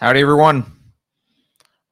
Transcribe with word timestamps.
Howdy, 0.00 0.20
everyone. 0.20 0.64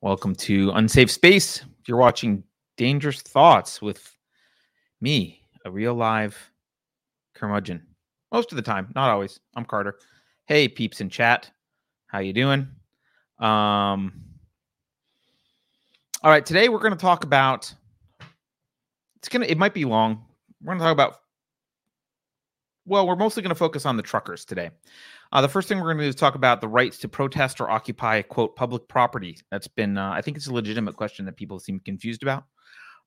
Welcome 0.01 0.37
to 0.37 0.71
Unsafe 0.77 1.11
Space. 1.11 1.65
You're 1.89 1.97
watching 1.97 2.45
Dangerous 2.77 3.21
Thoughts 3.21 3.83
with 3.83 4.17
me, 5.01 5.41
a 5.65 5.71
real 5.73 5.93
live 5.93 6.39
curmudgeon. 7.35 7.85
Most 8.31 8.53
of 8.53 8.57
the 8.57 8.63
time, 8.63 8.93
not 8.95 9.11
always. 9.11 9.41
I'm 9.57 9.65
Carter. 9.65 9.99
Hey, 10.45 10.69
peeps 10.69 11.01
in 11.01 11.11
chat. 11.11 11.51
How 12.07 12.21
you 12.21 12.33
doing? 12.33 12.69
Um, 13.41 14.23
all 16.23 16.31
right, 16.31 16.47
today 16.47 16.69
we're 16.69 16.79
going 16.79 16.93
to 16.93 16.97
talk 16.97 17.25
about 17.25 17.75
it's 19.17 19.29
to 19.29 19.51
it 19.51 19.59
might 19.59 19.75
be 19.75 19.85
long. 19.85 20.25
We're 20.63 20.75
going 20.75 20.79
to 20.79 20.85
talk 20.85 20.93
about 20.93 21.17
well, 22.87 23.05
we're 23.05 23.17
mostly 23.17 23.43
going 23.43 23.49
to 23.49 23.57
focus 23.57 23.85
on 23.85 23.97
the 23.97 24.03
truckers 24.05 24.45
today. 24.45 24.71
Uh, 25.37 25.43
the 25.43 25.49
first 25.49 25.69
thing 25.69 25.77
we're 25.77 25.85
going 25.85 25.99
to 25.99 26.05
do 26.05 26.09
is 26.09 26.15
talk 26.15 26.35
about 26.35 26.63
the 26.63 26.69
rights 26.69 26.97
to 26.97 27.11
protest 27.11 27.61
or 27.61 27.69
occupy, 27.69 28.23
quote, 28.23 28.57
public 28.57 28.89
property. 28.89 29.37
That's 29.51 29.69
been, 29.69 29.99
uh, 29.99 30.11
I 30.13 30.23
think 30.23 30.39
it's 30.39 30.47
a 30.47 30.55
legitimate 30.55 30.97
question 30.97 31.27
that 31.27 31.37
people 31.37 31.59
seem 31.59 31.79
confused 31.81 32.23
about. 32.23 32.45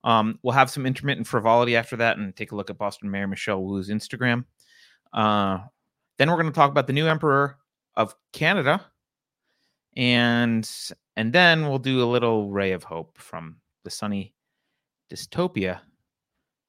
Um, 0.03 0.38
we'll 0.44 0.53
have 0.53 0.70
some 0.70 0.86
intermittent 0.86 1.26
frivolity 1.26 1.76
after 1.76 1.95
that 1.95 2.20
and 2.20 2.36
take 2.36 2.52
a 2.52 2.55
look 2.55 2.70
at 2.70 2.77
Boston 2.77 3.09
Mayor 3.09 3.27
Michelle 3.27 3.63
Wu's 3.63 3.89
Instagram. 3.89 4.45
Uh, 5.12 5.58
then 6.20 6.30
we're 6.30 6.36
going 6.36 6.45
to 6.45 6.55
talk 6.55 6.70
about 6.70 6.86
the 6.86 6.94
new 6.94 7.08
emperor 7.08 7.58
of 7.95 8.13
Canada. 8.31 8.86
And 9.98 10.70
and 11.16 11.34
then 11.34 11.67
we'll 11.67 11.80
do 11.80 12.03
a 12.03 12.05
little 12.05 12.52
ray 12.52 12.73
of 12.73 12.84
hope 12.84 13.17
from 13.17 13.55
the 13.84 13.89
sunny 13.89 14.36
dystopia 15.11 15.80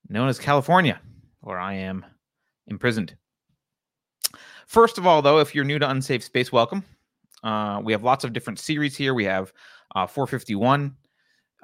known 0.09 0.31
as 0.31 0.39
California, 0.39 1.03
where 1.42 1.59
I 1.59 1.75
am 1.75 2.06
imprisoned. 2.67 3.15
First 4.70 4.98
of 4.98 5.06
all, 5.06 5.20
though, 5.20 5.41
if 5.41 5.52
you're 5.52 5.65
new 5.65 5.80
to 5.80 5.91
Unsafe 5.91 6.23
Space, 6.23 6.52
welcome. 6.52 6.84
Uh, 7.42 7.80
we 7.83 7.91
have 7.91 8.05
lots 8.05 8.23
of 8.23 8.33
different 8.33 8.61
series 8.61 8.97
here. 8.97 9.15
We 9.15 9.24
have 9.24 9.52
uh, 9.97 10.06
451, 10.06 10.95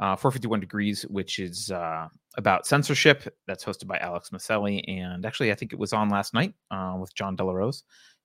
uh, 0.01 0.17
451 0.17 0.59
Degrees, 0.59 1.03
which 1.03 1.39
is 1.39 1.71
uh, 1.71 2.09
about 2.37 2.67
censorship. 2.67 3.33
That's 3.47 3.65
hosted 3.65 3.87
by 3.87 3.99
Alex 3.99 4.31
Maselli. 4.31 4.83
And 4.89 5.25
actually, 5.25 5.53
I 5.53 5.55
think 5.55 5.73
it 5.73 5.79
was 5.79 5.93
on 5.93 6.09
last 6.09 6.35
night 6.35 6.55
uh, 6.73 6.97
with 6.99 7.15
John 7.15 7.37
Delarose. 7.37 7.85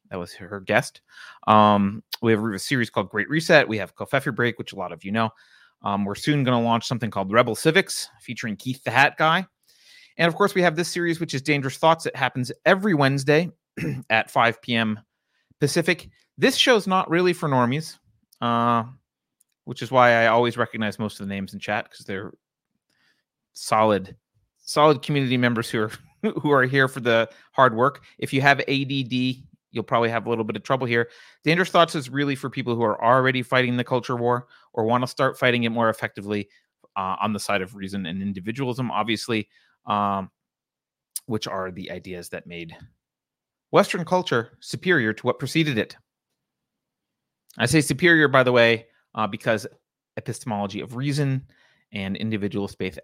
That 0.09 0.17
was 0.17 0.33
her 0.33 0.59
guest. 0.59 1.01
Um, 1.45 2.01
we 2.23 2.31
have 2.31 2.43
a 2.43 2.57
series 2.57 2.89
called 2.89 3.09
Great 3.09 3.29
Reset. 3.29 3.67
We 3.67 3.77
have 3.77 3.95
Covfefe 3.95 4.35
Break, 4.35 4.57
which 4.57 4.73
a 4.73 4.77
lot 4.77 4.91
of 4.91 5.03
you 5.03 5.11
know. 5.11 5.29
Um, 5.83 6.05
we're 6.05 6.15
soon 6.15 6.43
going 6.43 6.59
to 6.59 6.67
launch 6.67 6.87
something 6.87 7.11
called 7.11 7.31
Rebel 7.31 7.53
Civics 7.53 8.09
featuring 8.19 8.55
Keith 8.55 8.83
the 8.83 8.89
Hat 8.89 9.15
Guy. 9.15 9.45
And 10.17 10.27
of 10.27 10.33
course, 10.33 10.55
we 10.55 10.63
have 10.63 10.75
this 10.75 10.89
series, 10.89 11.19
which 11.19 11.35
is 11.35 11.43
Dangerous 11.43 11.77
Thoughts. 11.77 12.07
It 12.07 12.15
happens 12.15 12.51
every 12.65 12.95
Wednesday 12.95 13.51
at 14.09 14.31
5 14.31 14.61
p.m. 14.61 14.99
Pacific. 15.59 16.09
This 16.37 16.55
show's 16.55 16.87
not 16.87 17.09
really 17.09 17.33
for 17.33 17.47
normies, 17.47 17.97
uh, 18.41 18.83
which 19.65 19.81
is 19.81 19.91
why 19.91 20.13
I 20.13 20.27
always 20.27 20.57
recognize 20.57 20.99
most 20.99 21.19
of 21.19 21.27
the 21.27 21.33
names 21.33 21.53
in 21.53 21.59
chat 21.59 21.89
because 21.89 22.05
they're 22.05 22.33
solid, 23.53 24.15
solid 24.57 25.01
community 25.01 25.37
members 25.37 25.69
who 25.69 25.81
are 25.83 25.91
who 26.41 26.51
are 26.51 26.63
here 26.63 26.87
for 26.87 26.99
the 26.99 27.29
hard 27.51 27.75
work. 27.75 28.03
If 28.19 28.31
you 28.33 28.41
have 28.41 28.59
ADD, 28.61 29.11
you'll 29.71 29.83
probably 29.83 30.09
have 30.09 30.25
a 30.25 30.29
little 30.29 30.43
bit 30.43 30.55
of 30.55 30.63
trouble 30.63 30.85
here. 30.85 31.09
Dangerous 31.43 31.69
Thoughts 31.69 31.95
is 31.95 32.09
really 32.09 32.35
for 32.35 32.49
people 32.49 32.75
who 32.75 32.83
are 32.83 33.03
already 33.03 33.41
fighting 33.41 33.77
the 33.77 33.83
culture 33.83 34.15
war 34.15 34.47
or 34.73 34.85
want 34.85 35.03
to 35.03 35.07
start 35.07 35.39
fighting 35.39 35.63
it 35.63 35.69
more 35.69 35.89
effectively 35.89 36.47
uh, 36.95 37.15
on 37.21 37.33
the 37.33 37.39
side 37.39 37.61
of 37.61 37.75
reason 37.75 38.05
and 38.05 38.21
individualism. 38.21 38.91
Obviously, 38.91 39.49
um, 39.85 40.29
which 41.25 41.47
are 41.47 41.71
the 41.71 41.91
ideas 41.91 42.29
that 42.29 42.45
made 42.45 42.75
Western 43.71 44.05
culture 44.05 44.57
superior 44.59 45.13
to 45.13 45.25
what 45.25 45.39
preceded 45.39 45.77
it. 45.77 45.95
I 47.57 47.65
say 47.65 47.81
superior, 47.81 48.27
by 48.27 48.43
the 48.43 48.51
way, 48.51 48.87
uh, 49.15 49.27
because 49.27 49.67
epistemology 50.17 50.81
of 50.81 50.95
reason 50.95 51.45
and 51.91 52.15
individual 52.15 52.67
space 52.67 52.97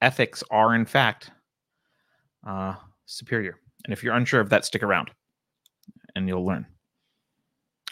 ethics 0.00 0.44
are, 0.50 0.74
in 0.74 0.84
fact, 0.84 1.30
uh, 2.46 2.74
superior. 3.06 3.58
And 3.84 3.92
if 3.92 4.02
you're 4.02 4.14
unsure 4.14 4.40
of 4.40 4.50
that, 4.50 4.64
stick 4.64 4.82
around 4.82 5.10
and 6.14 6.28
you'll 6.28 6.44
learn. 6.44 6.66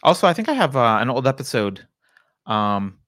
Also, 0.03 0.27
I 0.27 0.35
think 0.35 0.49
I 0.49 0.53
have 0.53 0.77
uh, 0.77 0.99
an 1.01 1.09
old 1.09 1.27
episode. 1.27 1.87
Um, 2.47 2.99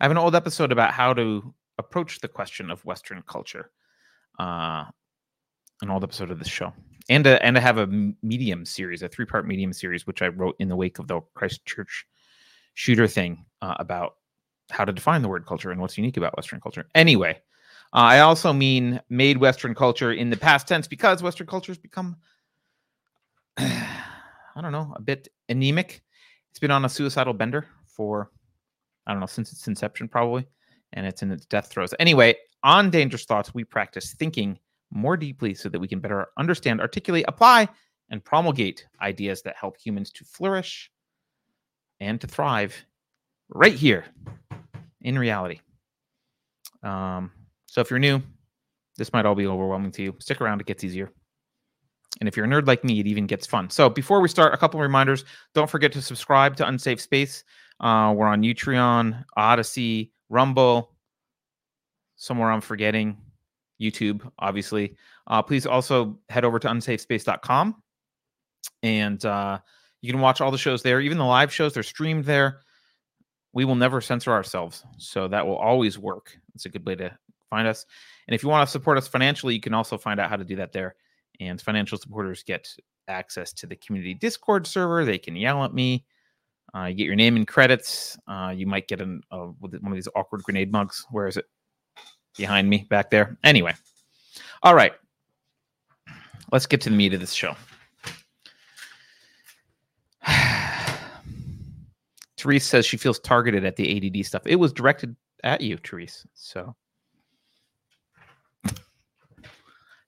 I 0.00 0.04
have 0.04 0.10
an 0.10 0.18
old 0.18 0.34
episode 0.34 0.72
about 0.72 0.92
how 0.92 1.12
to 1.14 1.54
approach 1.78 2.20
the 2.20 2.28
question 2.28 2.70
of 2.70 2.84
Western 2.84 3.22
culture 3.26 3.70
uh, 4.38 4.84
an 5.82 5.90
old 5.90 6.04
episode 6.04 6.30
of 6.30 6.38
this 6.38 6.48
show, 6.48 6.72
and 7.08 7.26
a, 7.26 7.44
and 7.44 7.56
I 7.56 7.60
have 7.60 7.78
a 7.78 7.86
medium 8.22 8.64
series, 8.64 9.02
a 9.02 9.08
three 9.08 9.24
part 9.24 9.46
medium 9.46 9.72
series, 9.72 10.06
which 10.06 10.22
I 10.22 10.28
wrote 10.28 10.56
in 10.58 10.68
the 10.68 10.76
wake 10.76 10.98
of 10.98 11.08
the 11.08 11.20
Christchurch 11.34 12.06
shooter 12.74 13.06
thing 13.06 13.44
uh, 13.60 13.74
about 13.78 14.16
how 14.70 14.84
to 14.84 14.92
define 14.92 15.22
the 15.22 15.28
word 15.28 15.46
culture 15.46 15.70
and 15.70 15.80
what's 15.80 15.98
unique 15.98 16.16
about 16.16 16.36
Western 16.36 16.60
culture. 16.60 16.86
Anyway, 16.94 17.38
uh, 17.92 17.98
I 17.98 18.20
also 18.20 18.52
mean 18.52 19.00
made 19.10 19.36
Western 19.36 19.74
culture 19.74 20.12
in 20.12 20.30
the 20.30 20.36
past 20.36 20.66
tense 20.66 20.86
because 20.86 21.22
Western 21.22 21.46
culture 21.46 21.72
has 21.72 21.78
become, 21.78 22.16
I 23.58 24.60
don't 24.60 24.72
know, 24.72 24.92
a 24.96 25.02
bit 25.02 25.28
anemic. 25.48 26.02
It's 26.50 26.58
been 26.58 26.70
on 26.70 26.84
a 26.84 26.88
suicidal 26.88 27.34
bender 27.34 27.66
for, 27.86 28.30
I 29.06 29.12
don't 29.12 29.20
know, 29.20 29.26
since 29.26 29.52
its 29.52 29.66
inception, 29.66 30.08
probably, 30.08 30.46
and 30.92 31.06
it's 31.06 31.22
in 31.22 31.30
its 31.30 31.46
death 31.46 31.68
throes. 31.68 31.94
Anyway, 31.98 32.36
on 32.62 32.90
Dangerous 32.90 33.24
Thoughts, 33.24 33.54
we 33.54 33.64
practice 33.64 34.14
thinking 34.14 34.58
more 34.92 35.16
deeply 35.16 35.54
so 35.54 35.68
that 35.68 35.80
we 35.80 35.88
can 35.88 36.00
better 36.00 36.28
understand, 36.38 36.80
articulate, 36.80 37.24
apply, 37.26 37.68
and 38.10 38.24
promulgate 38.24 38.86
ideas 39.00 39.42
that 39.42 39.56
help 39.56 39.76
humans 39.78 40.12
to 40.12 40.24
flourish 40.24 40.90
and 42.00 42.20
to 42.20 42.26
thrive 42.26 42.74
right 43.48 43.74
here 43.74 44.04
in 45.00 45.18
reality. 45.18 45.60
Um, 46.82 47.32
so 47.66 47.80
if 47.80 47.90
you're 47.90 47.98
new, 47.98 48.22
this 48.96 49.12
might 49.12 49.24
all 49.24 49.34
be 49.34 49.46
overwhelming 49.46 49.92
to 49.92 50.02
you. 50.02 50.14
Stick 50.18 50.40
around, 50.40 50.60
it 50.60 50.66
gets 50.66 50.84
easier. 50.84 51.10
And 52.20 52.28
if 52.28 52.36
you're 52.36 52.44
a 52.44 52.48
nerd 52.48 52.66
like 52.66 52.84
me, 52.84 53.00
it 53.00 53.06
even 53.06 53.26
gets 53.26 53.46
fun. 53.46 53.70
So 53.70 53.88
before 53.88 54.20
we 54.20 54.28
start, 54.28 54.52
a 54.52 54.58
couple 54.58 54.78
reminders. 54.78 55.24
Don't 55.54 55.70
forget 55.70 55.92
to 55.92 56.02
subscribe 56.02 56.56
to 56.56 56.68
Unsafe 56.68 57.00
Space. 57.00 57.44
Uh, 57.80 58.12
we're 58.14 58.26
on 58.26 58.42
Utreon, 58.42 59.24
Odysee, 59.36 60.10
Rumble, 60.28 60.92
somewhere 62.16 62.52
I'm 62.52 62.60
forgetting, 62.60 63.16
YouTube, 63.82 64.30
obviously. 64.38 64.96
Uh, 65.26 65.42
please 65.42 65.66
also 65.66 66.18
head 66.28 66.44
over 66.44 66.58
to 66.58 66.68
unsafespace.com 66.68 67.82
and 68.82 69.24
uh, 69.24 69.58
you 70.00 70.12
can 70.12 70.20
watch 70.20 70.40
all 70.40 70.50
the 70.50 70.58
shows 70.58 70.82
there, 70.82 71.00
even 71.00 71.18
the 71.18 71.24
live 71.24 71.52
shows, 71.52 71.74
they're 71.74 71.82
streamed 71.82 72.24
there. 72.24 72.60
We 73.52 73.64
will 73.64 73.74
never 73.74 74.00
censor 74.00 74.32
ourselves. 74.32 74.84
So 74.98 75.28
that 75.28 75.46
will 75.46 75.56
always 75.56 75.98
work. 75.98 76.36
It's 76.54 76.64
a 76.64 76.70
good 76.70 76.86
way 76.86 76.94
to 76.96 77.16
find 77.50 77.68
us. 77.68 77.84
And 78.26 78.34
if 78.34 78.42
you 78.42 78.48
want 78.48 78.66
to 78.66 78.70
support 78.70 78.98
us 78.98 79.06
financially, 79.06 79.54
you 79.54 79.60
can 79.60 79.74
also 79.74 79.98
find 79.98 80.18
out 80.18 80.30
how 80.30 80.36
to 80.36 80.44
do 80.44 80.56
that 80.56 80.72
there. 80.72 80.96
And 81.40 81.60
financial 81.60 81.98
supporters 81.98 82.42
get 82.42 82.68
access 83.08 83.52
to 83.54 83.66
the 83.66 83.76
community 83.76 84.14
Discord 84.14 84.66
server. 84.66 85.04
They 85.04 85.18
can 85.18 85.36
yell 85.36 85.64
at 85.64 85.74
me. 85.74 86.06
Uh, 86.74 86.84
you 86.84 86.94
get 86.94 87.06
your 87.06 87.16
name 87.16 87.36
and 87.36 87.46
credits. 87.46 88.16
Uh, 88.26 88.54
you 88.56 88.66
might 88.66 88.88
get 88.88 89.00
an, 89.02 89.22
uh, 89.30 89.48
one 89.58 89.74
of 89.74 89.94
these 89.94 90.08
awkward 90.16 90.42
grenade 90.42 90.72
mugs. 90.72 91.06
Where 91.10 91.26
is 91.26 91.36
it? 91.36 91.44
Behind 92.36 92.68
me 92.68 92.86
back 92.88 93.10
there. 93.10 93.36
Anyway, 93.44 93.74
all 94.62 94.74
right. 94.74 94.92
Let's 96.50 96.66
get 96.66 96.80
to 96.82 96.90
the 96.90 96.96
meat 96.96 97.14
of 97.14 97.20
this 97.20 97.32
show. 97.32 97.56
Therese 102.36 102.66
says 102.66 102.84
she 102.84 102.96
feels 102.96 103.18
targeted 103.20 103.64
at 103.64 103.76
the 103.76 103.96
ADD 104.18 104.26
stuff. 104.26 104.42
It 104.44 104.56
was 104.56 104.72
directed 104.72 105.16
at 105.42 105.62
you, 105.62 105.78
Therese. 105.78 106.26
So 106.34 106.74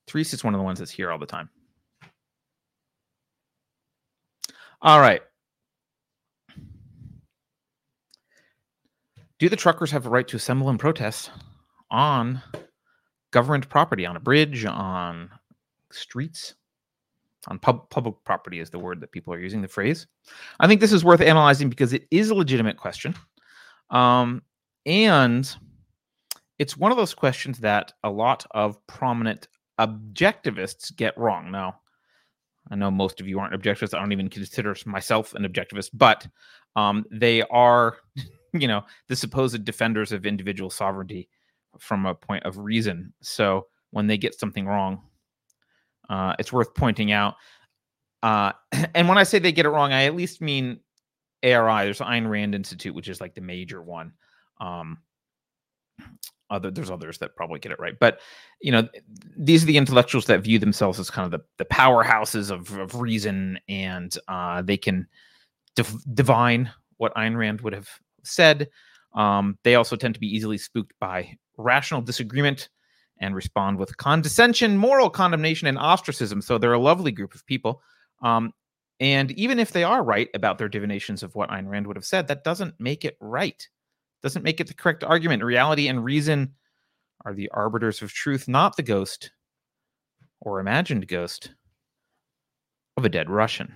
Therese 0.06 0.34
is 0.34 0.44
one 0.44 0.54
of 0.54 0.58
the 0.58 0.64
ones 0.64 0.78
that's 0.78 0.90
here 0.90 1.10
all 1.10 1.18
the 1.18 1.26
time. 1.26 1.48
All 4.82 5.00
right. 5.00 5.22
Do 9.38 9.48
the 9.48 9.56
truckers 9.56 9.90
have 9.90 10.06
a 10.06 10.10
right 10.10 10.28
to 10.28 10.36
assemble 10.36 10.68
and 10.68 10.78
protest? 10.78 11.30
On 11.94 12.42
government 13.30 13.68
property, 13.68 14.04
on 14.04 14.16
a 14.16 14.20
bridge, 14.20 14.64
on 14.64 15.30
streets, 15.92 16.54
on 17.46 17.58
pub- 17.58 17.88
public 17.88 18.16
property 18.24 18.58
is 18.58 18.68
the 18.68 18.78
word 18.78 19.00
that 19.00 19.12
people 19.12 19.32
are 19.32 19.38
using, 19.38 19.62
the 19.62 19.68
phrase. 19.68 20.08
I 20.58 20.66
think 20.66 20.80
this 20.80 20.92
is 20.92 21.04
worth 21.04 21.20
analyzing 21.20 21.70
because 21.70 21.92
it 21.92 22.06
is 22.10 22.30
a 22.30 22.34
legitimate 22.34 22.76
question. 22.76 23.14
Um, 23.90 24.42
and 24.86 25.54
it's 26.58 26.76
one 26.76 26.90
of 26.90 26.96
those 26.96 27.14
questions 27.14 27.60
that 27.60 27.92
a 28.02 28.10
lot 28.10 28.44
of 28.50 28.84
prominent 28.88 29.46
objectivists 29.78 30.94
get 30.94 31.16
wrong. 31.16 31.52
Now, 31.52 31.80
I 32.70 32.74
know 32.74 32.90
most 32.90 33.20
of 33.20 33.28
you 33.28 33.38
aren't 33.38 33.54
objectivists. 33.54 33.94
I 33.94 34.00
don't 34.00 34.12
even 34.12 34.30
consider 34.30 34.74
myself 34.84 35.34
an 35.34 35.44
objectivist, 35.44 35.90
but 35.92 36.26
um, 36.74 37.04
they 37.12 37.42
are, 37.42 37.98
you 38.52 38.66
know, 38.66 38.82
the 39.08 39.14
supposed 39.14 39.64
defenders 39.64 40.10
of 40.10 40.26
individual 40.26 40.70
sovereignty 40.70 41.28
from 41.78 42.06
a 42.06 42.14
point 42.14 42.44
of 42.44 42.58
reason. 42.58 43.12
So 43.20 43.66
when 43.90 44.06
they 44.06 44.18
get 44.18 44.38
something 44.38 44.66
wrong, 44.66 45.02
uh, 46.08 46.34
it's 46.38 46.52
worth 46.52 46.74
pointing 46.74 47.12
out. 47.12 47.34
Uh, 48.22 48.52
and 48.94 49.08
when 49.08 49.18
I 49.18 49.22
say 49.22 49.38
they 49.38 49.52
get 49.52 49.66
it 49.66 49.70
wrong, 49.70 49.92
I 49.92 50.04
at 50.04 50.16
least 50.16 50.40
mean 50.40 50.80
ARI, 51.44 51.84
there's 51.84 51.98
Ayn 51.98 52.28
Rand 52.28 52.54
Institute, 52.54 52.94
which 52.94 53.08
is 53.08 53.20
like 53.20 53.34
the 53.34 53.40
major 53.40 53.82
one. 53.82 54.12
Um, 54.60 54.98
other 56.50 56.70
there's 56.70 56.90
others 56.90 57.18
that 57.18 57.36
probably 57.36 57.58
get 57.58 57.72
it 57.72 57.80
right, 57.80 57.98
but 57.98 58.20
you 58.60 58.70
know 58.70 58.88
these 59.36 59.62
are 59.62 59.66
the 59.66 59.76
intellectuals 59.76 60.26
that 60.26 60.42
view 60.42 60.58
themselves 60.58 60.98
as 60.98 61.10
kind 61.10 61.24
of 61.24 61.30
the 61.30 61.44
the 61.58 61.64
powerhouses 61.66 62.50
of, 62.50 62.76
of 62.78 63.00
reason, 63.00 63.58
and 63.68 64.16
uh, 64.28 64.62
they 64.62 64.76
can 64.76 65.06
div- 65.74 66.14
divine 66.14 66.70
what 66.98 67.14
Ayn 67.14 67.36
Rand 67.36 67.60
would 67.62 67.72
have 67.72 67.88
said. 68.22 68.68
Um, 69.14 69.58
they 69.62 69.74
also 69.76 69.96
tend 69.96 70.14
to 70.14 70.20
be 70.20 70.34
easily 70.34 70.58
spooked 70.58 70.92
by 71.00 71.36
rational 71.56 72.02
disagreement 72.02 72.68
and 73.20 73.34
respond 73.34 73.78
with 73.78 73.96
condescension, 73.96 74.76
moral 74.76 75.08
condemnation, 75.08 75.68
and 75.68 75.78
ostracism. 75.78 76.42
So 76.42 76.58
they're 76.58 76.72
a 76.72 76.78
lovely 76.78 77.12
group 77.12 77.34
of 77.34 77.46
people. 77.46 77.80
Um, 78.22 78.52
and 79.00 79.30
even 79.32 79.58
if 79.58 79.72
they 79.72 79.84
are 79.84 80.02
right 80.02 80.28
about 80.34 80.58
their 80.58 80.68
divinations 80.68 81.22
of 81.22 81.34
what 81.34 81.50
Ayn 81.50 81.68
Rand 81.68 81.86
would 81.86 81.96
have 81.96 82.04
said, 82.04 82.26
that 82.28 82.44
doesn't 82.44 82.74
make 82.78 83.04
it 83.04 83.16
right. 83.20 83.66
Doesn't 84.22 84.42
make 84.42 84.60
it 84.60 84.66
the 84.66 84.74
correct 84.74 85.04
argument. 85.04 85.44
Reality 85.44 85.88
and 85.88 86.04
reason 86.04 86.54
are 87.24 87.34
the 87.34 87.50
arbiters 87.50 88.02
of 88.02 88.12
truth, 88.12 88.48
not 88.48 88.76
the 88.76 88.82
ghost 88.82 89.30
or 90.40 90.60
imagined 90.60 91.08
ghost 91.08 91.52
of 92.96 93.04
a 93.04 93.08
dead 93.08 93.30
Russian, 93.30 93.72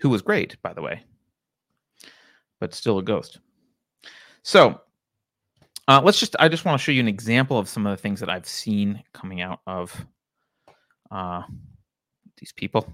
who 0.00 0.08
was 0.08 0.22
great, 0.22 0.60
by 0.62 0.72
the 0.72 0.82
way, 0.82 1.02
but 2.60 2.74
still 2.74 2.98
a 2.98 3.02
ghost. 3.02 3.40
So 4.46 4.80
uh, 5.88 6.00
let's 6.04 6.20
just, 6.20 6.36
I 6.38 6.48
just 6.48 6.64
want 6.64 6.78
to 6.78 6.84
show 6.84 6.92
you 6.92 7.00
an 7.00 7.08
example 7.08 7.58
of 7.58 7.68
some 7.68 7.84
of 7.84 7.90
the 7.90 8.00
things 8.00 8.20
that 8.20 8.30
I've 8.30 8.46
seen 8.46 9.02
coming 9.12 9.40
out 9.40 9.58
of 9.66 10.06
uh, 11.10 11.42
these 12.38 12.52
people. 12.52 12.88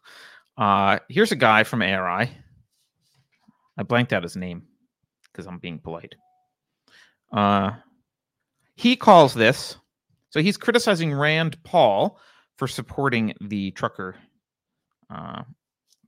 uh, 0.56 0.98
here's 1.10 1.30
a 1.30 1.36
guy 1.36 1.64
from 1.64 1.82
ARI. 1.82 2.30
I 3.76 3.82
blanked 3.82 4.14
out 4.14 4.22
his 4.22 4.34
name 4.34 4.62
because 5.30 5.46
I'm 5.46 5.58
being 5.58 5.78
polite. 5.78 6.14
Uh, 7.30 7.72
he 8.74 8.96
calls 8.96 9.34
this, 9.34 9.76
so 10.30 10.40
he's 10.40 10.56
criticizing 10.56 11.12
Rand 11.12 11.62
Paul 11.64 12.18
for 12.56 12.66
supporting 12.66 13.34
the 13.42 13.72
trucker 13.72 14.16
uh, 15.14 15.42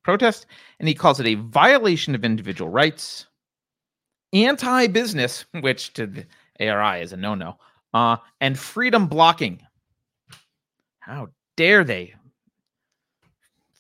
protest, 0.03 0.47
and 0.79 0.89
he 0.89 0.95
calls 0.95 1.21
it 1.21 1.27
a 1.27 1.35
violation 1.35 2.15
of 2.15 2.25
individual 2.25 2.71
rights 2.71 3.27
anti 4.33 4.87
business, 4.87 5.45
which 5.61 5.93
to 5.95 6.07
the 6.07 6.27
ARI 6.61 7.03
is 7.03 7.13
a 7.13 7.17
no 7.17 7.35
no, 7.35 7.57
uh, 7.95 8.17
and 8.41 8.59
freedom 8.59 9.07
blocking. 9.07 9.61
How 11.01 11.29
dare 11.57 11.85
they? 11.85 12.15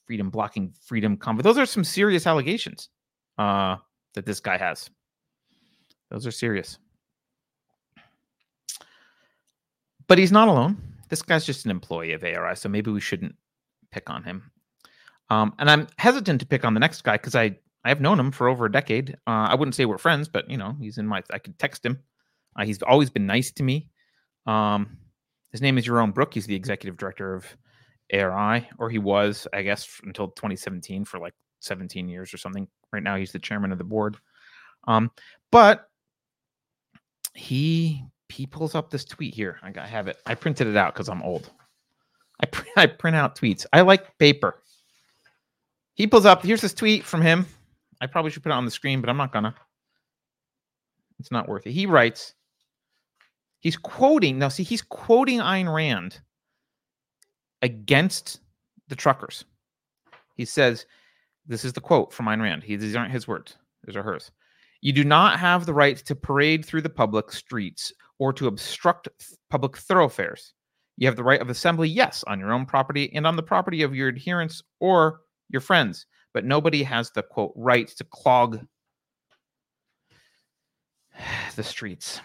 Freedom 0.06 0.30
blocking, 0.30 0.74
freedom 0.80 1.16
combat. 1.16 1.44
Those 1.44 1.58
are 1.58 1.66
some 1.66 1.84
serious 1.84 2.26
allegations 2.26 2.88
uh, 3.38 3.76
that 4.14 4.26
this 4.26 4.40
guy 4.40 4.56
has. 4.56 4.90
Those 6.10 6.26
are 6.26 6.32
serious. 6.32 6.78
But 10.08 10.18
he's 10.18 10.32
not 10.32 10.48
alone. 10.48 10.76
This 11.08 11.22
guy's 11.22 11.46
just 11.46 11.64
an 11.64 11.70
employee 11.70 12.12
of 12.12 12.24
ARI, 12.24 12.56
so 12.56 12.68
maybe 12.68 12.90
we 12.90 13.00
shouldn't 13.00 13.36
pick 13.92 14.10
on 14.10 14.24
him. 14.24 14.50
Um, 15.28 15.54
and 15.58 15.70
I'm 15.70 15.86
hesitant 15.98 16.40
to 16.40 16.46
pick 16.46 16.64
on 16.64 16.74
the 16.74 16.80
next 16.80 17.02
guy 17.02 17.12
because 17.12 17.36
I 17.36 17.56
I've 17.84 18.00
known 18.00 18.20
him 18.20 18.30
for 18.30 18.48
over 18.48 18.66
a 18.66 18.72
decade. 18.72 19.16
Uh, 19.26 19.48
I 19.48 19.54
wouldn't 19.54 19.74
say 19.74 19.86
we're 19.86 19.98
friends, 19.98 20.28
but 20.28 20.50
you 20.50 20.56
know, 20.56 20.76
he's 20.80 20.98
in 20.98 21.06
my. 21.06 21.22
I 21.32 21.38
could 21.38 21.58
text 21.58 21.84
him. 21.84 21.98
Uh, 22.56 22.64
he's 22.64 22.82
always 22.82 23.10
been 23.10 23.26
nice 23.26 23.50
to 23.52 23.62
me. 23.62 23.88
Um, 24.46 24.98
his 25.52 25.62
name 25.62 25.78
is 25.78 25.86
Yaron 25.86 26.14
Brook. 26.14 26.34
He's 26.34 26.46
the 26.46 26.54
executive 26.54 26.96
director 26.96 27.34
of 27.34 27.46
ARI, 28.12 28.68
or 28.78 28.90
he 28.90 28.98
was, 28.98 29.46
I 29.52 29.62
guess, 29.62 30.00
until 30.04 30.28
2017 30.28 31.04
for 31.04 31.18
like 31.18 31.34
17 31.60 32.08
years 32.08 32.34
or 32.34 32.38
something. 32.38 32.68
Right 32.92 33.02
now, 33.02 33.16
he's 33.16 33.32
the 33.32 33.38
chairman 33.38 33.72
of 33.72 33.78
the 33.78 33.84
board. 33.84 34.16
Um, 34.86 35.10
but 35.50 35.88
he 37.34 38.04
he 38.28 38.46
pulls 38.46 38.74
up 38.74 38.90
this 38.90 39.04
tweet 39.04 39.34
here. 39.34 39.58
I, 39.62 39.72
I 39.78 39.86
have 39.86 40.08
it. 40.08 40.18
I 40.26 40.34
printed 40.34 40.66
it 40.66 40.76
out 40.76 40.94
because 40.94 41.08
I'm 41.08 41.22
old. 41.22 41.50
I 42.40 42.46
pr- 42.46 42.66
I 42.76 42.86
print 42.86 43.16
out 43.16 43.36
tweets. 43.36 43.66
I 43.72 43.80
like 43.82 44.18
paper. 44.18 44.62
He 45.94 46.06
pulls 46.06 46.26
up. 46.26 46.42
Here's 46.42 46.60
this 46.60 46.74
tweet 46.74 47.04
from 47.04 47.22
him. 47.22 47.46
I 48.00 48.06
probably 48.06 48.30
should 48.30 48.42
put 48.42 48.50
it 48.50 48.56
on 48.56 48.64
the 48.64 48.70
screen, 48.70 49.00
but 49.00 49.10
I'm 49.10 49.16
not 49.16 49.32
gonna. 49.32 49.54
It's 51.18 51.30
not 51.30 51.48
worth 51.48 51.66
it. 51.66 51.72
He 51.72 51.86
writes, 51.86 52.34
he's 53.60 53.76
quoting, 53.76 54.38
now 54.38 54.48
see, 54.48 54.62
he's 54.62 54.82
quoting 54.82 55.38
Ayn 55.38 55.72
Rand 55.72 56.20
against 57.62 58.40
the 58.88 58.96
truckers. 58.96 59.44
He 60.36 60.46
says, 60.46 60.86
this 61.46 61.64
is 61.64 61.74
the 61.74 61.80
quote 61.80 62.12
from 62.12 62.26
Ayn 62.26 62.40
Rand. 62.40 62.62
He, 62.62 62.76
these 62.76 62.96
aren't 62.96 63.12
his 63.12 63.28
words, 63.28 63.56
these 63.84 63.96
are 63.96 64.02
hers. 64.02 64.30
You 64.80 64.94
do 64.94 65.04
not 65.04 65.38
have 65.38 65.66
the 65.66 65.74
right 65.74 65.98
to 65.98 66.14
parade 66.14 66.64
through 66.64 66.82
the 66.82 66.88
public 66.88 67.30
streets 67.32 67.92
or 68.18 68.32
to 68.32 68.46
obstruct 68.46 69.08
public 69.50 69.76
thoroughfares. 69.76 70.54
You 70.96 71.06
have 71.06 71.16
the 71.16 71.24
right 71.24 71.40
of 71.40 71.50
assembly, 71.50 71.88
yes, 71.88 72.24
on 72.26 72.40
your 72.40 72.52
own 72.52 72.64
property 72.64 73.10
and 73.14 73.26
on 73.26 73.36
the 73.36 73.42
property 73.42 73.82
of 73.82 73.94
your 73.94 74.08
adherents 74.08 74.62
or 74.80 75.20
your 75.50 75.60
friends 75.60 76.06
but 76.32 76.44
nobody 76.44 76.82
has 76.84 77.10
the 77.12 77.22
quote 77.22 77.52
right 77.56 77.88
to 77.88 78.04
clog 78.04 78.66
the 81.56 81.62
streets. 81.62 82.20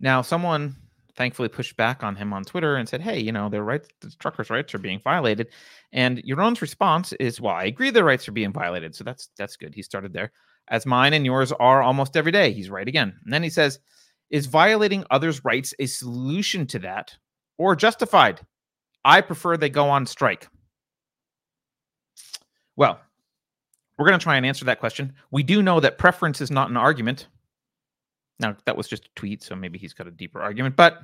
Now, 0.00 0.22
someone 0.22 0.76
thankfully 1.16 1.48
pushed 1.48 1.76
back 1.76 2.02
on 2.02 2.16
him 2.16 2.32
on 2.32 2.44
Twitter 2.44 2.76
and 2.76 2.88
said, 2.88 3.00
"Hey, 3.02 3.18
you 3.20 3.32
know, 3.32 3.48
their 3.48 3.62
rights, 3.64 3.88
the 4.00 4.10
truckers' 4.18 4.50
rights 4.50 4.74
are 4.74 4.78
being 4.78 5.00
violated." 5.00 5.48
And 5.92 6.18
Yaron's 6.24 6.62
response 6.62 7.12
is, 7.14 7.40
"Well, 7.40 7.54
I 7.54 7.64
agree 7.64 7.90
their 7.90 8.04
rights 8.04 8.28
are 8.28 8.32
being 8.32 8.52
violated, 8.52 8.94
so 8.94 9.04
that's 9.04 9.28
that's 9.36 9.56
good." 9.56 9.74
He 9.74 9.82
started 9.82 10.12
there, 10.12 10.32
as 10.68 10.86
mine 10.86 11.12
and 11.12 11.26
yours 11.26 11.52
are 11.52 11.82
almost 11.82 12.16
every 12.16 12.32
day. 12.32 12.52
He's 12.52 12.70
right 12.70 12.88
again, 12.88 13.18
and 13.24 13.32
then 13.32 13.42
he 13.42 13.50
says, 13.50 13.78
"Is 14.30 14.46
violating 14.46 15.04
others' 15.10 15.44
rights 15.44 15.74
a 15.78 15.86
solution 15.86 16.66
to 16.68 16.78
that, 16.80 17.16
or 17.58 17.76
justified?" 17.76 18.40
I 19.04 19.20
prefer 19.20 19.56
they 19.56 19.70
go 19.70 19.88
on 19.88 20.06
strike. 20.06 20.48
Well, 22.76 23.00
we're 23.98 24.06
going 24.06 24.18
to 24.18 24.22
try 24.22 24.36
and 24.36 24.46
answer 24.46 24.64
that 24.64 24.80
question. 24.80 25.14
We 25.30 25.42
do 25.42 25.62
know 25.62 25.80
that 25.80 25.98
preference 25.98 26.40
is 26.40 26.50
not 26.50 26.70
an 26.70 26.76
argument. 26.76 27.28
Now, 28.38 28.56
that 28.64 28.76
was 28.76 28.88
just 28.88 29.04
a 29.04 29.10
tweet, 29.16 29.42
so 29.42 29.54
maybe 29.54 29.78
he's 29.78 29.92
got 29.92 30.06
a 30.06 30.10
deeper 30.10 30.40
argument, 30.40 30.76
but 30.76 31.02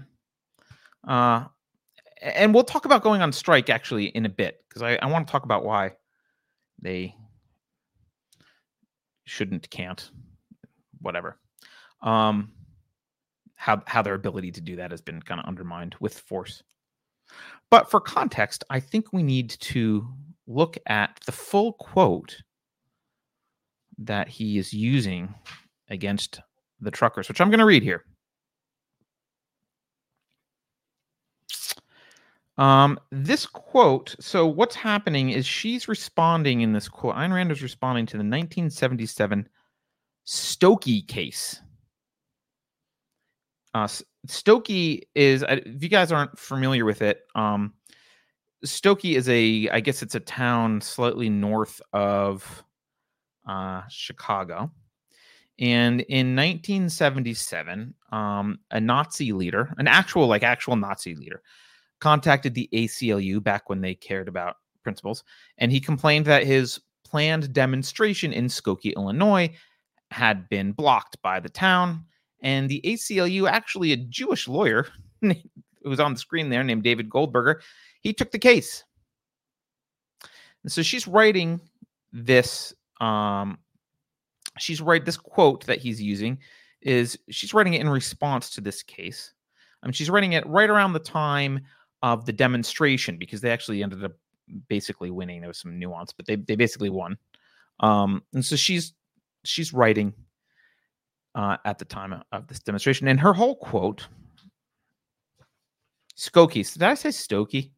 uh 1.06 1.44
and 2.22 2.54
we'll 2.54 2.64
talk 2.64 2.86
about 2.86 3.02
going 3.02 3.20
on 3.20 3.30
strike 3.30 3.68
actually 3.68 4.06
in 4.06 4.24
a 4.24 4.28
bit 4.30 4.64
because 4.68 4.82
I, 4.82 4.96
I 4.96 5.06
want 5.06 5.26
to 5.26 5.30
talk 5.30 5.44
about 5.44 5.64
why 5.64 5.92
they 6.80 7.14
shouldn't, 9.26 9.68
can't, 9.68 10.10
whatever. 11.00 11.38
Um 12.02 12.52
how 13.54 13.82
how 13.86 14.00
their 14.02 14.14
ability 14.14 14.52
to 14.52 14.60
do 14.60 14.76
that 14.76 14.90
has 14.90 15.02
been 15.02 15.20
kind 15.20 15.40
of 15.40 15.46
undermined 15.46 15.94
with 16.00 16.18
force. 16.18 16.62
But 17.70 17.90
for 17.90 18.00
context, 18.00 18.64
I 18.70 18.80
think 18.80 19.12
we 19.12 19.22
need 19.22 19.50
to 19.50 20.06
look 20.46 20.78
at 20.86 21.18
the 21.26 21.32
full 21.32 21.72
quote 21.74 22.42
that 23.98 24.28
he 24.28 24.58
is 24.58 24.72
using 24.72 25.34
against 25.88 26.40
the 26.80 26.90
truckers, 26.90 27.28
which 27.28 27.40
I'm 27.40 27.50
going 27.50 27.60
to 27.60 27.66
read 27.66 27.82
here. 27.82 28.04
Um, 32.58 32.98
this 33.10 33.44
quote, 33.44 34.14
so 34.18 34.46
what's 34.46 34.74
happening 34.74 35.30
is 35.30 35.44
she's 35.44 35.88
responding 35.88 36.62
in 36.62 36.72
this 36.72 36.88
quote. 36.88 37.14
Ayn 37.14 37.32
Rand 37.32 37.52
is 37.52 37.62
responding 37.62 38.06
to 38.06 38.12
the 38.12 38.18
1977 38.18 39.48
Stokoe 40.26 41.06
case. 41.06 41.60
Uh, 43.74 43.86
Stokoe 44.26 45.00
is, 45.14 45.44
if 45.48 45.82
you 45.82 45.88
guys 45.88 46.12
aren't 46.12 46.38
familiar 46.38 46.84
with 46.84 47.02
it, 47.02 47.22
um, 47.34 47.72
Stokoe 48.64 49.16
is 49.16 49.28
a, 49.28 49.68
I 49.70 49.80
guess 49.80 50.02
it's 50.02 50.14
a 50.14 50.20
town 50.20 50.80
slightly 50.80 51.28
north 51.28 51.80
of 51.92 52.64
uh, 53.46 53.82
Chicago. 53.88 54.70
And 55.58 56.02
in 56.02 56.36
1977, 56.36 57.94
um, 58.12 58.58
a 58.70 58.80
Nazi 58.80 59.32
leader, 59.32 59.74
an 59.78 59.88
actual, 59.88 60.26
like 60.26 60.42
actual 60.42 60.76
Nazi 60.76 61.14
leader, 61.14 61.42
contacted 62.00 62.54
the 62.54 62.68
ACLU 62.72 63.42
back 63.42 63.70
when 63.70 63.80
they 63.80 63.94
cared 63.94 64.28
about 64.28 64.56
principles. 64.82 65.24
And 65.58 65.72
he 65.72 65.80
complained 65.80 66.26
that 66.26 66.44
his 66.44 66.80
planned 67.04 67.52
demonstration 67.52 68.32
in 68.32 68.46
Skokie, 68.46 68.94
Illinois 68.96 69.54
had 70.10 70.48
been 70.48 70.72
blocked 70.72 71.20
by 71.22 71.40
the 71.40 71.48
town 71.48 72.04
and 72.46 72.68
the 72.68 72.80
ACLU, 72.84 73.50
actually 73.50 73.90
a 73.90 73.96
Jewish 73.96 74.46
lawyer 74.46 74.86
who 75.20 75.34
was 75.84 75.98
on 75.98 76.12
the 76.12 76.18
screen 76.18 76.48
there 76.48 76.62
named 76.62 76.84
David 76.84 77.10
Goldberger, 77.10 77.60
he 78.02 78.12
took 78.12 78.30
the 78.30 78.38
case. 78.38 78.84
And 80.62 80.70
so 80.70 80.80
she's 80.82 81.08
writing 81.08 81.60
this 82.12 82.72
um 83.00 83.58
she's 84.58 84.80
writing 84.80 85.04
this 85.04 85.16
quote 85.16 85.66
that 85.66 85.80
he's 85.80 86.00
using 86.00 86.38
is 86.80 87.18
she's 87.30 87.52
writing 87.52 87.74
it 87.74 87.80
in 87.80 87.88
response 87.88 88.50
to 88.50 88.60
this 88.60 88.80
case. 88.80 89.34
I 89.82 89.86
mean 89.86 89.92
she's 89.92 90.08
writing 90.08 90.34
it 90.34 90.46
right 90.46 90.70
around 90.70 90.92
the 90.92 91.00
time 91.00 91.60
of 92.02 92.26
the 92.26 92.32
demonstration 92.32 93.18
because 93.18 93.40
they 93.40 93.50
actually 93.50 93.82
ended 93.82 94.04
up 94.04 94.12
basically 94.68 95.10
winning. 95.10 95.40
There 95.40 95.48
was 95.48 95.58
some 95.58 95.80
nuance, 95.80 96.12
but 96.12 96.26
they 96.26 96.36
they 96.36 96.54
basically 96.54 96.90
won. 96.90 97.18
Um, 97.80 98.22
and 98.32 98.44
so 98.44 98.54
she's 98.54 98.92
she's 99.44 99.72
writing 99.72 100.14
uh, 101.36 101.58
at 101.66 101.78
the 101.78 101.84
time 101.84 102.20
of 102.32 102.46
this 102.48 102.58
demonstration, 102.58 103.06
and 103.06 103.20
her 103.20 103.34
whole 103.34 103.56
quote, 103.56 104.08
Skokie. 106.16 106.72
Did 106.72 106.82
I 106.82 106.94
say 106.94 107.10
Stokey? 107.10 107.70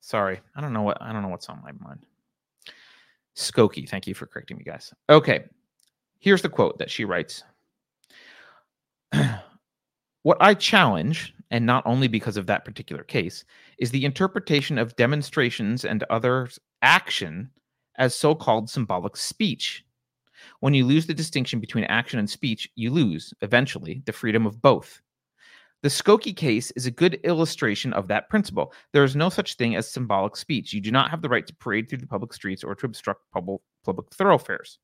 Sorry, 0.00 0.40
I 0.54 0.60
don't 0.60 0.72
know 0.72 0.82
what 0.82 1.02
I 1.02 1.12
don't 1.12 1.22
know 1.22 1.28
what's 1.28 1.48
on 1.48 1.60
my 1.62 1.72
mind. 1.72 2.06
Skokie. 3.36 3.88
Thank 3.88 4.06
you 4.06 4.14
for 4.14 4.26
correcting 4.26 4.56
me, 4.56 4.64
guys. 4.64 4.94
Okay, 5.10 5.44
here's 6.20 6.40
the 6.40 6.48
quote 6.48 6.78
that 6.78 6.90
she 6.90 7.04
writes. 7.04 7.42
what 10.22 10.38
I 10.40 10.54
challenge, 10.54 11.34
and 11.50 11.66
not 11.66 11.84
only 11.86 12.06
because 12.06 12.36
of 12.36 12.46
that 12.46 12.64
particular 12.64 13.02
case, 13.02 13.44
is 13.78 13.90
the 13.90 14.04
interpretation 14.04 14.78
of 14.78 14.94
demonstrations 14.94 15.84
and 15.84 16.04
others' 16.10 16.60
action 16.82 17.50
as 17.96 18.14
so 18.14 18.36
called 18.36 18.70
symbolic 18.70 19.16
speech. 19.16 19.84
When 20.60 20.74
you 20.74 20.84
lose 20.84 21.06
the 21.06 21.14
distinction 21.14 21.60
between 21.60 21.84
action 21.84 22.18
and 22.18 22.28
speech, 22.28 22.68
you 22.74 22.90
lose, 22.90 23.34
eventually, 23.40 24.02
the 24.06 24.12
freedom 24.12 24.46
of 24.46 24.60
both. 24.60 25.00
The 25.82 25.88
Skokie 25.88 26.36
case 26.36 26.70
is 26.72 26.84
a 26.84 26.90
good 26.90 27.14
illustration 27.24 27.94
of 27.94 28.08
that 28.08 28.28
principle. 28.28 28.74
There 28.92 29.04
is 29.04 29.16
no 29.16 29.30
such 29.30 29.54
thing 29.54 29.76
as 29.76 29.88
symbolic 29.88 30.36
speech. 30.36 30.74
You 30.74 30.80
do 30.80 30.90
not 30.90 31.10
have 31.10 31.22
the 31.22 31.28
right 31.28 31.46
to 31.46 31.54
parade 31.54 31.88
through 31.88 31.98
the 31.98 32.06
public 32.06 32.34
streets 32.34 32.62
or 32.62 32.74
to 32.74 32.86
obstruct 32.86 33.22
public, 33.32 33.62
public 33.82 34.12
thoroughfares. 34.12 34.78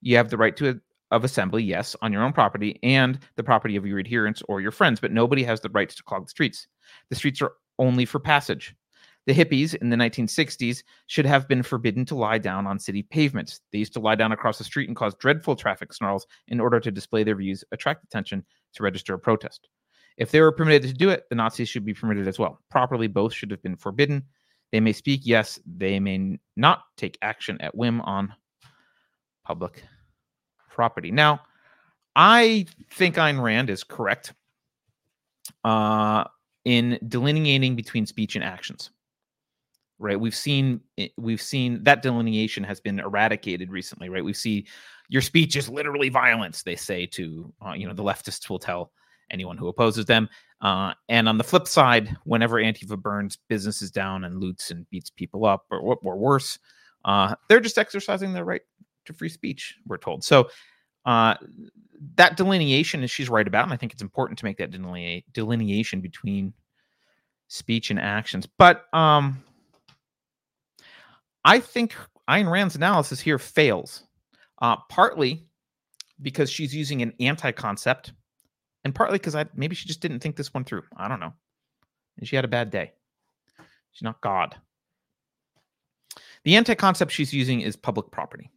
You 0.00 0.16
have 0.16 0.30
the 0.30 0.38
right 0.38 0.56
to 0.56 0.80
of 1.10 1.24
assembly, 1.24 1.62
yes, 1.62 1.94
on 2.00 2.12
your 2.12 2.24
own 2.24 2.32
property 2.32 2.80
and 2.82 3.18
the 3.36 3.44
property 3.44 3.76
of 3.76 3.86
your 3.86 3.98
adherents 3.98 4.42
or 4.48 4.62
your 4.62 4.70
friends, 4.70 4.98
but 4.98 5.12
nobody 5.12 5.44
has 5.44 5.60
the 5.60 5.68
right 5.68 5.90
to 5.90 6.02
clog 6.02 6.24
the 6.24 6.30
streets. 6.30 6.66
The 7.10 7.14
streets 7.14 7.42
are 7.42 7.52
only 7.78 8.06
for 8.06 8.18
passage. 8.18 8.74
The 9.26 9.34
hippies 9.34 9.74
in 9.76 9.88
the 9.88 9.96
1960s 9.96 10.82
should 11.06 11.26
have 11.26 11.46
been 11.46 11.62
forbidden 11.62 12.04
to 12.06 12.16
lie 12.16 12.38
down 12.38 12.66
on 12.66 12.78
city 12.78 13.02
pavements. 13.02 13.60
They 13.70 13.78
used 13.78 13.92
to 13.92 14.00
lie 14.00 14.16
down 14.16 14.32
across 14.32 14.58
the 14.58 14.64
street 14.64 14.88
and 14.88 14.96
cause 14.96 15.14
dreadful 15.14 15.54
traffic 15.54 15.92
snarls 15.92 16.26
in 16.48 16.58
order 16.58 16.80
to 16.80 16.90
display 16.90 17.22
their 17.22 17.36
views, 17.36 17.62
attract 17.70 18.04
attention, 18.04 18.44
to 18.74 18.82
register 18.82 19.14
a 19.14 19.18
protest. 19.18 19.68
If 20.16 20.30
they 20.30 20.40
were 20.40 20.52
permitted 20.52 20.82
to 20.88 20.94
do 20.94 21.10
it, 21.10 21.24
the 21.28 21.36
Nazis 21.36 21.68
should 21.68 21.84
be 21.84 21.94
permitted 21.94 22.26
as 22.26 22.38
well. 22.38 22.58
Properly, 22.70 23.06
both 23.06 23.32
should 23.32 23.50
have 23.50 23.62
been 23.62 23.76
forbidden. 23.76 24.24
They 24.72 24.80
may 24.80 24.92
speak, 24.92 25.20
yes, 25.24 25.60
they 25.66 26.00
may 26.00 26.38
not 26.56 26.84
take 26.96 27.18
action 27.22 27.60
at 27.60 27.74
whim 27.74 28.00
on 28.00 28.34
public 29.44 29.84
property. 30.70 31.10
Now, 31.10 31.42
I 32.16 32.66
think 32.92 33.16
Ayn 33.16 33.40
Rand 33.42 33.70
is 33.70 33.84
correct 33.84 34.32
uh, 35.64 36.24
in 36.64 36.98
delineating 37.08 37.76
between 37.76 38.06
speech 38.06 38.34
and 38.36 38.44
actions. 38.44 38.90
Right, 40.02 40.18
we've 40.18 40.34
seen 40.34 40.80
we've 41.16 41.40
seen 41.40 41.84
that 41.84 42.02
delineation 42.02 42.64
has 42.64 42.80
been 42.80 42.98
eradicated 42.98 43.70
recently. 43.70 44.08
Right, 44.08 44.24
we 44.24 44.32
see 44.32 44.66
your 45.08 45.22
speech 45.22 45.54
is 45.54 45.68
literally 45.68 46.08
violence. 46.08 46.64
They 46.64 46.74
say 46.74 47.06
to 47.06 47.54
uh, 47.64 47.72
you 47.74 47.86
know 47.86 47.94
the 47.94 48.02
leftists 48.02 48.50
will 48.50 48.58
tell 48.58 48.90
anyone 49.30 49.56
who 49.56 49.68
opposes 49.68 50.06
them. 50.06 50.28
Uh, 50.60 50.92
and 51.08 51.28
on 51.28 51.38
the 51.38 51.44
flip 51.44 51.68
side, 51.68 52.16
whenever 52.24 52.56
Antifa 52.56 53.00
burns 53.00 53.38
businesses 53.48 53.92
down 53.92 54.24
and 54.24 54.40
loots 54.40 54.72
and 54.72 54.88
beats 54.90 55.10
people 55.10 55.44
up, 55.44 55.66
or, 55.70 55.96
or 56.02 56.16
worse, 56.16 56.58
uh, 57.04 57.34
they're 57.48 57.60
just 57.60 57.78
exercising 57.78 58.32
their 58.32 58.44
right 58.44 58.62
to 59.04 59.12
free 59.12 59.28
speech. 59.28 59.76
We're 59.86 59.98
told 59.98 60.24
so. 60.24 60.48
Uh, 61.04 61.34
that 62.16 62.36
delineation 62.36 63.02
is 63.02 63.10
she's 63.10 63.28
right 63.28 63.46
about, 63.46 63.64
and 63.64 63.72
I 63.72 63.76
think 63.76 63.92
it's 63.92 64.02
important 64.02 64.38
to 64.40 64.44
make 64.44 64.58
that 64.58 64.70
deline- 64.70 65.22
delineation 65.32 66.00
between 66.00 66.52
speech 67.48 67.90
and 67.90 68.00
actions. 68.00 68.46
But 68.46 68.84
um, 68.92 69.42
I 71.44 71.60
think 71.60 71.94
Ayn 72.28 72.50
Rand's 72.50 72.76
analysis 72.76 73.20
here 73.20 73.38
fails, 73.38 74.04
uh, 74.60 74.76
partly 74.88 75.46
because 76.20 76.50
she's 76.50 76.74
using 76.74 77.02
an 77.02 77.12
anti-concept, 77.20 78.12
and 78.84 78.94
partly 78.94 79.18
because 79.18 79.34
I 79.34 79.46
maybe 79.54 79.74
she 79.74 79.86
just 79.86 80.00
didn't 80.00 80.20
think 80.20 80.36
this 80.36 80.54
one 80.54 80.64
through. 80.64 80.82
I 80.96 81.08
don't 81.08 81.20
know. 81.20 81.32
And 82.18 82.28
she 82.28 82.36
had 82.36 82.44
a 82.44 82.48
bad 82.48 82.70
day. 82.70 82.92
She's 83.92 84.02
not 84.02 84.20
God. 84.20 84.56
The 86.44 86.56
anti-concept 86.56 87.12
she's 87.12 87.32
using 87.32 87.60
is 87.60 87.76
public 87.76 88.10
property. 88.10 88.50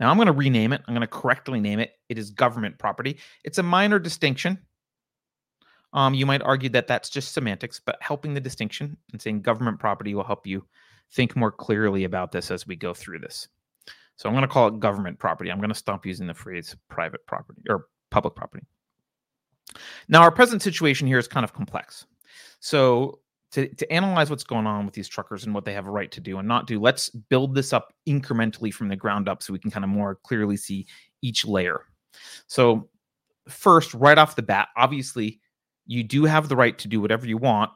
Now 0.00 0.10
I'm 0.10 0.16
going 0.16 0.26
to 0.26 0.32
rename 0.32 0.72
it. 0.72 0.82
I'm 0.86 0.94
going 0.94 1.02
to 1.02 1.06
correctly 1.06 1.60
name 1.60 1.78
it. 1.78 1.92
It 2.08 2.18
is 2.18 2.30
government 2.30 2.78
property. 2.78 3.18
It's 3.44 3.58
a 3.58 3.62
minor 3.62 3.98
distinction. 3.98 4.58
Um, 5.92 6.14
you 6.14 6.26
might 6.26 6.42
argue 6.42 6.68
that 6.70 6.88
that's 6.88 7.08
just 7.08 7.32
semantics, 7.32 7.80
but 7.84 7.96
helping 8.00 8.34
the 8.34 8.40
distinction 8.40 8.96
and 9.12 9.22
saying 9.22 9.42
government 9.42 9.78
property 9.78 10.14
will 10.14 10.24
help 10.24 10.46
you 10.46 10.64
think 11.12 11.36
more 11.36 11.52
clearly 11.52 12.04
about 12.04 12.32
this 12.32 12.50
as 12.50 12.66
we 12.66 12.76
go 12.76 12.94
through 12.94 13.20
this. 13.20 13.48
So 14.16 14.28
I'm 14.28 14.34
going 14.34 14.42
to 14.42 14.48
call 14.48 14.68
it 14.68 14.80
government 14.80 15.18
property. 15.18 15.50
I'm 15.50 15.58
going 15.58 15.70
to 15.70 15.74
stop 15.74 16.06
using 16.06 16.26
the 16.26 16.34
phrase 16.34 16.76
private 16.88 17.26
property 17.26 17.62
or 17.68 17.86
public 18.10 18.34
property. 18.34 18.64
Now, 20.08 20.22
our 20.22 20.30
present 20.30 20.62
situation 20.62 21.06
here 21.06 21.18
is 21.18 21.26
kind 21.26 21.44
of 21.44 21.52
complex. 21.52 22.06
So 22.60 23.20
to, 23.52 23.68
to 23.68 23.92
analyze 23.92 24.30
what's 24.30 24.44
going 24.44 24.66
on 24.66 24.84
with 24.84 24.94
these 24.94 25.08
truckers 25.08 25.44
and 25.44 25.54
what 25.54 25.64
they 25.64 25.72
have 25.72 25.86
a 25.86 25.90
right 25.90 26.10
to 26.12 26.20
do 26.20 26.38
and 26.38 26.46
not 26.46 26.66
do, 26.66 26.80
let's 26.80 27.10
build 27.10 27.54
this 27.54 27.72
up 27.72 27.92
incrementally 28.08 28.72
from 28.72 28.88
the 28.88 28.96
ground 28.96 29.28
up 29.28 29.42
so 29.42 29.52
we 29.52 29.58
can 29.58 29.70
kind 29.70 29.84
of 29.84 29.90
more 29.90 30.16
clearly 30.24 30.56
see 30.56 30.86
each 31.22 31.44
layer. 31.44 31.82
So, 32.46 32.88
first, 33.48 33.94
right 33.94 34.18
off 34.18 34.36
the 34.36 34.42
bat, 34.42 34.68
obviously, 34.76 35.40
you 35.86 36.02
do 36.02 36.24
have 36.24 36.48
the 36.48 36.56
right 36.56 36.78
to 36.78 36.88
do 36.88 37.00
whatever 37.00 37.26
you 37.26 37.36
want 37.36 37.70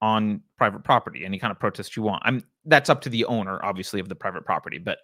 on 0.00 0.42
private 0.56 0.84
property, 0.84 1.24
any 1.24 1.38
kind 1.38 1.50
of 1.50 1.58
protest 1.58 1.96
you 1.96 2.02
want. 2.02 2.22
I'm 2.24 2.42
that's 2.64 2.90
up 2.90 3.00
to 3.02 3.08
the 3.08 3.24
owner, 3.24 3.64
obviously, 3.64 4.00
of 4.00 4.08
the 4.08 4.14
private 4.14 4.44
property, 4.44 4.78
but 4.78 4.98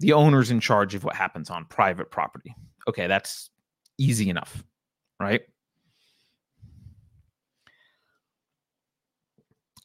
the 0.00 0.12
owner's 0.12 0.50
in 0.50 0.60
charge 0.60 0.94
of 0.94 1.04
what 1.04 1.14
happens 1.14 1.50
on 1.50 1.64
private 1.66 2.10
property. 2.10 2.54
Okay, 2.88 3.06
that's 3.06 3.50
easy 3.98 4.28
enough, 4.30 4.62
right? 5.20 5.42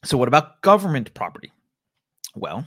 So, 0.04 0.16
what 0.16 0.28
about 0.28 0.62
government 0.62 1.12
property? 1.14 1.52
Well, 2.34 2.66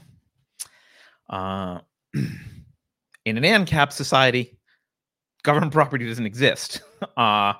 uh, 1.28 1.80
in 2.14 3.36
an 3.36 3.42
ANCAP 3.44 3.92
society, 3.92 4.58
government 5.42 5.72
property 5.72 6.06
doesn't 6.06 6.26
exist. 6.26 6.80
Uh, 7.18 7.52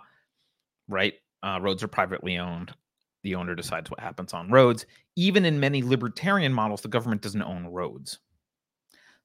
right? 0.89 1.15
Uh, 1.43 1.59
roads 1.61 1.83
are 1.83 1.89
privately 1.89 2.39
owned. 2.39 2.73
The 3.25 3.35
owner 3.35 3.55
decides 3.55 3.91
what 3.91 4.01
happens 4.01 4.33
on 4.33 4.51
roads. 4.51 4.87
Even 5.17 5.45
in 5.45 5.59
many 5.59 5.83
libertarian 5.83 6.53
models, 6.53 6.83
the 6.83 6.89
government 6.89 7.23
doesn't 7.23 7.43
own 7.43 7.67
roads. 7.67 8.21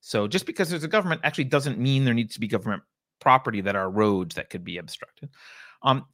So 0.01 0.27
just 0.27 0.45
because 0.45 0.69
there's 0.69 0.83
a 0.83 0.87
government 0.87 1.21
actually 1.23 1.43
doesn't 1.43 1.77
mean 1.77 2.05
there 2.05 2.13
needs 2.13 2.33
to 2.33 2.39
be 2.39 2.47
government 2.47 2.81
property 3.19 3.61
that 3.61 3.75
are 3.75 3.91
roads 3.91 4.35
that 4.35 4.49
could 4.49 4.63
be 4.63 4.77
obstructed. 4.77 5.29
Um, 5.83 6.05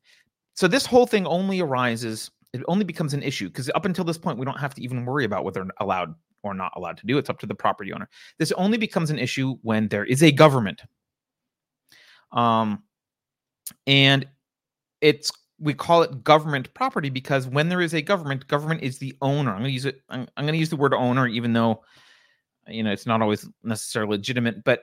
so 0.56 0.68
this 0.68 0.86
whole 0.86 1.06
thing 1.06 1.26
only 1.28 1.62
arises 1.62 2.32
it 2.56 2.64
only 2.70 2.86
becomes 2.86 3.14
an 3.14 3.22
issue 3.22 3.50
because 3.50 3.70
up 3.76 3.86
until 3.86 4.06
this 4.06 4.18
point, 4.18 4.38
we 4.38 4.46
don't 4.46 4.60
have 4.60 4.74
to 4.76 4.82
even 4.82 5.06
worry 5.06 5.26
about 5.26 5.44
whether 5.44 5.68
allowed 5.82 6.16
or 6.42 6.54
not 6.54 6.72
allowed 6.78 6.98
to 6.98 7.06
do. 7.06 7.18
It's 7.18 7.30
up 7.30 7.40
to 7.40 7.46
the 7.46 7.56
property 7.56 7.92
owner. 7.92 8.08
This 8.40 8.54
only 8.54 8.78
becomes 8.78 9.10
an 9.10 9.20
issue 9.20 9.58
when 9.62 9.90
there 9.90 10.06
is 10.06 10.24
a 10.24 10.32
government. 10.32 10.82
Um, 12.32 12.84
and 13.88 14.26
it's 15.02 15.32
we 15.66 15.74
call 15.74 16.04
it 16.04 16.24
government 16.24 16.72
property 16.76 17.10
because 17.10 17.48
when 17.48 17.70
there 17.70 17.82
is 17.82 17.94
a 17.96 18.02
government, 18.02 18.48
government 18.48 18.84
is 18.84 19.00
the 19.00 19.18
owner. 19.22 19.52
I'm 19.52 19.58
going 19.58 19.70
to 19.70 19.74
use 19.74 19.86
it. 19.86 20.02
I'm, 20.10 20.28
I'm 20.38 20.46
going 20.46 20.54
to 20.54 20.60
use 20.60 20.70
the 20.70 20.76
word 20.78 20.94
owner, 20.94 21.28
even 21.28 21.54
though 21.54 21.84
you 22.68 22.84
know 22.84 22.92
it's 22.92 23.08
not 23.08 23.22
always 23.22 23.50
necessarily 23.64 24.12
legitimate, 24.12 24.64
but 24.64 24.82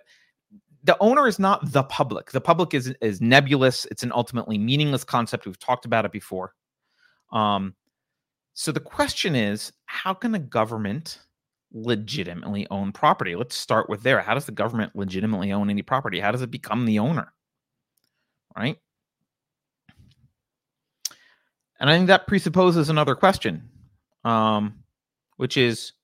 the 0.85 0.97
owner 1.01 1.29
is 1.29 1.39
not 1.39 1.73
the 1.73 1.85
public. 1.85 2.33
The 2.33 2.41
public 2.41 2.75
is 2.75 2.93
is 3.01 3.21
nebulous. 3.21 3.87
It's 3.87 4.03
an 4.03 4.13
ultimately 4.13 4.59
meaningless 4.59 5.05
concept. 5.05 5.47
We've 5.47 5.59
talked 5.59 5.85
about 5.85 6.05
it 6.05 6.13
before. 6.13 6.53
Um, 7.31 7.75
so 8.55 8.73
the 8.73 8.81
question 8.81 9.37
is, 9.37 9.73
how 9.87 10.13
can 10.13 10.35
a 10.35 10.41
government 10.41 11.21
legitimately 11.73 12.67
own 12.71 12.93
property? 12.93 13.37
Let's 13.37 13.57
start 13.57 13.89
with 13.89 14.03
there. 14.03 14.21
How 14.21 14.35
does 14.35 14.47
the 14.47 14.53
government 14.53 14.97
legitimately 14.97 15.53
own 15.53 15.71
any 15.71 15.83
property? 15.83 16.19
How 16.19 16.33
does 16.33 16.43
it 16.43 16.51
become 16.51 16.85
the 16.85 16.99
owner? 16.99 17.33
Right? 18.57 18.79
And 21.83 21.91
I 21.91 21.97
think 21.97 22.07
that 22.07 22.29
presupposes 22.29 22.91
another 22.91 23.17
question, 23.17 23.69
um, 24.25 24.85
which 25.37 25.57
is 25.57 25.95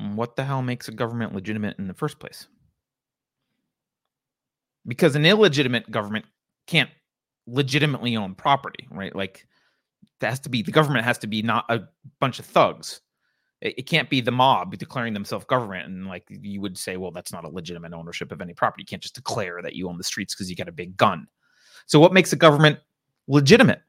what 0.00 0.34
the 0.34 0.42
hell 0.42 0.60
makes 0.60 0.88
a 0.88 0.92
government 0.92 1.36
legitimate 1.36 1.78
in 1.78 1.86
the 1.86 1.94
first 1.94 2.18
place? 2.18 2.48
Because 4.88 5.14
an 5.14 5.24
illegitimate 5.24 5.88
government 5.88 6.24
can't 6.66 6.90
legitimately 7.46 8.16
own 8.16 8.34
property, 8.34 8.88
right? 8.90 9.14
Like 9.14 9.46
it 10.20 10.26
has 10.26 10.40
to 10.40 10.48
be 10.48 10.62
the 10.62 10.72
government 10.72 11.04
has 11.04 11.18
to 11.18 11.28
be 11.28 11.40
not 11.40 11.64
a 11.68 11.82
bunch 12.18 12.40
of 12.40 12.46
thugs. 12.46 13.02
It, 13.60 13.74
it 13.78 13.82
can't 13.82 14.10
be 14.10 14.20
the 14.20 14.32
mob 14.32 14.76
declaring 14.78 15.14
themselves 15.14 15.44
government 15.44 15.86
and 15.86 16.08
like 16.08 16.24
you 16.28 16.60
would 16.60 16.76
say, 16.76 16.96
well, 16.96 17.12
that's 17.12 17.32
not 17.32 17.44
a 17.44 17.48
legitimate 17.48 17.92
ownership 17.92 18.32
of 18.32 18.40
any 18.40 18.52
property. 18.52 18.82
You 18.82 18.86
can't 18.86 19.02
just 19.02 19.14
declare 19.14 19.62
that 19.62 19.76
you 19.76 19.88
own 19.88 19.96
the 19.96 20.02
streets 20.02 20.34
because 20.34 20.50
you 20.50 20.56
got 20.56 20.66
a 20.66 20.72
big 20.72 20.96
gun. 20.96 21.28
So 21.86 22.00
what 22.00 22.12
makes 22.12 22.32
a 22.32 22.36
government 22.36 22.80
legitimate? 23.30 23.82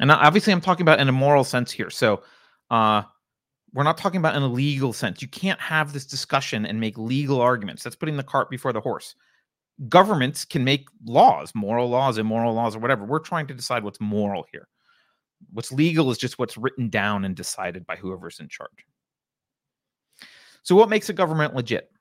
And 0.00 0.10
obviously, 0.10 0.52
I'm 0.52 0.60
talking 0.60 0.82
about 0.82 1.00
in 1.00 1.08
a 1.08 1.12
moral 1.12 1.44
sense 1.44 1.70
here. 1.70 1.90
So 1.90 2.22
Uh, 2.70 3.02
we're 3.72 3.84
not 3.84 3.98
talking 3.98 4.18
about 4.18 4.34
in 4.36 4.42
a 4.42 4.48
legal 4.48 4.92
sense. 4.92 5.20
You 5.20 5.28
can't 5.28 5.60
have 5.60 5.92
this 5.92 6.06
discussion 6.06 6.66
and 6.66 6.80
make 6.80 6.96
legal 6.96 7.40
arguments. 7.40 7.82
That's 7.82 7.96
putting 7.96 8.16
the 8.16 8.22
cart 8.22 8.50
before 8.50 8.72
the 8.72 8.80
horse. 8.80 9.14
Governments 9.88 10.44
can 10.44 10.64
make 10.64 10.88
laws, 11.04 11.54
moral 11.54 11.88
laws, 11.88 12.16
immoral 12.18 12.54
laws, 12.54 12.74
or 12.74 12.78
whatever. 12.78 13.04
We're 13.04 13.18
trying 13.18 13.46
to 13.48 13.54
decide 13.54 13.84
what's 13.84 14.00
moral 14.00 14.46
here. 14.50 14.68
What's 15.52 15.70
legal 15.70 16.10
is 16.10 16.16
just 16.16 16.38
what's 16.38 16.56
written 16.56 16.88
down 16.88 17.24
and 17.26 17.36
decided 17.36 17.86
by 17.86 17.96
whoever's 17.96 18.40
in 18.40 18.48
charge. 18.48 18.86
So, 20.62 20.74
what 20.74 20.88
makes 20.88 21.10
a 21.10 21.12
government 21.12 21.54
legit? 21.54 21.92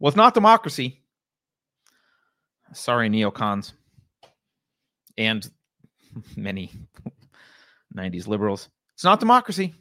Well, 0.00 0.08
it's 0.08 0.16
not 0.16 0.34
democracy. 0.34 1.00
Sorry, 2.72 3.08
neocons 3.08 3.72
and 5.18 5.50
many 6.36 6.72
90s 7.96 8.26
liberals. 8.26 8.68
It's 8.94 9.04
not 9.04 9.20
democracy. 9.20 9.74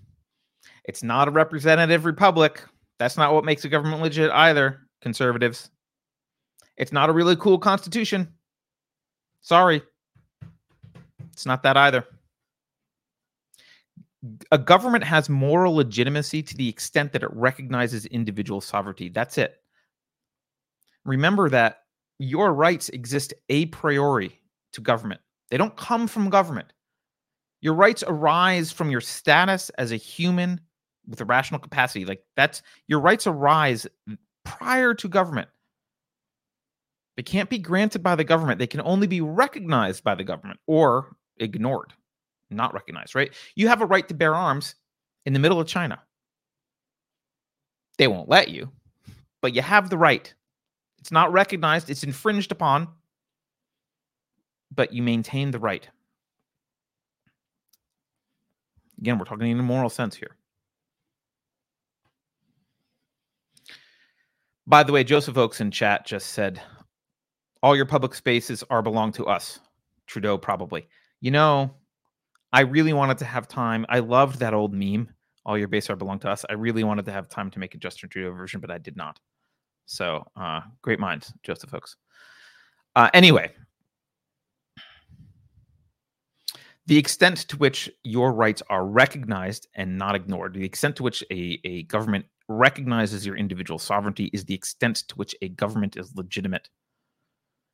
It's 0.86 1.03
not 1.03 1.27
a 1.27 1.31
representative 1.31 2.05
republic. 2.05 2.63
That's 2.98 3.17
not 3.17 3.34
what 3.34 3.46
makes 3.46 3.63
a 3.65 3.69
government 3.69 4.01
legit 4.01 4.31
either, 4.31 4.81
conservatives. 5.01 5.69
It's 6.77 6.91
not 6.91 7.10
a 7.10 7.13
really 7.13 7.36
cool 7.36 7.58
constitution. 7.58 8.34
Sorry. 9.41 9.81
It's 11.31 11.46
not 11.46 11.63
that 11.63 11.77
either. 11.77 12.05
A 14.51 14.58
government 14.58 15.03
has 15.03 15.29
moral 15.29 15.75
legitimacy 15.75 16.43
to 16.43 16.58
the 16.58 16.67
extent 16.67 17.13
that 17.13 17.24
it 17.24 17.29
recognizes 17.34 18.05
individual 18.08 18.60
sovereignty. 18.60 19.10
That's 19.10 19.38
it. 19.38 19.55
Remember 21.05 21.50
that 21.50 21.84
your 22.19 22.53
rights 22.53 22.89
exist 22.89 23.33
a 23.49 23.65
priori 23.67 24.39
to 24.73 24.81
government, 24.81 25.21
they 25.49 25.57
don't 25.57 25.75
come 25.75 26.07
from 26.07 26.29
government. 26.29 26.71
Your 27.61 27.73
rights 27.73 28.03
arise 28.07 28.71
from 28.71 28.89
your 28.89 29.01
status 29.01 29.69
as 29.71 29.91
a 29.91 29.97
human 29.97 30.61
with 31.07 31.19
a 31.21 31.25
rational 31.25 31.59
capacity. 31.59 32.05
Like 32.05 32.23
that's 32.35 32.61
your 32.88 32.99
rights 32.99 33.27
arise 33.27 33.88
prior 34.45 34.93
to 34.93 35.07
government. 35.07 35.49
They 37.17 37.23
can't 37.23 37.49
be 37.49 37.57
granted 37.57 38.01
by 38.01 38.15
the 38.15 38.23
government. 38.23 38.59
They 38.59 38.67
can 38.67 38.81
only 38.81 39.07
be 39.07 39.19
recognized 39.19 40.03
by 40.03 40.15
the 40.15 40.23
government 40.23 40.59
or 40.67 41.15
ignored, 41.38 41.93
not 42.49 42.73
recognized, 42.73 43.13
right? 43.15 43.33
You 43.55 43.67
have 43.67 43.81
a 43.81 43.85
right 43.85 44.07
to 44.07 44.13
bear 44.13 44.35
arms 44.35 44.75
in 45.25 45.33
the 45.33 45.39
middle 45.39 45.59
of 45.59 45.67
China. 45.67 46.01
They 47.97 48.07
won't 48.07 48.29
let 48.29 48.47
you, 48.47 48.71
but 49.41 49.53
you 49.53 49.61
have 49.61 49.89
the 49.89 49.97
right. 49.97 50.33
It's 51.00 51.12
not 51.12 51.32
recognized, 51.32 51.89
it's 51.89 52.03
infringed 52.03 52.51
upon, 52.51 52.88
but 54.74 54.94
you 54.94 55.01
maintain 55.01 55.51
the 55.51 55.60
right. 55.60 55.88
Again, 59.00 59.18
we're 59.18 59.25
talking 59.25 59.48
in 59.48 59.60
a 59.60 59.63
moral 59.63 59.89
sense 59.89 60.15
here. 60.15 60.36
By 64.68 64.84
the 64.84 64.91
way, 64.91 65.03
Joseph 65.03 65.38
Oakes 65.38 65.62
in 65.62 65.72
chat 65.72 66.06
just 66.06 66.27
said, 66.27 66.62
all 67.63 67.75
your 67.75 67.86
public 67.86 68.13
spaces 68.13 68.63
are 68.70 68.82
belong 68.82 69.12
to 69.13 69.25
us. 69.25 69.60
Trudeau 70.06 70.38
probably. 70.38 70.88
You 71.22 71.32
know, 71.32 71.72
I 72.53 72.62
really 72.62 72.94
wanted 72.94 73.18
to 73.20 73.25
have 73.25 73.48
time. 73.48 73.86
I 73.89 74.00
loved 74.00 74.39
that 74.39 74.53
old 74.53 74.74
meme. 74.74 75.10
All 75.46 75.58
your 75.58 75.68
base 75.68 75.89
are 75.89 75.96
belong 75.96 76.20
to 76.20 76.29
us. 76.29 76.46
I 76.50 76.53
really 76.53 76.84
wanted 76.84 77.06
to 77.06 77.12
have 77.12 77.27
time 77.29 77.50
to 77.51 77.60
make 77.60 77.74
a 77.74 77.77
Justin 77.77 78.10
Trudeau 78.10 78.32
version, 78.32 78.62
but 78.62 78.70
I 78.70 78.77
did 78.77 78.96
not. 78.96 79.20
So, 79.89 80.24
uh, 80.36 80.62
great 80.84 81.00
minds, 81.00 81.34
Joseph 81.41 81.74
Oakes. 81.74 81.96
Uh, 82.96 83.10
anyway, 83.12 83.51
the 86.86 86.98
extent 86.98 87.39
to 87.48 87.58
which 87.58 87.89
your 88.03 88.31
rights 88.31 88.62
are 88.69 88.86
recognized 88.86 89.67
and 89.74 89.98
not 89.98 90.13
ignored, 90.13 90.53
the 90.53 90.63
extent 90.63 90.96
to 90.98 91.03
which 91.03 91.24
a, 91.31 91.60
a 91.63 91.84
government 91.84 92.25
recognizes 92.48 93.25
your 93.25 93.36
individual 93.36 93.80
sovereignty 93.80 94.30
is 94.32 94.45
the 94.45 94.54
extent 94.54 95.08
to 95.08 95.15
which 95.15 95.36
a 95.41 95.49
government 95.49 95.97
is 95.97 96.15
legitimate. 96.15 96.69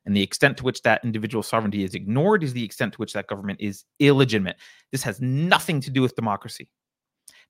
And 0.05 0.15
the 0.15 0.23
extent 0.23 0.55
to 0.57 0.63
which 0.63 0.83
that 0.83 1.03
individual 1.03 1.43
sovereignty 1.43 1.83
is 1.83 1.95
ignored 1.95 2.43
is 2.43 2.53
the 2.53 2.63
extent 2.63 2.93
to 2.93 2.97
which 2.97 3.11
that 3.11 3.27
government 3.27 3.59
is 3.59 3.83
illegitimate. 3.99 4.55
This 4.93 5.03
has 5.03 5.19
nothing 5.19 5.81
to 5.81 5.89
do 5.89 6.01
with 6.01 6.15
democracy. 6.15 6.69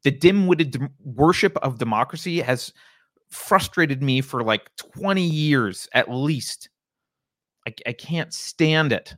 The 0.03 0.11
dim 0.11 0.47
witted 0.47 0.81
worship 1.03 1.55
of 1.57 1.77
democracy 1.77 2.41
has 2.41 2.73
frustrated 3.29 4.01
me 4.01 4.21
for 4.21 4.43
like 4.43 4.75
20 4.77 5.21
years 5.21 5.87
at 5.93 6.11
least. 6.11 6.69
I, 7.67 7.73
I 7.87 7.93
can't 7.93 8.33
stand 8.33 8.91
it. 8.91 9.15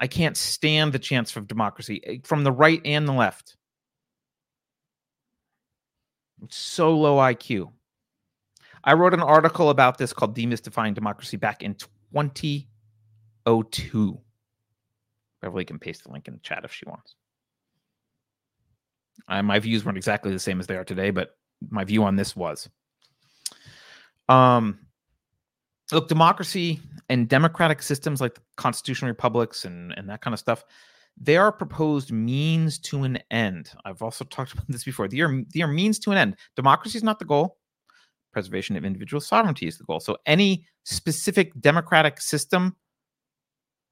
I 0.00 0.06
can't 0.06 0.36
stand 0.36 0.92
the 0.92 0.98
chance 0.98 1.34
of 1.36 1.48
democracy 1.48 2.02
eh, 2.04 2.18
from 2.24 2.44
the 2.44 2.52
right 2.52 2.82
and 2.84 3.08
the 3.08 3.12
left. 3.12 3.56
It's 6.42 6.56
so 6.56 6.96
low 6.96 7.16
IQ. 7.16 7.72
I 8.82 8.92
wrote 8.92 9.14
an 9.14 9.22
article 9.22 9.70
about 9.70 9.98
this 9.98 10.12
called 10.12 10.36
Demystifying 10.36 10.94
Democracy 10.94 11.38
back 11.38 11.62
in 11.62 11.74
2002. 11.74 14.20
Beverly 15.40 15.64
can 15.64 15.78
paste 15.78 16.02
the 16.04 16.10
link 16.10 16.28
in 16.28 16.34
the 16.34 16.40
chat 16.40 16.64
if 16.64 16.72
she 16.72 16.84
wants. 16.86 17.14
Uh, 19.28 19.42
my 19.42 19.58
views 19.58 19.84
weren't 19.84 19.96
exactly 19.96 20.32
the 20.32 20.38
same 20.38 20.60
as 20.60 20.66
they 20.66 20.76
are 20.76 20.84
today, 20.84 21.10
but 21.10 21.36
my 21.70 21.84
view 21.84 22.04
on 22.04 22.16
this 22.16 22.36
was. 22.36 22.68
Um, 24.28 24.78
look, 25.92 26.08
democracy 26.08 26.80
and 27.08 27.28
democratic 27.28 27.82
systems 27.82 28.20
like 28.20 28.38
constitutional 28.56 29.10
republics 29.10 29.64
and, 29.64 29.92
and 29.96 30.08
that 30.08 30.22
kind 30.22 30.32
of 30.32 30.40
stuff, 30.40 30.64
they 31.20 31.36
are 31.36 31.52
proposed 31.52 32.10
means 32.10 32.78
to 32.78 33.04
an 33.04 33.18
end. 33.30 33.70
I've 33.84 34.02
also 34.02 34.24
talked 34.30 34.52
about 34.52 34.66
this 34.68 34.84
before. 34.84 35.08
They 35.08 35.20
are, 35.20 35.42
they 35.52 35.62
are 35.62 35.68
means 35.68 35.98
to 36.00 36.12
an 36.12 36.18
end. 36.18 36.36
Democracy 36.56 36.98
is 36.98 37.04
not 37.04 37.18
the 37.18 37.24
goal. 37.24 37.58
Preservation 38.32 38.76
of 38.76 38.84
individual 38.84 39.20
sovereignty 39.20 39.66
is 39.66 39.78
the 39.78 39.84
goal. 39.84 40.00
So 40.00 40.16
any 40.26 40.66
specific 40.84 41.58
democratic 41.60 42.20
system, 42.20 42.74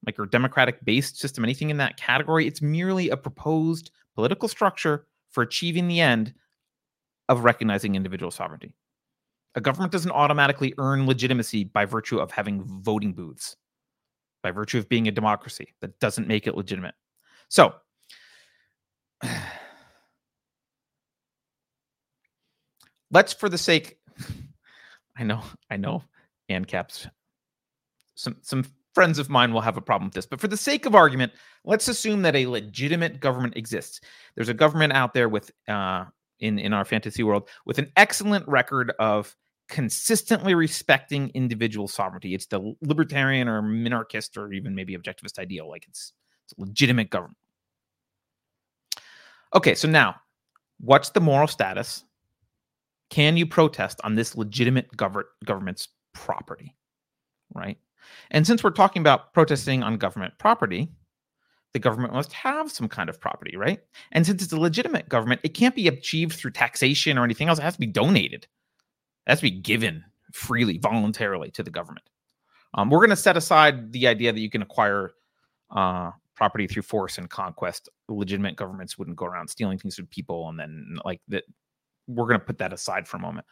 like 0.05 0.17
your 0.17 0.27
democratic 0.27 0.83
based 0.83 1.17
system, 1.17 1.45
anything 1.45 1.69
in 1.69 1.77
that 1.77 1.95
category, 1.95 2.45
it's 2.45 2.61
merely 2.61 3.09
a 3.09 3.15
proposed 3.15 3.91
political 4.15 4.49
structure 4.49 5.07
for 5.31 5.43
achieving 5.43 5.87
the 5.87 6.01
end 6.01 6.33
of 7.29 7.45
recognizing 7.45 7.95
individual 7.95 8.31
sovereignty. 8.31 8.75
A 9.55 9.61
government 9.61 9.91
doesn't 9.91 10.11
automatically 10.11 10.73
earn 10.77 11.05
legitimacy 11.05 11.65
by 11.65 11.85
virtue 11.85 12.19
of 12.19 12.31
having 12.31 12.63
voting 12.63 13.13
booths, 13.13 13.55
by 14.41 14.51
virtue 14.51 14.79
of 14.79 14.89
being 14.89 15.07
a 15.07 15.11
democracy. 15.11 15.73
That 15.81 15.99
doesn't 15.99 16.27
make 16.27 16.47
it 16.47 16.57
legitimate. 16.57 16.95
So, 17.49 17.75
let's, 23.11 23.33
for 23.33 23.47
the 23.47 23.59
sake, 23.59 23.99
I 25.17 25.23
know, 25.23 25.43
I 25.69 25.77
know, 25.77 26.03
ANCAPs, 26.49 27.07
some 28.15 28.37
some 28.41 28.65
friends 28.95 29.19
of 29.19 29.29
mine 29.29 29.53
will 29.53 29.61
have 29.61 29.77
a 29.77 29.81
problem 29.81 30.07
with 30.07 30.15
this, 30.15 30.25
but 30.25 30.39
for 30.41 30.47
the 30.47 30.57
sake 30.57 30.85
of 30.85 30.95
argument, 30.95 31.31
let's 31.63 31.87
assume 31.87 32.23
that 32.23 32.35
a 32.35 32.47
legitimate 32.47 33.19
government 33.19 33.55
exists. 33.55 34.01
There's 34.35 34.49
a 34.49 34.53
government 34.53 34.93
out 34.93 35.13
there 35.13 35.29
with, 35.29 35.51
uh, 35.67 36.05
in 36.39 36.57
in 36.59 36.73
our 36.73 36.85
fantasy 36.85 37.21
world, 37.21 37.49
with 37.65 37.77
an 37.77 37.91
excellent 37.95 38.47
record 38.47 38.91
of 38.99 39.35
consistently 39.67 40.53
respecting 40.55 41.29
individual 41.33 41.87
sovereignty. 41.87 42.33
It's 42.33 42.45
the 42.47 42.75
libertarian 42.81 43.47
or 43.47 43.61
minarchist 43.61 44.37
or 44.37 44.51
even 44.53 44.75
maybe 44.75 44.95
objectivist 44.95 45.39
ideal. 45.39 45.69
Like 45.69 45.85
it's, 45.87 46.13
it's 46.45 46.53
legitimate 46.57 47.09
government. 47.09 47.37
Okay, 49.53 49.75
so 49.75 49.87
now 49.87 50.15
what's 50.79 51.09
the 51.09 51.21
moral 51.21 51.47
status? 51.47 52.03
Can 53.09 53.37
you 53.37 53.45
protest 53.45 54.01
on 54.03 54.15
this 54.15 54.35
legitimate 54.35 54.95
gov- 54.97 55.23
government's 55.45 55.87
property? 56.13 56.75
Right. 57.53 57.77
And 58.31 58.45
since 58.45 58.63
we're 58.63 58.71
talking 58.71 59.01
about 59.01 59.33
protesting 59.33 59.83
on 59.83 59.97
government 59.97 60.33
property, 60.39 60.91
the 61.73 61.79
government 61.79 62.13
must 62.13 62.33
have 62.33 62.71
some 62.71 62.87
kind 62.87 63.09
of 63.09 63.19
property, 63.19 63.57
right? 63.57 63.79
And 64.11 64.25
since 64.25 64.43
it's 64.43 64.53
a 64.53 64.59
legitimate 64.59 65.09
government, 65.09 65.41
it 65.43 65.49
can't 65.49 65.75
be 65.75 65.87
achieved 65.87 66.33
through 66.33 66.51
taxation 66.51 67.17
or 67.17 67.23
anything 67.23 67.49
else. 67.49 67.59
It 67.59 67.63
has 67.63 67.75
to 67.75 67.79
be 67.79 67.87
donated. 67.87 68.47
To 69.29 69.41
be 69.41 69.51
given 69.51 70.03
freely, 70.33 70.77
voluntarily 70.77 71.51
to 71.51 71.63
the 71.63 71.71
government. 71.71 72.09
Um, 72.73 72.89
we're 72.89 72.99
going 72.99 73.09
to 73.11 73.15
set 73.15 73.37
aside 73.37 73.91
the 73.91 74.07
idea 74.07 74.33
that 74.33 74.39
you 74.39 74.49
can 74.49 74.61
acquire 74.61 75.13
uh, 75.75 76.11
property 76.35 76.67
through 76.67 76.81
force 76.83 77.17
and 77.17 77.29
conquest. 77.29 77.89
Legitimate 78.09 78.55
governments 78.55 78.97
wouldn't 78.97 79.17
go 79.17 79.25
around 79.25 79.47
stealing 79.47 79.77
things 79.77 79.95
from 79.95 80.07
people 80.07 80.49
and 80.49 80.59
then 80.59 80.97
like 81.05 81.21
that. 81.27 81.43
We're 82.07 82.25
going 82.25 82.39
to 82.39 82.45
put 82.45 82.57
that 82.57 82.73
aside 82.73 83.07
for 83.07 83.15
a 83.15 83.21
moment. 83.21 83.47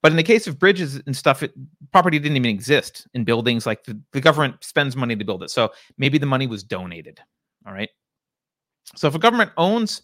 But 0.00 0.12
in 0.12 0.16
the 0.16 0.22
case 0.22 0.46
of 0.46 0.60
bridges 0.60 1.02
and 1.06 1.16
stuff, 1.16 1.42
it, 1.42 1.52
property 1.90 2.20
didn't 2.20 2.36
even 2.36 2.50
exist 2.50 3.08
in 3.14 3.24
buildings. 3.24 3.66
Like 3.66 3.82
the, 3.82 4.00
the 4.12 4.20
government 4.20 4.62
spends 4.62 4.94
money 4.94 5.16
to 5.16 5.24
build 5.24 5.42
it. 5.42 5.50
So 5.50 5.72
maybe 5.98 6.16
the 6.16 6.26
money 6.26 6.46
was 6.46 6.62
donated. 6.62 7.18
All 7.66 7.72
right. 7.72 7.90
So 8.94 9.08
if 9.08 9.16
a 9.16 9.18
government 9.18 9.50
owns 9.56 10.02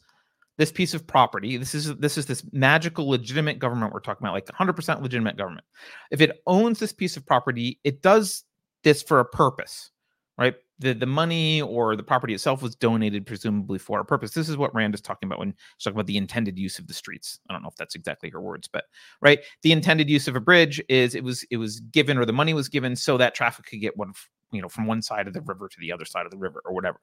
this 0.58 0.72
piece 0.72 0.94
of 0.94 1.06
property 1.06 1.56
this 1.56 1.74
is 1.74 1.94
this 1.96 2.18
is 2.18 2.26
this 2.26 2.44
magical 2.52 3.08
legitimate 3.08 3.58
government 3.58 3.92
we're 3.92 4.00
talking 4.00 4.26
about 4.26 4.34
like 4.34 4.46
100% 4.46 5.02
legitimate 5.02 5.36
government 5.36 5.64
if 6.10 6.20
it 6.20 6.42
owns 6.46 6.78
this 6.78 6.92
piece 6.92 7.16
of 7.16 7.26
property 7.26 7.78
it 7.84 8.02
does 8.02 8.44
this 8.84 9.02
for 9.02 9.20
a 9.20 9.24
purpose 9.24 9.90
right 10.38 10.54
the 10.82 10.92
the 10.92 11.06
money 11.06 11.62
or 11.62 11.96
the 11.96 12.02
property 12.02 12.34
itself 12.34 12.60
was 12.60 12.74
donated 12.74 13.24
presumably 13.24 13.78
for 13.78 14.00
a 14.00 14.04
purpose. 14.04 14.32
This 14.32 14.48
is 14.48 14.56
what 14.56 14.74
Rand 14.74 14.94
is 14.94 15.00
talking 15.00 15.28
about 15.28 15.38
when 15.38 15.54
she's 15.78 15.84
talking 15.84 15.96
about 15.96 16.06
the 16.06 16.16
intended 16.16 16.58
use 16.58 16.78
of 16.78 16.86
the 16.86 16.94
streets. 16.94 17.38
I 17.48 17.52
don't 17.52 17.62
know 17.62 17.68
if 17.68 17.76
that's 17.76 17.94
exactly 17.94 18.28
her 18.30 18.40
words, 18.40 18.68
but 18.68 18.84
right, 19.22 19.40
the 19.62 19.72
intended 19.72 20.10
use 20.10 20.28
of 20.28 20.36
a 20.36 20.40
bridge 20.40 20.82
is 20.88 21.14
it 21.14 21.24
was 21.24 21.44
it 21.50 21.56
was 21.56 21.80
given 21.80 22.18
or 22.18 22.26
the 22.26 22.32
money 22.32 22.52
was 22.52 22.68
given 22.68 22.96
so 22.96 23.16
that 23.16 23.34
traffic 23.34 23.66
could 23.66 23.80
get 23.80 23.96
one 23.96 24.12
you 24.50 24.60
know 24.60 24.68
from 24.68 24.86
one 24.86 25.00
side 25.00 25.26
of 25.26 25.34
the 25.34 25.40
river 25.40 25.68
to 25.68 25.80
the 25.80 25.92
other 25.92 26.04
side 26.04 26.26
of 26.26 26.32
the 26.32 26.38
river 26.38 26.60
or 26.64 26.74
whatever. 26.74 27.00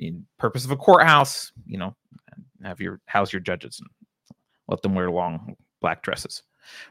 In 0.00 0.26
purpose 0.38 0.64
of 0.64 0.70
a 0.70 0.76
courthouse, 0.76 1.52
you 1.66 1.76
know, 1.78 1.94
have 2.64 2.80
your 2.80 3.00
house 3.06 3.32
your 3.32 3.40
judges 3.40 3.80
and 3.80 3.88
let 4.66 4.80
them 4.82 4.94
wear 4.94 5.10
long 5.10 5.54
black 5.82 6.02
dresses, 6.02 6.42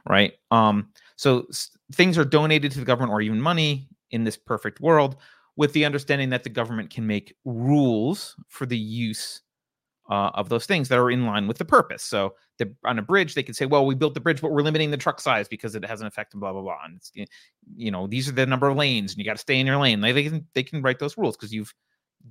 right? 0.07 0.33
Um, 0.51 0.89
so 1.15 1.45
s- 1.49 1.71
things 1.93 2.17
are 2.19 2.25
donated 2.25 2.71
to 2.73 2.79
the 2.79 2.85
government 2.85 3.11
or 3.11 3.21
even 3.21 3.41
money 3.41 3.89
in 4.11 4.23
this 4.23 4.37
perfect 4.37 4.79
world 4.79 5.17
with 5.55 5.73
the 5.73 5.85
understanding 5.85 6.29
that 6.29 6.43
the 6.43 6.49
government 6.49 6.91
can 6.91 7.05
make 7.07 7.35
rules 7.45 8.35
for 8.47 8.65
the 8.67 8.77
use 8.77 9.41
uh, 10.09 10.31
of 10.33 10.49
those 10.49 10.65
things 10.65 10.87
that 10.89 10.99
are 10.99 11.11
in 11.11 11.25
line 11.25 11.47
with 11.47 11.57
the 11.57 11.65
purpose. 11.65 12.03
So 12.03 12.35
the, 12.57 12.73
on 12.85 12.99
a 12.99 13.01
bridge, 13.01 13.35
they 13.35 13.43
could 13.43 13.55
say, 13.55 13.65
"Well, 13.65 13.85
we 13.85 13.95
built 13.95 14.13
the 14.13 14.19
bridge, 14.19 14.41
but 14.41 14.51
we're 14.51 14.61
limiting 14.61 14.91
the 14.91 14.97
truck 14.97 15.19
size 15.19 15.47
because 15.47 15.75
it 15.75 15.85
has 15.85 16.01
an 16.01 16.07
effect." 16.07 16.33
And 16.33 16.41
blah 16.41 16.51
blah 16.51 16.61
blah. 16.61 16.77
And 16.85 17.27
you 17.75 17.91
know, 17.91 18.07
these 18.07 18.29
are 18.29 18.31
the 18.33 18.45
number 18.45 18.67
of 18.67 18.77
lanes, 18.77 19.11
and 19.11 19.19
you 19.19 19.25
got 19.25 19.33
to 19.33 19.39
stay 19.39 19.59
in 19.59 19.67
your 19.67 19.77
lane. 19.77 20.01
They, 20.01 20.11
they 20.11 20.23
can 20.23 20.47
they 20.53 20.63
can 20.63 20.81
write 20.81 20.99
those 20.99 21.17
rules 21.17 21.37
because 21.37 21.53
you've 21.53 21.73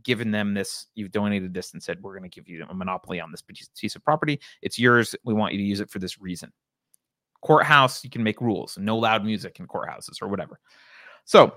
given 0.02 0.30
them 0.30 0.54
this, 0.54 0.86
you've 0.94 1.12
donated 1.12 1.54
this, 1.54 1.72
and 1.72 1.82
said, 1.82 2.02
"We're 2.02 2.16
going 2.18 2.28
to 2.28 2.34
give 2.34 2.48
you 2.48 2.64
a 2.68 2.74
monopoly 2.74 3.20
on 3.20 3.30
this 3.30 3.42
piece 3.42 3.96
of 3.96 4.04
property. 4.04 4.40
It's 4.62 4.78
yours. 4.78 5.14
We 5.24 5.34
want 5.34 5.52
you 5.54 5.58
to 5.58 5.64
use 5.64 5.80
it 5.80 5.90
for 5.90 5.98
this 5.98 6.20
reason." 6.20 6.52
Courthouse, 7.40 8.02
you 8.02 8.10
can 8.10 8.22
make 8.22 8.40
rules. 8.40 8.76
No 8.78 8.98
loud 8.98 9.24
music 9.24 9.60
in 9.60 9.68
courthouses 9.68 10.20
or 10.20 10.28
whatever. 10.28 10.58
So 11.24 11.54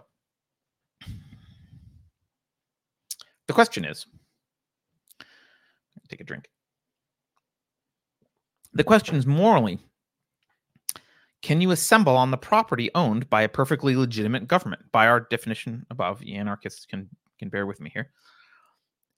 The 3.51 3.55
question 3.55 3.83
is 3.83 4.05
take 6.07 6.21
a 6.21 6.23
drink. 6.23 6.49
The 8.71 8.85
question 8.85 9.17
is 9.17 9.25
morally 9.25 9.77
can 11.41 11.59
you 11.59 11.71
assemble 11.71 12.15
on 12.15 12.31
the 12.31 12.37
property 12.37 12.89
owned 12.95 13.29
by 13.29 13.41
a 13.41 13.49
perfectly 13.49 13.97
legitimate 13.97 14.47
government? 14.47 14.89
By 14.93 15.07
our 15.07 15.19
definition 15.19 15.85
above, 15.89 16.23
anarchists 16.25 16.85
can 16.85 17.09
can 17.41 17.49
bear 17.49 17.65
with 17.65 17.81
me 17.81 17.89
here. 17.89 18.11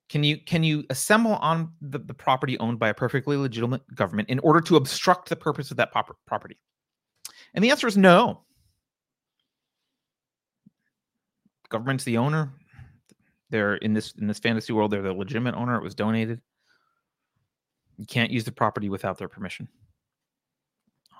Can 0.10 0.24
you 0.24 0.38
can 0.38 0.64
you 0.64 0.86
assemble 0.90 1.36
on 1.36 1.74
the, 1.82 2.00
the 2.00 2.14
property 2.14 2.58
owned 2.60 2.80
by 2.80 2.90
a 2.90 2.94
perfectly 2.94 3.36
legitimate 3.36 3.82
government 3.96 4.30
in 4.30 4.40
order 4.40 4.62
to 4.62 4.76
obstruct 4.76 5.30
the 5.30 5.36
purpose 5.36 5.72
of 5.72 5.78
that 5.78 5.92
pop- 5.92 6.18
property? 6.26 6.58
And 7.54 7.64
the 7.64 7.72
answer 7.72 7.88
is 7.88 7.98
no. 7.98 8.42
Government's 11.70 12.04
the 12.04 12.18
owner. 12.18 12.54
They're 13.50 13.76
in 13.78 13.94
this 13.94 14.14
in 14.20 14.28
this 14.28 14.40
fantasy 14.40 14.72
world. 14.72 14.92
They're 14.92 15.02
the 15.02 15.14
legitimate 15.14 15.56
owner. 15.56 15.76
It 15.76 15.84
was 15.84 15.96
donated. 15.96 16.42
You 17.98 18.06
can't 18.06 18.32
use 18.32 18.44
the 18.44 18.52
property 18.52 18.90
without 18.90 19.18
their 19.18 19.28
permission, 19.28 19.68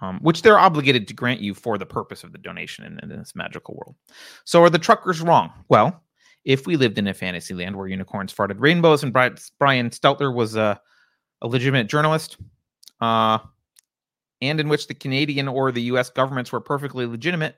um, 0.02 0.20
which 0.22 0.42
they're 0.42 0.60
obligated 0.60 1.08
to 1.08 1.14
grant 1.14 1.42
you 1.42 1.54
for 1.54 1.78
the 1.78 1.86
purpose 1.86 2.24
of 2.24 2.32
the 2.32 2.38
donation 2.38 2.86
in, 2.86 3.00
in 3.00 3.10
this 3.10 3.36
magical 3.36 3.76
world. 3.76 3.96
So, 4.44 4.62
are 4.64 4.70
the 4.70 4.80
truckers 4.80 5.22
wrong? 5.22 5.52
Well, 5.70 6.03
if 6.46 6.68
we 6.68 6.76
lived 6.76 6.98
in 6.98 7.08
a 7.08 7.14
fantasy 7.14 7.54
land 7.54 7.76
where 7.76 7.88
unicorns 7.88 8.34
farted 8.34 8.60
rainbows 8.60 9.04
and 9.04 9.14
Brian 9.14 9.90
Stelter 9.90 10.34
was 10.34 10.56
a, 10.56 10.80
a 11.42 11.48
legitimate 11.48 11.88
journalist, 11.88 12.38
uh, 13.02 13.40
and 14.42 14.60
in 14.60 14.68
which 14.68 14.88
the 14.88 14.94
Canadian 14.94 15.48
or 15.48 15.72
the 15.72 15.84
U.S. 15.84 16.10
governments 16.10 16.52
were 16.52 16.60
perfectly 16.60 17.06
legitimate, 17.06 17.56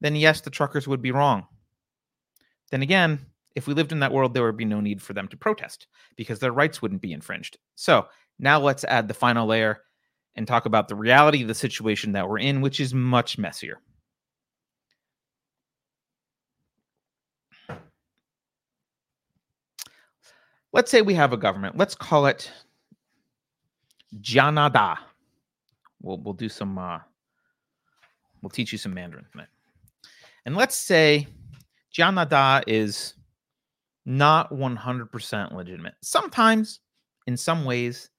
then 0.00 0.14
yes, 0.14 0.40
the 0.40 0.50
truckers 0.50 0.86
would 0.86 1.02
be 1.02 1.10
wrong. 1.10 1.46
Then 2.70 2.82
again, 2.82 3.26
if 3.56 3.66
we 3.66 3.74
lived 3.74 3.90
in 3.90 4.00
that 4.00 4.12
world, 4.12 4.34
there 4.34 4.44
would 4.44 4.56
be 4.56 4.64
no 4.64 4.80
need 4.80 5.02
for 5.02 5.14
them 5.14 5.26
to 5.28 5.36
protest 5.36 5.88
because 6.16 6.38
their 6.38 6.52
rights 6.52 6.80
wouldn't 6.80 7.02
be 7.02 7.12
infringed. 7.12 7.58
So 7.74 8.06
now 8.38 8.60
let's 8.60 8.84
add 8.84 9.08
the 9.08 9.14
final 9.14 9.46
layer 9.48 9.80
and 10.36 10.46
talk 10.46 10.66
about 10.66 10.86
the 10.86 10.94
reality 10.94 11.42
of 11.42 11.48
the 11.48 11.54
situation 11.54 12.12
that 12.12 12.28
we're 12.28 12.38
in, 12.38 12.60
which 12.60 12.78
is 12.78 12.94
much 12.94 13.36
messier. 13.36 13.80
Let's 20.78 20.92
say 20.92 21.02
we 21.02 21.14
have 21.14 21.32
a 21.32 21.36
government. 21.36 21.76
Let's 21.76 21.96
call 21.96 22.26
it 22.26 22.52
Janada. 24.20 24.96
We'll 26.00 26.18
we'll 26.18 26.34
do 26.34 26.48
some. 26.48 26.78
Uh, 26.78 27.00
we'll 28.40 28.50
teach 28.50 28.70
you 28.70 28.78
some 28.78 28.94
Mandarin 28.94 29.26
tonight. 29.32 29.48
And 30.46 30.54
let's 30.54 30.76
say 30.76 31.26
Janada 31.92 32.62
is 32.68 33.14
not 34.06 34.52
100% 34.52 35.52
legitimate. 35.52 35.94
Sometimes, 36.00 36.78
in 37.26 37.36
some 37.36 37.64
ways, 37.64 38.10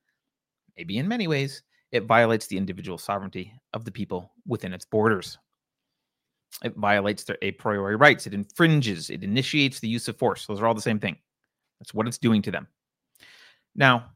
maybe 0.77 0.97
in 0.97 1.07
many 1.07 1.29
ways, 1.29 1.63
it 1.93 2.07
violates 2.07 2.47
the 2.47 2.57
individual 2.57 2.97
sovereignty 2.97 3.53
of 3.73 3.85
the 3.85 3.91
people 3.91 4.33
within 4.45 4.73
its 4.73 4.83
borders. 4.83 5.37
It 6.61 6.75
violates 6.75 7.23
their 7.23 7.37
a 7.41 7.51
priori 7.51 7.95
rights. 7.95 8.27
It 8.27 8.33
infringes, 8.33 9.09
it 9.09 9.23
initiates 9.23 9.79
the 9.79 9.87
use 9.87 10.09
of 10.09 10.17
force. 10.17 10.45
Those 10.45 10.59
are 10.59 10.67
all 10.67 10.75
the 10.75 10.81
same 10.81 10.99
thing. 10.99 11.15
That's 11.79 11.93
what 11.93 12.07
it's 12.07 12.17
doing 12.17 12.41
to 12.43 12.51
them. 12.51 12.67
Now, 13.75 14.11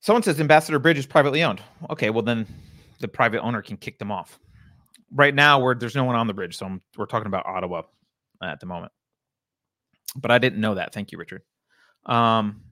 someone 0.00 0.22
says 0.22 0.40
Ambassador 0.40 0.78
Bridge 0.78 0.98
is 0.98 1.06
privately 1.06 1.42
owned. 1.42 1.60
Okay, 1.90 2.10
well, 2.10 2.22
then 2.22 2.46
the 3.00 3.08
private 3.08 3.40
owner 3.40 3.62
can 3.62 3.76
kick 3.76 3.98
them 3.98 4.10
off. 4.10 4.38
Right 5.12 5.34
now, 5.34 5.60
where 5.60 5.74
there's 5.74 5.94
no 5.94 6.04
one 6.04 6.16
on 6.16 6.26
the 6.26 6.34
bridge, 6.34 6.56
so 6.56 6.66
I'm, 6.66 6.82
we're 6.96 7.06
talking 7.06 7.26
about 7.26 7.46
Ottawa 7.46 7.82
at 8.42 8.58
the 8.60 8.66
moment 8.66 8.92
but 10.16 10.30
I 10.30 10.38
didn't 10.38 10.60
know 10.60 10.74
that. 10.74 10.92
Thank 10.92 11.12
you, 11.12 11.18
Richard. 11.18 11.42
Um, 12.06 12.62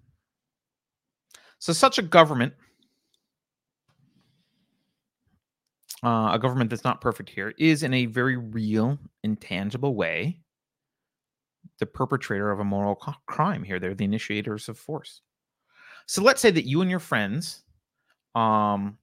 so, 1.59 1.73
such 1.73 1.99
a 1.99 2.03
government, 2.03 2.55
uh, 6.03 6.31
a 6.33 6.39
government 6.39 6.71
that's 6.71 6.85
not 6.85 7.01
perfect 7.01 7.31
here, 7.31 7.55
is 7.59 7.83
in 7.83 7.95
a 7.95 8.07
very 8.07 8.37
real, 8.37 8.99
intangible 9.23 9.95
way 9.95 10.39
the 11.79 11.87
perpetrator 11.87 12.51
of 12.51 12.61
a 12.61 12.65
moral 12.65 12.97
crime 13.27 13.63
here. 13.63 13.79
They're 13.79 13.95
the 13.95 14.05
initiators 14.05 14.69
of 14.69 14.79
force. 14.79 15.21
So, 16.07 16.23
let's 16.23 16.41
say 16.41 16.51
that 16.51 16.67
you 16.67 16.81
and 16.81 16.91
your 16.91 17.01
friends, 17.01 17.63
um, 18.35 18.99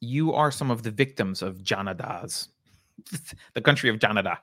you 0.00 0.32
are 0.32 0.50
some 0.50 0.70
of 0.70 0.82
the 0.82 0.90
victims 0.90 1.42
of 1.42 1.58
Janadas, 1.58 2.48
the 3.54 3.60
country 3.60 3.90
of 3.90 3.98
Janada. 3.98 4.38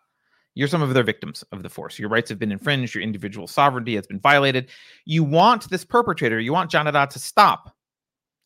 You're 0.54 0.67
some 0.67 0.82
of 0.82 0.93
their 0.95 1.04
victims 1.04 1.43
of 1.52 1.62
the 1.62 1.69
force. 1.69 2.00
Your 2.00 2.10
rights 2.10 2.30
have 2.30 2.39
been 2.39 2.52
infringed. 2.52 2.95
Your 2.95 3.04
individual 3.04 3.45
sovereignty 3.45 3.93
has 3.95 4.08
been 4.08 4.19
violated. 4.19 4.69
You 5.06 5.23
want 5.23 5.69
this 5.69 5.86
perpetrator, 5.86 6.39
you 6.39 6.52
want 6.52 6.71
Janada 6.71 7.08
to 7.10 7.19
stop. 7.19 7.76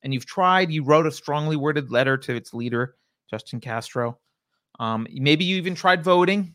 And 0.03 0.13
you've 0.13 0.25
tried, 0.25 0.71
you 0.71 0.83
wrote 0.83 1.05
a 1.05 1.11
strongly 1.11 1.55
worded 1.55 1.91
letter 1.91 2.17
to 2.17 2.35
its 2.35 2.53
leader, 2.53 2.95
Justin 3.29 3.61
Castro. 3.61 4.17
Um, 4.79 5.07
maybe 5.13 5.45
you 5.45 5.57
even 5.57 5.75
tried 5.75 6.03
voting, 6.03 6.53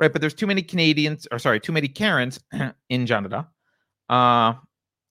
right? 0.00 0.12
But 0.12 0.20
there's 0.20 0.34
too 0.34 0.48
many 0.48 0.62
Canadians, 0.62 1.28
or 1.30 1.38
sorry, 1.38 1.60
too 1.60 1.72
many 1.72 1.86
Karens 1.86 2.40
in 2.88 3.06
Janada. 3.06 3.46
Uh, 4.08 4.54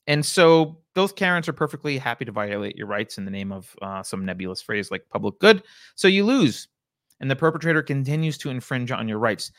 and 0.07 0.25
so 0.25 0.79
those 0.95 1.13
Karens 1.13 1.47
are 1.47 1.53
perfectly 1.53 1.97
happy 1.97 2.25
to 2.25 2.31
violate 2.31 2.75
your 2.75 2.87
rights 2.87 3.17
in 3.17 3.23
the 3.23 3.31
name 3.31 3.53
of 3.53 3.73
uh, 3.81 4.03
some 4.03 4.25
nebulous 4.25 4.61
phrase 4.61 4.91
like 4.91 5.07
public 5.09 5.39
good. 5.39 5.63
So 5.95 6.09
you 6.09 6.25
lose. 6.25 6.67
And 7.21 7.29
the 7.31 7.35
perpetrator 7.35 7.83
continues 7.83 8.37
to 8.39 8.49
infringe 8.49 8.91
on 8.91 9.07
your 9.07 9.19
rights 9.19 9.51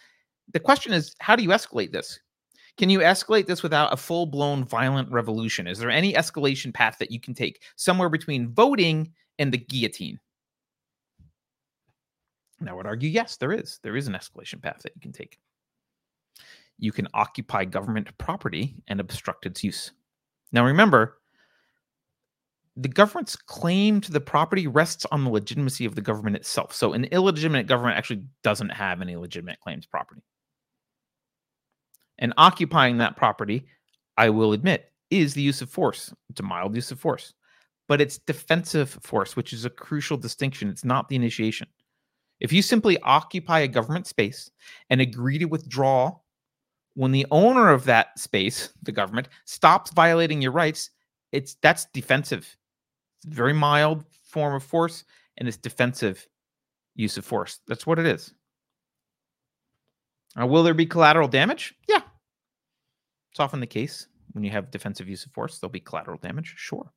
the 0.52 0.60
question 0.60 0.92
is 0.92 1.14
how 1.20 1.36
do 1.36 1.42
you 1.42 1.50
escalate 1.50 1.92
this? 1.92 2.18
Can 2.76 2.90
you 2.90 3.00
escalate 3.00 3.46
this 3.46 3.62
without 3.62 3.92
a 3.92 3.96
full 3.96 4.26
blown 4.26 4.64
violent 4.64 5.10
revolution? 5.10 5.66
Is 5.66 5.78
there 5.78 5.90
any 5.90 6.14
escalation 6.14 6.72
path 6.72 6.96
that 6.98 7.10
you 7.10 7.20
can 7.20 7.34
take 7.34 7.62
somewhere 7.76 8.08
between 8.08 8.52
voting 8.52 9.12
and 9.38 9.52
the 9.52 9.58
guillotine? 9.58 10.18
And 12.61 12.68
I 12.68 12.73
would 12.73 12.87
argue, 12.87 13.09
yes, 13.09 13.37
there 13.37 13.53
is. 13.53 13.81
There 13.83 13.96
is 13.96 14.07
an 14.07 14.14
escalation 14.14 14.62
path 14.62 14.81
that 14.83 14.92
you 14.94 15.01
can 15.01 15.12
take. 15.12 15.38
You 16.79 16.92
can 16.92 17.09
occupy 17.14 17.64
government 17.64 18.16
property 18.18 18.83
and 18.88 19.01
obstruct 19.01 19.46
its 19.46 19.64
use. 19.64 19.92
Now, 20.53 20.64
remember, 20.64 21.18
the 22.77 22.88
government's 22.88 23.37
claim 23.37 24.01
to 24.03 24.12
the 24.12 24.20
property 24.20 24.66
rests 24.66 25.07
on 25.11 25.25
the 25.25 25.31
legitimacy 25.31 25.85
of 25.85 25.94
the 25.94 26.01
government 26.01 26.37
itself. 26.37 26.75
So, 26.75 26.92
an 26.92 27.05
illegitimate 27.07 27.66
government 27.66 27.96
actually 27.99 28.25
doesn't 28.42 28.70
have 28.70 29.01
any 29.01 29.16
legitimate 29.16 29.61
claims 29.61 29.85
to 29.85 29.90
property. 29.90 30.23
And 32.18 32.35
occupying 32.37 32.99
that 32.99 33.16
property, 33.16 33.66
I 34.16 34.31
will 34.31 34.53
admit, 34.53 34.92
is 35.11 35.35
the 35.35 35.42
use 35.42 35.62
of 35.62 35.70
force. 35.70 36.12
It's 36.29 36.40
a 36.40 36.44
mild 36.44 36.75
use 36.75 36.90
of 36.90 37.01
force, 37.01 37.35
but 37.88 38.01
it's 38.01 38.18
defensive 38.18 38.99
force, 39.03 39.37
which 39.37 39.53
is 39.53 39.64
a 39.64 39.70
crucial 39.70 40.16
distinction. 40.16 40.68
It's 40.68 40.85
not 40.85 41.09
the 41.09 41.16
initiation. 41.16 41.66
If 42.40 42.53
you 42.53 42.62
simply 42.62 42.98
occupy 43.03 43.61
a 43.61 43.68
government 43.68 44.07
space 44.07 44.50
and 44.88 45.00
agree 45.00 45.38
to 45.38 45.44
withdraw 45.44 46.16
when 46.94 47.12
the 47.12 47.26
owner 47.31 47.70
of 47.70 47.85
that 47.85 48.18
space, 48.18 48.70
the 48.83 48.92
government, 48.92 49.29
stops 49.44 49.92
violating 49.92 50.42
your 50.42 50.53
rights, 50.53 50.90
it's 51.33 51.55
that's 51.62 51.87
defensive. 51.92 52.57
It's 53.22 53.35
very 53.35 53.53
mild 53.53 54.05
form 54.24 54.55
of 54.55 54.64
force 54.64 55.05
and 55.37 55.46
it's 55.46 55.57
defensive 55.57 56.26
use 56.94 57.16
of 57.16 57.24
force. 57.24 57.61
That's 57.68 57.87
what 57.87 57.98
it 57.98 58.07
is. 58.07 58.33
Uh, 60.40 60.46
will 60.46 60.62
there 60.62 60.74
be 60.74 60.87
collateral 60.87 61.29
damage? 61.29 61.74
Yeah. 61.88 62.03
It's 63.31 63.40
often 63.40 63.61
the 63.61 63.66
case 63.66 64.07
when 64.33 64.44
you 64.44 64.50
have 64.50 64.70
defensive 64.70 65.09
use 65.09 65.24
of 65.24 65.33
force, 65.33 65.59
there'll 65.59 65.72
be 65.72 65.81
collateral 65.81 66.18
damage. 66.18 66.55
Sure. 66.57 66.92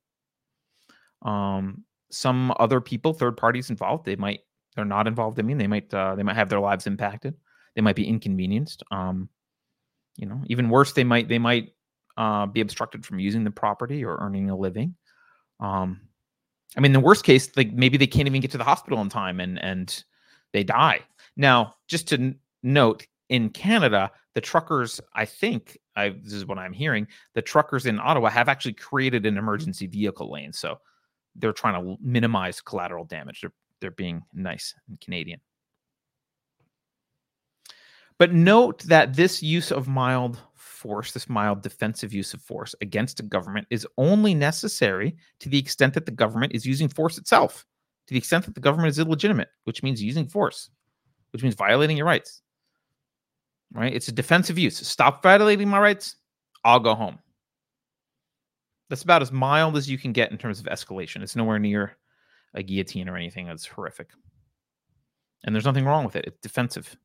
Um, 1.22 1.84
some 2.10 2.54
other 2.58 2.80
people, 2.80 3.12
third 3.12 3.36
parties 3.36 3.70
involved, 3.70 4.04
they 4.04 4.16
might 4.16 4.40
they're 4.74 4.84
not 4.84 5.06
involved. 5.06 5.38
I 5.38 5.42
mean, 5.42 5.58
they 5.58 5.66
might 5.66 5.92
uh, 5.92 6.14
they 6.14 6.22
might 6.22 6.36
have 6.36 6.48
their 6.48 6.60
lives 6.60 6.86
impacted. 6.86 7.34
They 7.74 7.82
might 7.82 7.96
be 7.96 8.08
inconvenienced. 8.08 8.82
Um, 8.90 9.28
you 10.16 10.26
know, 10.26 10.42
even 10.46 10.68
worse, 10.68 10.92
they 10.92 11.04
might 11.04 11.28
they 11.28 11.38
might 11.38 11.74
uh, 12.16 12.46
be 12.46 12.60
obstructed 12.60 13.04
from 13.04 13.18
using 13.18 13.44
the 13.44 13.50
property 13.50 14.04
or 14.04 14.18
earning 14.20 14.50
a 14.50 14.56
living. 14.56 14.94
Um, 15.60 16.00
I 16.76 16.80
mean, 16.80 16.92
the 16.92 17.00
worst 17.00 17.24
case, 17.24 17.50
like 17.56 17.72
maybe 17.72 17.96
they 17.96 18.06
can't 18.06 18.26
even 18.26 18.40
get 18.40 18.50
to 18.52 18.58
the 18.58 18.64
hospital 18.64 19.00
in 19.00 19.08
time 19.08 19.40
and 19.40 19.62
and 19.62 20.04
they 20.52 20.64
die. 20.64 21.00
Now, 21.36 21.74
just 21.88 22.08
to 22.08 22.16
n- 22.16 22.38
note, 22.62 23.06
in 23.28 23.50
Canada, 23.50 24.10
the 24.34 24.40
truckers, 24.40 25.00
I 25.14 25.24
think, 25.24 25.78
I, 25.96 26.10
this 26.10 26.32
is 26.32 26.46
what 26.46 26.58
I'm 26.58 26.72
hearing, 26.72 27.06
the 27.34 27.42
truckers 27.42 27.86
in 27.86 27.98
Ottawa 27.98 28.28
have 28.30 28.48
actually 28.48 28.74
created 28.74 29.26
an 29.26 29.38
emergency 29.38 29.86
vehicle 29.86 30.30
lane. 30.30 30.52
So 30.52 30.78
they're 31.36 31.52
trying 31.52 31.82
to 31.82 31.96
minimize 32.00 32.60
collateral 32.60 33.04
damage. 33.04 33.40
They're, 33.40 33.52
they're 33.84 33.90
being 33.90 34.22
nice 34.32 34.74
and 34.88 34.98
Canadian. 34.98 35.38
But 38.18 38.32
note 38.32 38.82
that 38.84 39.14
this 39.14 39.42
use 39.42 39.70
of 39.70 39.88
mild 39.88 40.40
force, 40.54 41.12
this 41.12 41.28
mild 41.28 41.62
defensive 41.62 42.14
use 42.14 42.32
of 42.32 42.40
force 42.40 42.74
against 42.80 43.20
a 43.20 43.24
government, 43.24 43.66
is 43.68 43.86
only 43.98 44.34
necessary 44.34 45.16
to 45.40 45.50
the 45.50 45.58
extent 45.58 45.92
that 45.92 46.06
the 46.06 46.12
government 46.12 46.54
is 46.54 46.64
using 46.64 46.88
force 46.88 47.18
itself, 47.18 47.66
to 48.06 48.14
the 48.14 48.18
extent 48.18 48.46
that 48.46 48.54
the 48.54 48.60
government 48.60 48.88
is 48.88 48.98
illegitimate, 48.98 49.48
which 49.64 49.82
means 49.82 50.02
using 50.02 50.26
force, 50.26 50.70
which 51.34 51.42
means 51.42 51.54
violating 51.54 51.98
your 51.98 52.06
rights. 52.06 52.40
Right? 53.70 53.92
It's 53.92 54.08
a 54.08 54.12
defensive 54.12 54.58
use. 54.58 54.78
Stop 54.78 55.22
violating 55.22 55.68
my 55.68 55.78
rights, 55.78 56.16
I'll 56.64 56.80
go 56.80 56.94
home. 56.94 57.18
That's 58.88 59.02
about 59.02 59.20
as 59.20 59.32
mild 59.32 59.76
as 59.76 59.90
you 59.90 59.98
can 59.98 60.12
get 60.12 60.30
in 60.30 60.38
terms 60.38 60.58
of 60.58 60.66
escalation. 60.66 61.22
It's 61.22 61.36
nowhere 61.36 61.58
near 61.58 61.98
a 62.54 62.62
guillotine 62.62 63.08
or 63.08 63.16
anything 63.16 63.46
that's 63.46 63.66
horrific. 63.66 64.10
And 65.44 65.54
there's 65.54 65.64
nothing 65.64 65.84
wrong 65.84 66.04
with 66.04 66.16
it. 66.16 66.24
It's 66.26 66.40
defensive. 66.40 66.96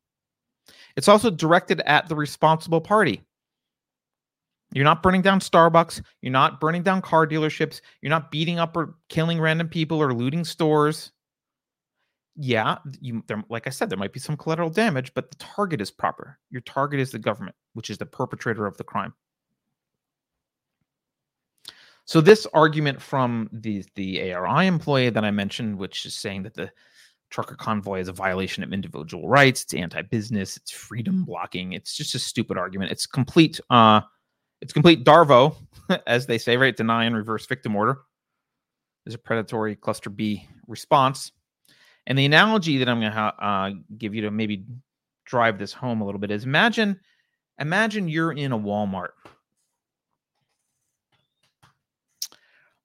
It's 0.96 1.08
also 1.08 1.30
directed 1.30 1.80
at 1.82 2.08
the 2.08 2.16
responsible 2.16 2.80
party. 2.80 3.22
You're 4.72 4.84
not 4.84 5.02
burning 5.02 5.22
down 5.22 5.40
Starbucks. 5.40 6.00
You're 6.22 6.32
not 6.32 6.60
burning 6.60 6.82
down 6.82 7.02
car 7.02 7.26
dealerships. 7.26 7.80
You're 8.00 8.10
not 8.10 8.30
beating 8.30 8.58
up 8.58 8.76
or 8.76 8.94
killing 9.08 9.40
random 9.40 9.68
people 9.68 10.00
or 10.00 10.14
looting 10.14 10.44
stores. 10.44 11.10
Yeah, 12.36 12.78
you 13.00 13.24
there, 13.26 13.42
like 13.50 13.66
I 13.66 13.70
said, 13.70 13.90
there 13.90 13.98
might 13.98 14.12
be 14.12 14.20
some 14.20 14.36
collateral 14.36 14.70
damage, 14.70 15.12
but 15.14 15.30
the 15.30 15.36
target 15.36 15.80
is 15.80 15.90
proper. 15.90 16.38
Your 16.50 16.62
target 16.62 17.00
is 17.00 17.10
the 17.10 17.18
government, 17.18 17.56
which 17.74 17.90
is 17.90 17.98
the 17.98 18.06
perpetrator 18.06 18.64
of 18.66 18.76
the 18.76 18.84
crime. 18.84 19.12
So 22.10 22.20
this 22.20 22.44
argument 22.54 23.00
from 23.00 23.48
the 23.52 23.84
the 23.94 24.32
ARI 24.32 24.66
employee 24.66 25.10
that 25.10 25.24
I 25.24 25.30
mentioned, 25.30 25.78
which 25.78 26.04
is 26.06 26.12
saying 26.12 26.42
that 26.42 26.54
the 26.54 26.68
trucker 27.30 27.54
convoy 27.54 28.00
is 28.00 28.08
a 28.08 28.12
violation 28.12 28.64
of 28.64 28.72
individual 28.72 29.28
rights, 29.28 29.62
it's 29.62 29.74
anti-business, 29.74 30.56
it's 30.56 30.72
freedom 30.72 31.22
blocking. 31.24 31.72
It's 31.72 31.96
just 31.96 32.16
a 32.16 32.18
stupid 32.18 32.58
argument. 32.58 32.90
It's 32.90 33.06
complete 33.06 33.60
uh 33.70 34.00
it's 34.60 34.72
complete 34.72 35.04
Darvo, 35.04 35.54
as 36.08 36.26
they 36.26 36.36
say, 36.36 36.56
right? 36.56 36.76
Deny 36.76 37.04
and 37.04 37.14
reverse 37.14 37.46
victim 37.46 37.76
order. 37.76 38.00
There's 39.04 39.14
a 39.14 39.18
predatory 39.18 39.76
cluster 39.76 40.10
B 40.10 40.48
response. 40.66 41.30
And 42.08 42.18
the 42.18 42.26
analogy 42.26 42.78
that 42.78 42.88
I'm 42.88 42.98
going 42.98 43.12
to 43.12 43.16
ha- 43.16 43.36
uh, 43.38 43.70
give 43.98 44.16
you 44.16 44.22
to 44.22 44.32
maybe 44.32 44.64
drive 45.26 45.60
this 45.60 45.72
home 45.72 46.00
a 46.00 46.04
little 46.04 46.18
bit 46.18 46.32
is 46.32 46.42
imagine 46.42 46.98
imagine 47.60 48.08
you're 48.08 48.32
in 48.32 48.50
a 48.50 48.58
Walmart 48.58 49.10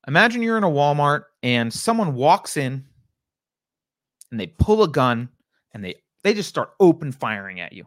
Imagine 0.07 0.41
you're 0.41 0.57
in 0.57 0.63
a 0.63 0.69
Walmart 0.69 1.23
and 1.41 1.73
someone 1.73 2.13
walks 2.13 2.57
in 2.57 2.83
and 4.31 4.39
they 4.39 4.47
pull 4.47 4.83
a 4.83 4.87
gun 4.87 5.29
and 5.73 5.83
they 5.83 5.95
they 6.23 6.33
just 6.33 6.49
start 6.49 6.71
open 6.79 7.11
firing 7.11 7.59
at 7.59 7.73
you 7.73 7.85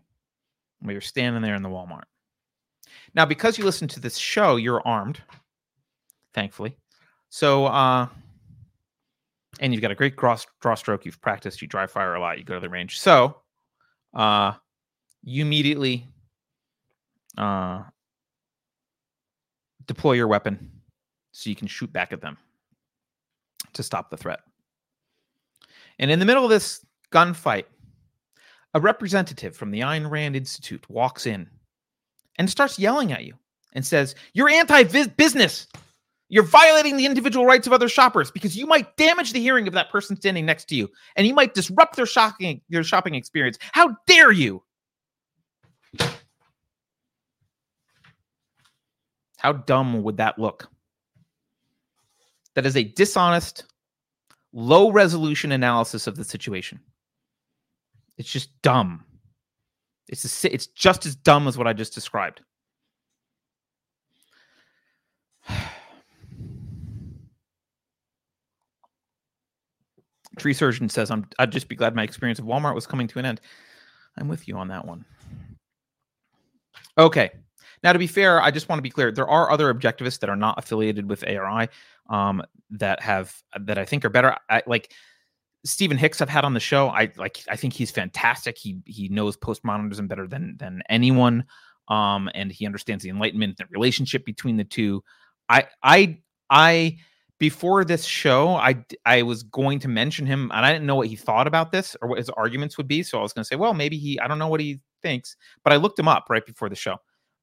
while 0.81 0.93
you're 0.93 1.01
standing 1.01 1.43
there 1.43 1.55
in 1.55 1.63
the 1.63 1.69
Walmart. 1.69 2.05
Now, 3.15 3.25
because 3.27 3.59
you 3.59 3.65
listen 3.65 3.89
to 3.89 4.01
this 4.01 4.17
show, 4.17 4.57
you're 4.57 4.87
armed, 4.87 5.21
thankfully. 6.35 6.77
So, 7.31 7.67
uh, 7.67 8.07
and 9.61 9.73
you've 9.73 9.83
got 9.83 9.91
a 9.91 9.97
great 9.97 10.17
draw 10.17 10.75
stroke. 10.75 11.05
You've 11.05 11.21
practiced. 11.21 11.61
You 11.61 11.69
dry 11.69 11.87
fire 11.87 12.15
a 12.15 12.21
lot. 12.21 12.39
You 12.39 12.45
go 12.45 12.55
to 12.55 12.61
the 12.61 12.69
range. 12.69 13.01
So, 13.01 13.37
uh, 14.15 14.53
you 15.25 15.43
immediately 15.43 16.07
uh, 17.37 17.83
deploy 19.87 20.13
your 20.13 20.29
weapon 20.29 20.78
so 21.39 21.49
you 21.49 21.55
can 21.55 21.69
shoot 21.69 21.93
back 21.93 22.13
at 22.13 22.21
them 22.21 22.37
to 23.73 23.85
stop 23.85 24.11
the 24.11 24.17
threat. 24.17 24.41
And 26.01 26.11
in 26.11 26.19
the 26.19 26.25
middle 26.25 26.43
of 26.43 26.51
this 26.51 26.85
gunfight, 27.13 27.67
a 28.75 28.81
representative 28.81 29.57
from 29.57 29.71
the 29.71 29.81
Ayn 29.81 30.11
Rand 30.11 30.35
Institute 30.35 30.85
walks 30.91 31.27
in 31.27 31.49
and 32.39 32.51
starts 32.51 32.77
yelling 32.77 33.13
at 33.13 33.25
you 33.25 33.35
and 33.73 33.87
says, 33.87 34.17
You're 34.33 34.49
anti 34.49 34.83
business. 34.83 35.69
You're 36.29 36.43
violating 36.43 36.97
the 36.97 37.07
individual 37.07 37.47
rights 37.47 37.69
of 37.69 37.73
other 37.73 37.89
shoppers 37.89 38.33
because 38.33 38.57
you 38.57 38.67
might 38.67 38.97
damage 38.97 39.33
the 39.33 39.41
hearing 39.41 39.69
of 39.69 39.75
that 39.75 39.91
person 39.91 40.17
standing 40.17 40.45
next 40.45 40.65
to 40.67 40.75
you 40.75 40.91
and 41.15 41.25
you 41.27 41.35
might 41.35 41.55
disrupt 41.55 41.95
their 41.95 42.05
shopping, 42.05 42.61
their 42.69 42.83
shopping 42.83 43.15
experience. 43.15 43.59
How 43.73 43.97
dare 44.09 44.33
you? 44.33 44.63
How 49.39 49.53
dumb 49.53 50.03
would 50.03 50.17
that 50.17 50.39
look? 50.39 50.69
That 52.59 52.67
is 52.67 52.77
a 52.77 52.83
dishonest, 52.83 53.67
low 54.53 54.91
resolution 54.91 55.53
analysis 55.53 56.09
of 56.09 56.17
the 56.17 56.25
situation. 56.25 56.81
It's 58.17 58.33
just 58.33 58.51
dumb. 58.63 59.05
It's 60.09 60.45
a, 60.45 60.53
it's 60.53 60.67
just 60.67 61.07
as 61.07 61.15
dumb 61.15 61.47
as 61.47 61.57
what 61.57 61.69
I 61.69 61.73
just 61.73 61.95
described. 61.95 62.41
Tree 70.37 70.53
Surgeon 70.53 70.89
says, 70.89 71.13
I'm, 71.13 71.29
I'd 71.39 71.53
just 71.53 71.69
be 71.69 71.77
glad 71.77 71.95
my 71.95 72.03
experience 72.03 72.41
of 72.41 72.45
Walmart 72.45 72.75
was 72.75 72.89
coming 72.89 73.07
to 73.07 73.21
an 73.21 73.25
end. 73.25 73.41
I'm 74.17 74.27
with 74.27 74.49
you 74.49 74.57
on 74.57 74.67
that 74.67 74.85
one. 74.85 75.05
Okay. 76.99 77.31
Now, 77.83 77.93
to 77.93 77.99
be 77.99 78.07
fair, 78.07 78.41
I 78.43 78.51
just 78.51 78.69
want 78.69 78.79
to 78.79 78.83
be 78.83 78.91
clear. 78.91 79.13
There 79.13 79.29
are 79.29 79.51
other 79.51 79.73
objectivists 79.73 80.21
that 80.21 80.31
are 80.31 80.37
not 80.37 80.59
affiliated 80.59 81.09
with 81.09 81.25
ARI 81.27 81.69
um, 82.09 82.43
that 82.71 83.01
have 83.01 83.35
that 83.61 83.79
I 83.79 83.85
think 83.85 84.05
are 84.05 84.11
better. 84.11 84.37
I, 84.51 84.63
like 84.67 84.93
Stephen 85.65 85.97
Hicks, 85.97 86.21
I've 86.21 86.29
had 86.29 86.45
on 86.45 86.55
the 86.55 86.61
show. 86.61 86.89
I 86.89 87.13
like. 87.17 87.43
I 87.49 87.57
think 87.57 87.73
he's 87.73 87.91
fantastic. 87.91 88.59
He 88.59 88.79
he 88.87 89.09
knows 89.09 89.37
postmodernism 89.37 90.09
better 90.09 90.27
than 90.27 90.57
than 90.59 90.83
anyone, 90.89 91.45
um, 91.89 92.31
and 92.35 92.53
he 92.53 92.67
understands 92.67 93.03
the 93.03 93.11
Enlightenment 93.11 93.57
the 93.57 93.67
relationship 93.71 94.25
between 94.25 94.57
the 94.57 94.65
two. 94.65 95.03
I 95.49 95.67
I 95.83 96.19
I 96.51 96.99
before 97.39 97.85
this 97.85 98.05
show, 98.05 98.51
I 98.55 98.85
I 99.05 99.23
was 99.23 99.43
going 99.43 99.79
to 99.81 99.89
mention 99.89 100.27
him, 100.27 100.51
and 100.55 100.65
I 100.65 100.73
didn't 100.73 100.87
know 100.87 100.97
what 100.97 101.09
he 101.09 101.17
thought 101.17 101.47
about 101.47 101.73
this 101.73 101.97
or 102.03 102.09
what 102.09 102.19
his 102.19 102.31
arguments 102.31 102.77
would 102.79 102.89
be. 102.89 103.03
So 103.03 103.19
I 103.19 103.23
was 103.23 103.33
going 103.33 103.43
to 103.43 103.49
say, 103.49 103.57
well, 103.57 103.75
maybe 103.75 103.97
he. 103.97 104.19
I 104.21 104.29
don't 104.29 104.39
know 104.39 104.49
what 104.49 104.61
he 104.61 104.81
thinks, 105.03 105.37
but 105.65 105.73
I 105.73 105.77
looked 105.77 105.99
him 105.99 106.09
up 106.09 106.27
right 106.29 106.45
before 106.45 106.69
the 106.69 106.77
show. 106.77 106.97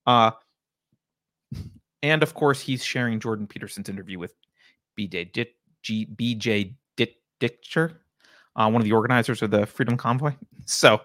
Uh, 0.06 0.32
and 2.04 2.24
of 2.24 2.34
course, 2.34 2.62
he's 2.62 2.84
sharing 2.84 3.20
Jordan 3.20 3.48
Peterson's 3.48 3.89
interview 3.89 4.20
with 4.20 4.34
BJ 4.98 5.32
Dichter, 7.39 8.02
uh, 8.56 8.70
one 8.70 8.82
of 8.82 8.84
the 8.84 8.91
organizers 8.91 9.41
of 9.41 9.52
the 9.52 9.65
Freedom 9.65 9.98
Convoy. 9.98 10.34
So 10.68 11.00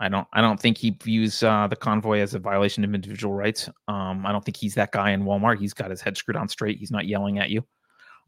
I 0.00 0.08
don't 0.08 0.26
I 0.32 0.40
don't 0.40 0.58
think 0.58 0.78
he 0.78 0.96
views 1.02 1.42
uh, 1.42 1.66
the 1.66 1.76
convoy 1.76 2.20
as 2.20 2.32
a 2.32 2.38
violation 2.38 2.84
of 2.84 2.94
individual 2.94 3.34
rights. 3.34 3.68
Um, 3.86 4.24
I 4.24 4.32
don't 4.32 4.42
think 4.42 4.56
he's 4.56 4.74
that 4.76 4.92
guy 4.92 5.10
in 5.10 5.24
Walmart. 5.24 5.58
He's 5.58 5.74
got 5.74 5.90
his 5.90 6.00
head 6.00 6.16
screwed 6.16 6.38
on 6.38 6.48
straight. 6.48 6.78
He's 6.78 6.90
not 6.90 7.06
yelling 7.06 7.38
at 7.38 7.50
you. 7.50 7.62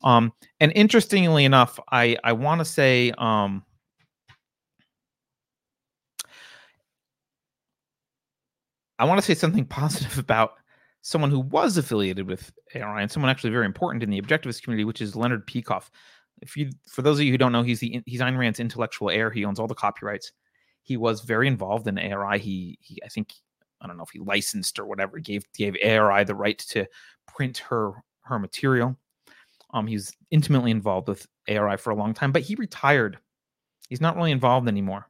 Um, 0.04 0.34
and 0.60 0.70
interestingly 0.74 1.46
enough, 1.46 1.80
I 1.90 2.18
I 2.24 2.34
want 2.34 2.58
to 2.58 2.66
say 2.66 3.12
um, 3.16 3.64
I 9.02 9.04
want 9.04 9.18
to 9.18 9.26
say 9.26 9.34
something 9.34 9.64
positive 9.80 10.16
about 10.16 10.52
someone 11.00 11.30
who 11.30 11.40
was 11.40 11.76
affiliated 11.76 12.28
with 12.28 12.52
ARI 12.76 13.02
and 13.02 13.10
someone 13.10 13.30
actually 13.30 13.50
very 13.50 13.66
important 13.66 14.04
in 14.04 14.10
the 14.10 14.20
objectivist 14.20 14.62
community, 14.62 14.84
which 14.84 15.00
is 15.00 15.16
Leonard 15.16 15.44
Peikoff. 15.48 15.88
If 16.40 16.56
you, 16.56 16.70
for 16.88 17.02
those 17.02 17.18
of 17.18 17.24
you 17.24 17.32
who 17.32 17.38
don't 17.38 17.50
know, 17.50 17.62
he's 17.64 17.80
the 17.80 18.00
he's 18.06 18.20
Ayn 18.20 18.38
Rand's 18.38 18.60
intellectual 18.60 19.10
heir. 19.10 19.30
He 19.30 19.44
owns 19.44 19.58
all 19.58 19.66
the 19.66 19.74
copyrights. 19.74 20.30
He 20.84 20.96
was 20.96 21.22
very 21.22 21.48
involved 21.48 21.88
in 21.88 21.98
ARI. 21.98 22.38
He, 22.38 22.78
he 22.80 23.02
I 23.04 23.08
think, 23.08 23.32
I 23.80 23.88
don't 23.88 23.96
know 23.96 24.04
if 24.04 24.10
he 24.10 24.20
licensed 24.20 24.78
or 24.78 24.86
whatever. 24.86 25.18
Gave 25.18 25.44
gave 25.52 25.76
ARI 25.84 26.22
the 26.22 26.36
right 26.36 26.58
to 26.70 26.86
print 27.26 27.58
her 27.58 27.92
her 28.22 28.38
material. 28.38 28.96
Um, 29.74 29.88
he 29.88 29.94
was 29.94 30.12
intimately 30.30 30.70
involved 30.70 31.08
with 31.08 31.26
ARI 31.48 31.76
for 31.76 31.90
a 31.90 31.96
long 31.96 32.14
time, 32.14 32.30
but 32.30 32.42
he 32.42 32.54
retired. 32.54 33.18
He's 33.88 34.00
not 34.00 34.16
really 34.16 34.30
involved 34.30 34.68
anymore. 34.68 35.08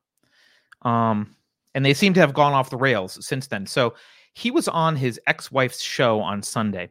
Um, 0.82 1.36
and 1.74 1.84
they 1.84 1.94
seem 1.94 2.14
to 2.14 2.20
have 2.20 2.34
gone 2.34 2.52
off 2.52 2.70
the 2.70 2.76
rails 2.76 3.24
since 3.24 3.46
then. 3.46 3.66
So 3.66 3.94
he 4.34 4.50
was 4.50 4.68
on 4.68 4.96
his 4.96 5.20
ex-wife's 5.26 5.80
show 5.80 6.20
on 6.20 6.42
Sunday, 6.42 6.90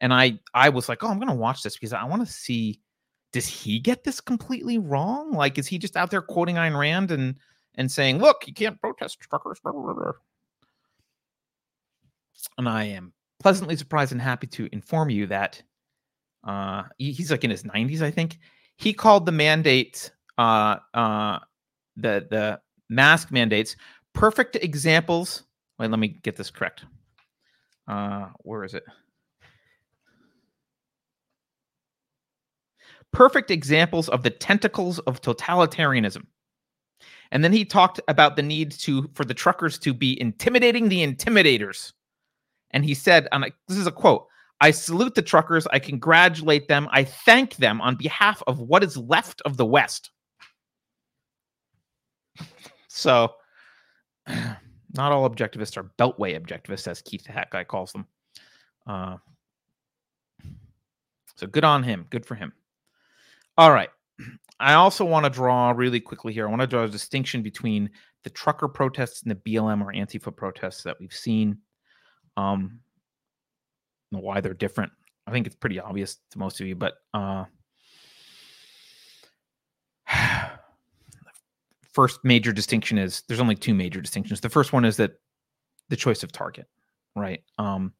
and 0.00 0.12
I 0.12 0.38
I 0.54 0.68
was 0.68 0.88
like, 0.88 1.02
oh, 1.02 1.08
I'm 1.08 1.18
gonna 1.18 1.34
watch 1.34 1.62
this 1.62 1.76
because 1.76 1.92
I 1.92 2.04
want 2.04 2.26
to 2.26 2.32
see 2.32 2.80
does 3.32 3.46
he 3.46 3.78
get 3.78 4.04
this 4.04 4.20
completely 4.20 4.78
wrong? 4.78 5.32
Like, 5.32 5.58
is 5.58 5.66
he 5.66 5.78
just 5.78 5.96
out 5.96 6.10
there 6.10 6.22
quoting 6.22 6.56
Ayn 6.56 6.78
Rand 6.78 7.10
and 7.10 7.34
and 7.74 7.90
saying, 7.90 8.18
look, 8.18 8.46
you 8.46 8.52
can't 8.52 8.80
protest 8.80 9.18
truckers? 9.20 9.58
And 12.58 12.68
I 12.68 12.84
am 12.84 13.12
pleasantly 13.40 13.76
surprised 13.76 14.12
and 14.12 14.20
happy 14.20 14.46
to 14.48 14.68
inform 14.72 15.08
you 15.08 15.26
that 15.28 15.62
uh, 16.44 16.82
he's 16.98 17.30
like 17.30 17.44
in 17.44 17.50
his 17.50 17.62
90s, 17.62 18.02
I 18.02 18.10
think. 18.10 18.38
He 18.76 18.92
called 18.92 19.26
the 19.26 19.32
mandate, 19.32 20.10
uh, 20.38 20.76
uh, 20.92 21.38
the 21.96 22.26
the 22.30 22.60
mask 22.88 23.30
mandates, 23.30 23.76
perfect 24.14 24.56
examples. 24.56 25.44
Wait, 25.78 25.90
let 25.90 25.98
me 25.98 26.08
get 26.08 26.36
this 26.36 26.50
correct. 26.50 26.84
Uh, 27.88 28.28
where 28.40 28.64
is 28.64 28.74
it? 28.74 28.84
Perfect 33.12 33.50
examples 33.50 34.08
of 34.08 34.22
the 34.22 34.30
tentacles 34.30 34.98
of 35.00 35.20
totalitarianism. 35.20 36.24
And 37.30 37.42
then 37.42 37.52
he 37.52 37.64
talked 37.64 38.00
about 38.08 38.36
the 38.36 38.42
need 38.42 38.72
to 38.72 39.10
for 39.14 39.24
the 39.24 39.34
truckers 39.34 39.78
to 39.80 39.94
be 39.94 40.20
intimidating 40.20 40.88
the 40.88 41.06
intimidators. 41.06 41.92
And 42.70 42.84
he 42.84 42.94
said, 42.94 43.28
and 43.32 43.44
this 43.68 43.78
is 43.78 43.86
a 43.86 43.92
quote 43.92 44.26
I 44.62 44.70
salute 44.70 45.16
the 45.16 45.22
truckers. 45.22 45.66
I 45.66 45.80
congratulate 45.80 46.68
them. 46.68 46.88
I 46.92 47.02
thank 47.02 47.56
them 47.56 47.80
on 47.80 47.96
behalf 47.96 48.42
of 48.46 48.60
what 48.60 48.84
is 48.84 48.96
left 48.96 49.42
of 49.44 49.56
the 49.56 49.66
West. 49.66 50.10
So, 52.94 53.32
not 54.94 55.12
all 55.12 55.28
objectivists 55.28 55.76
are 55.76 55.90
beltway 55.98 56.40
objectivists, 56.40 56.88
as 56.88 57.02
Keith 57.02 57.24
the 57.24 57.32
Hat 57.32 57.48
Guy 57.50 57.64
calls 57.64 57.92
them. 57.92 58.06
Uh, 58.86 59.16
so, 61.36 61.46
good 61.46 61.64
on 61.64 61.82
him. 61.82 62.06
Good 62.10 62.26
for 62.26 62.34
him. 62.34 62.52
All 63.56 63.72
right. 63.72 63.90
I 64.60 64.74
also 64.74 65.04
want 65.04 65.24
to 65.24 65.30
draw 65.30 65.72
really 65.72 65.98
quickly 65.98 66.32
here. 66.32 66.46
I 66.46 66.50
want 66.50 66.60
to 66.60 66.68
draw 66.68 66.84
a 66.84 66.88
distinction 66.88 67.42
between 67.42 67.90
the 68.22 68.30
trucker 68.30 68.68
protests 68.68 69.22
and 69.22 69.30
the 69.30 69.36
BLM 69.36 69.82
or 69.82 69.92
Antifa 69.92 70.34
protests 70.34 70.84
that 70.84 71.00
we've 71.00 71.12
seen. 71.12 71.58
Um, 72.36 72.78
why 74.10 74.40
they're 74.40 74.54
different. 74.54 74.92
I 75.26 75.32
think 75.32 75.46
it's 75.46 75.56
pretty 75.56 75.80
obvious 75.80 76.18
to 76.30 76.38
most 76.38 76.60
of 76.60 76.66
you, 76.66 76.74
but 76.74 76.94
uh, 77.14 77.44
first 81.92 82.20
major 82.24 82.52
distinction 82.52 82.98
is 82.98 83.22
there's 83.28 83.40
only 83.40 83.54
two 83.54 83.74
major 83.74 84.00
distinctions. 84.00 84.40
The 84.40 84.48
first 84.48 84.72
one 84.72 84.84
is 84.84 84.96
that 84.96 85.12
the 85.88 85.96
choice 85.96 86.22
of 86.22 86.32
target, 86.32 86.66
right? 87.16 87.42
Um, 87.58 87.92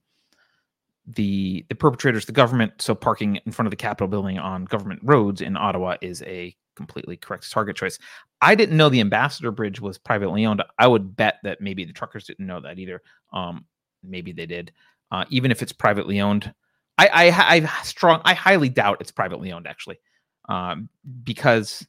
the 1.07 1.65
the 1.69 1.75
perpetrators, 1.75 2.27
the 2.27 2.33
government. 2.33 2.81
So 2.81 2.95
parking 2.95 3.39
in 3.45 3.53
front 3.53 3.67
of 3.67 3.71
the 3.71 3.77
Capitol 3.77 4.09
building 4.09 4.39
on 4.39 4.65
government 4.65 5.01
roads 5.03 5.41
in 5.41 5.57
Ottawa 5.57 5.97
is 6.01 6.23
a 6.23 6.57
completely 6.77 7.17
correct 7.17 7.51
target 7.51 7.77
choice. 7.77 7.99
I 8.41 8.55
didn't 8.55 8.77
know 8.77 8.89
the 8.89 9.01
Ambassador 9.01 9.51
Bridge 9.51 9.81
was 9.81 9.99
privately 9.99 10.47
owned. 10.47 10.63
I 10.79 10.87
would 10.87 11.17
bet 11.17 11.37
that 11.43 11.61
maybe 11.61 11.85
the 11.85 11.93
truckers 11.93 12.25
didn't 12.25 12.47
know 12.47 12.61
that 12.61 12.79
either. 12.79 13.03
Um, 13.33 13.67
maybe 14.03 14.33
they 14.33 14.47
did 14.47 14.73
uh, 15.13 15.27
even 15.29 15.51
if 15.51 15.63
it's 15.63 15.73
privately 15.73 16.21
owned. 16.21 16.53
I, 16.99 17.09
I, 17.09 17.57
I 17.57 17.83
strong, 17.85 18.23
I 18.25 18.35
highly 18.35 18.69
doubt 18.69 18.99
it's 19.01 19.13
privately 19.13 19.53
owned 19.53 19.67
actually, 19.67 20.01
um, 20.49 20.89
because 21.23 21.87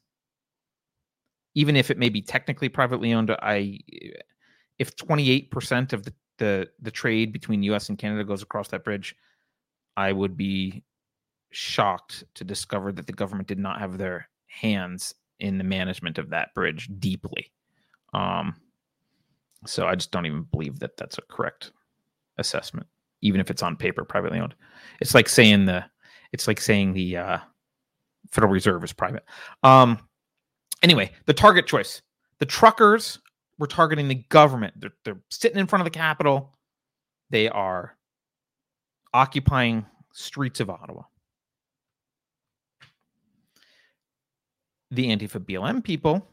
even 1.56 1.76
if 1.76 1.92
it 1.92 1.98
may 1.98 2.10
be 2.10 2.22
technically 2.22 2.70
privately 2.70 3.14
owned, 3.14 3.32
I 3.32 3.80
if 4.80 4.96
28% 4.96 5.94
of 5.94 6.04
the, 6.04 6.14
the 6.38 6.70
the 6.82 6.92
trade 6.92 7.32
between 7.32 7.64
US 7.64 7.90
and 7.90 7.98
Canada 7.98 8.24
goes 8.24 8.42
across 8.42 8.70
that 8.70 8.84
bridge, 8.84 9.16
I 9.96 10.12
would 10.12 10.36
be 10.36 10.84
shocked 11.52 12.24
to 12.34 12.44
discover 12.44 12.92
that 12.92 13.06
the 13.06 13.14
government 13.14 13.48
did 13.48 13.60
not 13.60 13.80
have 13.80 13.98
their 13.98 14.28
hands 14.48 15.14
in 15.40 15.58
the 15.58 15.64
management 15.64 16.18
of 16.18 16.30
that 16.30 16.54
bridge 16.54 16.90
deeply. 17.00 17.52
Um, 18.14 18.56
so 19.66 19.88
I 19.88 19.96
just 19.96 20.12
don't 20.12 20.26
even 20.26 20.44
believe 20.44 20.80
that 20.80 20.98
that's 20.98 21.18
a 21.18 21.22
correct 21.24 21.72
assessment 22.38 22.88
even 23.24 23.40
if 23.40 23.50
it's 23.50 23.64
on 23.64 23.76
paper 23.76 24.04
privately 24.04 24.40
owned. 24.40 24.54
It's 25.00 25.16
like 25.16 25.28
saying 25.28 25.66
the 25.66 25.84
it's 26.34 26.48
like 26.48 26.60
saying 26.60 26.94
the 26.94 27.18
uh, 27.18 27.38
Federal 28.30 28.52
Reserve 28.52 28.84
is 28.84 28.94
private. 28.94 29.24
Um, 29.64 29.98
anyway, 30.84 31.12
the 31.26 31.34
target 31.34 31.66
choice. 31.66 32.02
The 32.40 32.46
truckers 32.46 33.20
were 33.58 33.68
targeting 33.68 34.08
the 34.08 34.24
government. 34.30 34.74
They're, 34.78 34.94
they're 35.06 35.22
sitting 35.30 35.58
in 35.58 35.68
front 35.68 35.82
of 35.82 35.86
the 35.86 35.98
Capitol. 35.98 36.54
They 37.30 37.50
are 37.50 37.98
occupying 39.14 39.86
streets 40.12 40.60
of 40.60 40.70
Ottawa. 40.70 41.04
The 44.92 45.08
Antifa 45.08 45.40
BLM 45.40 45.84
people 45.84 46.28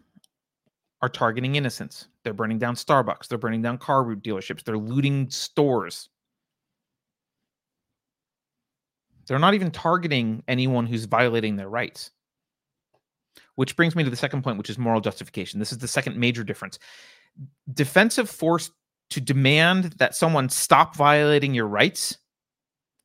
are 1.01 1.09
targeting 1.09 1.55
innocents. 1.57 2.09
They're 2.25 2.35
burning 2.35 2.59
down 2.59 2.75
Starbucks. 2.75 3.29
They're 3.29 3.39
burning 3.39 3.63
down 3.63 3.79
car 3.79 4.05
dealerships. 4.05 4.63
They're 4.65 4.77
looting 4.77 5.31
stores. 5.31 6.11
They're 9.27 9.39
not 9.39 9.55
even 9.55 9.71
targeting 9.71 10.43
anyone 10.49 10.87
who's 10.87 11.05
violating 11.05 11.57
their 11.57 11.69
rights. 11.69 12.11
Which 13.57 13.77
brings 13.77 13.95
me 13.95 14.05
to 14.05 14.11
the 14.11 14.17
second 14.17 14.43
point, 14.43 14.59
which 14.59 14.71
is 14.71 14.79
moral 14.79 15.01
justification. 15.01 15.59
This 15.59 15.73
is 15.73 15.79
the 15.79 15.89
second 15.89 16.17
major 16.17 16.45
difference. 16.45 16.79
Defensive 17.73 18.31
force 18.31 18.71
to 19.11 19.21
demand 19.21 19.85
that 19.99 20.15
someone 20.15 20.49
stop 20.49 20.97
violating 20.97 21.55
your 21.55 21.67
rights 21.67 22.17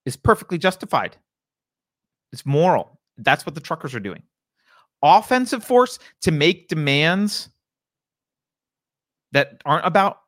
is 0.06 0.16
perfectly 0.16 0.58
justified. 0.58 1.18
It's 2.32 2.46
moral. 2.46 3.00
That's 3.18 3.46
what 3.46 3.56
the 3.56 3.62
truckers 3.62 3.96
are 3.96 4.00
doing. 4.00 4.24
Offensive 5.02 5.64
force 5.64 6.00
to 6.22 6.32
make 6.32 6.68
demands 6.68 7.50
that 9.32 9.62
aren't 9.66 9.86
about 9.86 10.20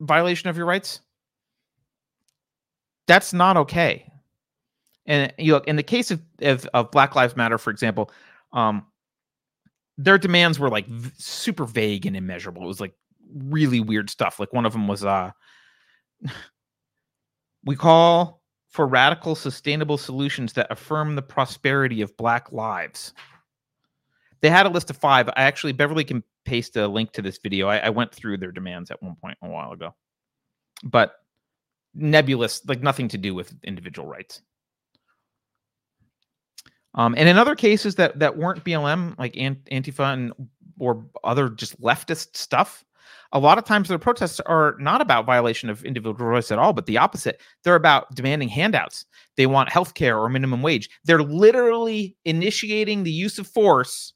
violation 0.00 0.48
of 0.50 0.56
your 0.56 0.66
rights, 0.66 1.00
that's 3.06 3.32
not 3.32 3.56
okay. 3.56 4.10
And 5.06 5.32
you 5.38 5.54
look 5.54 5.66
in 5.66 5.76
the 5.76 5.82
case 5.82 6.10
of, 6.10 6.20
of, 6.42 6.66
of 6.74 6.90
Black 6.90 7.14
Lives 7.14 7.36
Matter, 7.36 7.58
for 7.58 7.70
example, 7.70 8.10
um, 8.52 8.86
their 10.04 10.18
demands 10.18 10.58
were 10.58 10.70
like 10.70 10.86
v- 10.86 11.10
super 11.18 11.66
vague 11.66 12.06
and 12.06 12.16
immeasurable. 12.16 12.62
It 12.62 12.68
was 12.68 12.80
like 12.80 12.94
really 13.34 13.80
weird 13.80 14.08
stuff. 14.08 14.40
Like 14.40 14.52
one 14.52 14.64
of 14.64 14.72
them 14.72 14.88
was, 14.88 15.04
uh, 15.04 15.30
we 17.64 17.76
call 17.76 18.40
for 18.70 18.86
radical, 18.86 19.34
sustainable 19.34 19.98
solutions 19.98 20.54
that 20.54 20.68
affirm 20.70 21.16
the 21.16 21.22
prosperity 21.22 22.00
of 22.00 22.16
Black 22.16 22.50
lives. 22.50 23.12
They 24.40 24.48
had 24.48 24.64
a 24.64 24.70
list 24.70 24.88
of 24.88 24.96
five. 24.96 25.28
I 25.28 25.42
actually, 25.42 25.72
Beverly 25.72 26.04
can 26.04 26.24
paste 26.46 26.76
a 26.76 26.88
link 26.88 27.12
to 27.12 27.22
this 27.22 27.38
video. 27.42 27.68
I, 27.68 27.78
I 27.78 27.90
went 27.90 28.14
through 28.14 28.38
their 28.38 28.52
demands 28.52 28.90
at 28.90 29.02
one 29.02 29.16
point 29.16 29.36
a 29.42 29.48
while 29.48 29.72
ago, 29.72 29.94
but 30.82 31.16
nebulous, 31.94 32.64
like 32.66 32.82
nothing 32.82 33.08
to 33.08 33.18
do 33.18 33.34
with 33.34 33.52
individual 33.64 34.08
rights. 34.08 34.40
Um, 36.94 37.14
and 37.16 37.28
in 37.28 37.38
other 37.38 37.54
cases 37.54 37.94
that 37.96 38.18
that 38.18 38.36
weren't 38.36 38.64
BLM, 38.64 39.18
like 39.18 39.34
Antifa 39.34 40.12
and 40.12 40.32
or 40.78 41.04
other 41.22 41.48
just 41.48 41.80
leftist 41.80 42.36
stuff, 42.36 42.84
a 43.32 43.38
lot 43.38 43.58
of 43.58 43.64
times 43.64 43.88
their 43.88 43.98
protests 43.98 44.40
are 44.40 44.76
not 44.80 45.00
about 45.00 45.26
violation 45.26 45.70
of 45.70 45.84
individual 45.84 46.26
rights 46.26 46.50
at 46.50 46.58
all, 46.58 46.72
but 46.72 46.86
the 46.86 46.98
opposite. 46.98 47.40
They're 47.62 47.76
about 47.76 48.12
demanding 48.14 48.48
handouts. 48.48 49.06
They 49.36 49.46
want 49.46 49.70
health 49.70 49.94
care 49.94 50.18
or 50.18 50.28
minimum 50.28 50.62
wage. 50.62 50.90
They're 51.04 51.22
literally 51.22 52.16
initiating 52.24 53.04
the 53.04 53.12
use 53.12 53.38
of 53.38 53.46
force 53.46 54.14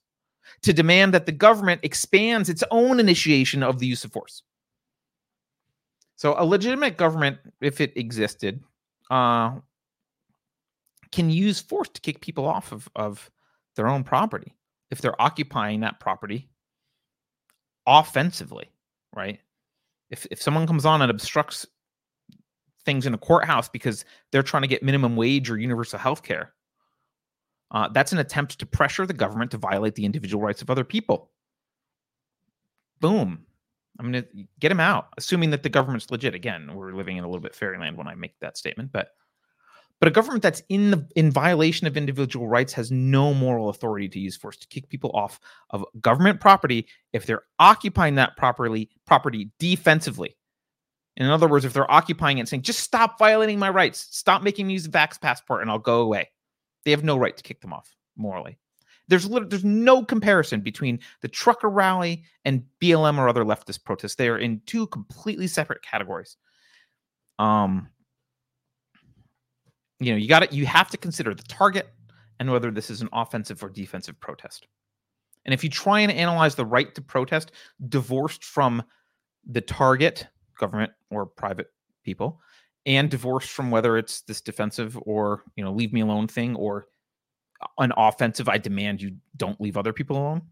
to 0.62 0.72
demand 0.72 1.14
that 1.14 1.26
the 1.26 1.32
government 1.32 1.80
expands 1.84 2.48
its 2.48 2.64
own 2.70 2.98
initiation 2.98 3.62
of 3.62 3.78
the 3.78 3.86
use 3.86 4.04
of 4.04 4.12
force. 4.12 4.42
So 6.16 6.34
a 6.36 6.44
legitimate 6.44 6.96
government, 6.96 7.38
if 7.60 7.80
it 7.80 7.96
existed, 7.96 8.62
uh, 9.10 9.56
can 11.14 11.30
use 11.30 11.60
force 11.60 11.88
to 11.90 12.00
kick 12.00 12.20
people 12.20 12.44
off 12.44 12.72
of, 12.72 12.88
of 12.96 13.30
their 13.76 13.86
own 13.86 14.02
property 14.02 14.52
if 14.90 15.00
they're 15.00 15.20
occupying 15.22 15.80
that 15.80 16.00
property 16.00 16.48
offensively, 17.86 18.68
right? 19.14 19.38
If 20.10 20.26
if 20.32 20.42
someone 20.42 20.66
comes 20.66 20.84
on 20.84 21.02
and 21.02 21.10
obstructs 21.10 21.66
things 22.84 23.06
in 23.06 23.14
a 23.14 23.18
courthouse 23.18 23.68
because 23.68 24.04
they're 24.32 24.42
trying 24.42 24.62
to 24.62 24.68
get 24.68 24.82
minimum 24.82 25.14
wage 25.14 25.48
or 25.48 25.56
universal 25.56 26.00
health 26.00 26.24
care, 26.24 26.52
uh, 27.70 27.88
that's 27.88 28.12
an 28.12 28.18
attempt 28.18 28.58
to 28.58 28.66
pressure 28.66 29.06
the 29.06 29.12
government 29.12 29.52
to 29.52 29.58
violate 29.58 29.94
the 29.94 30.04
individual 30.04 30.42
rights 30.42 30.62
of 30.62 30.70
other 30.70 30.84
people. 30.84 31.30
Boom. 33.00 33.46
I'm 34.00 34.10
going 34.10 34.24
to 34.24 34.44
get 34.58 34.72
him 34.72 34.80
out, 34.80 35.10
assuming 35.16 35.50
that 35.50 35.62
the 35.62 35.68
government's 35.68 36.10
legit. 36.10 36.34
Again, 36.34 36.74
we're 36.74 36.92
living 36.92 37.16
in 37.16 37.22
a 37.22 37.28
little 37.28 37.40
bit 37.40 37.54
fairyland 37.54 37.96
when 37.96 38.08
I 38.08 38.16
make 38.16 38.34
that 38.40 38.58
statement, 38.58 38.90
but 38.90 39.10
But 40.00 40.08
a 40.08 40.10
government 40.12 40.42
that's 40.42 40.62
in 40.68 40.90
the 40.90 41.08
in 41.16 41.30
violation 41.30 41.86
of 41.86 41.96
individual 41.96 42.48
rights 42.48 42.72
has 42.74 42.90
no 42.90 43.32
moral 43.32 43.68
authority 43.68 44.08
to 44.08 44.18
use 44.18 44.36
force 44.36 44.56
to 44.58 44.66
kick 44.68 44.88
people 44.88 45.10
off 45.14 45.40
of 45.70 45.84
government 46.00 46.40
property 46.40 46.86
if 47.12 47.26
they're 47.26 47.44
occupying 47.58 48.16
that 48.16 48.36
properly 48.36 48.90
property 49.06 49.50
defensively. 49.58 50.36
In 51.16 51.26
other 51.26 51.46
words, 51.46 51.64
if 51.64 51.72
they're 51.72 51.90
occupying 51.90 52.38
it 52.38 52.40
and 52.40 52.48
saying, 52.48 52.62
just 52.62 52.80
stop 52.80 53.18
violating 53.18 53.58
my 53.58 53.70
rights, 53.70 54.08
stop 54.10 54.42
making 54.42 54.66
me 54.66 54.72
use 54.72 54.84
the 54.84 54.90
Vax 54.90 55.20
passport, 55.20 55.62
and 55.62 55.70
I'll 55.70 55.78
go 55.78 56.00
away. 56.00 56.30
They 56.84 56.90
have 56.90 57.04
no 57.04 57.16
right 57.16 57.36
to 57.36 57.42
kick 57.42 57.60
them 57.60 57.72
off 57.72 57.94
morally. 58.16 58.58
There's 59.06 59.28
there's 59.28 59.64
no 59.64 60.04
comparison 60.04 60.60
between 60.60 60.98
the 61.20 61.28
trucker 61.28 61.68
rally 61.68 62.24
and 62.44 62.64
BLM 62.80 63.18
or 63.18 63.28
other 63.28 63.44
leftist 63.44 63.84
protests. 63.84 64.14
They 64.14 64.28
are 64.28 64.38
in 64.38 64.62
two 64.66 64.86
completely 64.88 65.46
separate 65.46 65.82
categories. 65.82 66.36
Um, 67.38 67.90
you 70.04 70.12
know, 70.12 70.18
you 70.18 70.28
got 70.28 70.42
it. 70.42 70.52
You 70.52 70.66
have 70.66 70.90
to 70.90 70.96
consider 70.96 71.34
the 71.34 71.42
target 71.44 71.88
and 72.38 72.50
whether 72.50 72.70
this 72.70 72.90
is 72.90 73.00
an 73.00 73.08
offensive 73.12 73.62
or 73.62 73.68
defensive 73.68 74.18
protest. 74.20 74.66
And 75.44 75.52
if 75.52 75.62
you 75.62 75.70
try 75.70 76.00
and 76.00 76.10
analyze 76.10 76.54
the 76.54 76.64
right 76.64 76.94
to 76.94 77.02
protest 77.02 77.52
divorced 77.88 78.44
from 78.44 78.82
the 79.46 79.60
target, 79.60 80.26
government 80.58 80.92
or 81.10 81.26
private 81.26 81.68
people, 82.02 82.40
and 82.86 83.10
divorced 83.10 83.50
from 83.50 83.70
whether 83.70 83.96
it's 83.96 84.22
this 84.22 84.40
defensive 84.40 84.98
or 85.02 85.44
you 85.56 85.64
know 85.64 85.72
leave 85.72 85.92
me 85.92 86.00
alone 86.00 86.28
thing 86.28 86.54
or 86.56 86.86
an 87.78 87.92
offensive 87.96 88.48
i 88.48 88.58
demand 88.58 89.00
you 89.00 89.16
don't 89.36 89.60
leave 89.60 89.76
other 89.76 89.92
people 89.92 90.16
alone 90.16 90.42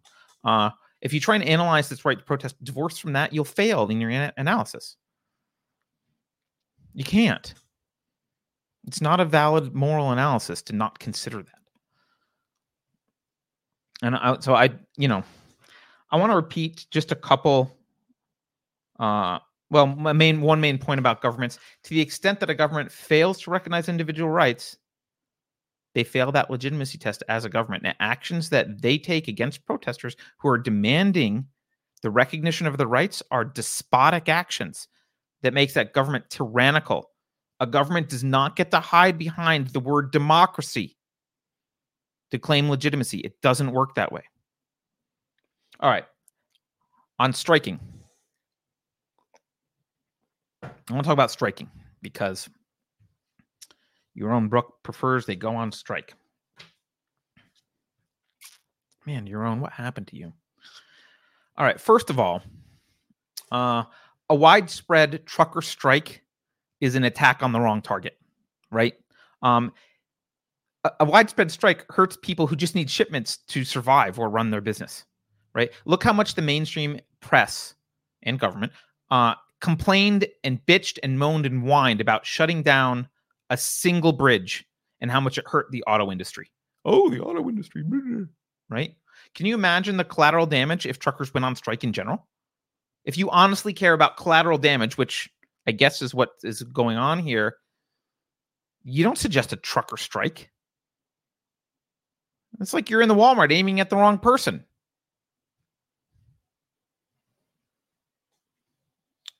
uh, 0.44 0.70
if 1.00 1.12
you 1.12 1.20
try 1.20 1.34
and 1.34 1.44
analyze 1.44 1.88
this 1.88 2.04
right 2.04 2.18
to 2.18 2.24
protest 2.24 2.62
divorced 2.64 3.00
from 3.00 3.12
that 3.12 3.32
you'll 3.32 3.44
fail 3.44 3.86
in 3.88 4.00
your 4.00 4.10
ana- 4.10 4.32
analysis 4.36 4.96
you 6.94 7.04
can't 7.04 7.54
it's 8.86 9.00
not 9.00 9.20
a 9.20 9.24
valid 9.24 9.74
moral 9.74 10.10
analysis 10.10 10.62
to 10.62 10.72
not 10.74 10.98
consider 10.98 11.42
that 11.42 11.58
and 14.02 14.16
I, 14.16 14.38
so 14.40 14.54
i 14.54 14.70
you 14.96 15.08
know 15.08 15.22
i 16.10 16.16
want 16.16 16.30
to 16.30 16.36
repeat 16.36 16.86
just 16.90 17.12
a 17.12 17.16
couple 17.16 17.76
uh 18.98 19.38
well, 19.72 19.86
my 19.86 20.12
main 20.12 20.42
one 20.42 20.60
main 20.60 20.76
point 20.76 20.98
about 20.98 21.22
governments 21.22 21.58
to 21.84 21.90
the 21.94 22.00
extent 22.02 22.40
that 22.40 22.50
a 22.50 22.54
government 22.54 22.92
fails 22.92 23.40
to 23.40 23.50
recognize 23.50 23.88
individual 23.88 24.28
rights, 24.28 24.76
they 25.94 26.04
fail 26.04 26.30
that 26.32 26.50
legitimacy 26.50 26.98
test 26.98 27.22
as 27.30 27.46
a 27.46 27.48
government. 27.48 27.84
And 27.86 27.96
actions 27.98 28.50
that 28.50 28.82
they 28.82 28.98
take 28.98 29.28
against 29.28 29.64
protesters 29.64 30.14
who 30.38 30.48
are 30.50 30.58
demanding 30.58 31.46
the 32.02 32.10
recognition 32.10 32.66
of 32.66 32.76
their 32.76 32.86
rights 32.86 33.22
are 33.30 33.46
despotic 33.46 34.28
actions 34.28 34.88
that 35.40 35.54
makes 35.54 35.72
that 35.72 35.94
government 35.94 36.28
tyrannical. 36.28 37.10
A 37.62 37.66
government 37.66 38.08
does 38.08 38.24
not 38.24 38.56
get 38.56 38.72
to 38.72 38.80
hide 38.80 39.16
behind 39.16 39.68
the 39.68 39.78
word 39.78 40.10
democracy 40.10 40.96
to 42.32 42.38
claim 42.40 42.68
legitimacy. 42.68 43.18
It 43.18 43.40
doesn't 43.40 43.70
work 43.70 43.94
that 43.94 44.10
way. 44.10 44.24
All 45.78 45.88
right. 45.88 46.04
On 47.20 47.32
striking. 47.32 47.78
I 50.64 50.70
want 50.90 51.04
to 51.04 51.06
talk 51.06 51.12
about 51.12 51.30
striking 51.30 51.70
because 52.02 52.50
Yaron 54.18 54.50
Brook 54.50 54.82
prefers 54.82 55.24
they 55.24 55.36
go 55.36 55.54
on 55.54 55.70
strike. 55.70 56.14
Man, 59.06 59.28
your 59.28 59.46
own, 59.46 59.60
what 59.60 59.72
happened 59.72 60.08
to 60.08 60.16
you? 60.16 60.32
All 61.56 61.64
right, 61.64 61.80
first 61.80 62.10
of 62.10 62.18
all, 62.18 62.42
uh, 63.52 63.84
a 64.28 64.34
widespread 64.34 65.24
trucker 65.26 65.62
strike 65.62 66.21
is 66.82 66.96
an 66.96 67.04
attack 67.04 67.42
on 67.42 67.52
the 67.52 67.60
wrong 67.60 67.80
target, 67.80 68.18
right? 68.70 68.94
Um, 69.40 69.72
a, 70.84 70.90
a 71.00 71.04
widespread 71.04 71.50
strike 71.50 71.90
hurts 71.90 72.18
people 72.20 72.46
who 72.46 72.56
just 72.56 72.74
need 72.74 72.90
shipments 72.90 73.38
to 73.48 73.64
survive 73.64 74.18
or 74.18 74.28
run 74.28 74.50
their 74.50 74.60
business, 74.60 75.04
right? 75.54 75.70
Look 75.86 76.02
how 76.02 76.12
much 76.12 76.34
the 76.34 76.42
mainstream 76.42 76.98
press 77.20 77.74
and 78.24 78.38
government 78.38 78.72
uh, 79.12 79.34
complained 79.60 80.26
and 80.42 80.58
bitched 80.66 80.98
and 81.04 81.18
moaned 81.18 81.46
and 81.46 81.62
whined 81.62 82.00
about 82.00 82.26
shutting 82.26 82.64
down 82.64 83.08
a 83.48 83.56
single 83.56 84.12
bridge 84.12 84.66
and 85.00 85.08
how 85.08 85.20
much 85.20 85.38
it 85.38 85.46
hurt 85.46 85.70
the 85.70 85.84
auto 85.84 86.10
industry. 86.10 86.50
Oh, 86.84 87.08
the 87.08 87.20
auto 87.20 87.48
industry, 87.48 87.84
right? 88.68 88.92
Can 89.36 89.46
you 89.46 89.54
imagine 89.54 89.96
the 89.96 90.04
collateral 90.04 90.46
damage 90.46 90.84
if 90.84 90.98
truckers 90.98 91.32
went 91.32 91.44
on 91.44 91.54
strike 91.54 91.84
in 91.84 91.92
general? 91.92 92.26
If 93.04 93.16
you 93.16 93.30
honestly 93.30 93.72
care 93.72 93.92
about 93.92 94.16
collateral 94.16 94.58
damage, 94.58 94.98
which 94.98 95.30
I 95.66 95.72
guess 95.72 96.02
is 96.02 96.14
what 96.14 96.30
is 96.42 96.62
going 96.62 96.96
on 96.96 97.18
here, 97.18 97.56
you 98.84 99.04
don't 99.04 99.18
suggest 99.18 99.52
a 99.52 99.56
trucker 99.56 99.96
strike. 99.96 100.50
It's 102.60 102.74
like 102.74 102.90
you're 102.90 103.02
in 103.02 103.08
the 103.08 103.14
Walmart 103.14 103.52
aiming 103.52 103.80
at 103.80 103.90
the 103.90 103.96
wrong 103.96 104.18
person. 104.18 104.64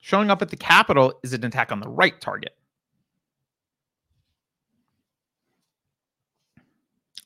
Showing 0.01 0.31
up 0.31 0.43
at 0.43 0.49
the 0.51 0.57
Capitol 0.57 1.19
is 1.23 1.33
an 1.33 1.45
attack 1.45 1.71
on 1.71 1.81
the 1.81 1.89
right 1.89 2.21
target. 2.21 2.57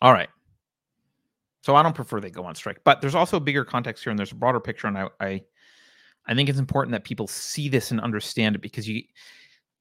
All 0.03 0.13
right. 0.13 0.29
So 1.63 1.75
I 1.75 1.83
don't 1.83 1.95
prefer 1.95 2.21
they 2.21 2.31
go 2.31 2.45
on 2.45 2.55
strike, 2.55 2.81
but 2.85 3.01
there's 3.01 3.15
also 3.15 3.39
a 3.39 3.41
bigger 3.41 3.65
context 3.65 4.05
here, 4.05 4.11
and 4.11 4.19
there's 4.19 4.31
a 4.33 4.37
broader 4.37 4.61
picture, 4.61 4.87
and 4.87 4.99
I, 4.99 5.09
I, 5.21 5.43
I 6.27 6.35
think 6.35 6.49
it's 6.49 6.59
important 6.59 6.93
that 6.93 7.05
people 7.05 7.27
see 7.27 7.69
this 7.69 7.91
and 7.91 8.01
understand 8.01 8.57
it 8.57 8.63
because 8.63 8.89
you, 8.89 9.03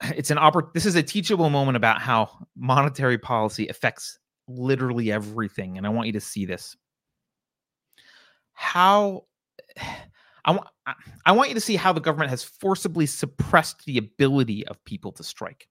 it's 0.03 0.31
an 0.31 0.37
oppor- 0.37 0.73
This 0.73 0.85
is 0.85 0.95
a 0.95 1.03
teachable 1.03 1.49
moment 1.49 1.77
about 1.77 2.01
how 2.01 2.29
monetary 2.55 3.17
policy 3.17 3.67
affects 3.67 4.19
literally 4.47 5.11
everything, 5.11 5.77
and 5.77 5.85
I 5.85 5.89
want 5.89 6.07
you 6.07 6.13
to 6.13 6.21
see 6.21 6.45
this. 6.45 6.75
How 8.53 9.25
I 10.45 10.51
want 10.51 10.67
I 11.25 11.31
want 11.31 11.49
you 11.49 11.55
to 11.55 11.61
see 11.61 11.75
how 11.75 11.91
the 11.91 11.99
government 11.99 12.29
has 12.29 12.43
forcibly 12.43 13.07
suppressed 13.07 13.83
the 13.85 13.97
ability 13.97 14.67
of 14.67 14.83
people 14.85 15.11
to 15.13 15.23
strike. 15.23 15.67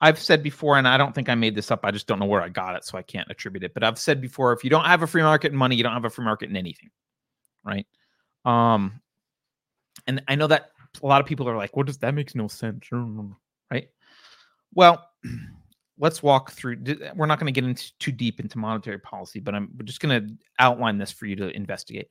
I've 0.00 0.20
said 0.20 0.42
before, 0.42 0.76
and 0.78 0.86
I 0.86 0.96
don't 0.96 1.14
think 1.14 1.28
I 1.28 1.34
made 1.34 1.54
this 1.54 1.70
up. 1.70 1.80
I 1.82 1.90
just 1.90 2.06
don't 2.06 2.18
know 2.18 2.26
where 2.26 2.42
I 2.42 2.48
got 2.48 2.76
it, 2.76 2.84
so 2.84 2.98
I 2.98 3.02
can't 3.02 3.28
attribute 3.30 3.64
it. 3.64 3.74
But 3.74 3.82
I've 3.82 3.98
said 3.98 4.20
before, 4.20 4.52
if 4.52 4.62
you 4.62 4.70
don't 4.70 4.84
have 4.84 5.02
a 5.02 5.06
free 5.06 5.22
market 5.22 5.50
in 5.50 5.58
money, 5.58 5.74
you 5.76 5.82
don't 5.82 5.92
have 5.92 6.04
a 6.04 6.10
free 6.10 6.24
market 6.24 6.50
in 6.50 6.56
anything, 6.56 6.90
right? 7.64 7.86
Um, 8.44 9.00
and 10.06 10.22
I 10.28 10.34
know 10.34 10.46
that 10.46 10.70
a 11.02 11.06
lot 11.06 11.20
of 11.20 11.26
people 11.26 11.48
are 11.48 11.56
like, 11.56 11.76
"What 11.76 11.86
does 11.86 11.98
that 11.98 12.14
makes 12.14 12.34
no 12.34 12.48
sense?" 12.48 12.88
Right? 13.70 13.88
Well, 14.74 15.08
let's 15.98 16.22
walk 16.22 16.52
through. 16.52 16.78
We're 17.14 17.26
not 17.26 17.38
going 17.38 17.52
to 17.52 17.60
get 17.60 17.68
into 17.68 17.96
too 17.98 18.12
deep 18.12 18.40
into 18.40 18.58
monetary 18.58 18.98
policy, 18.98 19.40
but 19.40 19.54
I'm 19.54 19.70
just 19.84 20.00
going 20.00 20.26
to 20.26 20.34
outline 20.58 20.98
this 20.98 21.12
for 21.12 21.26
you 21.26 21.36
to 21.36 21.50
investigate. 21.50 22.08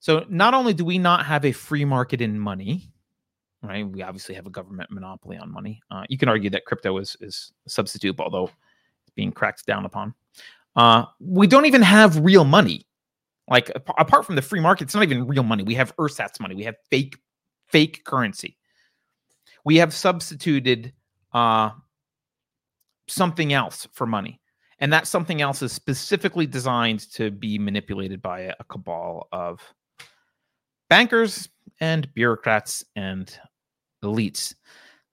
So 0.00 0.24
not 0.28 0.54
only 0.54 0.74
do 0.74 0.84
we 0.84 0.98
not 0.98 1.24
have 1.26 1.44
a 1.44 1.52
free 1.52 1.84
market 1.84 2.20
in 2.20 2.38
money, 2.38 2.90
right? 3.62 3.86
We 3.88 4.02
obviously 4.02 4.34
have 4.34 4.46
a 4.46 4.50
government 4.50 4.90
monopoly 4.90 5.36
on 5.36 5.52
money. 5.52 5.80
Uh, 5.90 6.04
you 6.08 6.18
can 6.18 6.28
argue 6.28 6.50
that 6.50 6.64
crypto 6.64 6.96
is 6.98 7.16
is 7.20 7.52
a 7.66 7.70
substitute, 7.70 8.18
although 8.18 8.44
it's 8.44 9.14
being 9.14 9.32
cracked 9.32 9.66
down 9.66 9.84
upon. 9.84 10.14
Uh, 10.74 11.06
we 11.20 11.46
don't 11.46 11.66
even 11.66 11.82
have 11.82 12.22
real 12.22 12.44
money. 12.44 12.85
Like 13.48 13.70
apart 13.98 14.26
from 14.26 14.36
the 14.36 14.42
free 14.42 14.60
market, 14.60 14.84
it's 14.84 14.94
not 14.94 15.04
even 15.04 15.26
real 15.26 15.42
money. 15.42 15.62
We 15.62 15.74
have 15.74 15.94
ersatz 15.98 16.40
money. 16.40 16.54
We 16.54 16.64
have 16.64 16.76
fake 16.90 17.16
fake 17.68 18.04
currency. 18.04 18.56
We 19.64 19.76
have 19.76 19.92
substituted 19.92 20.92
uh, 21.32 21.70
something 23.08 23.52
else 23.52 23.86
for 23.92 24.06
money. 24.06 24.40
And 24.78 24.92
that 24.92 25.06
something 25.06 25.40
else 25.40 25.62
is 25.62 25.72
specifically 25.72 26.46
designed 26.46 27.10
to 27.12 27.30
be 27.30 27.58
manipulated 27.58 28.20
by 28.20 28.40
a, 28.40 28.54
a 28.60 28.64
cabal 28.64 29.26
of 29.32 29.60
bankers 30.90 31.48
and 31.80 32.12
bureaucrats 32.14 32.84
and 32.94 33.38
elites. 34.04 34.54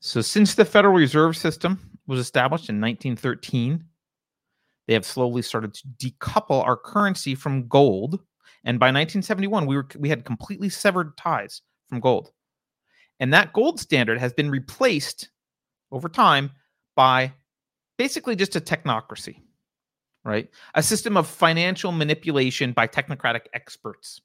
So, 0.01 0.21
since 0.21 0.55
the 0.55 0.65
Federal 0.65 0.93
Reserve 0.93 1.37
System 1.37 1.79
was 2.07 2.19
established 2.19 2.69
in 2.69 2.81
1913, 2.81 3.85
they 4.87 4.93
have 4.93 5.05
slowly 5.05 5.41
started 5.41 5.73
to 5.73 5.87
decouple 5.99 6.63
our 6.65 6.77
currency 6.77 7.35
from 7.35 7.67
gold. 7.67 8.19
And 8.65 8.79
by 8.79 8.87
1971, 8.87 9.65
we 9.65 9.75
were 9.75 9.87
we 9.97 10.09
had 10.09 10.25
completely 10.25 10.69
severed 10.69 11.17
ties 11.17 11.61
from 11.87 11.99
gold. 11.99 12.31
And 13.19 13.33
that 13.33 13.53
gold 13.53 13.79
standard 13.79 14.19
has 14.19 14.33
been 14.33 14.49
replaced 14.49 15.29
over 15.91 16.09
time 16.09 16.51
by 16.95 17.33
basically 17.97 18.35
just 18.35 18.55
a 18.55 18.61
technocracy, 18.61 19.37
right? 20.25 20.49
A 20.75 20.83
system 20.83 21.15
of 21.15 21.27
financial 21.27 21.91
manipulation 21.91 22.73
by 22.73 22.87
technocratic 22.87 23.45
experts. 23.53 24.21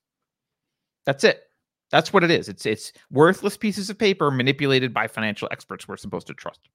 That's 1.04 1.24
it. 1.24 1.42
That's 1.90 2.12
what 2.12 2.24
it 2.24 2.30
is. 2.30 2.48
It's 2.48 2.66
it's 2.66 2.92
worthless 3.10 3.56
pieces 3.56 3.88
of 3.90 3.98
paper 3.98 4.30
manipulated 4.30 4.92
by 4.92 5.06
financial 5.06 5.48
experts 5.50 5.88
we're 5.88 5.96
supposed 5.96 6.26
to 6.26 6.34
trust. 6.34 6.68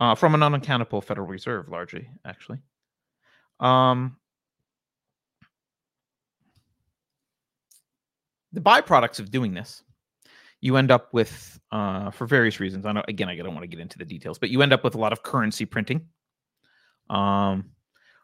Uh, 0.00 0.14
from 0.14 0.34
an 0.34 0.42
unaccountable 0.42 1.02
Federal 1.02 1.26
Reserve, 1.26 1.68
largely, 1.68 2.08
actually. 2.24 2.58
Um, 3.60 4.16
the 8.54 8.62
byproducts 8.62 9.20
of 9.20 9.30
doing 9.30 9.52
this, 9.52 9.82
you 10.62 10.76
end 10.76 10.90
up 10.90 11.12
with, 11.12 11.60
uh, 11.70 12.10
for 12.10 12.26
various 12.26 12.60
reasons. 12.60 12.86
I 12.86 12.92
know 12.92 13.02
again, 13.08 13.28
I 13.28 13.36
don't 13.36 13.52
want 13.52 13.62
to 13.62 13.66
get 13.66 13.78
into 13.78 13.98
the 13.98 14.06
details, 14.06 14.38
but 14.38 14.48
you 14.48 14.62
end 14.62 14.72
up 14.72 14.84
with 14.84 14.94
a 14.94 14.98
lot 14.98 15.12
of 15.12 15.22
currency 15.22 15.66
printing, 15.66 16.06
um, 17.10 17.66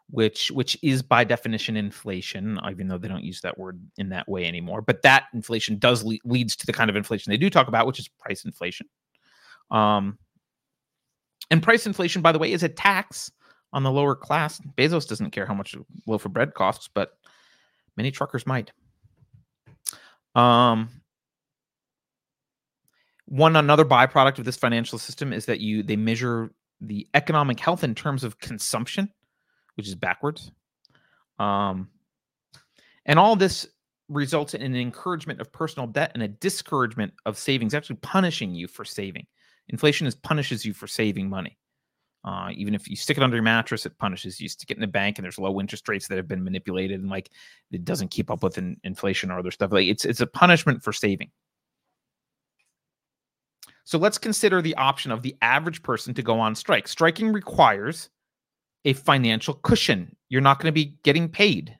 which 0.09 0.49
which 0.49 0.77
is 0.81 1.03
by 1.03 1.23
definition 1.23 1.77
inflation, 1.77 2.59
even 2.67 2.87
though 2.87 2.97
they 2.97 3.07
don't 3.07 3.23
use 3.23 3.41
that 3.41 3.55
word 3.55 3.79
in 3.97 4.09
that 4.09 4.27
way 4.27 4.47
anymore. 4.47 4.81
But 4.81 5.03
that 5.03 5.25
inflation 5.33 5.77
does 5.77 6.03
le- 6.03 6.17
leads 6.23 6.55
to 6.55 6.65
the 6.65 6.73
kind 6.73 6.89
of 6.89 6.95
inflation 6.95 7.29
they 7.29 7.37
do 7.37 7.51
talk 7.51 7.67
about, 7.67 7.85
which 7.85 7.99
is 7.99 8.07
price 8.07 8.45
inflation. 8.45 8.87
Um, 9.69 10.17
and 11.49 11.63
price 11.63 11.85
inflation, 11.85 12.21
by 12.21 12.31
the 12.31 12.39
way, 12.39 12.51
is 12.51 12.63
a 12.63 12.69
tax 12.69 13.31
on 13.73 13.83
the 13.83 13.91
lower 13.91 14.15
class. 14.15 14.59
Bezos 14.77 15.07
doesn't 15.07 15.31
care 15.31 15.45
how 15.45 15.53
much 15.53 15.73
a 15.73 15.85
loaf 16.05 16.25
of 16.25 16.33
bread 16.33 16.53
costs, 16.53 16.89
but 16.93 17.17
many 17.95 18.11
truckers 18.11 18.45
might. 18.45 18.71
Um, 20.35 20.89
one 23.25 23.55
another 23.55 23.85
byproduct 23.85 24.39
of 24.39 24.45
this 24.45 24.57
financial 24.57 24.97
system 24.97 25.33
is 25.33 25.45
that 25.45 25.59
you 25.59 25.83
they 25.83 25.95
measure 25.95 26.51
the 26.79 27.07
economic 27.13 27.59
health 27.59 27.83
in 27.83 27.95
terms 27.95 28.23
of 28.23 28.39
consumption, 28.39 29.11
which 29.75 29.87
is 29.87 29.95
backwards. 29.95 30.51
Um, 31.39 31.89
and 33.05 33.19
all 33.19 33.35
this 33.35 33.67
results 34.09 34.53
in 34.53 34.61
an 34.61 34.75
encouragement 34.75 35.41
of 35.41 35.51
personal 35.51 35.87
debt 35.87 36.11
and 36.13 36.23
a 36.23 36.27
discouragement 36.27 37.13
of 37.25 37.37
savings, 37.37 37.73
actually 37.73 37.97
punishing 37.97 38.55
you 38.55 38.67
for 38.67 38.85
saving. 38.85 39.27
Inflation 39.69 40.07
is 40.07 40.15
punishes 40.15 40.65
you 40.65 40.73
for 40.73 40.87
saving 40.87 41.29
money. 41.29 41.57
Uh, 42.23 42.49
even 42.53 42.75
if 42.75 42.89
you 42.89 42.95
stick 42.95 43.17
it 43.17 43.23
under 43.23 43.35
your 43.35 43.43
mattress, 43.43 43.85
it 43.85 43.97
punishes 43.97 44.39
you. 44.41 44.49
Stick 44.49 44.71
it 44.71 44.77
in 44.77 44.81
the 44.81 44.87
bank, 44.87 45.17
and 45.17 45.23
there's 45.23 45.39
low 45.39 45.59
interest 45.59 45.87
rates 45.87 46.07
that 46.07 46.17
have 46.17 46.27
been 46.27 46.43
manipulated, 46.43 46.99
and 46.99 47.09
like 47.09 47.29
it 47.71 47.85
doesn't 47.85 48.11
keep 48.11 48.29
up 48.29 48.43
with 48.43 48.57
in, 48.57 48.77
inflation 48.83 49.31
or 49.31 49.39
other 49.39 49.51
stuff. 49.51 49.71
Like 49.71 49.87
it's 49.87 50.03
it's 50.03 50.19
a 50.19 50.27
punishment 50.27 50.83
for 50.83 50.91
saving. 50.91 51.29
So 53.85 53.97
let's 53.97 54.17
consider 54.17 54.61
the 54.61 54.75
option 54.75 55.13
of 55.13 55.21
the 55.21 55.37
average 55.41 55.81
person 55.81 56.13
to 56.15 56.21
go 56.21 56.37
on 56.37 56.55
strike. 56.55 56.89
Striking 56.89 57.31
requires 57.31 58.09
a 58.83 58.91
financial 58.91 59.53
cushion. 59.53 60.13
You're 60.27 60.41
not 60.41 60.59
going 60.59 60.67
to 60.67 60.73
be 60.73 60.97
getting 61.03 61.29
paid. 61.29 61.77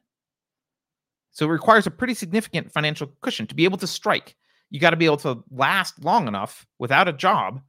So 1.32 1.46
it 1.46 1.52
requires 1.52 1.86
a 1.86 1.92
pretty 1.92 2.14
significant 2.14 2.72
financial 2.72 3.12
cushion 3.22 3.46
to 3.48 3.56
be 3.56 3.66
able 3.66 3.78
to 3.80 3.88
strike. 3.88 4.38
You 4.70 4.80
got 4.80 4.92
to 4.92 4.96
be 4.96 5.06
able 5.06 5.18
to 5.18 5.44
last 5.52 6.02
long 6.04 6.30
enough 6.30 6.66
without 6.80 7.10
a 7.10 7.14
job 7.14 7.62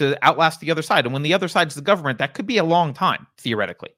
to 0.00 0.26
outlast 0.26 0.60
the 0.60 0.70
other 0.70 0.82
side. 0.82 1.04
And 1.04 1.12
when 1.12 1.22
the 1.22 1.34
other 1.34 1.46
side 1.46 1.68
is 1.68 1.74
the 1.74 1.82
government, 1.82 2.18
that 2.18 2.34
could 2.34 2.46
be 2.46 2.58
a 2.58 2.64
long 2.64 2.92
time, 2.94 3.26
theoretically. 3.38 3.90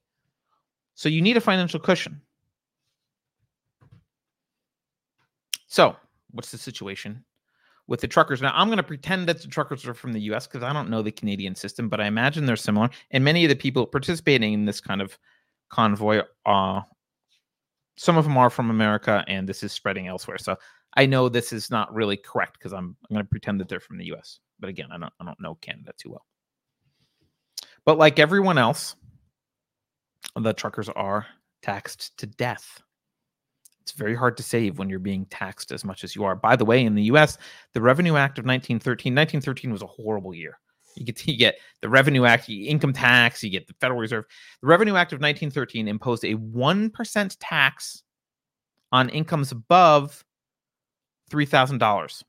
So 0.95 1.09
you 1.09 1.23
need 1.23 1.37
a 1.37 1.41
financial 1.41 1.81
cushion. 1.81 2.21
So, 5.69 5.97
what's 6.33 6.51
the 6.51 6.59
situation 6.59 7.25
with 7.87 8.01
the 8.01 8.09
truckers? 8.09 8.43
Now, 8.43 8.53
I'm 8.55 8.69
going 8.69 8.77
to 8.77 8.83
pretend 8.83 9.27
that 9.29 9.41
the 9.41 9.49
truckers 9.49 9.87
are 9.87 9.95
from 9.95 10.13
the 10.13 10.21
US 10.33 10.47
because 10.47 10.63
I 10.63 10.73
don't 10.73 10.91
know 10.91 11.01
the 11.01 11.13
Canadian 11.13 11.55
system, 11.55 11.89
but 11.89 12.01
I 12.01 12.07
imagine 12.07 12.45
they're 12.45 12.57
similar. 12.57 12.91
And 13.11 13.25
many 13.25 13.45
of 13.45 13.49
the 13.49 13.57
people 13.57 13.87
participating 13.87 14.53
in 14.53 14.67
this 14.67 14.81
kind 14.81 15.01
of 15.01 15.17
convoy, 15.71 16.23
uh, 16.45 16.83
some 17.97 18.19
of 18.19 18.25
them 18.25 18.37
are 18.37 18.51
from 18.51 18.71
America, 18.71 19.25
and 19.29 19.49
this 19.49 19.63
is 19.63 19.73
spreading 19.73 20.09
elsewhere. 20.09 20.39
So 20.39 20.57
I 20.95 21.07
know 21.07 21.29
this 21.29 21.53
is 21.53 21.71
not 21.71 21.95
really 21.95 22.17
correct 22.17 22.59
because 22.59 22.73
I'm, 22.73 22.97
I'm 23.09 23.15
going 23.15 23.25
to 23.25 23.31
pretend 23.31 23.61
that 23.61 23.69
they're 23.69 23.81
from 23.81 23.99
the 23.99 24.13
US. 24.13 24.41
But 24.63 24.71
again, 24.71 24.89
I 24.93 24.97
don't 24.97 25.13
I 25.21 25.25
don't 25.25 25.41
know 25.41 25.57
Canada 25.57 25.93
too 25.99 26.11
well. 26.11 26.25
But 27.85 27.99
like 27.99 28.21
everyone 28.21 28.59
else, 28.59 28.95
the 30.37 30.55
truckers 30.55 30.89
are 30.89 31.27
taxed 31.63 32.17
to 32.19 32.27
death. 32.27 32.81
It's 33.81 33.91
very 33.91 34.15
hard 34.15 34.37
to 34.37 34.45
save 34.45 34.79
when 34.79 34.89
you're 34.89 35.01
being 35.01 35.27
taxed 35.27 35.73
as 35.73 35.85
much 35.85 36.05
as 36.05 36.15
you 36.15 36.23
are. 36.23 36.37
By 36.37 36.55
the 36.55 36.65
way, 36.65 36.85
in 36.85 36.95
the 36.95 37.03
US, 37.15 37.39
the 37.75 37.83
Revenue 37.83 38.15
Act 38.15 38.39
of 38.39 38.45
1913, 38.45 39.13
1913 39.13 39.73
was 39.73 39.83
a 39.83 39.87
horrible 39.87 40.33
year. 40.33 40.61
You 40.95 41.05
get 41.05 41.27
you 41.27 41.37
get 41.37 41.57
the 41.81 41.89
Revenue 41.89 42.25
Act, 42.25 42.49
income 42.49 42.93
tax, 42.93 43.43
you 43.43 43.51
get 43.51 43.67
the 43.67 43.75
Federal 43.81 43.99
Reserve. 43.99 44.27
The 44.61 44.69
Revenue 44.69 44.95
Act 44.95 45.13
of 45.13 45.21
1913 45.21 45.89
imposed 45.89 46.23
a 46.23 46.37
1% 46.37 47.37
tax 47.41 48.05
on 48.93 49.09
incomes 49.09 49.51
above 49.51 50.25
$3,000. 51.33 52.23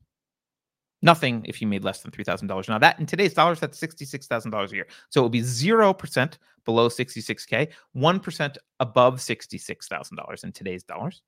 Nothing 1.04 1.45
if 1.45 1.62
you 1.62 1.68
made 1.68 1.84
less 1.84 2.01
than 2.01 2.12
$3,000. 2.12 2.70
Now, 2.70 2.80
that 2.80 2.97
in 2.97 3.06
today's 3.06 3.34
dollars, 3.34 3.60
that's 3.60 3.80
$66,000 3.80 4.72
a 4.72 4.76
year. 4.76 4.88
So 5.10 5.20
it 5.20 5.24
would 5.24 5.34
be 5.34 5.41
0% 5.41 6.38
below 6.64 6.88
66K, 6.88 7.68
1% 7.95 8.58
above 8.80 9.16
$66,000 9.20 10.43
in 10.43 10.51
today's 10.54 10.84
dollars. 10.84 11.22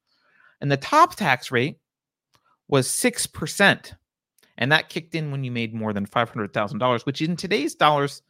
And 0.61 0.71
the 0.71 0.78
top 0.78 1.15
tax 1.15 1.51
rate 1.51 1.78
was 2.69 2.88
6%. 2.88 3.93
And 4.57 4.71
that 4.71 4.88
kicked 4.88 5.13
in 5.13 5.30
when 5.30 5.43
you 5.43 5.51
made 5.51 5.73
more 5.73 5.91
than 5.91 6.07
$500,000, 6.07 7.05
which 7.05 7.21
in 7.21 7.36
today's 7.36 7.76
dollars 7.76 8.21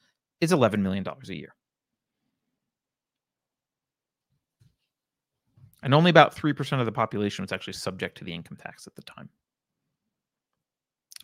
is 0.41 0.51
$11 0.51 0.79
million 0.79 1.05
a 1.07 1.33
year. 1.33 1.53
And 5.83 5.93
only 5.93 6.09
about 6.09 6.35
3% 6.35 6.79
of 6.79 6.87
the 6.87 6.91
population 6.91 7.43
was 7.43 7.51
actually 7.51 7.73
subject 7.73 8.17
to 8.17 8.23
the 8.23 8.33
income 8.33 8.57
tax 8.57 8.87
at 8.87 8.95
the 8.95 9.03
time. 9.03 9.29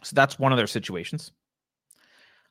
So 0.04 0.16
that's 0.16 0.39
one 0.39 0.52
of 0.52 0.58
their 0.58 0.68
situations. 0.68 1.32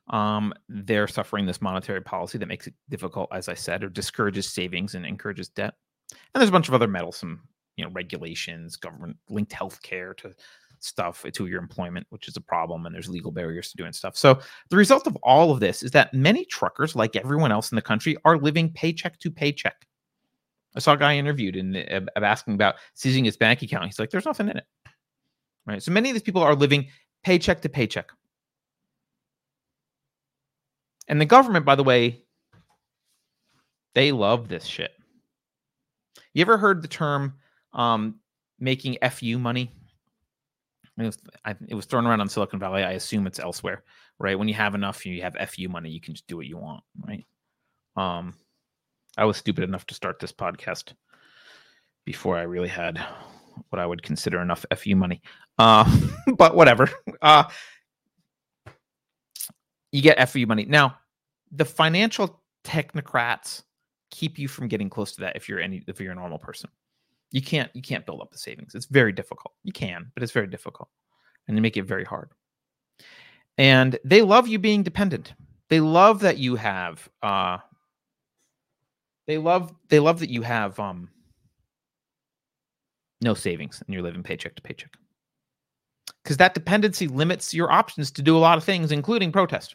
Um, 0.09 0.53
they're 0.69 1.09
suffering 1.09 1.47
this 1.47 1.63
monetary 1.63 2.03
policy 2.03 2.39
that 2.39 2.47
makes 2.47 2.67
it 2.67 2.75
difficult, 2.89 3.29
as 3.33 3.49
I 3.49 3.55
said, 3.55 3.85
or 3.85 3.89
discourages 3.89 4.49
savings 4.49 4.95
and 4.95 5.07
encourages 5.07 5.49
debt. 5.49 5.75
And 6.13 6.41
there's 6.41 6.49
a 6.49 6.53
bunch 6.53 6.69
of 6.69 6.75
other 6.75 6.89
meddlesome, 6.89 7.43
you 7.77 7.85
know, 7.85 7.91
regulations, 7.93 8.77
government 8.77 9.17
linked 9.29 9.53
healthcare 9.53 10.17
to 10.19 10.35
stuff 10.81 11.25
to 11.33 11.47
your 11.47 11.61
employment, 11.61 12.07
which 12.11 12.27
is 12.27 12.37
a 12.37 12.41
problem, 12.41 12.87
and 12.87 12.95
there's 12.95 13.09
legal 13.09 13.31
barriers 13.31 13.71
to 13.71 13.77
doing 13.77 13.93
stuff. 13.93 14.17
So 14.17 14.41
the 14.71 14.77
result 14.77 15.07
of 15.07 15.17
all 15.23 15.53
of 15.53 15.61
this 15.61 15.83
is 15.83 15.91
that 15.93 16.13
many 16.13 16.45
truckers, 16.45 16.97
like 16.97 17.15
everyone 17.17 17.53
else 17.53 17.71
in 17.71 17.77
the 17.77 17.83
country, 17.83 18.17
are 18.25 18.39
living 18.39 18.73
paycheck 18.73 19.19
to 19.21 19.31
paycheck. 19.31 19.87
I 20.75 20.81
saw 20.81 20.93
a 20.93 20.97
guy 20.97 21.17
interviewed 21.17 21.57
and 21.57 21.77
uh, 21.77 22.01
asking 22.21 22.55
about 22.55 22.77
seizing 22.95 23.25
his 23.25 23.37
bank 23.37 23.63
account. 23.63 23.87
He's 23.87 23.99
like, 23.99 24.11
"There's 24.11 24.25
nothing 24.25 24.49
in 24.49 24.57
it." 24.57 24.65
Right. 25.67 25.83
So 25.83 25.93
many 25.93 26.11
of 26.11 26.15
these 26.15 26.23
people 26.23 26.43
are 26.43 26.55
living 26.55 26.89
paycheck 27.25 27.63
to 27.63 27.69
paycheck. 27.69 28.11
And 31.09 31.21
the 31.21 31.27
government, 31.27 31.65
by 31.65 31.75
the 31.75 31.85
way, 31.85 32.23
they 33.95 34.13
love 34.13 34.49
this 34.49 34.65
shit. 34.65 34.93
You 36.33 36.43
ever 36.43 36.57
heard 36.57 36.83
the 36.83 36.89
term 36.89 37.35
um, 37.73 38.21
making 38.59 38.99
FU 39.11 39.39
money? 39.39 39.73
It 40.99 41.07
was, 41.07 41.19
I, 41.45 41.57
it 41.67 41.75
was 41.75 41.87
thrown 41.87 42.07
around 42.07 42.21
on 42.21 42.29
Silicon 42.29 42.61
Valley. 42.61 42.85
I 42.85 42.93
assume 42.93 43.27
it's 43.27 43.41
elsewhere, 43.41 43.83
right? 44.19 44.39
When 44.39 44.49
you 44.49 44.55
have 44.55 44.75
enough, 44.75 45.05
you 45.07 45.23
have 45.23 45.35
FU 45.51 45.69
money, 45.69 45.91
you 45.91 46.01
can 46.01 46.15
just 46.15 46.27
do 46.27 46.37
what 46.37 46.47
you 46.47 46.59
want, 46.59 46.85
right? 47.05 47.27
Um, 47.97 48.35
I 49.17 49.25
was 49.25 49.37
stupid 49.37 49.65
enough 49.65 49.87
to 49.87 49.95
start 49.95 50.21
this 50.21 50.33
podcast 50.33 50.93
before 52.05 52.37
I 52.37 52.43
really 52.43 52.69
had 52.69 53.05
what 53.69 53.79
I 53.79 53.87
would 53.87 54.03
consider 54.03 54.41
enough 54.41 54.65
FU 54.77 54.97
money. 54.97 55.21
Uh, 55.59 55.85
but 56.37 56.55
whatever. 56.55 56.89
Uh, 57.23 57.45
you 59.93 60.03
get 60.03 60.29
FU 60.29 60.47
money. 60.47 60.65
Now, 60.65 60.97
the 61.53 61.65
financial 61.65 62.41
technocrats 62.65 63.63
keep 64.11 64.39
you 64.39 64.49
from 64.49 64.69
getting 64.69 64.91
close 64.91 65.13
to 65.13 65.21
that 65.21 65.37
if 65.37 65.49
you're 65.49 65.61
any 65.61 65.83
if 65.87 66.01
you're 66.01 66.13
a 66.13 66.17
normal 66.17 66.39
person. 66.39 66.71
You 67.33 67.43
can't 67.43 67.71
you 67.75 67.83
can't 67.83 68.07
build 68.07 68.21
up 68.21 68.31
the 68.31 68.39
savings. 68.39 68.75
It's 68.75 68.87
very 68.87 69.13
difficult. 69.13 69.55
You 69.63 69.73
can, 69.73 70.11
but 70.15 70.23
it's 70.23 70.33
very 70.33 70.47
difficult. 70.47 70.89
And 71.47 71.57
they 71.57 71.61
make 71.61 71.77
it 71.77 71.85
very 71.85 72.05
hard. 72.05 72.31
And 73.59 73.99
they 74.05 74.23
love 74.23 74.49
you 74.49 74.59
being 74.59 74.83
dependent. 74.83 75.35
They 75.69 75.81
love 75.81 76.21
that 76.21 76.39
you 76.39 76.57
have 76.57 77.09
uh 77.23 77.59
they 79.27 79.39
love 79.39 79.73
they 79.89 80.01
love 80.01 80.21
that 80.21 80.31
you 80.31 80.43
have 80.43 80.79
um 80.81 81.09
no 83.21 83.35
savings 83.35 83.83
and 83.85 83.93
you're 83.93 84.03
living 84.03 84.23
paycheck 84.23 84.55
to 84.57 84.63
paycheck. 84.63 84.91
Because 86.23 86.37
that 86.39 86.55
dependency 86.55 87.07
limits 87.07 87.55
your 87.55 87.71
options 87.71 88.11
to 88.13 88.23
do 88.23 88.37
a 88.37 88.39
lot 88.39 88.59
of 88.59 88.65
things, 88.65 88.93
including 88.93 89.33
protest. 89.33 89.75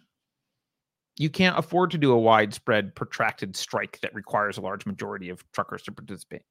You 1.18 1.30
can't 1.30 1.58
afford 1.58 1.92
to 1.92 1.98
do 1.98 2.12
a 2.12 2.20
widespread, 2.20 2.94
protracted 2.94 3.56
strike 3.56 4.00
that 4.02 4.14
requires 4.14 4.58
a 4.58 4.62
large 4.62 4.86
majority 4.86 5.30
of 5.30 5.44
truckers 5.54 5.84
to 5.84 5.92
participate. 5.92 6.42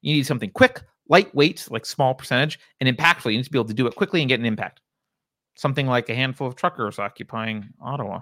You 0.00 0.14
need 0.14 0.26
something 0.26 0.50
quick, 0.50 0.82
lightweight, 1.08 1.68
like 1.70 1.84
small 1.84 2.14
percentage, 2.14 2.58
and 2.80 2.88
impactful. 2.88 3.30
You 3.30 3.38
need 3.38 3.44
to 3.44 3.50
be 3.50 3.58
able 3.58 3.68
to 3.68 3.74
do 3.74 3.86
it 3.86 3.94
quickly 3.94 4.22
and 4.22 4.28
get 4.28 4.40
an 4.40 4.46
impact. 4.46 4.80
Something 5.56 5.86
like 5.86 6.08
a 6.08 6.14
handful 6.14 6.46
of 6.46 6.56
truckers 6.56 6.98
occupying 6.98 7.68
Ottawa, 7.80 8.20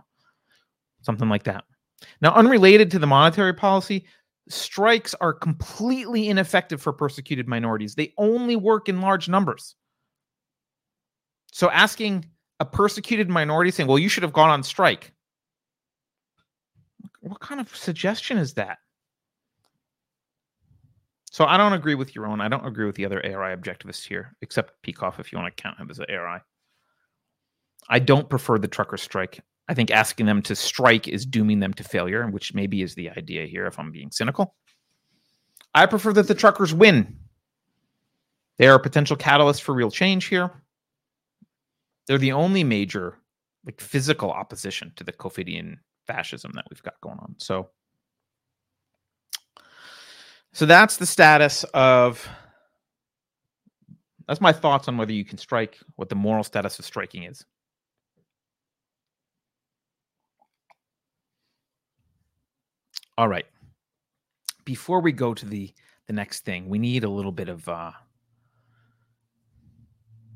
something 1.03 1.29
like 1.29 1.45
that. 1.45 1.65
Now, 2.21 2.33
unrelated 2.35 2.91
to 2.91 2.99
the 2.99 3.07
monetary 3.07 3.55
policy, 3.55 4.07
strikes 4.49 5.15
are 5.21 5.33
completely 5.33 6.29
ineffective 6.29 6.81
for 6.81 6.93
persecuted 6.93 7.49
minorities. 7.49 7.95
They 7.95 8.13
only 8.19 8.57
work 8.57 8.89
in 8.89 9.01
large 9.01 9.29
numbers. 9.29 9.75
So 11.53 11.71
asking 11.71 12.27
a 12.61 12.65
persecuted 12.65 13.29
minority 13.29 13.71
saying, 13.71 13.89
well, 13.89 13.99
you 13.99 14.09
should 14.09 14.23
have 14.23 14.33
gone 14.33 14.51
on 14.51 14.63
strike. 14.63 15.13
What 17.21 17.41
kind 17.41 17.61
of 17.61 17.75
suggestion 17.75 18.39
is 18.39 18.55
that? 18.55 18.79
So 21.31 21.47
I 21.47 21.57
don't 21.57 21.73
agree 21.73 21.95
with 21.95 22.15
Yaron. 22.15 22.41
I 22.41 22.49
don't 22.49 22.67
agree 22.67 22.87
with 22.87 22.95
the 22.95 23.05
other 23.05 23.25
ARI 23.25 23.57
objectivists 23.57 24.07
here, 24.07 24.37
except 24.41 24.81
Peikoff, 24.85 25.19
if 25.19 25.33
you 25.33 25.39
want 25.39 25.57
to 25.57 25.63
count 25.63 25.79
him 25.79 25.91
as 25.91 25.99
an 25.99 26.07
ARI. 26.09 26.41
I 27.89 27.99
don't 27.99 28.29
prefer 28.29 28.59
the 28.59 28.69
trucker 28.69 28.97
strike. 28.97 29.41
I 29.69 29.75
think 29.75 29.91
asking 29.91 30.27
them 30.27 30.43
to 30.43 30.55
strike 30.55 31.09
is 31.09 31.25
dooming 31.25 31.61
them 31.61 31.73
to 31.75 31.85
failure, 31.85 32.27
which 32.29 32.55
maybe 32.55 32.83
is 32.83 32.95
the 32.95 33.11
idea 33.11 33.47
here 33.47 33.67
if 33.67 33.79
I'm 33.79 33.91
being 33.91 34.11
cynical. 34.11 34.55
I 35.75 35.87
prefer 35.87 36.13
that 36.15 36.29
the 36.29 36.35
truckers 36.35 36.75
win. 36.75 37.19
They 38.59 38.69
are 38.69 38.77
a 38.77 38.81
potential 38.81 39.17
catalyst 39.17 39.63
for 39.63 39.75
real 39.75 39.91
change 39.91 40.27
here. 40.27 40.51
They're 42.07 42.19
the 42.19 42.33
only 42.33 42.63
major 42.63 43.19
like 43.65 43.81
physical 43.81 44.31
opposition 44.31 44.93
to 44.97 45.05
the 45.05 45.13
COVIDian 45.13 45.79
fascism 46.07 46.53
that 46.55 46.67
we've 46.71 46.83
got 46.83 47.01
going 47.01 47.19
on. 47.19 47.35
So 47.39 47.71
so 50.53 50.67
that's 50.67 50.99
the 50.99 51.07
status 51.07 51.65
of 51.75 52.29
that's 54.29 54.41
my 54.41 54.53
thoughts 54.53 54.87
on 54.89 54.97
whether 54.97 55.13
you 55.13 55.25
can 55.25 55.39
strike, 55.39 55.79
what 55.97 56.09
the 56.09 56.15
moral 56.15 56.45
status 56.45 56.79
of 56.79 56.85
striking 56.85 57.25
is. 57.25 57.45
All 63.17 63.29
right. 63.29 63.47
Before 64.65 65.01
we 65.01 65.13
go 65.13 65.35
to 65.35 65.47
the 65.47 65.73
the 66.07 66.13
next 66.13 66.45
thing, 66.45 66.69
we 66.69 66.79
need 66.79 67.05
a 67.05 67.09
little 67.09 67.33
bit 67.33 67.49
of 67.49 67.69
uh 67.69 67.93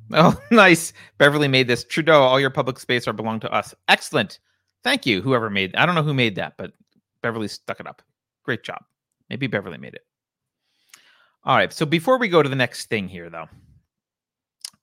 Oh, 0.13 0.41
nice. 0.51 0.93
Beverly 1.19 1.49
made 1.49 1.69
this. 1.69 1.85
Trudeau, 1.85 2.23
all 2.23 2.41
your 2.41 2.51
public 2.51 2.79
space 2.79 3.07
are 3.07 3.13
belong 3.13 3.41
to 3.41 3.53
us. 3.53 3.75
Excellent. 3.89 4.39
Thank 4.83 5.05
you, 5.05 5.21
whoever 5.21 5.51
made 5.51 5.75
I 5.77 5.87
don't 5.87 5.95
know 5.95 6.03
who 6.03 6.15
made 6.15 6.37
that, 6.37 6.55
but 6.57 6.73
Beverly 7.23 7.49
stuck 7.49 7.81
it 7.81 7.87
up. 7.87 8.03
Great 8.45 8.63
job. 8.63 8.83
Maybe 9.29 9.47
Beverly 9.47 9.79
made 9.79 9.95
it. 9.95 10.07
All 11.45 11.57
right. 11.57 11.73
So 11.73 11.85
before 11.85 12.19
we 12.19 12.29
go 12.29 12.43
to 12.43 12.49
the 12.49 12.57
next 12.57 12.87
thing 12.87 13.09
here, 13.09 13.29
though, 13.29 13.49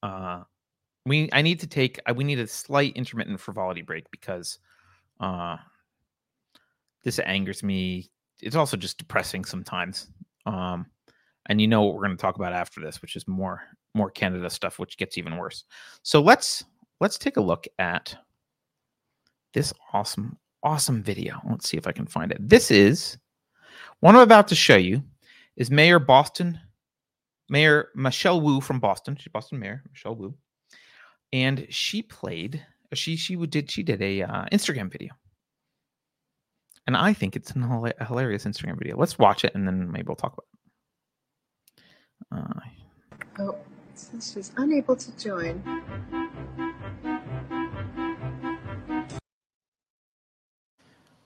uh, 0.03 0.43
we 1.05 1.29
I 1.31 1.41
need 1.41 1.59
to 1.61 1.67
take 1.67 1.99
we 2.15 2.23
need 2.23 2.39
a 2.39 2.47
slight 2.47 2.95
intermittent 2.95 3.39
frivolity 3.39 3.81
break 3.81 4.09
because 4.11 4.59
uh, 5.19 5.57
this 7.05 7.19
angers 7.19 7.63
me. 7.63 8.09
It's 8.41 8.55
also 8.57 8.75
just 8.75 8.97
depressing 8.97 9.45
sometimes. 9.45 10.07
Um, 10.45 10.87
and 11.45 11.61
you 11.61 11.67
know 11.67 11.83
what 11.83 11.95
we're 11.95 12.03
going 12.05 12.17
to 12.17 12.21
talk 12.21 12.35
about 12.35 12.51
after 12.51 12.81
this, 12.81 13.01
which 13.01 13.15
is 13.15 13.27
more 13.27 13.61
more 13.93 14.11
Canada 14.11 14.49
stuff, 14.49 14.77
which 14.77 14.97
gets 14.97 15.17
even 15.17 15.37
worse. 15.37 15.63
So 16.03 16.21
let's 16.21 16.65
let's 16.99 17.17
take 17.17 17.37
a 17.37 17.41
look 17.41 17.65
at 17.79 18.17
this 19.53 19.71
awesome 19.93 20.37
awesome 20.63 21.01
video. 21.01 21.39
Let's 21.49 21.69
see 21.69 21.77
if 21.77 21.87
I 21.87 21.93
can 21.93 22.07
find 22.07 22.31
it. 22.31 22.49
This 22.49 22.71
is 22.71 23.17
what 24.01 24.15
I'm 24.15 24.21
about 24.21 24.49
to 24.49 24.55
show 24.55 24.75
you 24.75 25.01
is 25.55 25.71
Mayor 25.71 25.99
Boston 25.99 26.59
Mayor 27.49 27.89
Michelle 27.95 28.41
Wu 28.41 28.59
from 28.59 28.79
Boston. 28.79 29.15
She's 29.15 29.31
Boston 29.31 29.59
Mayor 29.59 29.83
Michelle 29.91 30.15
Wu, 30.15 30.33
and 31.31 31.67
she 31.69 32.01
played. 32.01 32.65
She 32.93 33.15
she 33.15 33.35
did 33.35 33.69
she 33.69 33.83
did 33.83 34.01
a 34.01 34.23
uh, 34.23 34.45
Instagram 34.51 34.91
video, 34.91 35.11
and 36.87 36.95
I 36.95 37.13
think 37.13 37.35
it's 37.35 37.51
an, 37.51 37.63
a 37.63 38.05
hilarious 38.05 38.45
Instagram 38.45 38.77
video. 38.77 38.97
Let's 38.97 39.17
watch 39.17 39.43
it, 39.43 39.53
and 39.55 39.67
then 39.67 39.91
maybe 39.91 40.05
we'll 40.07 40.15
talk 40.15 40.33
about 40.33 40.45
it. 40.45 40.55
Uh, 43.39 43.43
oh, 43.43 43.57
she's 44.21 44.51
unable 44.57 44.95
to 44.95 45.17
join. 45.17 45.63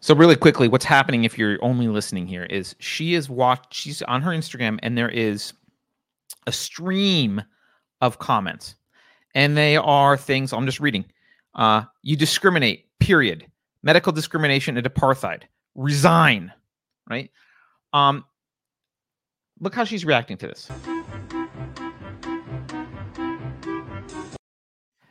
So 0.02 0.16
really 0.16 0.36
quickly, 0.36 0.68
what's 0.68 0.86
happening 0.86 1.24
if 1.24 1.38
you're 1.38 1.64
only 1.64 1.88
listening 1.88 2.26
here 2.26 2.46
is 2.46 2.76
she 2.80 3.14
is 3.14 3.30
watch 3.30 3.68
she's 3.76 4.02
on 4.04 4.22
her 4.22 4.32
Instagram 4.32 4.80
and 4.82 4.98
there 4.98 5.10
is 5.10 5.54
a 6.48 6.52
stream 6.52 7.44
of 8.02 8.18
comments. 8.18 8.76
And 9.36 9.56
they 9.56 9.78
are 9.78 10.18
things 10.18 10.54
I'm 10.54 10.66
just 10.66 10.80
reading. 10.80 11.06
Uh, 11.54 11.84
you 12.02 12.16
discriminate, 12.16 12.86
period. 13.00 13.46
Medical 13.82 14.12
discrimination 14.12 14.78
and 14.78 14.86
apartheid. 14.86 15.44
Resign. 15.76 16.52
Right? 17.10 17.32
Um, 17.94 18.26
look 19.60 19.74
how 19.74 19.84
she's 19.86 20.04
reacting 20.06 20.38
to 20.38 20.48
this. 20.48 20.70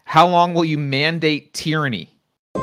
How 0.04 0.26
long 0.26 0.54
will 0.54 0.64
you 0.64 0.78
mandate 0.78 1.52
tyranny? 1.54 2.08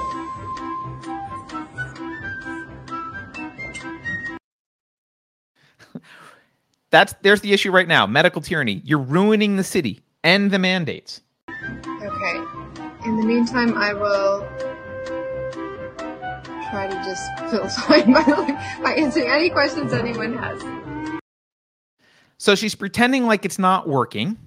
That's 6.89 7.14
there's 7.22 7.41
the 7.41 7.53
issue 7.53 7.72
right 7.72 7.88
now. 7.88 8.06
Medical 8.08 8.41
tyranny. 8.41 8.82
You're 8.84 8.99
ruining 8.99 9.58
the 9.58 9.64
city. 9.64 10.01
End 10.24 10.51
the 10.51 10.60
mandates. 10.60 11.22
Okay. 11.49 12.38
In 13.06 13.18
the 13.18 13.26
meantime, 13.26 13.78
I 13.78 13.93
will 13.93 14.47
try 16.76 16.88
to 16.88 16.95
just 17.05 17.39
fill 17.49 17.67
time 17.69 18.11
by, 18.11 18.84
by 18.84 18.93
answering 18.95 19.30
any 19.30 19.49
questions 19.49 19.93
anyone 19.93 20.38
has. 20.38 20.61
So 22.38 22.53
she's 22.53 22.76
pretending 22.76 23.26
like 23.26 23.45
it's 23.45 23.57
not 23.57 23.88
working. 23.88 24.38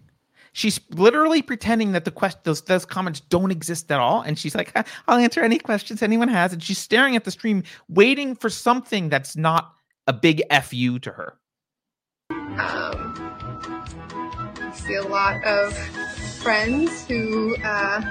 She's 0.52 0.78
literally 0.90 1.40
pretending 1.40 1.92
that 1.92 2.04
the 2.04 2.10
quest 2.10 2.44
those, 2.44 2.60
those 2.62 2.84
comments 2.84 3.20
don't 3.20 3.50
exist 3.50 3.90
at 3.90 4.00
all, 4.00 4.22
and 4.22 4.38
she's 4.38 4.54
like, 4.54 4.76
"I'll 5.06 5.18
answer 5.18 5.40
any 5.40 5.58
questions 5.58 6.02
anyone 6.02 6.28
has." 6.28 6.52
And 6.52 6.62
she's 6.62 6.78
staring 6.78 7.16
at 7.16 7.24
the 7.24 7.30
stream, 7.30 7.62
waiting 7.88 8.34
for 8.34 8.50
something 8.50 9.08
that's 9.08 9.36
not 9.36 9.72
a 10.06 10.12
big 10.12 10.42
fu 10.62 10.98
to 10.98 11.10
her. 11.12 11.38
Um, 12.30 13.14
I 14.60 14.72
see 14.74 14.94
a 14.94 15.02
lot 15.02 15.44
of 15.44 15.76
friends 16.42 17.06
who 17.06 17.56
uh, 17.62 18.02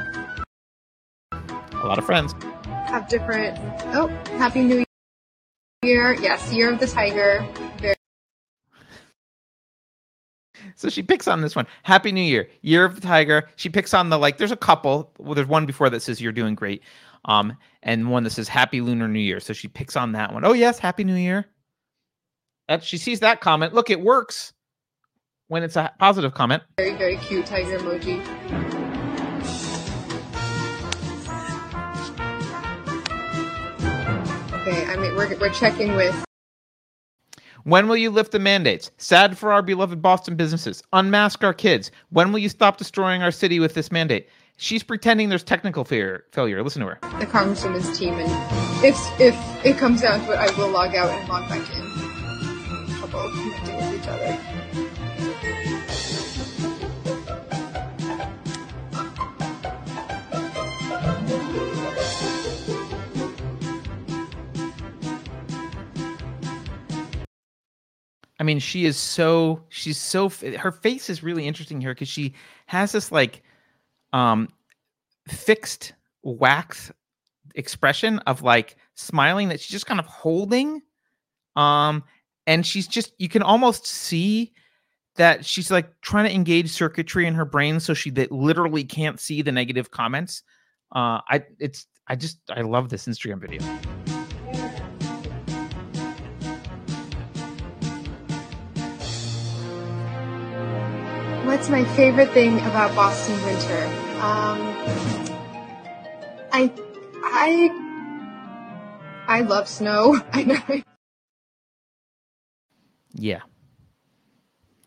a 1.34 1.86
lot 1.86 1.98
of 1.98 2.06
friends 2.06 2.34
have 2.88 3.08
different. 3.08 3.58
Oh, 3.96 4.08
Happy 4.38 4.62
New 4.62 4.84
Year! 5.84 6.14
Yes, 6.14 6.52
Year 6.52 6.72
of 6.72 6.80
the 6.80 6.88
Tiger. 6.88 7.46
Very 7.80 7.96
so 10.76 10.90
she 10.90 11.02
picks 11.02 11.28
on 11.28 11.42
this 11.42 11.56
one. 11.56 11.68
Happy 11.84 12.12
New 12.12 12.22
Year, 12.22 12.50
Year 12.62 12.86
of 12.86 12.96
the 12.96 13.02
Tiger. 13.02 13.50
She 13.56 13.70
picks 13.70 13.94
on 13.94 14.10
the 14.10 14.18
like. 14.18 14.38
There's 14.38 14.52
a 14.52 14.58
couple. 14.58 15.12
Well, 15.18 15.36
there's 15.36 15.48
one 15.48 15.66
before 15.66 15.90
that 15.90 16.02
says 16.02 16.22
you're 16.22 16.32
doing 16.32 16.56
great, 16.56 16.84
um, 17.26 17.56
and 17.84 18.10
one 18.10 18.24
that 18.24 18.32
says 18.32 18.48
Happy 18.48 18.82
Lunar 18.82 19.08
New 19.08 19.20
Year. 19.20 19.40
So 19.40 19.54
she 19.54 19.68
picks 19.68 19.96
on 19.96 20.12
that 20.14 20.34
one. 20.34 20.46
Oh 20.46 20.54
yes, 20.54 20.80
Happy 20.80 21.04
New 21.04 21.16
Year. 21.16 21.46
That 22.68 22.84
she 22.84 22.98
sees 22.98 23.22
that 23.22 23.42
comment. 23.42 23.74
Look, 23.74 23.90
it 23.90 24.02
works 24.02 24.54
when 25.48 25.64
it's 25.64 25.76
a 25.76 25.92
positive 26.00 26.34
comment. 26.34 26.64
Very, 26.78 26.96
very 26.96 27.18
cute 27.18 27.46
tiger 27.46 27.80
emoji. 27.80 28.87
Okay, 34.68 34.86
I 34.86 34.98
mean, 34.98 35.16
we're, 35.16 35.34
we're 35.38 35.50
checking 35.50 35.96
with. 35.96 36.26
When 37.64 37.88
will 37.88 37.96
you 37.96 38.10
lift 38.10 38.34
the 38.34 38.40
mandates? 38.40 38.92
Sad 38.98 39.38
for 39.38 39.54
our 39.54 39.62
beloved 39.62 40.02
Boston 40.02 40.36
businesses. 40.36 40.84
Unmask 40.92 41.42
our 41.44 41.54
kids. 41.54 41.90
When 42.10 42.34
will 42.34 42.40
you 42.40 42.50
stop 42.50 42.76
destroying 42.76 43.24
our 43.24 43.32
city 43.32 43.62
with 43.62 43.76
this 43.76 43.94
mandate? 43.94 44.28
She's 44.58 44.84
pretending 44.84 45.30
there's 45.30 45.44
technical 45.44 45.86
failure. 45.86 46.26
Failure. 46.32 46.64
Listen 46.64 46.82
to 46.82 46.88
her. 46.88 47.00
The 47.20 47.26
congresswoman's 47.26 47.98
team, 47.98 48.16
and 48.16 48.84
if 48.84 48.98
if 49.22 49.36
it 49.66 49.78
comes 49.78 50.02
down 50.02 50.26
to 50.26 50.34
it, 50.34 50.38
I 50.38 50.52
will 50.58 50.70
log 50.70 50.96
out 50.96 51.10
and 51.12 51.30
log 51.30 51.48
back 51.48 51.60
in 51.60 52.96
trouble 52.98 53.30
connecting 53.30 53.76
with 53.76 54.02
each 54.02 54.08
other. 54.10 54.57
I 68.40 68.44
mean, 68.44 68.60
she 68.60 68.86
is 68.86 68.98
so 68.98 69.64
she's 69.70 69.98
so 69.98 70.30
her 70.30 70.72
face 70.72 71.10
is 71.10 71.24
really 71.24 71.48
interesting 71.48 71.82
here 71.82 71.94
because 71.94 72.08
she 72.08 72.34
has 72.68 72.92
this 72.92 73.12
like 73.12 73.42
um 74.14 74.50
fixed 75.28 75.94
wax 76.24 76.92
expression 77.56 78.20
of 78.20 78.44
like 78.44 78.78
smiling 78.96 79.50
that 79.50 79.60
she's 79.60 79.72
just 79.72 79.86
kind 79.86 80.00
of 80.00 80.06
holding 80.06 80.82
um 81.56 82.04
and 82.46 82.66
she's 82.66 82.88
just 82.88 83.14
you 83.18 83.28
can 83.28 83.42
almost 83.42 83.86
see 83.86 84.54
that 85.16 85.44
she's 85.44 85.72
like 85.72 86.00
trying 86.02 86.26
to 86.26 86.34
engage 86.34 86.70
circuitry 86.70 87.26
in 87.26 87.34
her 87.34 87.46
brain 87.46 87.80
so 87.80 87.94
she 87.94 88.12
that 88.12 88.32
literally 88.32 88.84
can't 88.84 89.20
see 89.20 89.42
the 89.42 89.52
negative 89.52 89.92
comments. 89.92 90.44
Uh 90.96 91.20
i 91.30 91.44
it's 91.60 91.88
i 92.08 92.16
just 92.16 92.40
i 92.50 92.62
love 92.62 92.90
this 92.90 93.08
instagram 93.08 93.42
video 93.42 93.62
what's 101.48 101.70
my 101.70 101.84
favorite 101.96 102.30
thing 102.32 102.60
about 102.60 102.94
boston 102.96 103.36
winter 103.46 103.86
um 104.22 104.60
i 106.52 106.72
i 107.24 107.70
i 109.28 109.42
love 109.42 109.68
snow 109.68 110.20
i 110.34 110.44
know 110.44 110.82
yeah. 113.18 113.42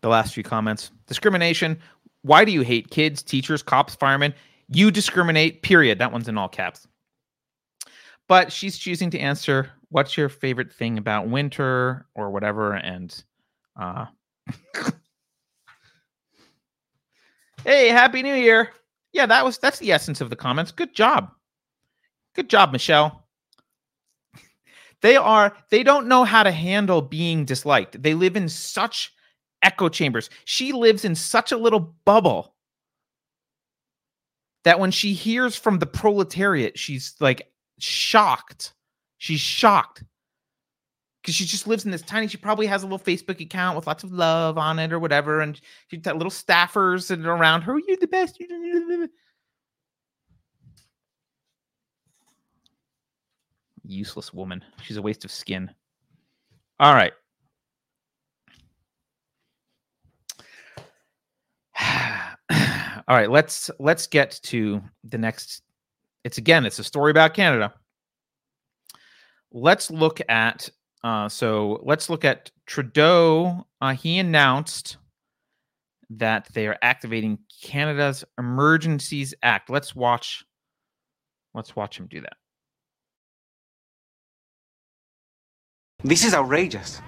The 0.02 0.08
last 0.08 0.34
few 0.34 0.42
comments. 0.42 0.92
Discrimination. 1.06 1.78
Why 2.22 2.44
do 2.44 2.52
you 2.52 2.62
hate 2.62 2.90
kids, 2.90 3.22
teachers, 3.22 3.62
cops, 3.62 3.94
firemen? 3.96 4.34
You 4.68 4.90
discriminate, 4.90 5.62
period. 5.62 5.98
That 5.98 6.12
one's 6.12 6.28
in 6.28 6.38
all 6.38 6.48
caps. 6.48 6.86
But 8.28 8.52
she's 8.52 8.78
choosing 8.78 9.10
to 9.10 9.18
answer 9.18 9.70
what's 9.88 10.16
your 10.16 10.28
favorite 10.28 10.72
thing 10.72 10.96
about 10.96 11.28
winter 11.28 12.06
or 12.14 12.30
whatever. 12.30 12.74
And 12.74 13.12
uh 13.78 14.06
Hey, 17.64 17.88
happy 17.88 18.22
new 18.22 18.34
year. 18.34 18.70
Yeah, 19.12 19.26
that 19.26 19.44
was 19.44 19.58
that's 19.58 19.78
the 19.78 19.92
essence 19.92 20.20
of 20.20 20.30
the 20.30 20.36
comments. 20.36 20.72
Good 20.72 20.94
job. 20.94 21.30
Good 22.34 22.48
job, 22.48 22.72
Michelle. 22.72 23.26
They 25.02 25.16
are 25.16 25.56
they 25.70 25.82
don't 25.82 26.08
know 26.08 26.24
how 26.24 26.42
to 26.42 26.50
handle 26.50 27.02
being 27.02 27.44
disliked. 27.44 28.02
They 28.02 28.14
live 28.14 28.36
in 28.36 28.48
such 28.48 29.12
echo 29.62 29.88
chambers. 29.88 30.30
She 30.44 30.72
lives 30.72 31.04
in 31.04 31.14
such 31.14 31.52
a 31.52 31.56
little 31.56 31.94
bubble 32.04 32.54
that 34.64 34.78
when 34.78 34.90
she 34.90 35.12
hears 35.12 35.56
from 35.56 35.78
the 35.78 35.86
proletariat, 35.86 36.78
she's 36.78 37.14
like 37.20 37.50
shocked. 37.78 38.74
She's 39.18 39.40
shocked 39.40 40.04
because 41.20 41.34
she 41.34 41.44
just 41.44 41.66
lives 41.66 41.84
in 41.84 41.90
this 41.90 42.02
tiny. 42.02 42.26
She 42.26 42.38
probably 42.38 42.66
has 42.66 42.82
a 42.82 42.86
little 42.86 42.98
Facebook 42.98 43.40
account 43.40 43.76
with 43.76 43.86
lots 43.86 44.04
of 44.04 44.12
love 44.12 44.56
on 44.56 44.78
it 44.78 44.92
or 44.92 44.98
whatever, 44.98 45.40
and 45.40 45.60
she's 45.88 46.00
got 46.00 46.16
little 46.16 46.30
staffers 46.30 47.10
and 47.10 47.26
around 47.26 47.62
her. 47.62 47.78
You're 47.86 47.96
the 47.98 48.06
best. 48.06 48.42
Useless 53.84 54.32
woman. 54.32 54.64
She's 54.82 54.96
a 54.96 55.02
waste 55.02 55.24
of 55.24 55.30
skin. 55.30 55.70
All 56.78 56.94
right. 56.94 57.12
All 63.08 63.16
right, 63.16 63.30
let's 63.30 63.70
let's 63.78 64.06
get 64.06 64.40
to 64.44 64.80
the 65.04 65.18
next. 65.18 65.62
It's 66.24 66.38
again, 66.38 66.64
it's 66.64 66.78
a 66.78 66.84
story 66.84 67.10
about 67.10 67.34
Canada. 67.34 67.74
Let's 69.52 69.90
look 69.90 70.20
at 70.28 70.70
uh, 71.02 71.28
so 71.28 71.80
let's 71.84 72.10
look 72.10 72.24
at 72.24 72.50
Trudeau. 72.66 73.66
Uh, 73.80 73.94
he 73.94 74.18
announced 74.18 74.98
that 76.10 76.48
they 76.52 76.66
are 76.66 76.76
activating 76.82 77.38
Canada's 77.62 78.24
Emergencies 78.38 79.34
Act. 79.42 79.70
Let's 79.70 79.94
watch. 79.94 80.44
Let's 81.54 81.74
watch 81.74 81.98
him 81.98 82.06
do 82.06 82.20
that. 82.20 82.34
This 86.02 86.24
is 86.24 86.34
outrageous. 86.34 87.00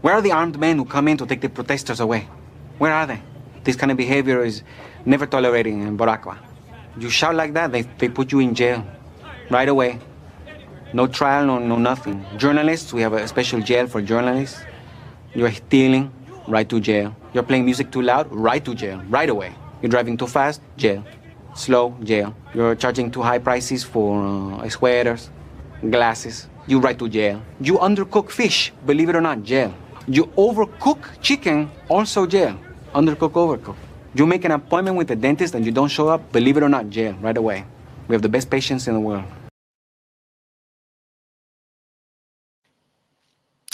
Where 0.00 0.14
are 0.14 0.22
the 0.22 0.32
armed 0.32 0.58
men 0.58 0.76
who 0.78 0.84
come 0.84 1.08
in 1.08 1.16
to 1.18 1.26
take 1.26 1.40
the 1.40 1.48
protesters 1.48 2.00
away? 2.00 2.28
Where 2.78 2.92
are 2.92 3.06
they? 3.06 3.22
This 3.64 3.76
kind 3.76 3.90
of 3.92 3.96
behavior 3.96 4.44
is 4.44 4.62
never 5.04 5.26
tolerated 5.26 5.72
in 5.74 5.96
Boraqua. 5.96 6.38
You 6.98 7.08
shout 7.08 7.34
like 7.34 7.54
that, 7.54 7.72
they, 7.72 7.82
they 7.82 8.08
put 8.08 8.32
you 8.32 8.40
in 8.40 8.54
jail 8.54 8.86
right 9.50 9.68
away. 9.68 9.98
No 10.92 11.06
trial, 11.06 11.46
no, 11.46 11.58
no 11.58 11.76
nothing. 11.76 12.24
Journalists, 12.36 12.92
we 12.92 13.00
have 13.00 13.14
a 13.14 13.26
special 13.26 13.60
jail 13.60 13.86
for 13.86 14.02
journalists. 14.02 14.60
You're 15.34 15.50
stealing, 15.50 16.12
right 16.46 16.68
to 16.68 16.80
jail. 16.80 17.16
You're 17.32 17.44
playing 17.44 17.64
music 17.64 17.90
too 17.90 18.02
loud, 18.02 18.30
right 18.30 18.62
to 18.62 18.74
jail, 18.74 19.00
right 19.08 19.30
away. 19.30 19.54
You're 19.80 19.88
driving 19.88 20.18
too 20.18 20.26
fast, 20.26 20.60
jail. 20.76 21.02
Slow, 21.54 21.96
jail. 22.04 22.34
You're 22.52 22.74
charging 22.74 23.10
too 23.10 23.22
high 23.22 23.38
prices 23.38 23.82
for 23.82 24.20
uh, 24.20 24.68
sweaters, 24.68 25.30
glasses, 25.90 26.48
you 26.66 26.78
right 26.78 26.98
to 26.98 27.08
jail. 27.08 27.42
You 27.60 27.78
undercook 27.78 28.30
fish, 28.30 28.72
believe 28.84 29.08
it 29.08 29.16
or 29.16 29.22
not, 29.22 29.42
jail. 29.42 29.74
You 30.06 30.26
overcook 30.36 30.98
chicken, 31.22 31.70
also 31.88 32.26
jail. 32.26 32.58
Undercook, 32.94 33.32
overcook. 33.32 33.76
You 34.14 34.26
make 34.26 34.44
an 34.44 34.52
appointment 34.52 34.98
with 34.98 35.08
the 35.08 35.16
dentist 35.16 35.54
and 35.54 35.64
you 35.64 35.72
don't 35.72 35.88
show 35.88 36.08
up, 36.08 36.32
believe 36.32 36.58
it 36.58 36.62
or 36.62 36.68
not, 36.68 36.90
jail 36.90 37.14
right 37.22 37.36
away. 37.36 37.64
We 38.08 38.14
have 38.14 38.20
the 38.20 38.28
best 38.28 38.50
patients 38.50 38.88
in 38.88 38.94
the 38.94 39.00
world. 39.00 39.24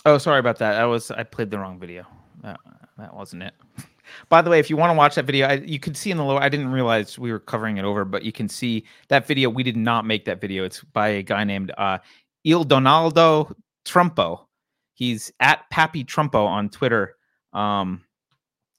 Oh, 0.08 0.16
sorry 0.16 0.38
about 0.38 0.58
that. 0.60 0.76
I 0.76 0.86
was 0.86 1.10
I 1.10 1.22
played 1.22 1.50
the 1.50 1.58
wrong 1.58 1.78
video. 1.78 2.06
That, 2.42 2.58
that 2.96 3.14
wasn't 3.14 3.42
it. 3.42 3.52
By 4.30 4.40
the 4.40 4.48
way, 4.48 4.58
if 4.58 4.70
you 4.70 4.76
want 4.78 4.90
to 4.90 4.96
watch 4.96 5.16
that 5.16 5.26
video, 5.26 5.46
I, 5.46 5.52
you 5.54 5.78
can 5.78 5.94
see 5.94 6.10
in 6.10 6.16
the 6.16 6.24
lower. 6.24 6.40
I 6.40 6.48
didn't 6.48 6.72
realize 6.72 7.18
we 7.18 7.30
were 7.30 7.38
covering 7.38 7.76
it 7.76 7.84
over, 7.84 8.06
but 8.06 8.24
you 8.24 8.32
can 8.32 8.48
see 8.48 8.84
that 9.08 9.26
video. 9.26 9.50
We 9.50 9.62
did 9.62 9.76
not 9.76 10.06
make 10.06 10.24
that 10.24 10.40
video. 10.40 10.64
It's 10.64 10.82
by 10.82 11.08
a 11.08 11.22
guy 11.22 11.44
named 11.44 11.72
uh, 11.76 11.98
Il 12.44 12.64
Donaldo 12.64 13.54
Trumpo. 13.84 14.46
He's 14.94 15.30
at 15.40 15.70
Papi 15.70 16.06
Trumpo 16.06 16.46
on 16.46 16.70
Twitter. 16.70 17.16
Um, 17.52 18.02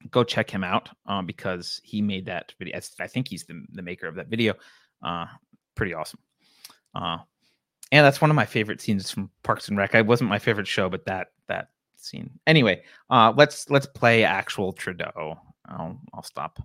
go 0.09 0.23
check 0.23 0.49
him 0.49 0.63
out 0.63 0.89
um, 1.05 1.27
because 1.27 1.79
he 1.83 2.01
made 2.01 2.25
that 2.25 2.55
video. 2.57 2.79
I 2.99 3.07
think 3.07 3.27
he's 3.27 3.45
the, 3.45 3.63
the 3.73 3.83
maker 3.83 4.07
of 4.07 4.15
that 4.15 4.29
video. 4.29 4.55
Uh, 5.03 5.27
pretty 5.75 5.93
awesome. 5.93 6.21
Uh, 6.95 7.19
and 7.91 8.05
that's 8.05 8.21
one 8.21 8.29
of 8.29 8.35
my 8.35 8.45
favorite 8.45 8.81
scenes 8.81 9.09
from 9.09 9.29
Parks 9.43 9.67
and 9.67 9.77
Rec. 9.77 9.95
It 9.95 10.05
wasn't 10.05 10.29
my 10.29 10.39
favorite 10.39 10.67
show, 10.67 10.89
but 10.89 11.05
that 11.05 11.31
that 11.47 11.69
scene. 11.95 12.29
Anyway, 12.47 12.81
uh, 13.09 13.33
let's 13.35 13.69
let's 13.69 13.87
play 13.87 14.23
actual 14.23 14.73
Trudeau. 14.73 15.39
I'll 15.67 15.99
I'll 16.13 16.23
stop 16.23 16.59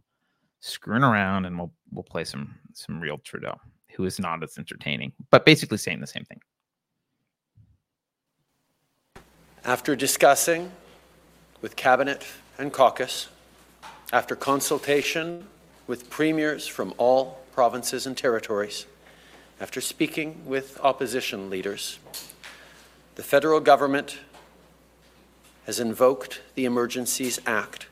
screwing 0.61 1.03
around 1.03 1.47
and 1.47 1.59
we'll 1.59 1.73
we'll 1.93 2.05
play 2.05 2.25
some 2.25 2.55
some 2.73 3.01
real 3.01 3.19
Trudeau, 3.19 3.59
who 3.95 4.05
is 4.05 4.19
not 4.19 4.43
as 4.43 4.59
entertaining, 4.59 5.13
but 5.31 5.47
basically 5.47 5.79
saying 5.79 6.01
the 6.01 6.07
same 6.07 6.25
thing. 6.25 6.41
After 9.65 9.97
discussing 9.97 10.71
with 11.63 11.75
cabinet 11.75 12.27
and 12.59 12.71
caucus, 12.71 13.29
after 14.13 14.37
consultation 14.37 15.47
with 15.87 16.11
premiers 16.11 16.67
from 16.67 16.93
all 16.99 17.41
provinces 17.53 18.07
and 18.07 18.17
territories, 18.17 18.85
after 19.61 19.81
speaking 19.81 20.43
with 20.45 20.81
opposition 20.83 21.49
leaders, 21.49 21.99
the 23.15 23.23
federal 23.23 23.61
government 23.61 24.19
has 25.67 25.81
invoked 25.81 26.41
the 26.55 26.65
Emergencies 26.65 27.41
Act 27.47 27.87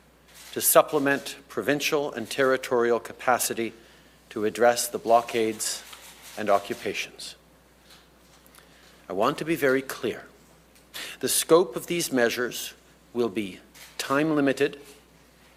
to 0.53 0.61
supplement 0.61 1.37
provincial 1.49 2.13
and 2.13 2.29
territorial 2.29 3.01
capacity 3.01 3.73
to 4.31 4.45
address 4.45 4.89
the 4.89 4.99
blockades 4.99 5.83
and 6.37 6.51
occupations. 6.51 7.37
I 9.09 9.13
want 9.13 9.39
to 9.39 9.45
be 9.45 9.57
very 9.57 9.83
clear. 9.83 10.25
The 11.21 11.29
scope 11.29 11.77
of 11.77 11.87
these 11.87 12.13
measures 12.13 12.75
will 13.13 13.29
be 13.29 13.61
time 13.99 14.35
limited, 14.35 14.81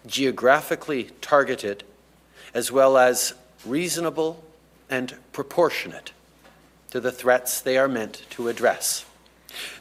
geographically 0.06 1.10
targeted, 1.20 1.82
as 2.54 2.70
well 2.70 2.96
as 2.96 3.34
reasonable 3.64 4.42
and 4.88 5.14
proportionate 5.32 6.12
to 6.90 7.00
the 7.00 7.12
threats 7.12 7.60
they 7.60 7.76
are 7.78 7.88
meant 7.88 8.22
to 8.30 8.48
address. 8.48 9.04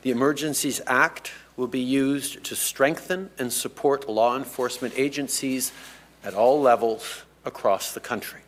The 0.01 0.11
Emergencies 0.11 0.81
Act 0.87 1.31
will 1.57 1.67
be 1.67 1.79
used 1.79 2.43
to 2.43 2.55
strengthen 2.55 3.29
and 3.37 3.51
support 3.51 4.09
law 4.09 4.35
enforcement 4.35 4.93
agencies 4.97 5.71
at 6.23 6.33
all 6.33 6.59
levels 6.59 7.23
across 7.45 7.93
the 7.93 7.99
country. 7.99 8.41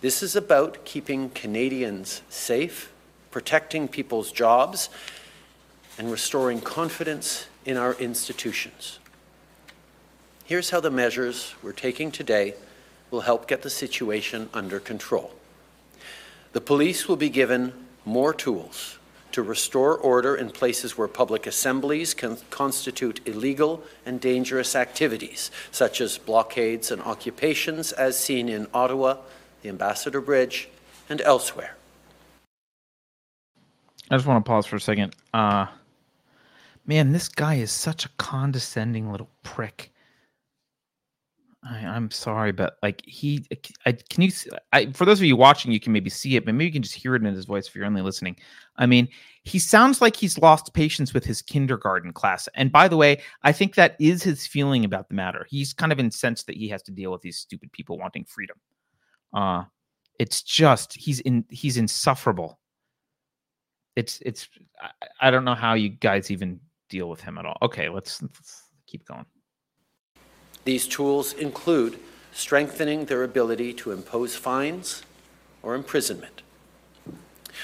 This 0.00 0.22
is 0.22 0.36
about 0.36 0.84
keeping 0.84 1.30
Canadians 1.30 2.22
safe, 2.28 2.92
protecting 3.30 3.88
people's 3.88 4.30
jobs, 4.30 4.88
and 5.98 6.10
restoring 6.10 6.60
confidence 6.60 7.46
in 7.64 7.76
our 7.76 7.94
institutions. 7.94 8.98
Here's 10.44 10.70
how 10.70 10.80
the 10.80 10.90
measures 10.90 11.54
we're 11.62 11.72
taking 11.72 12.10
today 12.10 12.54
will 13.10 13.22
help 13.22 13.48
get 13.48 13.62
the 13.62 13.70
situation 13.70 14.48
under 14.52 14.78
control. 14.78 15.32
The 16.54 16.60
police 16.60 17.08
will 17.08 17.16
be 17.16 17.30
given 17.30 17.72
more 18.04 18.32
tools 18.32 18.98
to 19.32 19.42
restore 19.42 19.98
order 19.98 20.36
in 20.36 20.50
places 20.50 20.96
where 20.96 21.08
public 21.08 21.48
assemblies 21.48 22.14
can 22.14 22.36
constitute 22.50 23.20
illegal 23.26 23.82
and 24.06 24.20
dangerous 24.20 24.76
activities, 24.76 25.50
such 25.72 26.00
as 26.00 26.16
blockades 26.16 26.92
and 26.92 27.02
occupations, 27.02 27.90
as 27.90 28.16
seen 28.16 28.48
in 28.48 28.68
Ottawa, 28.72 29.16
the 29.62 29.68
Ambassador 29.68 30.20
Bridge, 30.20 30.68
and 31.08 31.20
elsewhere. 31.22 31.76
I 34.08 34.16
just 34.16 34.24
want 34.24 34.44
to 34.44 34.48
pause 34.48 34.64
for 34.64 34.76
a 34.76 34.80
second. 34.80 35.16
Uh, 35.34 35.66
man, 36.86 37.10
this 37.10 37.28
guy 37.28 37.56
is 37.56 37.72
such 37.72 38.06
a 38.06 38.10
condescending 38.16 39.10
little 39.10 39.28
prick. 39.42 39.92
I, 41.66 41.78
am 41.78 42.10
sorry, 42.10 42.52
but 42.52 42.76
like 42.82 43.02
he, 43.06 43.46
I, 43.86 43.92
can 43.92 44.22
you? 44.22 44.30
I, 44.72 44.92
for 44.92 45.04
those 45.04 45.18
of 45.18 45.24
you 45.24 45.36
watching, 45.36 45.72
you 45.72 45.80
can 45.80 45.92
maybe 45.92 46.10
see 46.10 46.36
it, 46.36 46.44
but 46.44 46.54
maybe 46.54 46.66
you 46.66 46.72
can 46.72 46.82
just 46.82 46.94
hear 46.94 47.14
it 47.14 47.24
in 47.24 47.34
his 47.34 47.46
voice 47.46 47.66
if 47.66 47.74
you're 47.74 47.86
only 47.86 48.02
listening. 48.02 48.36
I 48.76 48.86
mean, 48.86 49.08
he 49.44 49.58
sounds 49.58 50.02
like 50.02 50.14
he's 50.14 50.38
lost 50.38 50.74
patience 50.74 51.14
with 51.14 51.24
his 51.24 51.40
kindergarten 51.40 52.12
class. 52.12 52.48
And 52.54 52.70
by 52.70 52.88
the 52.88 52.96
way, 52.96 53.22
I 53.42 53.52
think 53.52 53.76
that 53.76 53.96
is 53.98 54.22
his 54.22 54.46
feeling 54.46 54.84
about 54.84 55.08
the 55.08 55.14
matter. 55.14 55.46
He's 55.48 55.72
kind 55.72 55.92
of 55.92 55.98
incensed 55.98 56.46
that 56.48 56.56
he 56.56 56.68
has 56.68 56.82
to 56.82 56.92
deal 56.92 57.10
with 57.12 57.22
these 57.22 57.38
stupid 57.38 57.72
people 57.72 57.98
wanting 57.98 58.24
freedom. 58.24 58.56
Uh 59.32 59.64
it's 60.18 60.42
just 60.42 60.94
he's 60.94 61.20
in 61.20 61.44
he's 61.50 61.76
insufferable. 61.76 62.60
It's 63.96 64.20
it's 64.24 64.48
I, 64.80 64.90
I 65.20 65.30
don't 65.30 65.44
know 65.44 65.54
how 65.54 65.74
you 65.74 65.88
guys 65.88 66.30
even 66.30 66.60
deal 66.88 67.08
with 67.08 67.20
him 67.20 67.38
at 67.38 67.46
all. 67.46 67.56
Okay, 67.62 67.88
let's, 67.88 68.22
let's 68.22 68.62
keep 68.86 69.04
going. 69.06 69.26
These 70.64 70.88
tools 70.88 71.32
include 71.32 71.98
strengthening 72.32 73.04
their 73.04 73.22
ability 73.22 73.72
to 73.74 73.92
impose 73.92 74.34
fines 74.34 75.02
or 75.62 75.74
imprisonment. 75.74 76.42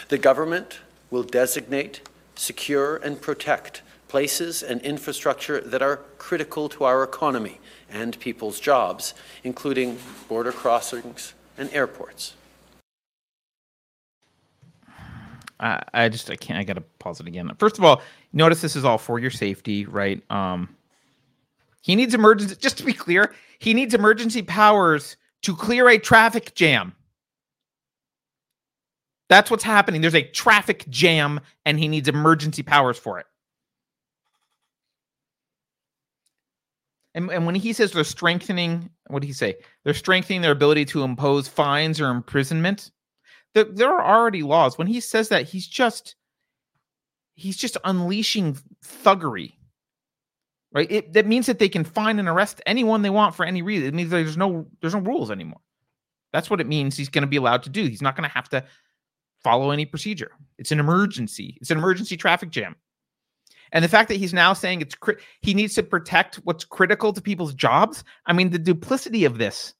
The 0.08 0.18
government 0.18 0.80
will 1.10 1.22
designate, 1.22 2.02
secure, 2.34 2.96
and 2.96 3.20
protect 3.20 3.82
places 4.08 4.62
and 4.62 4.80
infrastructure 4.82 5.60
that 5.60 5.82
are 5.82 5.98
critical 6.18 6.68
to 6.68 6.84
our 6.84 7.02
economy 7.02 7.58
and 7.88 8.18
people's 8.20 8.60
jobs, 8.60 9.14
including 9.44 9.98
border 10.28 10.52
crossings 10.52 11.34
and 11.56 11.72
airports. 11.72 12.34
I, 15.60 15.82
I 15.92 16.08
just 16.08 16.30
I 16.30 16.36
can't 16.36 16.58
I 16.58 16.64
gotta 16.64 16.82
pause 16.98 17.20
it 17.20 17.26
again. 17.26 17.50
First 17.58 17.78
of 17.78 17.84
all, 17.84 18.02
notice 18.32 18.60
this 18.60 18.76
is 18.76 18.84
all 18.84 18.98
for 18.98 19.18
your 19.18 19.30
safety, 19.30 19.86
right? 19.86 20.22
Um 20.30 20.74
he 21.80 21.96
needs 21.96 22.14
emergency 22.14 22.56
just 22.56 22.78
to 22.78 22.84
be 22.84 22.92
clear, 22.92 23.34
he 23.58 23.74
needs 23.74 23.94
emergency 23.94 24.42
powers 24.42 25.16
to 25.42 25.56
clear 25.56 25.88
a 25.88 25.98
traffic 25.98 26.54
jam. 26.54 26.94
That's 29.28 29.50
what's 29.50 29.64
happening. 29.64 30.00
There's 30.00 30.14
a 30.14 30.28
traffic 30.28 30.84
jam 30.88 31.40
and 31.64 31.78
he 31.78 31.88
needs 31.88 32.08
emergency 32.08 32.62
powers 32.62 32.98
for 32.98 33.18
it. 33.20 33.26
And, 37.14 37.30
and 37.30 37.46
when 37.46 37.54
he 37.54 37.72
says 37.72 37.92
they're 37.92 38.04
strengthening, 38.04 38.90
what 39.08 39.20
did 39.20 39.26
he 39.26 39.32
say? 39.32 39.56
They're 39.84 39.94
strengthening 39.94 40.42
their 40.42 40.52
ability 40.52 40.84
to 40.86 41.02
impose 41.02 41.48
fines 41.48 42.00
or 42.00 42.08
imprisonment 42.08 42.90
there, 43.54 43.64
there 43.64 43.90
are 43.92 44.18
already 44.18 44.42
laws. 44.42 44.78
When 44.78 44.86
he 44.86 45.00
says 45.00 45.28
that, 45.30 45.48
he's 45.48 45.66
just 45.66 46.14
he's 47.34 47.56
just 47.56 47.76
unleashing 47.84 48.58
thuggery. 48.84 49.54
Right? 50.72 50.90
It, 50.90 51.12
that 51.14 51.26
means 51.26 51.46
that 51.46 51.58
they 51.58 51.68
can 51.68 51.82
find 51.82 52.20
and 52.20 52.28
arrest 52.28 52.60
anyone 52.64 53.02
they 53.02 53.10
want 53.10 53.34
for 53.34 53.44
any 53.44 53.60
reason. 53.60 53.88
It 53.88 53.94
means 53.94 54.10
there's 54.10 54.36
no 54.36 54.66
there's 54.80 54.94
no 54.94 55.00
rules 55.00 55.30
anymore. 55.30 55.60
That's 56.32 56.48
what 56.48 56.60
it 56.60 56.68
means 56.68 56.96
he's 56.96 57.08
going 57.08 57.22
to 57.22 57.28
be 57.28 57.36
allowed 57.36 57.64
to 57.64 57.70
do. 57.70 57.86
He's 57.86 58.02
not 58.02 58.16
going 58.16 58.28
to 58.28 58.34
have 58.34 58.48
to 58.50 58.64
follow 59.42 59.70
any 59.70 59.84
procedure. 59.84 60.30
It's 60.58 60.70
an 60.70 60.78
emergency. 60.78 61.58
It's 61.60 61.70
an 61.70 61.78
emergency 61.78 62.16
traffic 62.16 62.50
jam. 62.50 62.76
And 63.72 63.84
the 63.84 63.88
fact 63.88 64.08
that 64.08 64.16
he's 64.16 64.34
now 64.34 64.52
saying 64.52 64.80
it's 64.80 64.94
cri- 64.94 65.16
he 65.42 65.54
needs 65.54 65.74
to 65.74 65.82
protect 65.82 66.36
what's 66.36 66.64
critical 66.64 67.12
to 67.12 67.20
people's 67.20 67.54
jobs. 67.54 68.04
I 68.26 68.32
mean, 68.32 68.50
the 68.50 68.58
duplicity 68.58 69.24
of 69.24 69.38
this. 69.38 69.74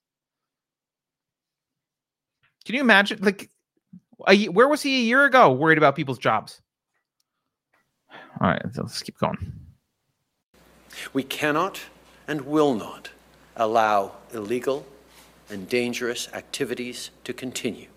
Can 2.65 2.75
you 2.75 2.81
imagine? 2.81 3.19
Like, 3.21 3.51
a, 4.29 4.47
where 4.47 4.69
was 4.69 4.83
he 4.83 5.01
a 5.01 5.05
year 5.05 5.25
ago 5.25 5.53
worried 5.53 5.79
about 5.79 5.97
people's 5.97 6.19
jobs? 6.19 6.61
All 8.41 8.49
right, 8.49 8.63
let's 8.77 9.03
keep 9.03 9.19
going. 9.19 9.53
We 11.13 11.23
cannot 11.23 11.81
and 12.27 12.43
will 12.43 12.75
not 12.75 13.11
allow 13.57 14.13
illegal 14.33 14.87
and 15.49 15.69
dangerous 15.69 16.29
activities 16.33 17.11
to 17.25 17.33
continue. 17.33 17.89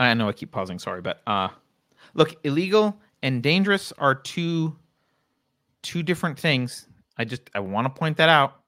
I 0.00 0.14
know 0.14 0.28
I 0.28 0.32
keep 0.32 0.50
pausing, 0.52 0.78
sorry, 0.78 1.00
but 1.00 1.22
uh 1.26 1.48
look, 2.14 2.34
illegal 2.44 2.96
and 3.22 3.42
dangerous 3.42 3.92
are 3.98 4.14
two 4.14 4.76
two 5.82 6.02
different 6.02 6.38
things. 6.38 6.86
I 7.16 7.24
just 7.24 7.50
I 7.54 7.60
want 7.60 7.86
to 7.86 7.98
point 7.98 8.16
that 8.18 8.28
out. 8.28 8.60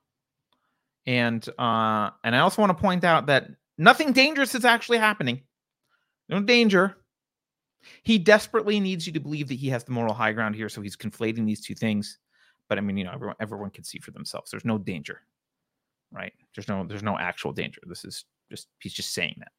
And 1.06 1.46
uh 1.58 2.10
and 2.24 2.36
I 2.36 2.40
also 2.40 2.62
want 2.62 2.76
to 2.76 2.80
point 2.80 3.04
out 3.04 3.26
that 3.26 3.50
Nothing 3.80 4.12
dangerous 4.12 4.54
is 4.54 4.66
actually 4.66 4.98
happening. 4.98 5.40
No 6.28 6.38
danger. 6.42 6.98
He 8.02 8.18
desperately 8.18 8.80
needs 8.80 9.06
you 9.06 9.12
to 9.12 9.20
believe 9.20 9.48
that 9.48 9.54
he 9.54 9.68
has 9.68 9.84
the 9.84 9.92
moral 9.92 10.14
high 10.14 10.32
ground 10.32 10.54
here, 10.54 10.68
so 10.68 10.80
he's 10.80 10.96
conflating 10.96 11.46
these 11.46 11.60
two 11.60 11.74
things. 11.74 12.18
But 12.68 12.78
I 12.78 12.80
mean, 12.80 12.96
you 12.96 13.04
know, 13.04 13.12
everyone 13.12 13.36
everyone 13.40 13.70
can 13.70 13.84
see 13.84 13.98
for 13.98 14.10
themselves. 14.10 14.50
There's 14.50 14.64
no 14.64 14.78
danger, 14.78 15.22
right? 16.12 16.32
There's 16.54 16.68
no 16.68 16.84
there's 16.84 17.02
no 17.02 17.18
actual 17.18 17.52
danger. 17.52 17.80
This 17.86 18.04
is 18.04 18.24
just 18.50 18.68
he's 18.78 18.92
just 18.92 19.12
saying 19.12 19.36
that. 19.38 19.52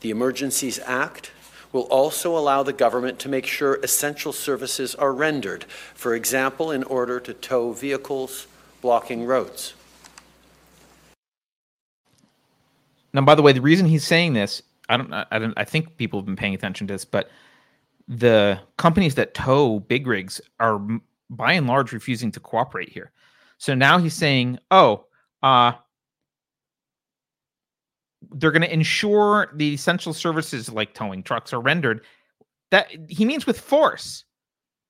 The 0.00 0.10
Emergencies 0.10 0.78
Act 0.84 1.32
will 1.72 1.82
also 1.84 2.36
allow 2.36 2.62
the 2.62 2.72
government 2.72 3.18
to 3.20 3.28
make 3.28 3.46
sure 3.46 3.76
essential 3.82 4.32
services 4.32 4.94
are 4.94 5.12
rendered, 5.12 5.64
for 5.94 6.14
example, 6.14 6.70
in 6.70 6.84
order 6.84 7.18
to 7.18 7.32
tow 7.32 7.72
vehicles 7.72 8.46
blocking 8.82 9.24
roads. 9.24 9.74
Now, 13.14 13.22
by 13.22 13.34
the 13.34 13.42
way, 13.42 13.52
the 13.52 13.60
reason 13.60 13.86
he's 13.86 14.06
saying 14.06 14.34
this, 14.34 14.62
I 14.92 14.96
don't, 14.96 15.12
I 15.12 15.38
don't, 15.38 15.54
I 15.56 15.64
think 15.64 15.96
people 15.96 16.18
have 16.18 16.26
been 16.26 16.36
paying 16.36 16.54
attention 16.54 16.86
to 16.86 16.94
this, 16.94 17.04
but 17.04 17.30
the 18.08 18.60
companies 18.76 19.14
that 19.14 19.34
tow 19.34 19.80
big 19.80 20.06
rigs 20.06 20.40
are 20.60 20.80
by 21.30 21.52
and 21.52 21.66
large 21.66 21.92
refusing 21.92 22.30
to 22.32 22.40
cooperate 22.40 22.90
here. 22.90 23.10
So 23.58 23.74
now 23.74 23.98
he's 23.98 24.14
saying, 24.14 24.58
oh, 24.70 25.06
uh, 25.42 25.72
they're 28.32 28.50
going 28.50 28.62
to 28.62 28.72
ensure 28.72 29.50
the 29.54 29.74
essential 29.74 30.12
services 30.12 30.68
like 30.68 30.94
towing 30.94 31.22
trucks 31.22 31.52
are 31.52 31.60
rendered. 31.60 32.04
That 32.70 32.88
he 33.08 33.24
means 33.24 33.46
with 33.46 33.58
force. 33.58 34.24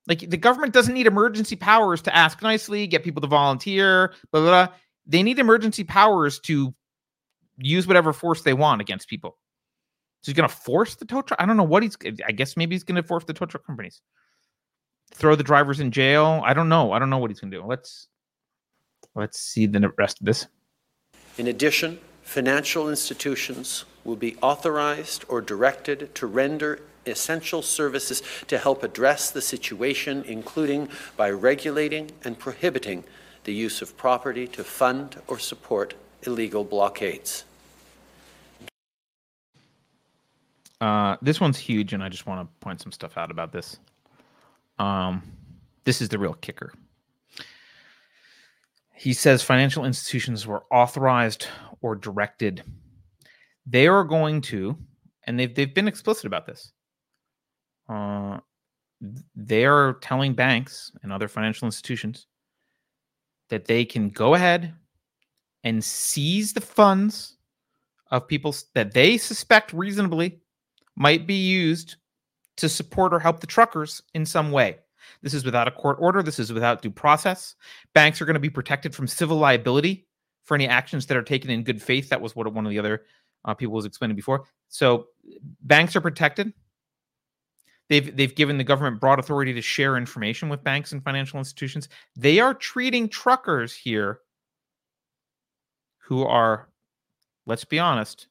Like 0.09 0.29
the 0.31 0.37
government 0.37 0.73
doesn't 0.73 0.95
need 0.95 1.07
emergency 1.07 1.55
powers 1.55 2.03
to 2.03 2.17
ask 2.17 2.43
nicely, 2.43 2.87
get 2.87 3.05
people 3.05 3.21
to 3.21 3.29
volunteer, 3.29 4.15
blah, 4.33 4.41
blah, 4.41 4.67
blah. 4.67 4.75
They 5.07 5.23
need 5.23 5.39
emergency 5.39 5.85
powers 5.85 6.41
to 6.41 6.75
use 7.59 7.87
whatever 7.87 8.13
force 8.13 8.43
they 8.43 8.55
want 8.55 8.81
against 8.81 9.09
people. 9.09 9.39
So 10.23 10.31
he's 10.31 10.37
going 10.37 10.49
to 10.49 10.55
force 10.55 10.95
the 10.95 11.05
tow 11.05 11.23
truck. 11.23 11.41
I 11.41 11.47
don't 11.47 11.57
know 11.57 11.65
what 11.65 11.83
he's. 11.83 11.97
I 12.27 12.33
guess 12.33 12.57
maybe 12.57 12.75
he's 12.77 12.85
going 12.85 13.01
to 13.01 13.03
force 13.03 13.25
the 13.25 13.35
tow 13.35 13.47
truck 13.47 13.67
companies. 13.67 14.01
Throw 15.15 15.35
the 15.35 15.43
drivers 15.43 15.81
in 15.81 15.91
jail. 15.91 16.43
I 16.45 16.55
don't 16.55 16.69
know. 16.69 16.93
I 16.93 17.01
don't 17.01 17.11
know 17.11 17.19
what 17.19 17.31
he's 17.31 17.41
going 17.41 17.51
to 17.51 17.59
do. 17.59 17.67
Let's 17.67 18.07
let's 19.17 19.41
see 19.41 19.67
the 19.67 19.93
rest 19.99 20.21
of 20.21 20.27
this. 20.27 20.47
In 21.39 21.49
addition, 21.49 21.99
financial 22.23 22.89
institutions 22.89 23.85
will 24.05 24.17
be 24.17 24.37
authorized 24.41 25.25
or 25.29 25.41
directed 25.41 26.15
to 26.15 26.27
render 26.27 26.81
essential 27.05 27.63
services 27.63 28.23
to 28.47 28.59
help 28.59 28.85
address 28.85 29.31
the 29.31 29.43
situation, 29.43 30.23
including 30.27 30.89
by 31.17 31.31
regulating 31.31 32.11
and 32.23 32.39
prohibiting 32.39 33.03
the 33.43 33.53
use 33.53 33.83
of 33.83 33.97
property 33.97 34.47
to 34.47 34.63
fund 34.63 35.21
or 35.27 35.39
support 35.39 35.95
illegal 36.23 36.63
blockades. 36.63 37.45
Uh, 40.83 41.17
this 41.23 41.41
one's 41.41 41.59
huge, 41.59 41.93
and 41.93 42.03
I 42.03 42.09
just 42.09 42.27
want 42.27 42.41
to 42.41 42.59
point 42.59 42.81
some 42.81 42.91
stuff 42.91 43.17
out 43.17 43.31
about 43.31 43.53
this. 43.53 43.79
Um, 44.81 45.23
this 45.85 46.03
is 46.03 46.09
the 46.09 46.19
real 46.19 46.35
kicker. 46.35 46.73
He 48.93 49.13
says 49.13 49.45
financial 49.45 49.85
institutions 49.85 50.45
were 50.45 50.65
authorized 50.73 51.47
or 51.83 51.95
directed. 51.95 52.65
They 53.65 53.87
are 53.87 54.03
going 54.03 54.41
to, 54.41 54.77
and 55.25 55.39
they've 55.39 55.55
they've 55.55 55.73
been 55.73 55.87
explicit 55.87 56.25
about 56.25 56.47
this. 56.47 56.73
Uh, 57.89 58.39
they 59.37 59.65
are 59.65 59.95
telling 60.01 60.35
banks 60.35 60.91
and 61.05 61.13
other 61.13 61.29
financial 61.29 61.67
institutions 61.67 62.27
that 63.51 63.67
they 63.67 63.85
can 63.85 64.09
go 64.11 64.35
ahead 64.35 64.75
and 65.63 65.85
seize 65.85 66.53
the 66.53 66.61
funds 66.61 67.37
of 68.11 68.27
people 68.27 68.53
that 68.75 68.95
they 68.95 69.17
suspect 69.17 69.73
reasonably 69.73 70.42
might 70.97 71.27
be 71.27 71.35
used 71.35 71.97
to 72.59 72.69
support 72.69 73.15
or 73.15 73.19
help 73.19 73.41
the 73.41 73.47
truckers 73.47 74.03
in 74.15 74.27
some 74.27 74.53
way. 74.53 74.79
This 75.23 75.35
is 75.35 75.45
without 75.45 75.69
a 75.69 75.73
court 75.73 75.97
order. 76.01 76.23
This 76.23 76.39
is 76.39 76.53
without 76.53 76.83
due 76.83 76.91
process. 76.91 77.55
Banks 77.95 78.21
are 78.21 78.25
going 78.25 78.35
to 78.35 78.41
be 78.41 78.51
protected 78.51 78.95
from 78.95 79.07
civil 79.07 79.37
liability 79.37 80.07
for 80.45 80.55
any 80.55 80.69
actions 80.69 81.07
that 81.07 81.17
are 81.17 81.23
taken 81.23 81.51
in 81.51 81.65
good 81.65 81.83
faith. 81.83 82.09
That 82.09 82.21
was 82.21 82.37
what 82.37 82.53
one 82.53 82.67
of 82.67 82.71
the 82.71 82.79
other 82.79 83.05
uh, 83.45 83.55
people 83.55 83.75
was 83.75 83.85
explaining 83.85 84.17
before. 84.17 84.45
So 84.69 85.07
banks 85.63 85.97
are 85.97 86.01
protected. 86.01 86.53
They've 87.89 88.17
they've 88.17 88.35
given 88.35 88.59
the 88.59 88.65
government 88.65 89.01
broad 89.01 89.19
authority 89.19 89.53
to 89.55 89.61
share 89.61 89.97
information 89.97 90.49
with 90.49 90.65
banks 90.65 90.93
and 90.93 91.03
financial 91.03 91.39
institutions. 91.39 91.89
They 92.17 92.41
are 92.41 92.55
treating 92.55 93.09
truckers 93.09 93.75
here 93.75 94.21
who 95.99 96.25
are, 96.25 96.69
let's 97.47 97.65
be 97.65 97.79
honest, 97.79 98.29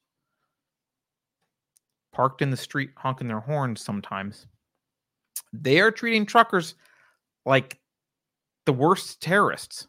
parked 2.12 2.42
in 2.42 2.50
the 2.50 2.56
street 2.56 2.90
honking 2.96 3.28
their 3.28 3.40
horns 3.40 3.80
sometimes. 3.80 4.46
They 5.52 5.80
are 5.80 5.90
treating 5.90 6.26
truckers 6.26 6.74
like 7.44 7.78
the 8.66 8.72
worst 8.72 9.20
terrorists. 9.20 9.86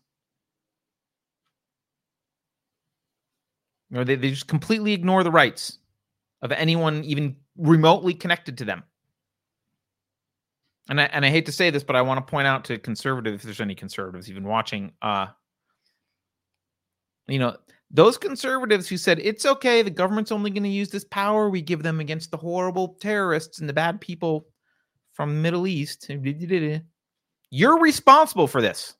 You 3.89 3.97
know, 3.97 4.03
they, 4.03 4.15
they 4.15 4.31
just 4.31 4.47
completely 4.47 4.93
ignore 4.93 5.23
the 5.23 5.31
rights 5.31 5.79
of 6.41 6.51
anyone 6.51 7.03
even 7.03 7.35
remotely 7.57 8.13
connected 8.13 8.57
to 8.57 8.65
them. 8.65 8.83
And 10.89 10.99
I, 10.99 11.05
and 11.05 11.25
I 11.25 11.29
hate 11.29 11.45
to 11.45 11.51
say 11.51 11.69
this, 11.69 11.83
but 11.83 11.95
I 11.95 12.01
want 12.01 12.25
to 12.25 12.29
point 12.29 12.47
out 12.47 12.65
to 12.65 12.77
conservatives, 12.77 13.37
if 13.37 13.43
there's 13.43 13.61
any 13.61 13.75
conservatives 13.75 14.29
even 14.29 14.43
watching, 14.43 14.91
uh, 15.01 15.27
you 17.27 17.39
know, 17.39 17.55
those 17.93 18.17
conservatives 18.17 18.89
who 18.89 18.97
said 18.97 19.19
it's 19.19 19.45
okay, 19.45 19.83
the 19.83 19.91
government's 19.91 20.31
only 20.31 20.49
going 20.49 20.63
to 20.63 20.69
use 20.69 20.89
this 20.89 21.05
power 21.05 21.49
we 21.49 21.61
give 21.61 21.83
them 21.83 21.99
against 21.99 22.31
the 22.31 22.37
horrible 22.37 22.97
terrorists 22.99 23.59
and 23.59 23.69
the 23.69 23.73
bad 23.73 24.01
people 24.01 24.47
from 25.13 25.29
the 25.29 25.41
Middle 25.41 25.67
East. 25.67 26.09
You're 27.51 27.79
responsible 27.79 28.47
for 28.47 28.61
this. 28.61 28.95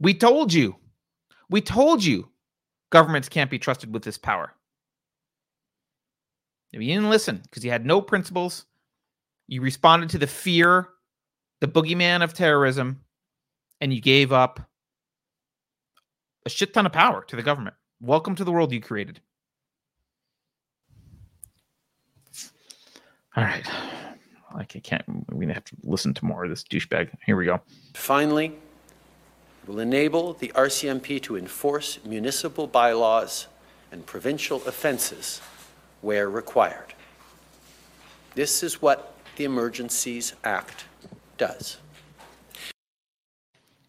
We 0.00 0.12
told 0.12 0.52
you. 0.52 0.76
We 1.48 1.62
told 1.62 2.04
you 2.04 2.28
governments 2.90 3.30
can't 3.30 3.50
be 3.50 3.58
trusted 3.58 3.92
with 3.92 4.02
this 4.02 4.18
power. 4.18 4.52
If 6.74 6.82
you 6.82 6.88
didn't 6.88 7.08
listen 7.08 7.40
because 7.42 7.64
you 7.64 7.70
had 7.70 7.86
no 7.86 8.02
principles, 8.02 8.66
you 9.46 9.62
responded 9.62 10.10
to 10.10 10.18
the 10.18 10.26
fear, 10.26 10.90
the 11.60 11.68
boogeyman 11.68 12.22
of 12.22 12.34
terrorism, 12.34 13.00
and 13.80 13.94
you 13.94 14.02
gave 14.02 14.30
up 14.30 14.67
a 16.48 16.50
shit 16.50 16.72
ton 16.72 16.86
of 16.86 16.92
power 16.92 17.22
to 17.28 17.36
the 17.36 17.42
government. 17.42 17.76
Welcome 18.00 18.34
to 18.36 18.42
the 18.42 18.50
world 18.50 18.72
you 18.72 18.80
created. 18.80 19.20
All 23.36 23.44
right. 23.44 23.68
I 24.54 24.64
can't. 24.64 25.04
We're 25.06 25.42
gonna 25.42 25.52
have 25.52 25.66
to 25.66 25.76
listen 25.82 26.14
to 26.14 26.24
more 26.24 26.44
of 26.44 26.50
this 26.50 26.64
douchebag. 26.64 27.10
Here 27.26 27.36
we 27.36 27.44
go. 27.44 27.60
Finally, 27.92 28.54
will 29.66 29.78
enable 29.78 30.32
the 30.32 30.48
RCMP 30.54 31.20
to 31.24 31.36
enforce 31.36 31.98
municipal 32.02 32.66
bylaws 32.66 33.46
and 33.92 34.06
provincial 34.06 34.66
offenses 34.66 35.42
where 36.00 36.30
required. 36.30 36.94
This 38.34 38.62
is 38.62 38.80
what 38.80 39.14
the 39.36 39.44
Emergencies 39.44 40.32
Act 40.44 40.86
does. 41.36 41.76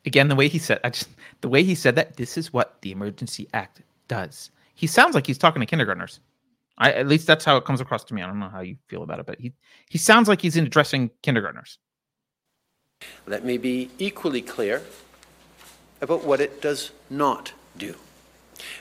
Again, 0.09 0.27
the 0.27 0.35
way 0.35 0.47
he 0.47 0.57
said, 0.57 0.79
I 0.83 0.89
just 0.89 1.07
the 1.41 1.47
way 1.47 1.61
he 1.61 1.75
said 1.75 1.93
that. 1.93 2.17
This 2.17 2.35
is 2.35 2.51
what 2.51 2.81
the 2.81 2.91
Emergency 2.91 3.47
Act 3.53 3.83
does. 4.07 4.49
He 4.73 4.87
sounds 4.87 5.13
like 5.13 5.27
he's 5.27 5.37
talking 5.37 5.59
to 5.59 5.67
kindergartners. 5.67 6.19
I, 6.79 6.93
at 6.93 7.07
least 7.07 7.27
that's 7.27 7.45
how 7.45 7.57
it 7.57 7.65
comes 7.65 7.79
across 7.79 8.03
to 8.05 8.15
me. 8.15 8.23
I 8.23 8.25
don't 8.25 8.39
know 8.39 8.49
how 8.49 8.61
you 8.61 8.77
feel 8.87 9.03
about 9.03 9.19
it, 9.19 9.27
but 9.27 9.39
he 9.39 9.53
he 9.87 9.99
sounds 9.99 10.27
like 10.27 10.41
he's 10.41 10.57
addressing 10.57 11.11
kindergartners. 11.21 11.77
Let 13.27 13.45
me 13.45 13.59
be 13.59 13.91
equally 13.99 14.41
clear 14.41 14.81
about 16.01 16.23
what 16.23 16.41
it 16.41 16.59
does 16.59 16.89
not 17.07 17.53
do. 17.77 17.93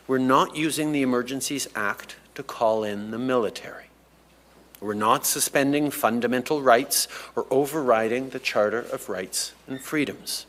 We're 0.06 0.16
not 0.16 0.56
using 0.56 0.92
the 0.92 1.02
Emergencies 1.02 1.68
Act 1.76 2.16
to 2.36 2.42
call 2.42 2.84
in 2.84 3.10
the 3.10 3.18
military. 3.18 3.90
We're 4.80 4.94
not 4.94 5.26
suspending 5.26 5.90
fundamental 5.90 6.62
rights 6.62 7.06
or 7.36 7.46
overriding 7.50 8.30
the 8.30 8.38
Charter 8.38 8.80
of 8.80 9.10
Rights 9.10 9.52
and 9.66 9.78
Freedoms. 9.78 10.46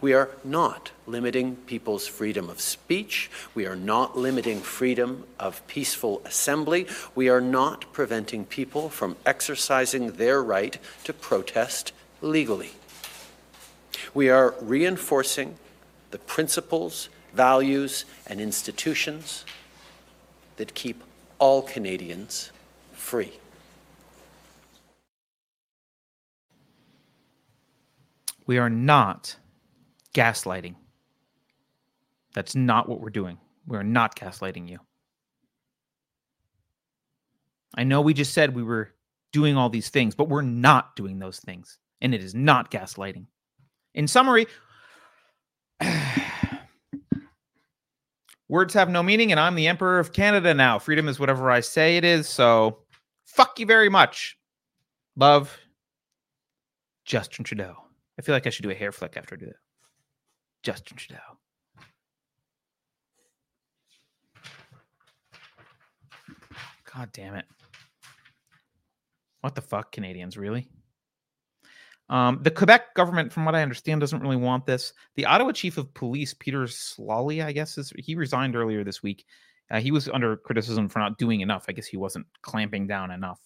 We 0.00 0.12
are 0.12 0.30
not 0.44 0.90
limiting 1.06 1.56
people's 1.56 2.06
freedom 2.06 2.48
of 2.48 2.60
speech. 2.60 3.30
We 3.54 3.66
are 3.66 3.76
not 3.76 4.16
limiting 4.16 4.60
freedom 4.60 5.24
of 5.38 5.66
peaceful 5.66 6.22
assembly. 6.24 6.86
We 7.14 7.28
are 7.28 7.40
not 7.40 7.92
preventing 7.92 8.44
people 8.44 8.88
from 8.88 9.16
exercising 9.26 10.12
their 10.12 10.42
right 10.42 10.78
to 11.04 11.12
protest 11.12 11.92
legally. 12.20 12.70
We 14.14 14.28
are 14.28 14.54
reinforcing 14.60 15.56
the 16.10 16.18
principles, 16.18 17.08
values, 17.32 18.04
and 18.26 18.40
institutions 18.40 19.44
that 20.56 20.74
keep 20.74 21.02
all 21.38 21.62
Canadians 21.62 22.52
free. 22.92 23.32
We 28.46 28.58
are 28.58 28.70
not 28.70 29.36
gaslighting. 30.14 30.76
That's 32.34 32.54
not 32.54 32.88
what 32.88 33.00
we're 33.00 33.10
doing. 33.10 33.38
We're 33.66 33.82
not 33.82 34.16
gaslighting 34.16 34.68
you. 34.68 34.78
I 37.74 37.84
know 37.84 38.00
we 38.00 38.14
just 38.14 38.34
said 38.34 38.54
we 38.54 38.62
were 38.62 38.90
doing 39.32 39.56
all 39.56 39.70
these 39.70 39.88
things, 39.88 40.14
but 40.14 40.28
we're 40.28 40.42
not 40.42 40.94
doing 40.96 41.18
those 41.18 41.38
things. 41.38 41.78
And 42.00 42.14
it 42.14 42.22
is 42.22 42.34
not 42.34 42.70
gaslighting. 42.70 43.26
In 43.94 44.08
summary, 44.08 44.46
words 48.48 48.74
have 48.74 48.90
no 48.90 49.02
meaning, 49.02 49.30
and 49.30 49.40
I'm 49.40 49.54
the 49.54 49.68
Emperor 49.68 49.98
of 49.98 50.12
Canada 50.12 50.52
now. 50.52 50.78
Freedom 50.78 51.08
is 51.08 51.18
whatever 51.18 51.50
I 51.50 51.60
say 51.60 51.96
it 51.96 52.04
is. 52.04 52.28
So 52.28 52.78
fuck 53.24 53.58
you 53.58 53.66
very 53.66 53.88
much. 53.88 54.36
Love, 55.16 55.56
Justin 57.04 57.44
Trudeau. 57.44 57.76
I 58.18 58.22
feel 58.22 58.34
like 58.34 58.46
I 58.46 58.50
should 58.50 58.64
do 58.64 58.70
a 58.70 58.74
hair 58.74 58.92
flick 58.92 59.16
after 59.16 59.34
I 59.34 59.38
do 59.38 59.46
that. 59.46 59.61
Justin 60.62 60.96
Trudeau. 60.96 61.20
God 66.94 67.10
damn 67.12 67.34
it. 67.34 67.46
What 69.40 69.54
the 69.54 69.62
fuck, 69.62 69.92
Canadians, 69.92 70.36
really? 70.36 70.68
Um, 72.08 72.40
the 72.42 72.50
Quebec 72.50 72.94
government, 72.94 73.32
from 73.32 73.44
what 73.44 73.54
I 73.54 73.62
understand, 73.62 74.00
doesn't 74.00 74.20
really 74.20 74.36
want 74.36 74.66
this. 74.66 74.92
The 75.14 75.24
Ottawa 75.24 75.52
chief 75.52 75.78
of 75.78 75.92
police, 75.94 76.34
Peter 76.34 76.64
Sloly, 76.64 77.42
I 77.42 77.52
guess, 77.52 77.78
is 77.78 77.92
he 77.96 78.14
resigned 78.14 78.54
earlier 78.54 78.84
this 78.84 79.02
week. 79.02 79.24
Uh, 79.70 79.80
he 79.80 79.90
was 79.90 80.08
under 80.08 80.36
criticism 80.36 80.88
for 80.88 80.98
not 80.98 81.16
doing 81.16 81.40
enough. 81.40 81.64
I 81.68 81.72
guess 81.72 81.86
he 81.86 81.96
wasn't 81.96 82.26
clamping 82.42 82.86
down 82.86 83.10
enough. 83.10 83.40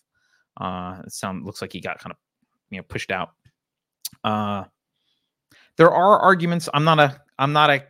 Uh, 0.56 1.02
it 1.06 1.12
sound 1.12 1.44
looks 1.44 1.62
like 1.62 1.72
he 1.72 1.80
got 1.80 2.00
kind 2.00 2.10
of 2.10 2.18
you 2.70 2.78
know 2.78 2.82
pushed 2.82 3.12
out. 3.12 3.30
Uh, 4.24 4.64
there 5.76 5.90
are 5.90 6.18
arguments. 6.18 6.68
I'm 6.74 6.84
not 6.84 6.98
a 6.98 7.20
I'm 7.38 7.52
not 7.52 7.70
a 7.70 7.84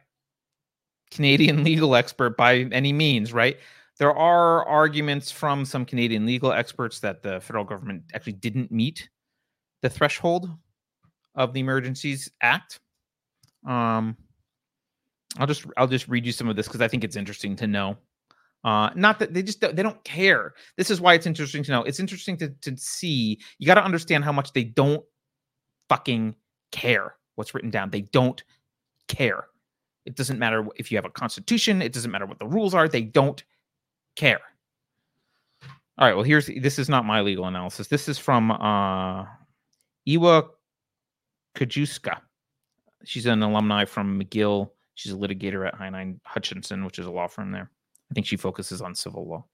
Canadian 1.11 1.65
legal 1.65 1.95
expert 1.95 2.37
by 2.37 2.69
any 2.73 2.93
means, 2.93 3.33
right? 3.33 3.59
There 3.99 4.15
are 4.15 4.67
arguments 4.67 5.31
from 5.31 5.65
some 5.65 5.87
Canadian 5.87 6.27
legal 6.27 6.53
experts 6.53 7.01
that 7.01 7.23
the 7.23 7.41
federal 7.41 7.65
government 7.65 8.03
actually 8.13 8.35
didn't 8.35 8.71
meet 8.71 9.09
the 9.83 9.89
threshold 9.89 10.51
of 11.35 11.55
the 11.55 11.61
Emergencies 11.61 12.31
Act. 12.43 12.81
Um, 13.67 14.17
I'll 15.39 15.47
just 15.47 15.67
I'll 15.77 15.87
just 15.87 16.09
read 16.09 16.27
you 16.27 16.33
some 16.33 16.49
of 16.49 16.57
this 16.57 16.67
because 16.67 16.81
I 16.81 16.89
think 16.89 17.05
it's 17.05 17.17
interesting 17.17 17.57
to 17.57 17.67
know. 17.67 17.97
Uh, 18.65 18.91
not 18.97 19.19
that 19.21 19.33
they 19.33 19.43
just 19.43 19.61
they 19.61 19.83
don't 19.83 20.03
care. 20.03 20.55
This 20.77 20.91
is 20.91 21.01
why 21.01 21.15
it's 21.15 21.27
interesting 21.27 21.63
to 21.65 21.71
know. 21.71 21.83
It's 21.85 22.01
interesting 22.01 22.37
to 22.39 22.49
to 22.63 22.77
see. 22.77 23.39
You 23.59 23.67
got 23.67 23.75
to 23.75 23.85
understand 23.85 24.25
how 24.25 24.33
much 24.33 24.53
they 24.53 24.65
don't 24.65 25.05
fucking 25.89 26.35
care 26.73 27.15
what's 27.37 27.55
written 27.55 27.71
down. 27.71 27.91
They 27.91 28.03
don't 28.03 28.43
care. 29.09 29.47
It 30.05 30.17
doesn't 30.17 30.39
matter 30.39 30.67
if 30.77 30.91
you 30.91 30.99
have 30.99 31.05
a 31.05 31.11
constitution. 31.11 31.81
It 31.81 31.93
doesn't 31.93 32.11
matter 32.11 32.27
what 32.27 32.39
the 32.39 32.47
rules 32.47 32.75
are. 32.75 32.89
They 32.89 33.03
don't 33.03 33.43
care. 34.15 34.41
All 35.99 36.07
right. 36.07 36.15
Well, 36.15 36.25
here's 36.25 36.47
this 36.47 36.79
is 36.79 36.89
not 36.89 37.05
my 37.05 37.21
legal 37.21 37.47
analysis. 37.47 37.89
This 37.89 38.09
is 38.09 38.19
from 38.19 38.51
uh, 38.51 39.25
Ewa 40.05 40.45
Krajewska. 41.55 42.21
She's 43.05 43.27
an 43.27 43.43
alumni 43.43 43.85
from 43.85 44.21
McGill. 44.21 44.71
She's 44.95 45.13
a 45.13 45.17
litigator 45.17 45.67
at 45.67 45.75
Henein 45.75 46.21
Hutchison, 46.25 46.85
which 46.85 46.99
is 46.99 47.07
a 47.07 47.11
law 47.11 47.27
firm 47.27 47.51
there. 47.53 47.71
I 48.11 48.15
think 48.15 48.27
she 48.27 48.37
focuses 48.37 48.81
on 48.81 48.95
civil 48.95 49.45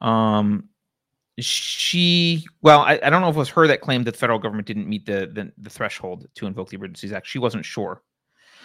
law. 0.00 0.06
Um, 0.06 0.68
she 1.38 2.44
well 2.62 2.80
I, 2.80 2.98
I, 3.02 3.10
don't 3.10 3.20
know 3.22 3.28
if 3.28 3.36
it 3.36 3.38
was 3.38 3.48
her 3.50 3.66
that 3.66 3.80
claimed 3.80 4.06
that 4.06 4.12
the 4.12 4.18
federal 4.18 4.38
government 4.38 4.66
didn't 4.66 4.88
meet 4.88 5.06
the, 5.06 5.30
the, 5.32 5.52
the 5.58 5.70
threshold 5.70 6.26
to 6.34 6.46
invoke 6.46 6.70
the 6.70 6.76
emergencies 6.76 7.12
act. 7.12 7.26
She 7.26 7.38
wasn't 7.38 7.64
sure. 7.64 8.02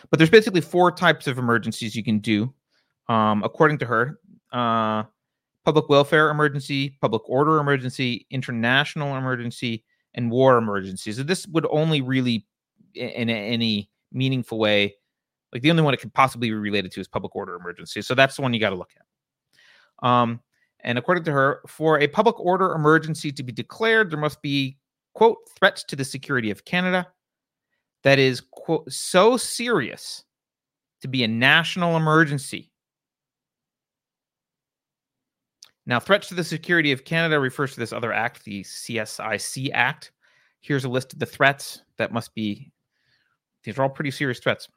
But 0.09 0.17
there's 0.17 0.29
basically 0.29 0.61
four 0.61 0.91
types 0.91 1.27
of 1.27 1.37
emergencies 1.37 1.95
you 1.95 2.03
can 2.03 2.19
do 2.19 2.53
um, 3.09 3.43
according 3.43 3.77
to 3.79 3.85
her. 3.85 4.19
Uh, 4.51 5.03
public 5.65 5.87
welfare 5.87 6.29
emergency 6.29 6.97
public 7.01 7.21
order 7.29 7.59
emergency 7.59 8.27
international 8.29 9.15
emergency 9.15 9.83
and 10.15 10.29
war 10.29 10.57
emergency. 10.57 11.11
So 11.11 11.23
this 11.23 11.47
would 11.47 11.65
only 11.69 12.01
really 12.01 12.45
in, 12.95 13.09
in 13.09 13.29
any 13.29 13.89
meaningful 14.11 14.59
way 14.59 14.95
like 15.53 15.61
the 15.61 15.69
only 15.69 15.83
one 15.83 15.93
it 15.93 15.97
could 15.97 16.13
possibly 16.13 16.49
be 16.49 16.55
related 16.55 16.91
to 16.93 16.99
is 16.99 17.07
public 17.07 17.35
order 17.35 17.55
emergency. 17.55 18.01
So 18.01 18.15
that's 18.15 18.35
the 18.35 18.41
one 18.41 18.53
you 18.53 18.59
got 18.59 18.71
to 18.71 18.75
look 18.75 18.91
at. 18.97 20.07
Um, 20.07 20.41
and 20.83 20.97
according 20.97 21.23
to 21.25 21.31
her, 21.31 21.61
for 21.67 21.99
a 21.99 22.07
public 22.07 22.39
order 22.39 22.73
emergency 22.73 23.31
to 23.31 23.43
be 23.43 23.51
declared, 23.51 24.11
there 24.11 24.19
must 24.19 24.41
be, 24.41 24.77
quote, 25.13 25.37
threats 25.57 25.83
to 25.85 25.95
the 25.95 26.05
security 26.05 26.51
of 26.51 26.65
Canada 26.65 27.07
that 28.03 28.19
is, 28.19 28.41
quote, 28.51 28.91
so 28.91 29.37
serious 29.37 30.23
to 31.01 31.07
be 31.07 31.23
a 31.23 31.27
national 31.27 31.95
emergency. 31.95 32.69
Now, 35.85 35.99
threats 35.99 36.29
to 36.29 36.35
the 36.35 36.43
security 36.43 36.91
of 36.91 37.03
Canada 37.03 37.39
refers 37.39 37.73
to 37.73 37.79
this 37.79 37.91
other 37.91 38.13
act, 38.13 38.43
the 38.45 38.63
CSIS 38.63 39.69
Act. 39.73 40.11
Here's 40.61 40.85
a 40.85 40.89
list 40.89 41.11
of 41.13 41.19
the 41.19 41.25
threats 41.25 41.81
that 41.97 42.13
must 42.13 42.33
be, 42.33 42.71
these 43.63 43.77
are 43.77 43.83
all 43.83 43.89
pretty 43.89 44.11
serious 44.11 44.39
threats. 44.39 44.69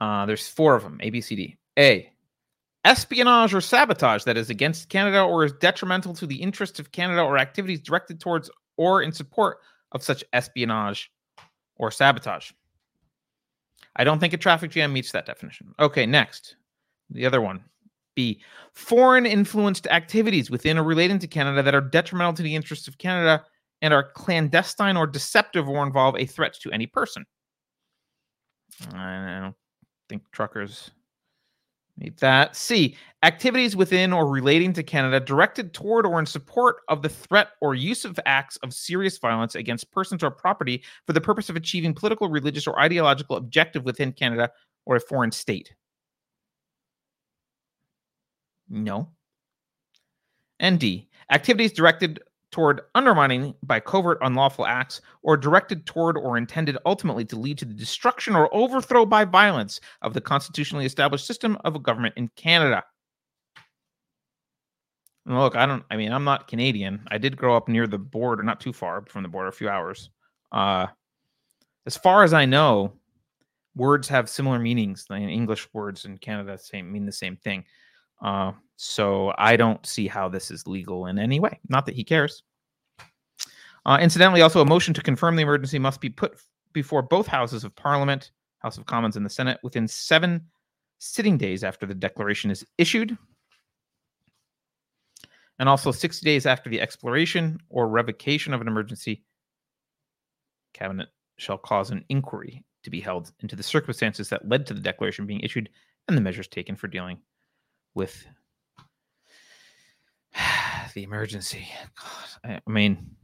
Uh, 0.00 0.24
there's 0.24 0.48
four 0.48 0.74
of 0.74 0.82
them 0.82 0.98
A, 1.02 1.10
B, 1.10 1.20
C, 1.20 1.36
D. 1.36 1.56
A, 1.78 2.10
espionage 2.84 3.52
or 3.52 3.60
sabotage 3.60 4.24
that 4.24 4.36
is 4.36 4.50
against 4.50 4.88
Canada 4.88 5.22
or 5.22 5.44
is 5.44 5.52
detrimental 5.54 6.14
to 6.14 6.26
the 6.26 6.36
interests 6.36 6.78
of 6.78 6.92
Canada 6.92 7.22
or 7.22 7.38
activities 7.38 7.80
directed 7.80 8.20
towards 8.20 8.50
or 8.76 9.02
in 9.02 9.12
support 9.12 9.58
of 9.92 10.02
such 10.02 10.24
espionage 10.32 11.10
or 11.76 11.90
sabotage. 11.90 12.52
I 13.96 14.04
don't 14.04 14.18
think 14.18 14.32
a 14.32 14.38
traffic 14.38 14.70
jam 14.70 14.92
meets 14.92 15.12
that 15.12 15.26
definition. 15.26 15.74
Okay, 15.78 16.06
next. 16.06 16.56
The 17.10 17.26
other 17.26 17.40
one. 17.40 17.64
B. 18.14 18.40
Foreign 18.72 19.26
influenced 19.26 19.86
activities 19.88 20.50
within 20.50 20.78
or 20.78 20.84
relating 20.84 21.18
to 21.18 21.26
Canada 21.26 21.62
that 21.62 21.74
are 21.74 21.80
detrimental 21.80 22.34
to 22.34 22.42
the 22.42 22.54
interests 22.54 22.88
of 22.88 22.98
Canada 22.98 23.44
and 23.82 23.92
are 23.92 24.10
clandestine 24.12 24.96
or 24.96 25.06
deceptive 25.06 25.68
or 25.68 25.84
involve 25.84 26.16
a 26.16 26.26
threat 26.26 26.54
to 26.62 26.70
any 26.72 26.86
person. 26.86 27.24
I 28.94 29.40
don't 29.42 29.56
think 30.08 30.22
truckers 30.32 30.90
need 32.00 32.16
that. 32.18 32.56
C. 32.56 32.96
Activities 33.22 33.76
within 33.76 34.12
or 34.12 34.26
relating 34.26 34.72
to 34.72 34.82
Canada 34.82 35.20
directed 35.20 35.74
toward 35.74 36.06
or 36.06 36.18
in 36.18 36.26
support 36.26 36.76
of 36.88 37.02
the 37.02 37.08
threat 37.08 37.48
or 37.60 37.74
use 37.74 38.04
of 38.04 38.18
acts 38.24 38.56
of 38.58 38.72
serious 38.72 39.18
violence 39.18 39.54
against 39.54 39.90
persons 39.92 40.22
or 40.22 40.30
property 40.30 40.82
for 41.06 41.12
the 41.12 41.20
purpose 41.20 41.50
of 41.50 41.56
achieving 41.56 41.92
political, 41.92 42.28
religious, 42.28 42.66
or 42.66 42.80
ideological 42.80 43.36
objective 43.36 43.84
within 43.84 44.12
Canada 44.12 44.50
or 44.86 44.96
a 44.96 45.00
foreign 45.00 45.30
state. 45.30 45.74
No. 48.68 49.10
And 50.58 50.80
D. 50.80 51.08
Activities 51.30 51.72
directed 51.72 52.20
toward 52.50 52.82
undermining 52.94 53.54
by 53.62 53.78
covert 53.78 54.18
unlawful 54.22 54.66
acts 54.66 55.00
or 55.22 55.36
directed 55.36 55.86
toward 55.86 56.16
or 56.16 56.36
intended 56.36 56.76
ultimately 56.84 57.24
to 57.24 57.38
lead 57.38 57.58
to 57.58 57.64
the 57.64 57.74
destruction 57.74 58.34
or 58.34 58.52
overthrow 58.54 59.06
by 59.06 59.24
violence 59.24 59.80
of 60.02 60.14
the 60.14 60.20
constitutionally 60.20 60.86
established 60.86 61.26
system 61.26 61.56
of 61.64 61.76
a 61.76 61.78
government 61.78 62.14
in 62.16 62.28
Canada. 62.36 62.82
Look, 65.26 65.54
I 65.54 65.66
don't, 65.66 65.84
I 65.90 65.96
mean, 65.96 66.12
I'm 66.12 66.24
not 66.24 66.48
Canadian. 66.48 67.06
I 67.08 67.18
did 67.18 67.36
grow 67.36 67.56
up 67.56 67.68
near 67.68 67.86
the 67.86 67.98
border, 67.98 68.42
not 68.42 68.60
too 68.60 68.72
far 68.72 69.04
from 69.06 69.22
the 69.22 69.28
border, 69.28 69.48
a 69.48 69.52
few 69.52 69.68
hours. 69.68 70.10
Uh, 70.50 70.86
as 71.86 71.96
far 71.96 72.24
as 72.24 72.32
I 72.32 72.46
know, 72.46 72.94
words 73.76 74.08
have 74.08 74.28
similar 74.28 74.58
meanings. 74.58 75.06
English 75.10 75.68
words 75.72 76.04
in 76.04 76.18
Canada 76.18 76.58
same 76.58 76.90
mean 76.90 77.06
the 77.06 77.12
same 77.12 77.36
thing. 77.36 77.64
Uh, 78.22 78.52
so 78.76 79.34
I 79.38 79.56
don't 79.56 79.84
see 79.84 80.06
how 80.06 80.28
this 80.28 80.50
is 80.50 80.66
legal 80.66 81.06
in 81.06 81.18
any 81.18 81.40
way. 81.40 81.60
Not 81.68 81.86
that 81.86 81.94
he 81.94 82.04
cares. 82.04 82.42
Uh, 83.86 83.98
incidentally, 84.00 84.42
also 84.42 84.60
a 84.60 84.66
motion 84.66 84.94
to 84.94 85.02
confirm 85.02 85.36
the 85.36 85.42
emergency 85.42 85.78
must 85.78 86.00
be 86.00 86.10
put 86.10 86.38
before 86.72 87.02
both 87.02 87.26
houses 87.26 87.64
of 87.64 87.74
Parliament, 87.76 88.30
House 88.58 88.78
of 88.78 88.86
Commons, 88.86 89.16
and 89.16 89.24
the 89.24 89.30
Senate 89.30 89.58
within 89.62 89.88
seven 89.88 90.46
sitting 90.98 91.38
days 91.38 91.64
after 91.64 91.86
the 91.86 91.94
declaration 91.94 92.50
is 92.50 92.64
issued, 92.76 93.16
and 95.58 95.68
also 95.68 95.90
60 95.90 96.24
days 96.24 96.46
after 96.46 96.68
the 96.70 96.80
exploration 96.80 97.58
or 97.68 97.88
revocation 97.88 98.52
of 98.54 98.60
an 98.60 98.68
emergency. 98.68 99.24
Cabinet 100.72 101.08
shall 101.36 101.58
cause 101.58 101.90
an 101.90 102.04
inquiry 102.10 102.64
to 102.82 102.90
be 102.90 103.00
held 103.00 103.32
into 103.40 103.56
the 103.56 103.62
circumstances 103.62 104.28
that 104.28 104.48
led 104.48 104.66
to 104.66 104.74
the 104.74 104.80
declaration 104.80 105.26
being 105.26 105.40
issued 105.40 105.68
and 106.08 106.16
the 106.16 106.22
measures 106.22 106.48
taken 106.48 106.76
for 106.76 106.86
dealing 106.86 107.18
with 107.94 108.26
the 110.94 111.02
emergency. 111.02 111.66
God, 112.00 112.60
I 112.66 112.70
mean, 112.70 113.16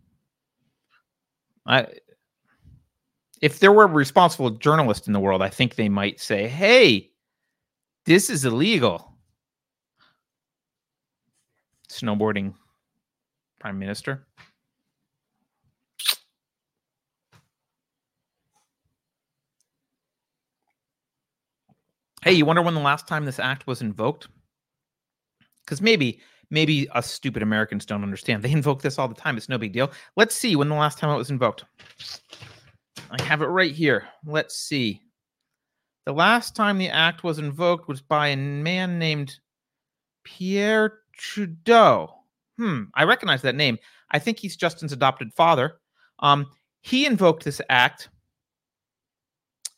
I 1.67 1.87
if 3.43 3.59
there 3.61 3.73
were 3.73 3.87
responsible 3.87 4.51
journalist 4.51 5.07
in 5.07 5.13
the 5.13 5.21
world, 5.21 5.43
I 5.43 5.49
think 5.49 5.75
they 5.75 5.89
might 5.89 6.21
say, 6.21 6.49
"Hey, 6.49 7.11
this 8.05 8.31
is 8.31 8.45
illegal." 8.45 9.13
Snowboarding 11.91 12.55
prime 13.59 13.79
minister. 13.79 14.27
Hey, 22.23 22.33
you 22.33 22.45
wonder 22.45 22.61
when 22.61 22.75
the 22.75 22.81
last 22.81 23.07
time 23.07 23.25
this 23.25 23.39
act 23.39 23.69
was 23.69 23.81
invoked? 23.81 24.29
Because 25.67 25.83
maybe, 25.83 26.21
maybe 26.51 26.89
us 26.91 27.11
stupid 27.11 27.43
Americans 27.43 27.85
don't 27.85 28.05
understand. 28.05 28.43
They 28.43 28.53
invoke 28.53 28.81
this 28.81 28.99
all 28.99 29.09
the 29.09 29.15
time. 29.15 29.37
It's 29.37 29.49
no 29.49 29.59
big 29.59 29.73
deal. 29.73 29.91
Let's 30.17 30.35
see 30.35 30.57
when 30.57 30.69
the 30.69 30.75
last 30.75 30.99
time 30.99 31.11
it 31.11 31.19
was 31.19 31.31
invoked. 31.31 31.65
I 33.11 33.23
have 33.23 33.43
it 33.43 33.47
right 33.47 33.73
here. 33.73 34.05
Let's 34.25 34.57
see. 34.57 35.03
The 36.07 36.13
last 36.13 36.55
time 36.55 36.79
the 36.79 36.89
act 36.89 37.25
was 37.25 37.39
invoked 37.39 37.89
was 37.89 38.01
by 38.01 38.29
a 38.29 38.37
man 38.37 38.99
named 38.99 39.39
Pierre 40.25 41.01
Trudeau. 41.17 42.15
Hmm, 42.59 42.85
I 42.95 43.05
recognize 43.05 43.43
that 43.43 43.55
name. 43.55 43.79
I 44.11 44.19
think 44.19 44.39
he's 44.39 44.57
Justin's 44.57 44.93
adopted 44.93 45.33
father. 45.35 45.79
Um, 46.21 46.47
he 46.81 47.07
invoked 47.07 47.45
this 47.45 47.61
act 47.69 48.09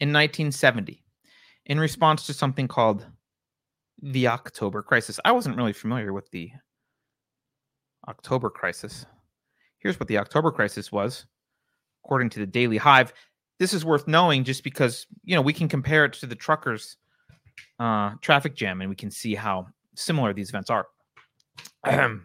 in 0.01 0.11
1970 0.11 1.03
in 1.67 1.81
response 1.81 2.27
to 2.27 2.35
something 2.35 2.69
called 2.69 3.07
the 4.03 4.29
October 4.29 4.83
Crisis. 4.83 5.19
I 5.25 5.33
wasn't 5.33 5.57
really 5.57 5.73
familiar 5.73 6.13
with 6.13 6.31
the 6.31 6.51
October 8.09 8.51
Crisis. 8.51 9.07
Here's 9.79 9.99
what 9.99 10.09
the 10.09 10.19
October 10.19 10.51
Crisis 10.51 10.91
was, 10.91 11.27
according 12.05 12.31
to 12.31 12.41
the 12.41 12.47
Daily 12.47 12.77
Hive. 12.77 13.13
This 13.59 13.73
is 13.75 13.85
worth 13.85 14.07
knowing 14.07 14.45
just 14.45 14.63
because, 14.63 15.07
you 15.25 15.35
know, 15.35 15.43
we 15.43 15.53
can 15.53 15.69
compare 15.69 16.05
it 16.05 16.13
to 16.15 16.27
the 16.27 16.35
truckers' 16.35 16.97
uh, 17.81 18.13
traffic 18.21 18.55
jam 18.55 18.81
and 18.81 18.91
we 18.91 18.97
can 18.97 19.11
see 19.11 19.35
how 19.35 19.67
similar 19.95 20.33
these 20.33 20.49
events 20.49 20.71
are. 20.71 20.87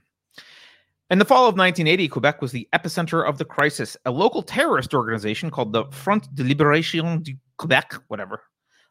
In 1.10 1.20
the 1.20 1.26
fall 1.26 1.48
of 1.48 1.58
1980, 1.58 2.08
Quebec 2.08 2.42
was 2.42 2.52
the 2.52 2.68
epicenter 2.74 3.28
of 3.28 3.38
the 3.38 3.46
crisis. 3.46 3.98
A 4.06 4.12
local 4.12 4.42
terrorist 4.42 4.94
organization 4.94 5.52
called 5.52 5.74
the 5.74 5.86
Front 5.92 6.34
de 6.34 6.44
Libération 6.44 7.22
du 7.22 7.36
Québec, 7.60 8.00
whatever, 8.08 8.42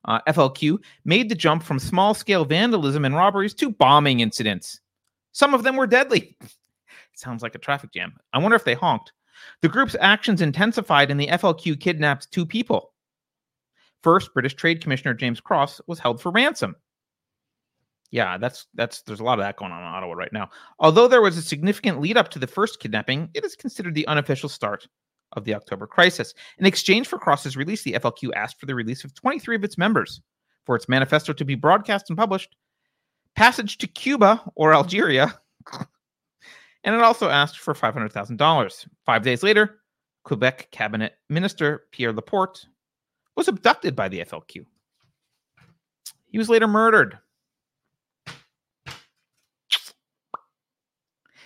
uh, 0.05 0.21
FLQ, 0.29 0.79
made 1.05 1.29
the 1.29 1.35
jump 1.35 1.63
from 1.63 1.79
small 1.79 2.15
scale 2.15 2.45
vandalism 2.45 3.05
and 3.05 3.15
robberies 3.15 3.55
to 3.55 3.71
bombing 3.71 4.21
incidents. 4.21 4.81
Some 5.33 5.55
of 5.55 5.63
them 5.63 5.77
were 5.77 5.87
deadly. 5.87 6.37
Sounds 7.15 7.43
like 7.43 7.55
a 7.55 7.59
traffic 7.59 7.93
jam. 7.93 8.15
I 8.33 8.39
wonder 8.39 8.57
if 8.57 8.65
they 8.65 8.75
honked. 8.75 9.13
The 9.61 9.69
group's 9.69 9.97
actions 10.01 10.41
intensified 10.41 11.11
and 11.11 11.21
the 11.21 11.29
FLQ 11.29 11.81
kidnapped 11.81 12.31
two 12.31 12.47
people. 12.47 12.93
First, 14.03 14.35
British 14.35 14.55
Trade 14.55 14.81
Commissioner 14.81 15.15
James 15.15 15.41
Cross 15.41 15.81
was 15.87 15.99
held 15.99 16.21
for 16.21 16.31
ransom. 16.31 16.77
Yeah, 18.11 18.37
that's 18.37 18.67
that's 18.75 19.03
there's 19.03 19.21
a 19.21 19.25
lot 19.25 19.39
of 19.39 19.45
that 19.45 19.57
going 19.57 19.73
on 19.73 19.81
in 19.81 19.87
Ottawa 19.87 20.13
right 20.13 20.33
now. 20.33 20.51
Although 20.79 21.09
there 21.09 21.23
was 21.23 21.39
a 21.39 21.43
significant 21.43 22.01
lead 22.01 22.19
up 22.19 22.29
to 22.31 22.39
the 22.39 22.47
first 22.47 22.79
kidnapping, 22.79 23.31
it 23.33 23.45
is 23.45 23.57
considered 23.57 23.95
the 23.95 24.07
unofficial 24.07 24.51
start 24.51 24.87
of 25.33 25.45
the 25.45 25.55
October 25.55 25.87
crisis. 25.87 26.35
In 26.59 26.67
exchange 26.67 27.07
for 27.07 27.19
Cross's 27.19 27.57
release, 27.57 27.83
the 27.83 27.95
FLQ 27.95 28.31
asked 28.35 28.61
for 28.61 28.67
the 28.67 28.75
release 28.75 29.05
of 29.05 29.15
23 29.15 29.57
of 29.57 29.65
its 29.65 29.79
members 29.79 30.21
for 30.65 30.77
its 30.77 30.89
manifesto 30.89 31.33
to 31.33 31.45
be 31.45 31.55
broadcast 31.55 32.09
and 32.09 32.17
published, 32.17 32.55
passage 33.35 33.79
to 33.79 33.87
Cuba 33.87 34.43
or 34.55 34.75
Algeria, 34.75 35.35
and 36.85 36.95
it 36.95 37.03
also 37.03 37.29
asked 37.29 37.59
for 37.59 37.75
$500,000. 37.75 38.87
Five 39.05 39.23
days 39.23 39.43
later, 39.43 39.81
Quebec 40.25 40.69
cabinet 40.71 41.15
minister 41.29 41.85
Pierre 41.91 42.13
Laporte 42.13 42.67
was 43.37 43.49
abducted 43.49 43.97
by 43.97 44.09
the 44.09 44.21
FLQ. 44.21 44.65
He 46.27 46.39
was 46.39 46.49
later 46.49 46.69
murdered. 46.69 47.19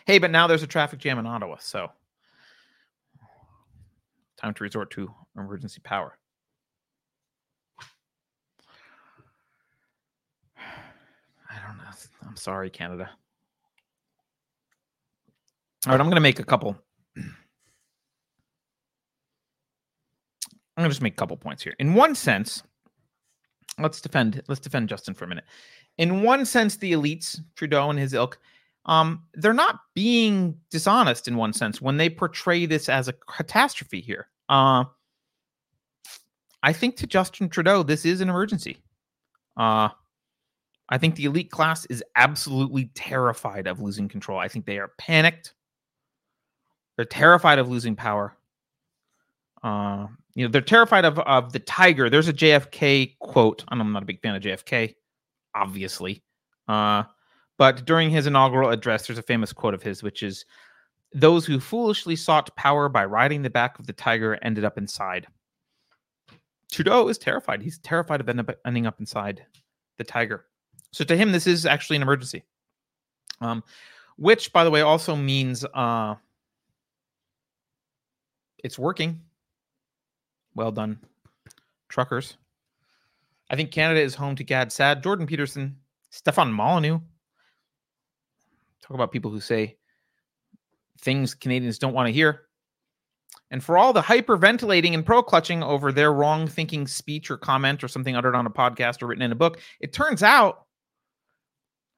Hey, 0.07 0.19
but 0.19 0.31
now 0.31 0.47
there's 0.47 0.63
a 0.63 0.69
traffic 0.69 1.01
jam 1.01 1.19
in 1.19 1.27
Ottawa, 1.27 1.57
so 1.59 1.91
time 4.47 4.55
to 4.55 4.65
resort 4.65 4.91
to 4.93 5.13
emergency 5.37 5.81
power. 5.83 6.17
I 10.59 11.67
don't 11.67 11.79
know. 11.79 11.85
I'm 12.27 12.37
sorry, 12.37 12.71
Canada. 12.71 13.11
All 15.87 15.93
right, 15.93 16.01
I'm 16.01 16.07
going 16.07 16.15
to 16.17 16.21
make 16.21 16.39
a 16.39 16.45
couple. 16.45 16.77
I'm 17.17 17.25
going 20.83 20.91
to 20.91 20.95
just 20.95 21.03
make 21.03 21.15
a 21.15 21.17
couple 21.17 21.37
points 21.37 21.63
here. 21.63 21.75
In 21.79 21.95
one 21.95 22.15
sense, 22.15 22.63
let's 23.81 24.01
defend 24.01 24.43
let's 24.47 24.61
defend 24.61 24.89
Justin 24.89 25.15
for 25.15 25.25
a 25.25 25.29
minute. 25.29 25.45
In 25.99 26.23
one 26.23 26.45
sense, 26.45 26.77
the 26.77 26.93
elites, 26.93 27.41
Trudeau 27.57 27.91
and 27.91 27.99
his 27.99 28.13
ilk, 28.13 28.39
um, 28.85 29.25
they're 29.35 29.55
not 29.55 29.81
being 29.95 30.57
dishonest 30.71 31.27
in 31.29 31.37
one 31.37 31.53
sense 31.53 31.81
when 31.81 31.97
they 31.97 32.11
portray 32.11 32.67
this 32.67 32.89
as 32.89 33.09
a 33.09 33.15
catastrophe 33.15 34.01
here. 34.01 34.29
Uh, 34.49 34.85
I 36.63 36.73
think 36.73 36.97
to 36.97 37.07
Justin 37.07 37.49
Trudeau, 37.49 37.83
this 37.83 38.05
is 38.05 38.21
an 38.21 38.29
emergency. 38.29 38.79
Uh, 39.57 39.89
I 40.89 40.99
think 40.99 41.17
the 41.17 41.25
elite 41.25 41.51
class 41.51 41.85
is 41.87 42.03
absolutely 42.15 42.91
terrified 42.95 43.67
of 43.67 43.81
losing 43.81 44.09
control. 44.09 44.39
I 44.39 44.49
think 44.49 44.67
they 44.67 44.79
are 44.79 44.93
panicked. 44.99 45.55
They're 46.97 47.05
terrified 47.05 47.59
of 47.59 47.69
losing 47.69 47.97
power. 47.97 48.37
Uh, 49.63 50.07
you 50.35 50.45
know, 50.45 50.51
they're 50.51 50.61
terrified 50.61 51.05
of 51.05 51.19
of 51.21 51.53
the 51.53 51.59
tiger. 51.59 52.09
There's 52.09 52.29
a 52.29 52.33
JFK 52.33 53.19
quote. 53.19 53.65
I'm 53.69 53.93
not 53.93 54.03
a 54.03 54.07
big 54.07 54.21
fan 54.21 54.37
of 54.37 54.43
JFK, 54.43 54.95
obviously. 55.55 56.23
Uh, 56.69 57.05
but 57.59 57.85
during 57.87 58.11
his 58.11 58.27
inaugural 58.27 58.71
address, 58.71 59.07
there's 59.07 59.19
a 59.19 59.23
famous 59.23 59.53
quote 59.53 59.75
of 59.75 59.83
his, 59.83 60.03
which 60.03 60.23
is 60.23 60.45
those 61.17 61.47
who 61.47 61.59
foolishly 61.59 62.15
sought 62.15 62.55
power 62.57 62.91
by 62.91 63.07
riding 63.07 63.41
the 63.41 63.49
back 63.49 63.79
of 63.79 63.87
the 63.87 63.93
tiger 63.95 64.39
ended 64.43 64.67
up 64.67 64.77
inside. 64.77 65.27
Trudeau 66.71 67.09
is 67.09 67.17
terrified. 67.17 67.63
He's 67.63 67.79
terrified 67.79 68.21
of 68.21 68.29
ending 68.67 68.87
up 68.87 69.01
inside 69.01 69.47
the 69.97 70.05
tiger. 70.05 70.45
So 70.93 71.05
to 71.05 71.17
him, 71.17 71.33
this 71.33 71.47
is 71.47 71.65
actually 71.65 71.97
an 71.97 72.03
emergency. 72.03 72.45
Um, 73.41 73.65
which, 74.17 74.53
by 74.53 74.63
the 74.63 74.71
way, 74.71 74.83
also 74.83 75.17
means 75.17 75.65
uh, 75.73 76.17
it's 78.63 78.79
working. 78.79 79.23
Well 80.55 80.71
done, 80.71 81.01
truckers. 81.89 82.37
I 83.49 83.57
think 83.57 83.71
Canada 83.71 84.01
is 84.01 84.15
home 84.15 84.37
to 84.37 84.45
Gad 84.45 84.71
Saad, 84.71 85.03
Jordan 85.03 85.27
Peterson, 85.27 85.77
Stefan 86.11 86.53
Molyneux. 86.53 86.99
Talk 88.83 88.95
about 88.95 89.13
people 89.13 89.31
who 89.31 89.41
say 89.41 89.77
things 91.01 91.35
Canadians 91.35 91.79
don't 91.79 91.95
want 91.95 92.07
to 92.07 92.13
hear. 92.13 92.43
And 93.51 93.63
for 93.63 93.79
all 93.79 93.93
the 93.93 94.03
hyperventilating 94.03 94.95
and 94.95 95.07
pro 95.07 95.23
clutching 95.23 95.63
over 95.63 95.93
their 95.93 96.13
wrong 96.13 96.49
thinking 96.49 96.87
speech 96.87 97.31
or 97.31 97.37
comment 97.37 97.85
or 97.85 97.89
something 97.89 98.17
uttered 98.17 98.35
on 98.35 98.47
a 98.47 98.51
podcast 98.51 99.03
or 99.03 99.07
written 99.07 99.23
in 99.23 99.33
a 99.33 99.37
book, 99.37 99.61
it 99.81 99.93
turns 99.93 100.23
out 100.23 100.67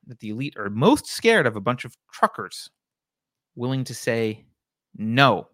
that 0.07 0.21
the 0.21 0.31
elite 0.31 0.57
are 0.57 0.69
most 0.71 1.07
scared 1.07 1.47
of 1.47 1.57
a 1.57 1.61
bunch 1.61 1.85
of 1.85 1.97
truckers 2.13 2.71
willing 3.57 3.85
to 3.85 3.95
say 3.95 4.45
no. 4.97 5.49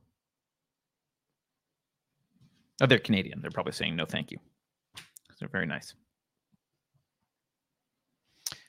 Oh, 2.81 2.87
they're 2.87 2.99
Canadian. 2.99 3.41
They're 3.41 3.51
probably 3.51 3.73
saying 3.73 3.95
no, 3.95 4.05
thank 4.05 4.31
you. 4.31 4.39
They're 5.39 5.49
very 5.49 5.67
nice. 5.67 5.95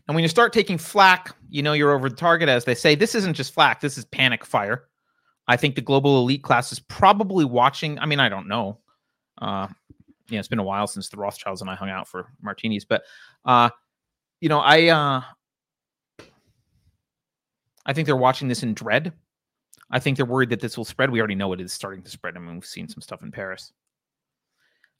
And 0.07 0.15
when 0.15 0.23
you 0.23 0.27
start 0.27 0.53
taking 0.53 0.77
flack, 0.77 1.35
you 1.49 1.63
know 1.63 1.73
you're 1.73 1.91
over 1.91 2.09
the 2.09 2.15
target, 2.15 2.49
as 2.49 2.65
they 2.65 2.75
say. 2.75 2.95
This 2.95 3.15
isn't 3.15 3.33
just 3.33 3.53
flack, 3.53 3.81
this 3.81 3.97
is 3.97 4.05
panic 4.05 4.45
fire. 4.45 4.85
I 5.47 5.57
think 5.57 5.75
the 5.75 5.81
global 5.81 6.19
elite 6.19 6.43
class 6.43 6.71
is 6.71 6.79
probably 6.79 7.45
watching. 7.45 7.99
I 7.99 8.05
mean, 8.05 8.19
I 8.19 8.29
don't 8.29 8.47
know. 8.47 8.79
Uh, 9.39 9.67
you 10.27 10.35
know, 10.35 10.39
it's 10.39 10.47
been 10.47 10.59
a 10.59 10.63
while 10.63 10.87
since 10.87 11.09
the 11.09 11.17
Rothschilds 11.17 11.61
and 11.61 11.69
I 11.69 11.75
hung 11.75 11.89
out 11.89 12.07
for 12.07 12.31
martinis, 12.41 12.85
but 12.85 13.03
uh, 13.45 13.69
you 14.41 14.49
know, 14.49 14.59
I 14.59 14.87
uh, 14.87 15.21
I 17.85 17.93
think 17.93 18.05
they're 18.05 18.15
watching 18.15 18.47
this 18.47 18.63
in 18.63 18.73
dread. 18.73 19.13
I 19.91 19.99
think 19.99 20.17
they're 20.17 20.25
worried 20.25 20.49
that 20.49 20.59
this 20.59 20.77
will 20.77 20.85
spread. 20.85 21.11
We 21.11 21.19
already 21.19 21.35
know 21.35 21.53
it 21.53 21.61
is 21.61 21.71
starting 21.71 22.01
to 22.03 22.09
spread. 22.09 22.35
I 22.35 22.39
mean, 22.39 22.55
we've 22.55 22.65
seen 22.65 22.87
some 22.87 23.01
stuff 23.01 23.21
in 23.21 23.31
Paris. 23.31 23.71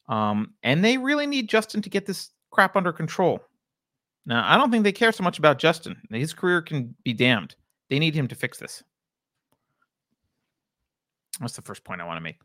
Um, 0.08 0.54
and 0.62 0.86
they 0.86 0.98
really 0.98 1.26
need 1.26 1.50
Justin 1.50 1.82
to 1.82 1.90
get 1.90 2.06
this 2.06 2.30
crap 2.52 2.76
under 2.76 2.94
control. 2.94 3.42
Now, 4.26 4.44
I 4.46 4.58
don't 4.58 4.72
think 4.72 4.84
they 4.84 4.92
care 4.92 5.12
so 5.12 5.24
much 5.24 5.38
about 5.38 5.60
Justin. 5.60 5.96
His 6.10 6.34
career 6.34 6.62
can 6.62 6.96
be 7.04 7.14
damned. 7.14 7.56
They 7.90 8.00
need 8.00 8.16
him 8.16 8.28
to 8.28 8.36
fix 8.36 8.58
this. 8.58 8.84
That's 11.40 11.56
the 11.56 11.62
first 11.62 11.84
point 11.84 12.02
I 12.02 12.06
want 12.06 12.18
to 12.18 12.22
make. 12.22 12.40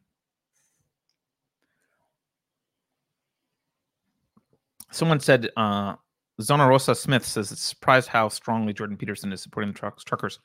Someone 4.90 5.20
said, 5.20 5.50
uh, 5.56 5.94
Zona 6.42 6.66
Rosa 6.66 6.94
Smith 6.94 7.24
says 7.24 7.52
it's 7.52 7.62
surprised 7.62 8.08
how 8.08 8.28
strongly 8.28 8.72
Jordan 8.72 8.96
Peterson 8.96 9.32
is 9.32 9.40
supporting 9.40 9.72
the 9.72 9.78
trucks, 9.78 10.04
truckers. 10.04 10.40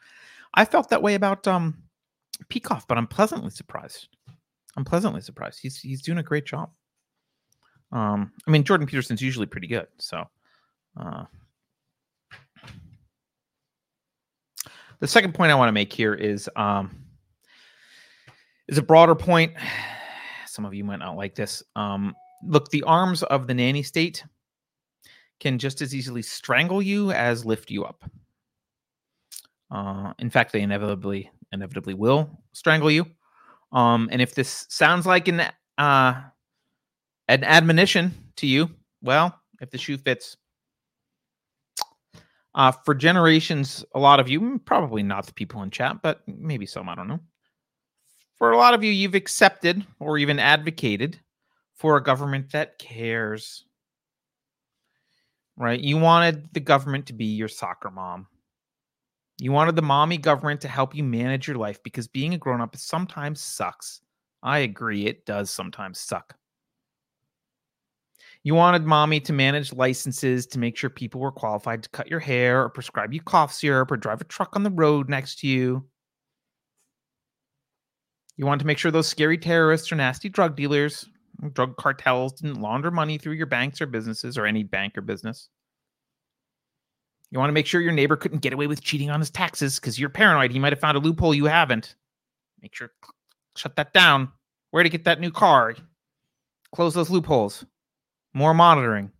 I 0.53 0.65
felt 0.65 0.89
that 0.89 1.01
way 1.01 1.15
about 1.15 1.47
um, 1.47 1.83
Peikoff, 2.49 2.83
but 2.87 2.97
I'm 2.97 3.07
pleasantly 3.07 3.49
surprised. 3.49 4.07
I'm 4.77 4.85
pleasantly 4.85 5.21
surprised. 5.21 5.59
He's 5.61 5.79
he's 5.79 6.01
doing 6.01 6.17
a 6.17 6.23
great 6.23 6.45
job. 6.45 6.69
Um, 7.91 8.33
I 8.45 8.51
mean, 8.51 8.63
Jordan 8.63 8.87
Peterson's 8.87 9.21
usually 9.21 9.45
pretty 9.45 9.67
good. 9.67 9.87
So, 9.97 10.25
uh, 10.97 11.25
the 14.99 15.07
second 15.07 15.33
point 15.33 15.51
I 15.51 15.55
want 15.55 15.67
to 15.67 15.73
make 15.73 15.91
here 15.91 16.13
is 16.13 16.49
um, 16.55 16.95
is 18.67 18.77
a 18.77 18.83
broader 18.83 19.15
point. 19.15 19.53
Some 20.47 20.65
of 20.65 20.73
you 20.73 20.83
might 20.83 20.99
not 20.99 21.17
like 21.17 21.35
this. 21.35 21.61
Um, 21.75 22.15
look, 22.43 22.69
the 22.69 22.83
arms 22.83 23.23
of 23.23 23.47
the 23.47 23.53
nanny 23.53 23.83
state 23.83 24.23
can 25.39 25.59
just 25.59 25.81
as 25.81 25.93
easily 25.93 26.21
strangle 26.21 26.81
you 26.81 27.11
as 27.11 27.45
lift 27.45 27.69
you 27.69 27.83
up. 27.83 28.09
Uh, 29.69 30.13
in 30.19 30.29
fact, 30.29 30.53
they 30.53 30.61
inevitably 30.61 31.29
inevitably 31.51 31.93
will 31.93 32.29
strangle 32.53 32.89
you. 32.89 33.05
Um, 33.71 34.09
and 34.11 34.21
if 34.21 34.33
this 34.35 34.65
sounds 34.69 35.05
like 35.05 35.27
an 35.27 35.41
uh, 35.77 36.21
an 37.27 37.43
admonition 37.43 38.13
to 38.37 38.47
you, 38.47 38.69
well, 39.01 39.37
if 39.59 39.71
the 39.71 39.77
shoe 39.77 39.97
fits, 39.97 40.37
uh, 42.55 42.71
for 42.71 42.95
generations, 42.95 43.83
a 43.93 43.99
lot 43.99 44.21
of 44.21 44.29
you, 44.29 44.59
probably 44.63 45.03
not 45.03 45.25
the 45.25 45.33
people 45.33 45.61
in 45.61 45.69
chat, 45.69 46.01
but 46.01 46.21
maybe 46.25 46.65
some, 46.65 46.87
I 46.87 46.95
don't 46.95 47.09
know. 47.09 47.19
For 48.37 48.51
a 48.51 48.57
lot 48.57 48.73
of 48.73 48.83
you, 48.83 48.91
you've 48.91 49.15
accepted 49.15 49.85
or 49.99 50.17
even 50.17 50.39
advocated 50.39 51.19
for 51.75 51.97
a 51.97 52.03
government 52.03 52.51
that 52.53 52.79
cares. 52.79 53.65
Right? 55.57 55.79
You 55.79 55.97
wanted 55.97 56.53
the 56.53 56.59
government 56.61 57.07
to 57.07 57.13
be 57.13 57.25
your 57.25 57.47
soccer 57.49 57.91
mom. 57.91 58.27
You 59.37 59.51
wanted 59.51 59.75
the 59.75 59.81
mommy 59.81 60.17
government 60.17 60.61
to 60.61 60.69
help 60.69 60.95
you 60.95 61.03
manage 61.03 61.47
your 61.47 61.57
life 61.57 61.83
because 61.83 62.07
being 62.07 62.33
a 62.33 62.37
grown 62.37 62.61
up 62.61 62.75
sometimes 62.77 63.41
sucks. 63.41 64.01
I 64.43 64.59
agree, 64.59 65.07
it 65.07 65.25
does 65.25 65.49
sometimes 65.49 65.99
suck. 65.99 66.35
You 68.45 68.53
wanted 68.53 68.85
mommy 68.85 69.19
to 69.21 69.33
manage 69.33 69.73
licenses 69.73 70.45
to 70.45 70.59
make 70.59 70.77
sure 70.77 70.91
people 70.91 71.19
were 71.19 71.31
qualified 71.31 71.81
to 71.81 71.89
cut 71.89 72.11
your 72.11 72.19
hair 72.19 72.63
or 72.63 72.69
prescribe 72.69 73.11
you 73.11 73.19
cough 73.19 73.51
syrup 73.51 73.89
or 73.89 73.97
drive 73.97 74.21
a 74.21 74.25
truck 74.25 74.55
on 74.55 74.61
the 74.61 74.69
road 74.69 75.09
next 75.09 75.39
to 75.39 75.47
you. 75.47 75.83
You 78.37 78.45
wanted 78.45 78.59
to 78.59 78.67
make 78.67 78.77
sure 78.77 78.91
those 78.91 79.07
scary 79.07 79.39
terrorists 79.39 79.91
or 79.91 79.95
nasty 79.95 80.29
drug 80.29 80.55
dealers, 80.55 81.09
drug 81.53 81.75
cartels 81.77 82.33
didn't 82.33 82.61
launder 82.61 82.91
money 82.91 83.17
through 83.17 83.33
your 83.33 83.47
banks 83.47 83.81
or 83.81 83.87
businesses 83.87 84.37
or 84.37 84.45
any 84.45 84.61
bank 84.61 84.95
or 84.95 85.01
business. 85.01 85.49
You 87.31 87.39
want 87.39 87.49
to 87.49 87.53
make 87.53 87.65
sure 87.65 87.81
your 87.81 87.93
neighbor 87.93 88.15
couldn't 88.15 88.43
get 88.43 88.53
away 88.53 88.67
with 88.67 88.83
cheating 88.83 89.09
on 89.09 89.21
his 89.21 89.31
taxes 89.31 89.79
because 89.79 89.97
you're 89.97 90.07
paranoid. 90.07 90.51
He 90.51 90.59
might 90.59 90.71
have 90.71 90.79
found 90.79 90.97
a 90.97 90.99
loophole 90.99 91.33
you 91.33 91.45
haven't. 91.45 91.95
Make 92.61 92.75
sure 92.75 92.91
shut 93.57 93.75
that 93.77 93.91
down. 93.91 94.31
Where 94.69 94.83
to 94.83 94.89
get 94.89 95.05
that 95.05 95.19
new 95.19 95.31
car? 95.31 95.73
Close 96.75 96.93
those 96.93 97.09
loopholes. 97.09 97.65
More 98.35 98.53
monitoring. 98.53 99.11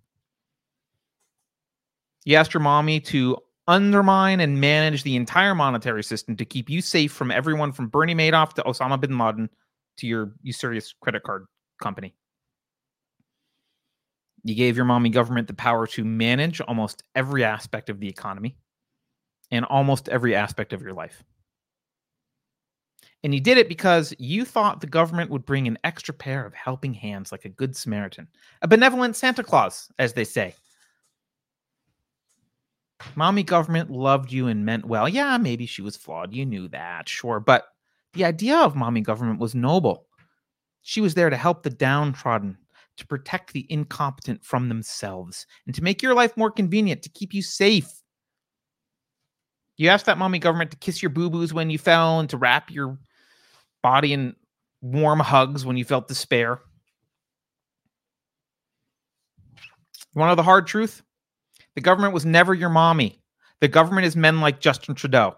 You 2.25 2.35
asked 2.35 2.53
your 2.53 2.61
mommy 2.61 2.99
to 2.99 3.37
undermine 3.65 4.41
and 4.41 4.59
manage 4.59 5.03
the 5.03 5.15
entire 5.15 5.55
monetary 5.55 6.03
system 6.03 6.35
to 6.35 6.43
keep 6.43 6.69
you 6.69 6.81
safe 6.81 7.13
from 7.13 7.31
everyone 7.31 7.71
from 7.71 7.87
Bernie 7.87 8.13
Madoff 8.13 8.53
to 8.53 8.63
Osama 8.63 8.99
bin 8.99 9.17
Laden 9.17 9.49
to 9.97 10.05
your 10.05 10.33
usurious 10.43 10.93
credit 10.99 11.23
card 11.23 11.45
company. 11.81 12.13
You 14.43 14.53
gave 14.53 14.75
your 14.75 14.85
mommy 14.85 15.09
government 15.09 15.47
the 15.47 15.53
power 15.53 15.87
to 15.87 16.03
manage 16.03 16.59
almost 16.59 17.01
every 17.15 17.45
aspect 17.45 17.89
of 17.89 18.01
the 18.01 18.09
economy 18.09 18.57
and 19.49 19.63
almost 19.63 20.09
every 20.09 20.35
aspect 20.35 20.73
of 20.73 20.81
your 20.81 20.93
life. 20.93 21.23
And 23.25 23.33
you 23.33 23.41
did 23.41 23.57
it 23.57 23.67
because 23.67 24.13
you 24.19 24.45
thought 24.45 24.81
the 24.81 24.87
government 24.87 25.31
would 25.31 25.47
bring 25.47 25.67
an 25.67 25.79
extra 25.83 26.13
pair 26.13 26.45
of 26.45 26.53
helping 26.53 26.93
hands 26.93 27.31
like 27.31 27.43
a 27.43 27.49
good 27.49 27.75
Samaritan, 27.75 28.27
a 28.61 28.67
benevolent 28.67 29.15
Santa 29.15 29.41
Claus, 29.41 29.91
as 29.97 30.13
they 30.13 30.23
say. 30.23 30.53
Mommy 33.15 33.41
government 33.41 33.89
loved 33.89 34.31
you 34.31 34.45
and 34.45 34.63
meant 34.63 34.85
well. 34.85 35.09
Yeah, 35.09 35.39
maybe 35.39 35.65
she 35.65 35.81
was 35.81 35.97
flawed. 35.97 36.35
You 36.35 36.45
knew 36.45 36.67
that, 36.67 37.09
sure. 37.09 37.39
But 37.39 37.65
the 38.13 38.25
idea 38.25 38.57
of 38.57 38.75
mommy 38.75 39.01
government 39.01 39.39
was 39.39 39.55
noble. 39.55 40.05
She 40.83 41.01
was 41.01 41.15
there 41.15 41.31
to 41.31 41.35
help 41.35 41.63
the 41.63 41.71
downtrodden, 41.71 42.55
to 42.97 43.07
protect 43.07 43.53
the 43.53 43.65
incompetent 43.71 44.45
from 44.45 44.69
themselves, 44.69 45.47
and 45.65 45.73
to 45.73 45.83
make 45.83 46.03
your 46.03 46.13
life 46.13 46.37
more 46.37 46.51
convenient, 46.51 47.01
to 47.01 47.09
keep 47.09 47.33
you 47.33 47.41
safe. 47.41 47.91
You 49.77 49.89
asked 49.89 50.05
that 50.05 50.19
mommy 50.19 50.37
government 50.37 50.69
to 50.69 50.77
kiss 50.77 51.01
your 51.01 51.09
boo 51.09 51.31
boos 51.31 51.55
when 51.55 51.71
you 51.71 51.79
fell 51.79 52.19
and 52.19 52.29
to 52.29 52.37
wrap 52.37 52.69
your 52.69 52.99
body 53.85 54.13
in 54.13 54.35
warm 54.81 55.19
hugs 55.19 55.63
when 55.63 55.77
you 55.77 55.85
felt 55.85 56.07
despair. 56.07 56.59
You 59.55 60.19
want 60.19 60.29
to 60.29 60.31
know 60.31 60.35
the 60.35 60.41
hard 60.41 60.65
truth? 60.65 61.03
The 61.75 61.81
government 61.81 62.11
was 62.11 62.25
never 62.25 62.55
your 62.55 62.69
mommy. 62.69 63.21
The 63.61 63.67
government 63.67 64.07
is 64.07 64.15
men 64.15 64.41
like 64.41 64.59
Justin 64.59 64.95
Trudeau. 64.95 65.35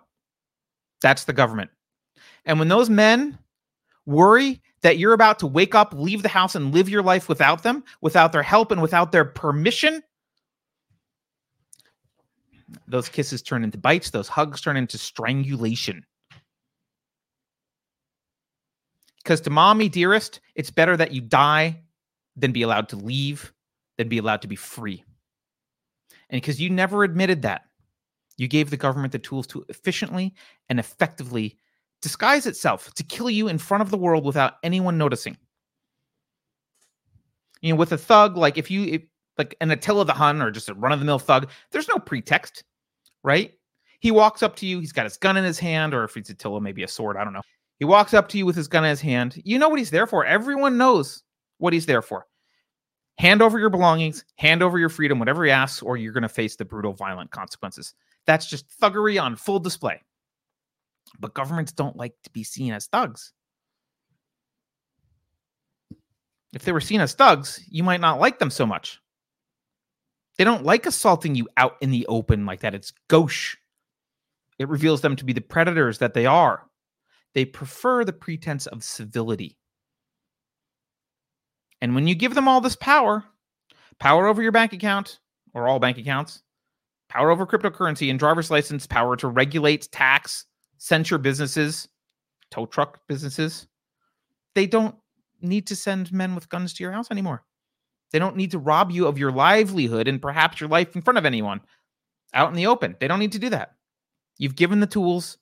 That's 1.02 1.26
the 1.26 1.34
government. 1.34 1.72
And 2.46 2.58
when 2.58 2.70
those 2.70 2.90
men 2.90 3.38
worry 4.06 4.62
that 4.82 4.98
you're 4.98 5.12
about 5.12 5.40
to 5.40 5.48
wake 5.48 5.76
up, 5.76 5.94
leave 5.94 6.24
the 6.24 6.30
house, 6.30 6.56
and 6.56 6.74
live 6.74 6.88
your 6.88 7.04
life 7.04 7.28
without 7.28 7.64
them, 7.64 7.84
without 8.00 8.32
their 8.32 8.44
help, 8.44 8.72
and 8.72 8.82
without 8.82 9.12
their 9.12 9.26
permission, 9.26 10.02
those 12.88 13.10
kisses 13.10 13.42
turn 13.42 13.66
into 13.66 13.78
bites, 13.78 14.12
those 14.12 14.30
hugs 14.30 14.62
turn 14.62 14.78
into 14.78 14.98
strangulation. 14.98 16.06
Because 19.28 19.42
to 19.42 19.50
mommy 19.50 19.90
dearest, 19.90 20.40
it's 20.56 20.72
better 20.72 20.96
that 20.96 21.12
you 21.12 21.20
die 21.20 21.82
than 22.38 22.54
be 22.54 22.62
allowed 22.62 22.88
to 22.88 22.96
leave, 22.96 23.52
than 23.98 24.08
be 24.08 24.20
allowed 24.20 24.42
to 24.44 24.48
be 24.48 24.56
free. 24.56 25.04
And 26.30 26.40
because 26.42 26.62
you 26.62 26.70
never 26.70 27.04
admitted 27.04 27.42
that, 27.42 27.64
you 28.38 28.48
gave 28.48 28.70
the 28.70 28.78
government 28.78 29.12
the 29.12 29.20
tools 29.20 29.46
to 29.48 29.66
efficiently 29.68 30.34
and 30.70 30.80
effectively 30.80 31.58
disguise 32.02 32.46
itself 32.46 32.94
to 32.94 33.04
kill 33.04 33.30
you 33.30 33.50
in 33.50 33.58
front 33.58 33.82
of 33.82 33.92
the 33.92 33.98
world 33.98 34.24
without 34.24 34.54
anyone 34.64 34.98
noticing. 34.98 35.36
You 37.60 37.74
know, 37.74 37.76
with 37.80 37.92
a 37.92 37.98
thug, 37.98 38.38
like 38.38 38.58
if 38.58 38.72
you, 38.72 38.84
if, 38.84 39.02
like 39.38 39.58
an 39.60 39.72
Attila 39.72 40.06
the 40.06 40.14
Hun 40.14 40.42
or 40.42 40.52
just 40.52 40.70
a 40.70 40.74
run 40.74 40.94
of 40.94 41.00
the 41.00 41.06
mill 41.06 41.20
thug, 41.20 41.50
there's 41.72 41.90
no 41.90 42.00
pretext, 42.00 42.64
right? 43.26 43.54
He 44.00 44.10
walks 44.10 44.42
up 44.42 44.56
to 44.56 44.66
you, 44.66 44.80
he's 44.80 44.94
got 44.94 45.04
his 45.04 45.18
gun 45.18 45.36
in 45.36 45.44
his 45.44 45.60
hand, 45.60 45.94
or 45.94 46.06
if 46.06 46.16
it's 46.16 46.30
Attila, 46.30 46.62
maybe 46.62 46.84
a 46.84 46.88
sword, 46.88 47.18
I 47.18 47.26
don't 47.26 47.34
know. 47.34 47.42
He 47.80 47.86
walks 47.86 48.14
up 48.14 48.28
to 48.30 48.38
you 48.38 48.46
with 48.46 48.56
his 48.56 48.68
gun 48.68 48.84
in 48.84 48.90
his 48.90 49.02
hand. 49.02 49.40
You 49.46 49.60
know 49.60 49.70
what 49.70 49.80
he's 49.80 49.92
there 49.92 50.08
for. 50.08 50.26
Everyone 50.26 50.78
knows 50.78 51.24
what 51.60 51.74
he's 51.74 51.86
there 51.86 52.02
for. 52.02 52.26
Hand 53.20 53.42
over 53.42 53.58
your 53.60 53.70
belongings, 53.70 54.24
hand 54.36 54.62
over 54.62 54.78
your 54.78 54.90
freedom, 54.90 55.20
whatever 55.20 55.44
he 55.44 55.52
asks, 55.52 55.82
or 55.82 55.98
you're 55.98 56.14
going 56.14 56.22
to 56.24 56.30
face 56.30 56.56
the 56.56 56.66
brutal, 56.66 56.94
violent 56.94 57.32
consequences. 57.32 57.94
That's 58.26 58.48
just 58.48 58.66
thuggery 58.80 59.22
on 59.22 59.36
full 59.36 59.60
display. 59.60 60.02
But 61.20 61.34
governments 61.34 61.72
don't 61.72 61.96
like 61.96 62.14
to 62.24 62.30
be 62.32 62.44
seen 62.44 62.74
as 62.74 62.88
thugs. 62.88 63.34
If 66.54 66.64
they 66.64 66.72
were 66.72 66.82
seen 66.82 67.02
as 67.02 67.14
thugs, 67.14 67.64
you 67.70 67.84
might 67.84 68.02
not 68.02 68.20
like 68.20 68.40
them 68.40 68.50
so 68.52 68.66
much. 68.66 69.00
They 70.38 70.44
don't 70.44 70.64
like 70.64 70.86
assaulting 70.86 71.36
you 71.36 71.48
out 71.58 71.78
in 71.82 71.92
the 71.92 72.06
open 72.08 72.46
like 72.46 72.60
that. 72.60 72.76
It's 72.76 72.94
gauche. 73.08 73.56
It 74.60 74.70
reveals 74.70 75.02
them 75.02 75.16
to 75.16 75.26
be 75.26 75.34
the 75.34 75.42
predators 75.42 75.98
that 76.00 76.14
they 76.14 76.26
are. 76.26 76.67
They 77.38 77.46
prefer 77.46 78.04
the 78.04 78.14
pretense 78.14 78.66
of 78.66 78.84
civility. 78.84 79.60
And 81.82 81.94
when 81.94 82.08
you 82.08 82.16
give 82.16 82.34
them 82.34 82.48
all 82.48 82.62
this 82.62 82.76
power, 82.76 83.24
power 84.00 84.26
over 84.26 84.42
your 84.42 84.52
bank 84.52 84.74
account 84.74 85.20
or 85.54 85.68
all 85.68 85.78
bank 85.78 86.00
accounts, 86.00 86.42
power 87.10 87.30
over 87.30 87.46
cryptocurrency 87.46 88.10
and 88.10 88.18
driver's 88.18 88.50
license, 88.50 88.88
power 88.88 89.16
to 89.18 89.28
regulate, 89.28 89.88
tax, 89.92 90.46
censure 90.80 91.20
businesses, 91.20 91.88
tow 92.50 92.66
truck 92.66 93.02
businesses, 93.08 93.68
they 94.56 94.66
don't 94.66 94.96
need 95.40 95.68
to 95.68 95.76
send 95.76 96.12
men 96.12 96.34
with 96.34 96.50
guns 96.50 96.74
to 96.74 96.84
your 96.84 96.92
house 96.92 97.12
anymore. 97.12 97.44
They 98.12 98.18
don't 98.18 98.36
need 98.36 98.50
to 98.50 98.58
rob 98.58 98.90
you 98.90 99.06
of 99.06 99.20
your 99.20 99.32
livelihood 99.32 100.08
and 100.08 100.20
perhaps 100.20 100.60
your 100.60 100.70
life 100.70 100.96
in 100.96 101.04
front 101.04 101.20
of 101.20 101.26
anyone 101.28 101.62
out 102.34 102.50
in 102.50 102.56
the 102.56 102.66
open. 102.66 102.96
They 103.00 103.08
don't 103.08 103.20
need 103.20 103.34
to 103.34 103.40
do 103.40 103.52
that. 103.52 103.76
You've 104.40 104.56
given 104.56 104.80
the 104.80 104.88
tools, 104.88 105.38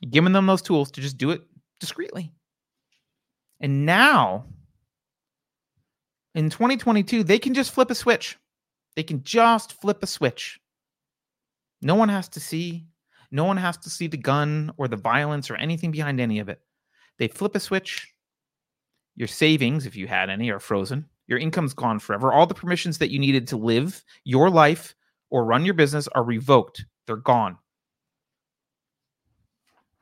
you've 0.00 0.32
them 0.32 0.46
those 0.46 0.62
tools 0.62 0.90
to 0.92 1.00
just 1.00 1.18
do 1.18 1.30
it 1.30 1.42
discreetly. 1.80 2.32
And 3.60 3.84
now, 3.84 4.44
in 6.34 6.50
2022, 6.50 7.24
they 7.24 7.38
can 7.38 7.54
just 7.54 7.72
flip 7.72 7.90
a 7.90 7.94
switch. 7.94 8.38
They 8.96 9.02
can 9.02 9.22
just 9.22 9.80
flip 9.80 10.02
a 10.02 10.06
switch. 10.06 10.60
No 11.82 11.94
one 11.94 12.08
has 12.08 12.28
to 12.30 12.40
see. 12.40 12.86
No 13.30 13.44
one 13.44 13.56
has 13.56 13.76
to 13.78 13.90
see 13.90 14.06
the 14.06 14.16
gun 14.16 14.72
or 14.76 14.88
the 14.88 14.96
violence 14.96 15.50
or 15.50 15.56
anything 15.56 15.90
behind 15.90 16.20
any 16.20 16.38
of 16.38 16.48
it. 16.48 16.60
They 17.18 17.28
flip 17.28 17.54
a 17.56 17.60
switch. 17.60 18.12
Your 19.16 19.28
savings, 19.28 19.86
if 19.86 19.96
you 19.96 20.06
had 20.06 20.30
any, 20.30 20.50
are 20.50 20.60
frozen. 20.60 21.06
Your 21.26 21.38
income's 21.38 21.74
gone 21.74 21.98
forever. 21.98 22.32
All 22.32 22.46
the 22.46 22.54
permissions 22.54 22.98
that 22.98 23.10
you 23.10 23.18
needed 23.18 23.48
to 23.48 23.56
live 23.56 24.02
your 24.24 24.48
life 24.48 24.94
or 25.30 25.44
run 25.44 25.64
your 25.64 25.74
business 25.74 26.08
are 26.08 26.22
revoked. 26.22 26.86
They're 27.06 27.16
gone. 27.16 27.58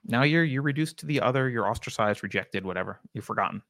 Now 0.07 0.23
you're 0.23 0.45
you're 0.45 0.62
reduced 0.62 0.99
to 0.99 1.07
the 1.07 1.20
other, 1.20 1.49
you're 1.49 1.69
ostracized, 1.69 2.23
rejected, 2.23 2.65
whatever. 2.65 3.01
You're 3.12 3.23
forgotten. 3.23 3.62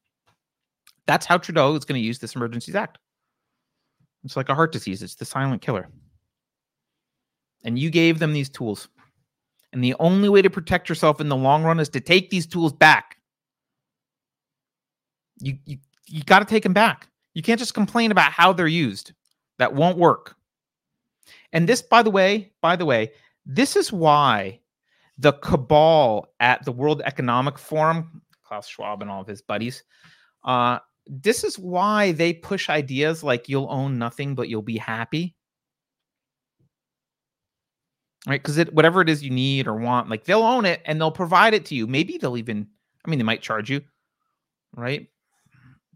That's 1.07 1.25
how 1.25 1.37
Trudeau 1.37 1.75
is 1.75 1.85
going 1.85 1.99
to 1.99 2.05
use 2.05 2.19
this 2.19 2.35
Emergencies 2.35 2.75
Act. 2.75 2.99
It's 4.23 4.35
like 4.35 4.49
a 4.49 4.55
heart 4.55 4.71
disease, 4.71 5.01
it's 5.01 5.15
the 5.15 5.25
silent 5.25 5.61
killer. 5.61 5.87
And 7.63 7.79
you 7.79 7.89
gave 7.89 8.19
them 8.19 8.33
these 8.33 8.49
tools. 8.49 8.87
And 9.73 9.83
the 9.83 9.95
only 9.99 10.29
way 10.29 10.41
to 10.41 10.49
protect 10.49 10.89
yourself 10.89 11.19
in 11.19 11.29
the 11.29 11.35
long 11.35 11.63
run 11.63 11.79
is 11.79 11.89
to 11.89 11.99
take 11.99 12.29
these 12.29 12.45
tools 12.45 12.73
back. 12.73 13.17
You 15.39 15.57
you 15.65 15.77
you 16.05 16.23
got 16.23 16.39
to 16.39 16.45
take 16.45 16.63
them 16.63 16.73
back. 16.73 17.07
You 17.33 17.41
can't 17.41 17.59
just 17.59 17.73
complain 17.73 18.11
about 18.11 18.31
how 18.31 18.53
they're 18.53 18.67
used. 18.67 19.13
That 19.59 19.73
won't 19.73 19.97
work. 19.97 20.35
And 21.51 21.67
this 21.67 21.81
by 21.81 22.03
the 22.03 22.11
way, 22.11 22.51
by 22.61 22.75
the 22.75 22.85
way, 22.85 23.11
this 23.45 23.75
is 23.75 23.91
why 23.91 24.59
the 25.17 25.33
cabal 25.33 26.27
at 26.39 26.63
the 26.65 26.71
World 26.71 27.01
Economic 27.05 27.57
Forum, 27.57 28.21
Klaus 28.43 28.67
Schwab 28.67 29.01
and 29.01 29.09
all 29.09 29.21
of 29.21 29.27
his 29.27 29.41
buddies, 29.41 29.83
uh, 30.43 30.79
this 31.07 31.43
is 31.43 31.57
why 31.57 32.11
they 32.11 32.33
push 32.33 32.69
ideas 32.69 33.23
like 33.23 33.49
you'll 33.49 33.67
own 33.69 33.97
nothing 33.97 34.35
but 34.35 34.49
you'll 34.49 34.61
be 34.61 34.77
happy. 34.77 35.35
Right? 38.27 38.41
Because 38.41 38.57
it 38.57 38.73
whatever 38.73 39.01
it 39.01 39.09
is 39.09 39.23
you 39.23 39.29
need 39.29 39.67
or 39.67 39.75
want, 39.75 40.09
like 40.09 40.25
they'll 40.25 40.43
own 40.43 40.65
it 40.65 40.81
and 40.85 40.99
they'll 40.99 41.11
provide 41.11 41.53
it 41.53 41.65
to 41.67 41.75
you. 41.75 41.87
Maybe 41.87 42.17
they'll 42.17 42.37
even, 42.37 42.67
I 43.05 43.09
mean, 43.09 43.19
they 43.19 43.23
might 43.23 43.41
charge 43.41 43.69
you, 43.69 43.81
right? 44.75 45.07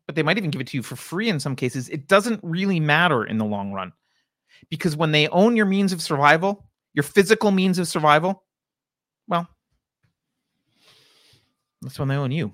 But 0.07 0.15
they 0.15 0.23
might 0.23 0.37
even 0.37 0.49
give 0.49 0.61
it 0.61 0.67
to 0.67 0.77
you 0.77 0.83
for 0.83 0.95
free 0.95 1.29
in 1.29 1.39
some 1.39 1.55
cases. 1.55 1.89
It 1.89 2.07
doesn't 2.07 2.39
really 2.41 2.79
matter 2.79 3.25
in 3.25 3.37
the 3.37 3.45
long 3.45 3.73
run. 3.73 3.91
Because 4.69 4.95
when 4.95 5.11
they 5.11 5.27
own 5.29 5.57
your 5.57 5.65
means 5.65 5.91
of 5.91 6.01
survival, 6.01 6.69
your 6.93 7.03
physical 7.03 7.51
means 7.51 7.79
of 7.79 7.87
survival, 7.87 8.43
well, 9.27 9.47
that's 11.81 11.99
when 11.99 12.07
they 12.07 12.15
own 12.15 12.31
you. 12.31 12.53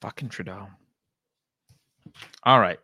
Fucking 0.00 0.28
Trudeau. 0.28 0.68
All 2.44 2.60
right. 2.60 2.78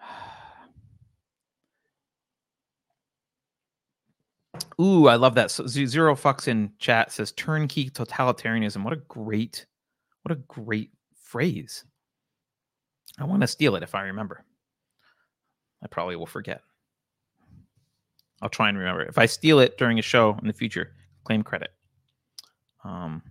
Ooh, 4.80 5.08
I 5.08 5.16
love 5.16 5.34
that. 5.34 5.50
So 5.50 5.66
zero 5.66 6.14
fucks 6.14 6.46
in 6.48 6.72
chat 6.78 7.12
says 7.12 7.32
turnkey 7.32 7.90
totalitarianism. 7.90 8.84
What 8.84 8.92
a 8.92 9.02
great, 9.08 9.66
what 10.22 10.32
a 10.32 10.36
great 10.36 10.92
phrase. 11.14 11.84
I 13.18 13.24
want 13.24 13.40
to 13.42 13.46
steal 13.46 13.76
it 13.76 13.82
if 13.82 13.94
I 13.94 14.02
remember. 14.02 14.44
I 15.82 15.86
probably 15.88 16.16
will 16.16 16.26
forget. 16.26 16.62
I'll 18.42 18.48
try 18.48 18.68
and 18.68 18.78
remember. 18.78 19.02
If 19.02 19.18
I 19.18 19.26
steal 19.26 19.60
it 19.60 19.78
during 19.78 19.98
a 19.98 20.02
show 20.02 20.38
in 20.40 20.46
the 20.46 20.52
future, 20.52 20.92
claim 21.24 21.42
credit. 21.42 21.70
Um, 22.84 23.22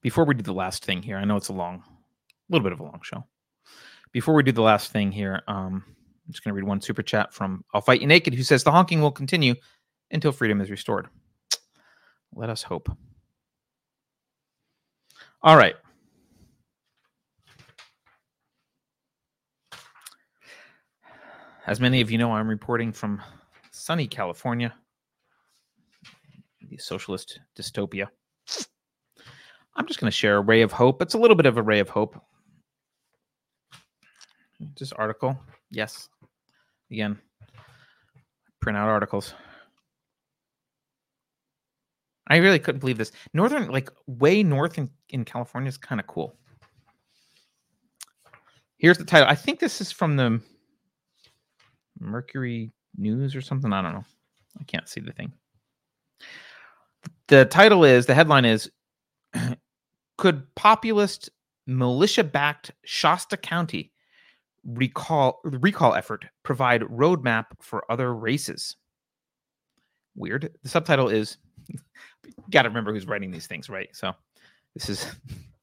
before 0.00 0.24
we 0.24 0.34
do 0.34 0.42
the 0.42 0.54
last 0.54 0.84
thing 0.84 1.02
here, 1.02 1.16
I 1.16 1.24
know 1.24 1.36
it's 1.36 1.48
a 1.48 1.52
long, 1.52 1.76
a 1.76 2.52
little 2.52 2.64
bit 2.64 2.72
of 2.72 2.80
a 2.80 2.84
long 2.84 3.00
show. 3.02 3.24
Before 4.12 4.34
we 4.34 4.42
do 4.42 4.52
the 4.52 4.62
last 4.62 4.92
thing 4.92 5.12
here, 5.12 5.42
um, 5.46 5.84
I'm 5.86 6.32
just 6.32 6.44
going 6.44 6.54
to 6.54 6.56
read 6.56 6.66
one 6.66 6.80
super 6.80 7.02
chat 7.02 7.32
from 7.32 7.64
I'll 7.74 7.80
Fight 7.80 8.00
You 8.00 8.06
Naked, 8.06 8.34
who 8.34 8.42
says 8.42 8.64
the 8.64 8.70
honking 8.70 9.00
will 9.00 9.12
continue 9.12 9.54
until 10.10 10.32
freedom 10.32 10.60
is 10.60 10.70
restored. 10.70 11.08
Let 12.34 12.50
us 12.50 12.62
hope. 12.62 12.90
All 15.42 15.56
right. 15.56 15.74
As 21.70 21.78
many 21.78 22.00
of 22.00 22.10
you 22.10 22.18
know, 22.18 22.32
I'm 22.32 22.48
reporting 22.48 22.92
from 22.92 23.22
sunny 23.70 24.08
California, 24.08 24.74
the 26.68 26.76
socialist 26.78 27.38
dystopia. 27.56 28.08
I'm 29.76 29.86
just 29.86 30.00
going 30.00 30.10
to 30.10 30.16
share 30.16 30.38
a 30.38 30.40
ray 30.40 30.62
of 30.62 30.72
hope. 30.72 31.00
It's 31.00 31.14
a 31.14 31.18
little 31.18 31.36
bit 31.36 31.46
of 31.46 31.58
a 31.58 31.62
ray 31.62 31.78
of 31.78 31.88
hope. 31.88 32.20
This 34.76 34.90
article, 34.90 35.38
yes. 35.70 36.08
Again, 36.90 37.16
print 38.60 38.76
out 38.76 38.88
articles. 38.88 39.32
I 42.26 42.38
really 42.38 42.58
couldn't 42.58 42.80
believe 42.80 42.98
this. 42.98 43.12
Northern, 43.32 43.70
like 43.70 43.90
way 44.08 44.42
north 44.42 44.76
in, 44.76 44.90
in 45.10 45.24
California, 45.24 45.68
is 45.68 45.78
kind 45.78 46.00
of 46.00 46.08
cool. 46.08 46.34
Here's 48.76 48.98
the 48.98 49.04
title. 49.04 49.28
I 49.28 49.36
think 49.36 49.60
this 49.60 49.80
is 49.80 49.92
from 49.92 50.16
the 50.16 50.40
Mercury 52.00 52.72
News 52.96 53.36
or 53.36 53.40
something. 53.40 53.72
I 53.72 53.82
don't 53.82 53.94
know. 53.94 54.04
I 54.58 54.64
can't 54.64 54.88
see 54.88 55.00
the 55.00 55.12
thing. 55.12 55.32
The 57.28 57.44
title 57.44 57.84
is 57.84 58.06
the 58.06 58.14
headline 58.14 58.44
is 58.44 58.70
Could 60.18 60.54
populist 60.54 61.30
militia 61.66 62.24
backed 62.24 62.72
Shasta 62.84 63.36
County 63.36 63.92
recall 64.66 65.40
recall 65.44 65.94
effort 65.94 66.26
provide 66.42 66.82
roadmap 66.82 67.46
for 67.60 67.90
other 67.90 68.14
races? 68.14 68.76
Weird. 70.14 70.50
The 70.62 70.68
subtitle 70.68 71.08
is 71.08 71.38
got 72.50 72.62
to 72.62 72.68
remember 72.68 72.92
who's 72.92 73.06
writing 73.06 73.30
these 73.30 73.46
things, 73.46 73.70
right? 73.70 73.88
So 73.92 74.12
this 74.74 74.90
is 74.90 75.06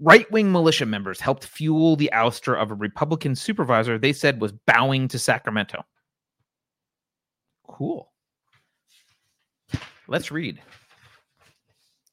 Right 0.00 0.30
wing 0.30 0.52
militia 0.52 0.86
members 0.86 1.20
helped 1.20 1.44
fuel 1.44 1.96
the 1.96 2.10
ouster 2.12 2.60
of 2.60 2.70
a 2.70 2.74
Republican 2.74 3.34
supervisor 3.34 3.98
they 3.98 4.12
said 4.12 4.40
was 4.40 4.52
bowing 4.52 5.08
to 5.08 5.18
Sacramento. 5.18 5.84
Cool. 7.66 8.12
Let's 10.06 10.30
read. 10.30 10.60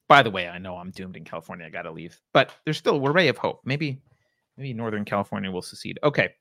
By 0.08 0.24
the 0.24 0.32
way, 0.32 0.48
I 0.48 0.58
know 0.58 0.76
I'm 0.78 0.92
doomed 0.92 1.16
in 1.16 1.24
California. 1.24 1.66
I 1.66 1.70
got 1.70 1.84
to 1.84 1.92
leave, 1.92 2.20
but 2.34 2.52
there's 2.64 2.78
still 2.78 3.04
a 3.06 3.12
ray 3.12 3.28
of 3.28 3.38
hope. 3.38 3.62
Maybe, 3.66 4.02
maybe 4.58 4.74
Northern 4.74 5.06
California 5.06 5.52
will 5.52 5.62
secede. 5.62 6.00
Okay. 6.04 6.34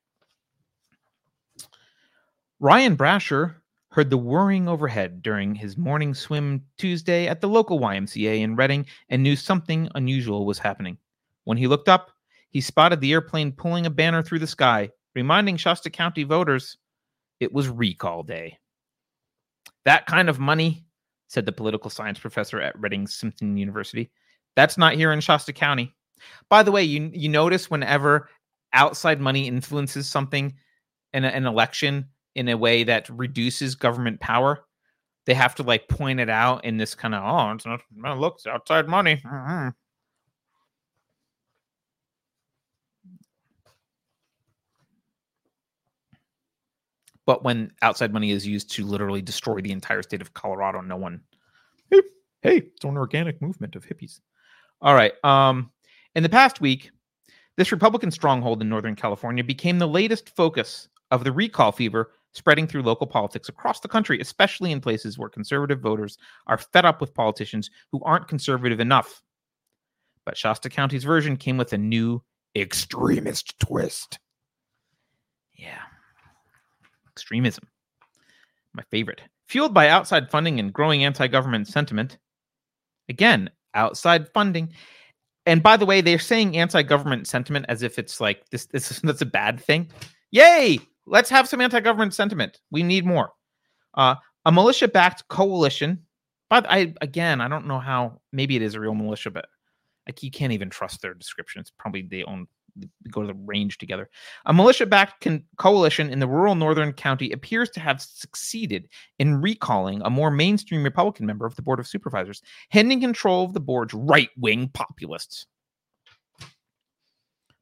Ryan 2.61 2.97
Brasher 2.97 3.55
heard 3.91 4.11
the 4.11 4.19
whirring 4.19 4.67
overhead 4.69 5.23
during 5.23 5.55
his 5.55 5.77
morning 5.77 6.15
swim 6.15 6.65
Tuesday 6.79 7.29
at 7.29 7.41
the 7.41 7.49
local 7.49 7.79
YMCA 7.79 8.41
in 8.41 8.57
Redding 8.57 8.87
and 9.09 9.23
knew 9.23 9.37
something 9.37 9.89
unusual 9.95 10.47
was 10.47 10.59
happening. 10.59 10.99
When 11.45 11.59
he 11.59 11.67
looked 11.67 11.89
up, 11.89 12.11
he 12.51 12.61
spotted 12.61 13.01
the 13.01 13.13
airplane 13.13 13.53
pulling 13.53 13.87
a 13.87 13.91
banner 13.91 14.23
through 14.23 14.39
the 14.39 14.47
sky, 14.47 14.91
reminding 15.15 15.57
Shasta 15.57 15.91
County 15.91 16.25
voters 16.25 16.77
it 17.41 17.53
was 17.53 17.69
recall 17.69 18.23
day. 18.23 18.59
That 19.85 20.07
kind 20.07 20.29
of 20.29 20.39
money, 20.39 20.85
said 21.29 21.47
the 21.47 21.53
political 21.53 21.91
science 21.91 22.19
professor 22.19 22.61
at 22.61 22.79
Redding 22.79 23.07
Simpson 23.07 23.57
University. 23.57 24.11
That's 24.57 24.79
not 24.79 24.95
here 24.95 25.13
in 25.13 25.21
Shasta 25.21 25.53
County. 25.53 25.93
By 26.49 26.63
the 26.63 26.73
way, 26.73 26.85
you 26.85 27.11
you 27.13 27.29
notice 27.29 27.71
whenever 27.71 28.31
outside 28.73 29.21
money 29.21 29.49
influences 29.49 30.09
something 30.09 30.55
in 31.13 31.25
a, 31.25 31.29
an 31.29 31.47
election 31.47 32.09
in 32.35 32.49
a 32.49 32.57
way 32.57 32.85
that 32.85 33.09
reduces 33.09 33.75
government 33.75 34.21
power, 34.21 34.65
they 35.27 35.35
have 35.35 35.55
to 35.57 35.63
like 35.63 35.89
point 35.89 36.21
it 36.21 36.31
out 36.31 36.65
in 36.65 36.77
this 36.77 36.95
kind 36.95 37.15
of 37.15 37.23
oh, 37.25 37.53
it's 37.53 37.67
not 37.67 38.19
look, 38.19 38.37
it's 38.37 38.47
outside 38.47 38.89
money. 38.89 39.21
Mm-hmm. 39.27 39.69
But 47.27 47.43
when 47.43 47.73
outside 47.83 48.13
money 48.13 48.31
is 48.31 48.47
used 48.47 48.71
to 48.73 48.85
literally 48.85 49.23
destroy 49.23 49.61
the 49.61 49.73
entire 49.73 50.03
state 50.03 50.21
of 50.21 50.35
Colorado, 50.35 50.81
no 50.81 50.97
one, 50.97 51.23
hey, 51.91 52.03
hey, 52.43 52.57
it's 52.75 52.85
an 52.85 52.97
organic 52.97 53.41
movement 53.41 53.77
of 53.77 53.87
hippies. 53.87 54.21
All 54.83 54.95
right. 54.95 55.13
Um, 55.25 55.71
in 56.15 56.23
the 56.23 56.29
past 56.29 56.61
week, 56.61 56.91
this 57.57 57.73
Republican 57.73 58.11
stronghold 58.11 58.61
in 58.61 58.69
Northern 58.69 58.97
California 58.97 59.43
became 59.45 59.79
the 59.79 59.89
latest 59.89 60.35
focus 60.37 60.89
of 61.11 61.25
the 61.25 61.33
recall 61.33 61.73
fever 61.73 62.11
spreading 62.33 62.67
through 62.67 62.83
local 62.83 63.07
politics 63.07 63.49
across 63.49 63.81
the 63.81 63.89
country, 63.89 64.21
especially 64.21 64.73
in 64.73 64.81
places 64.81 65.17
where 65.17 65.29
conservative 65.29 65.81
voters 65.81 66.19
are 66.49 66.59
fed 66.59 66.85
up 66.85 67.01
with 67.01 67.15
politicians 67.15 67.71
who 67.93 68.03
aren't 68.03 68.29
conservative 68.29 68.81
enough. 68.81 69.23
But 70.27 70.37
Shasta 70.37 70.69
County's 70.69 71.05
version 71.05 71.37
came 71.37 71.57
with 71.57 71.73
a 71.73 71.79
new 71.79 72.23
extremist 72.57 73.59
twist. 73.61 74.19
Yeah. 75.55 75.84
Extremism. 77.15 77.69
My 78.75 78.83
favorite. 78.91 79.23
Fueled 79.47 79.75
by 79.75 79.89
outside 79.89 80.31
funding 80.31 80.59
and 80.59 80.73
growing 80.73 81.05
anti 81.05 81.27
government 81.27 81.69
sentiment. 81.69 82.19
Again, 83.09 83.51
outside 83.75 84.29
funding. 84.33 84.73
And 85.47 85.63
by 85.63 85.77
the 85.77 85.87
way, 85.87 86.01
they're 86.01 86.19
saying 86.19 86.57
anti-government 86.57 87.27
sentiment 87.27 87.67
as 87.69 87.83
if 87.83 87.99
it's 87.99 88.21
like 88.21 88.49
this. 88.51 88.67
This 88.67 89.01
that's 89.05 89.23
a 89.23 89.27
bad 89.27 89.61
thing. 89.61 89.91
Yay! 90.31 90.81
Let's 91.07 91.31
have 91.31 91.49
some 91.49 91.61
anti-government 91.61 92.15
sentiment. 92.15 92.61
We 92.71 92.83
need 92.83 93.05
more. 93.05 93.33
Uh, 93.93 94.15
a 94.47 94.53
militia-backed 94.53 95.29
coalition. 95.29 96.01
But 96.49 96.67
I 96.69 96.95
again, 97.01 97.41
I 97.41 97.49
don't 97.49 97.67
know 97.67 97.79
how. 97.79 98.21
Maybe 98.33 98.57
it 98.57 98.63
is 98.63 98.75
a 98.75 98.81
real 98.81 98.95
militia, 98.95 99.31
but 99.31 99.47
like 100.07 100.23
you 100.23 100.31
can't 100.31 100.53
even 100.53 100.71
trust 100.71 101.03
their 101.03 101.15
description. 101.15 101.61
It's 101.61 101.73
probably 101.79 102.03
they 102.03 102.25
own 102.25 102.47
go 103.11 103.21
to 103.21 103.27
the 103.29 103.35
range 103.35 103.79
together. 103.79 104.09
A 104.47 104.53
militia 104.53 104.87
backed 104.87 105.27
coalition 105.57 106.11
in 106.11 106.19
the 106.19 106.29
rural 106.29 106.55
northern 106.55 106.93
county 106.93 107.31
appears 107.33 107.71
to 107.71 107.81
have 107.81 108.03
succeeded 108.03 108.89
in 109.19 109.41
recalling 109.41 110.03
a 110.03 110.11
more 110.11 110.31
mainstream 110.31 110.83
Republican 110.83 111.27
member 111.27 111.47
of 111.47 111.57
the 111.57 111.63
Board 111.63 111.81
of 111.81 111.87
Supervisors, 111.87 112.43
handing 112.71 113.01
control 113.01 113.45
of 113.45 113.53
the 113.53 113.61
board's 113.61 113.95
right 113.95 114.31
wing 114.37 114.69
populists. 114.73 115.47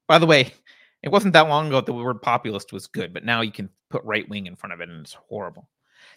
By 0.09 0.18
the 0.18 0.26
way, 0.26 0.52
it 1.02 1.10
wasn't 1.10 1.32
that 1.32 1.48
long 1.48 1.68
ago 1.68 1.76
that 1.76 1.86
the 1.86 1.93
word 1.93 2.22
populist 2.22 2.72
was 2.72 2.86
good, 2.86 3.12
but 3.12 3.24
now 3.24 3.40
you 3.40 3.52
can 3.52 3.68
put 3.90 4.05
right 4.05 4.28
wing 4.28 4.47
in 4.47 4.56
front 4.56 4.72
of 4.72 4.80
it 4.80 4.89
and 4.89 5.01
it's 5.01 5.14
horrible. 5.14 5.68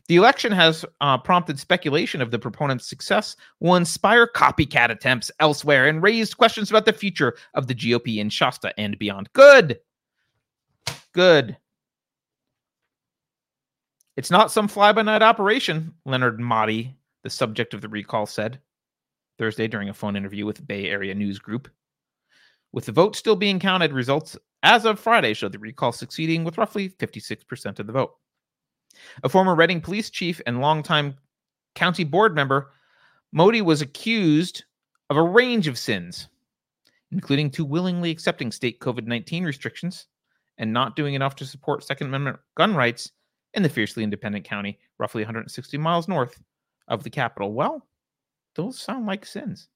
The 0.07 0.17
election 0.17 0.51
has 0.51 0.85
uh, 1.01 1.17
prompted 1.17 1.59
speculation 1.59 2.21
of 2.21 2.29
the 2.29 2.37
proponent's 2.37 2.87
success, 2.87 3.35
will 3.59 3.75
inspire 3.75 4.27
copycat 4.27 4.91
attempts 4.91 5.31
elsewhere, 5.39 5.87
and 5.87 6.03
raised 6.03 6.37
questions 6.37 6.69
about 6.69 6.85
the 6.85 6.93
future 6.93 7.35
of 7.55 7.67
the 7.67 7.73
GOP 7.73 8.17
in 8.17 8.29
Shasta 8.29 8.73
and 8.79 8.99
beyond. 8.99 9.29
Good. 9.33 9.79
Good. 11.13 11.57
It's 14.15 14.31
not 14.31 14.51
some 14.51 14.67
fly 14.67 14.91
by 14.93 15.01
night 15.01 15.23
operation, 15.23 15.93
Leonard 16.05 16.39
Moty, 16.39 16.93
the 17.23 17.29
subject 17.29 17.73
of 17.73 17.81
the 17.81 17.89
recall, 17.89 18.27
said 18.27 18.59
Thursday 19.37 19.67
during 19.67 19.89
a 19.89 19.93
phone 19.93 20.15
interview 20.15 20.45
with 20.45 20.65
Bay 20.65 20.89
Area 20.89 21.15
News 21.15 21.39
Group. 21.39 21.67
With 22.71 22.85
the 22.85 22.91
vote 22.91 23.15
still 23.15 23.35
being 23.35 23.59
counted, 23.59 23.91
results 23.91 24.37
as 24.61 24.85
of 24.85 24.99
Friday 24.99 25.33
showed 25.33 25.51
the 25.51 25.59
recall 25.59 25.91
succeeding 25.91 26.43
with 26.43 26.57
roughly 26.57 26.89
56% 26.89 27.79
of 27.79 27.87
the 27.87 27.93
vote. 27.93 28.13
A 29.23 29.29
former 29.29 29.55
Redding 29.55 29.81
police 29.81 30.09
chief 30.09 30.41
and 30.45 30.61
longtime 30.61 31.15
county 31.75 32.03
board 32.03 32.35
member, 32.35 32.71
Moty 33.33 33.61
was 33.61 33.81
accused 33.81 34.63
of 35.09 35.17
a 35.17 35.23
range 35.23 35.67
of 35.67 35.77
sins, 35.77 36.27
including 37.11 37.49
too 37.49 37.65
willingly 37.65 38.11
accepting 38.11 38.51
state 38.51 38.79
COVID 38.79 39.05
19 39.05 39.43
restrictions 39.43 40.07
and 40.57 40.71
not 40.71 40.95
doing 40.95 41.13
enough 41.13 41.35
to 41.35 41.45
support 41.45 41.83
Second 41.83 42.07
Amendment 42.07 42.39
gun 42.55 42.75
rights 42.75 43.11
in 43.53 43.63
the 43.63 43.69
fiercely 43.69 44.03
independent 44.03 44.45
county, 44.45 44.79
roughly 44.97 45.21
160 45.21 45.77
miles 45.77 46.07
north 46.07 46.41
of 46.87 47.03
the 47.03 47.09
capital. 47.09 47.53
Well, 47.53 47.85
those 48.55 48.79
sound 48.79 49.05
like 49.05 49.25
sins. 49.25 49.67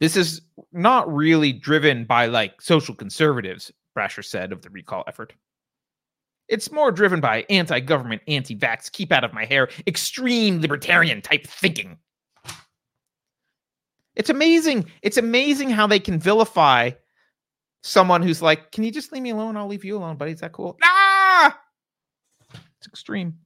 This 0.00 0.16
is 0.16 0.42
not 0.72 1.12
really 1.12 1.52
driven 1.52 2.04
by 2.04 2.26
like 2.26 2.60
social 2.60 2.94
conservatives, 2.94 3.72
Brasher 3.96 4.24
said 4.24 4.52
of 4.52 4.60
the 4.62 4.70
recall 4.70 5.04
effort. 5.06 5.34
It's 6.48 6.70
more 6.70 6.92
driven 6.92 7.20
by 7.20 7.46
anti 7.48 7.80
government, 7.80 8.22
anti 8.28 8.56
vax, 8.56 8.90
keep 8.90 9.12
out 9.12 9.24
of 9.24 9.32
my 9.32 9.44
hair, 9.44 9.68
extreme 9.86 10.60
libertarian 10.60 11.22
type 11.22 11.46
thinking. 11.46 11.98
It's 14.14 14.30
amazing. 14.30 14.86
It's 15.02 15.16
amazing 15.16 15.70
how 15.70 15.86
they 15.86 15.98
can 15.98 16.18
vilify 16.20 16.90
someone 17.82 18.22
who's 18.22 18.42
like, 18.42 18.72
Can 18.72 18.84
you 18.84 18.90
just 18.90 19.12
leave 19.12 19.22
me 19.22 19.30
alone? 19.30 19.56
I'll 19.56 19.66
leave 19.66 19.84
you 19.84 19.96
alone, 19.96 20.16
buddy. 20.16 20.32
Is 20.32 20.40
that 20.40 20.52
cool? 20.52 20.76
Ah! 20.82 21.58
It's 22.52 22.86
extreme. 22.86 23.38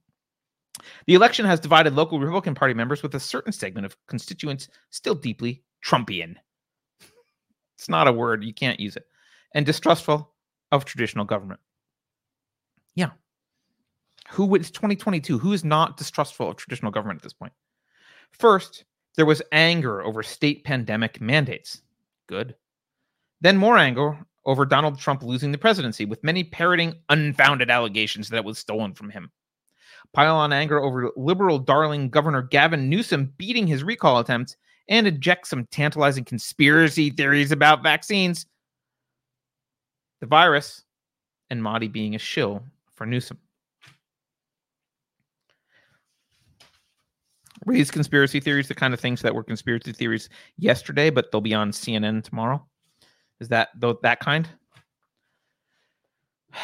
The 1.07 1.15
election 1.15 1.45
has 1.45 1.59
divided 1.59 1.95
local 1.95 2.19
Republican 2.19 2.55
Party 2.55 2.73
members 2.73 3.03
with 3.03 3.15
a 3.15 3.19
certain 3.19 3.51
segment 3.51 3.85
of 3.85 3.95
constituents 4.07 4.69
still 4.89 5.15
deeply 5.15 5.63
Trumpian. 5.85 6.35
It's 7.77 7.89
not 7.89 8.07
a 8.07 8.13
word, 8.13 8.43
you 8.43 8.53
can't 8.53 8.79
use 8.79 8.95
it. 8.95 9.05
And 9.53 9.65
distrustful 9.65 10.33
of 10.71 10.85
traditional 10.85 11.25
government. 11.25 11.59
Yeah. 12.95 13.11
Who 14.29 14.55
it's 14.55 14.71
2022? 14.71 15.39
Who 15.39 15.53
is 15.53 15.63
not 15.63 15.97
distrustful 15.97 16.49
of 16.49 16.57
traditional 16.57 16.91
government 16.91 17.19
at 17.19 17.23
this 17.23 17.33
point? 17.33 17.53
First, 18.31 18.85
there 19.15 19.25
was 19.25 19.41
anger 19.51 20.01
over 20.01 20.23
state 20.23 20.63
pandemic 20.63 21.19
mandates. 21.19 21.81
Good. 22.27 22.55
Then 23.41 23.57
more 23.57 23.77
anger 23.77 24.17
over 24.45 24.65
Donald 24.65 24.99
Trump 24.99 25.23
losing 25.23 25.51
the 25.51 25.57
presidency, 25.57 26.05
with 26.05 26.23
many 26.23 26.43
parroting 26.43 26.95
unfounded 27.09 27.69
allegations 27.69 28.29
that 28.29 28.37
it 28.37 28.45
was 28.45 28.57
stolen 28.57 28.93
from 28.93 29.09
him. 29.09 29.31
Pile 30.13 30.35
on 30.35 30.53
anger 30.53 30.79
over 30.79 31.11
liberal 31.15 31.59
darling 31.59 32.09
Governor 32.09 32.41
Gavin 32.41 32.89
Newsom 32.89 33.33
beating 33.37 33.67
his 33.67 33.83
recall 33.83 34.19
attempts 34.19 34.55
and 34.87 35.07
inject 35.07 35.47
some 35.47 35.67
tantalizing 35.67 36.23
conspiracy 36.23 37.11
theories 37.11 37.51
about 37.51 37.83
vaccines. 37.83 38.47
The 40.19 40.27
virus 40.27 40.83
and 41.49 41.61
Moty 41.61 41.87
being 41.87 42.15
a 42.15 42.19
shill 42.19 42.63
for 42.99 43.07
Newsom. 43.07 43.39
Raise 47.65 47.89
conspiracy 47.89 48.41
theories, 48.41 48.67
the 48.67 48.75
kind 48.75 48.93
of 48.93 48.99
things 48.99 49.21
that 49.21 49.33
were 49.33 49.43
conspiracy 49.43 49.93
theories 49.93 50.27
yesterday, 50.57 51.09
but 51.09 51.31
they'll 51.31 51.39
be 51.39 51.53
on 51.53 51.71
CNN 51.71 52.23
tomorrow. 52.23 52.63
Is 53.39 53.47
that 53.47 53.69
that 53.79 54.19
kind? 54.19 54.49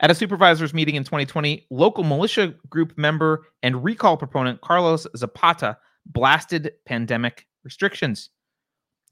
At 0.00 0.10
a 0.10 0.14
supervisors 0.14 0.74
meeting 0.74 0.96
in 0.96 1.04
2020, 1.04 1.68
local 1.70 2.02
militia 2.02 2.54
group 2.68 2.98
member 2.98 3.46
and 3.62 3.84
recall 3.84 4.16
proponent 4.16 4.60
Carlos 4.60 5.06
Zapata 5.16 5.78
blasted 6.06 6.72
pandemic 6.86 7.46
restrictions. 7.62 8.30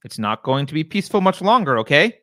It's 0.04 0.18
not 0.18 0.42
going 0.42 0.66
to 0.66 0.74
be 0.74 0.82
peaceful 0.82 1.20
much 1.20 1.40
longer, 1.40 1.78
okay? 1.78 2.18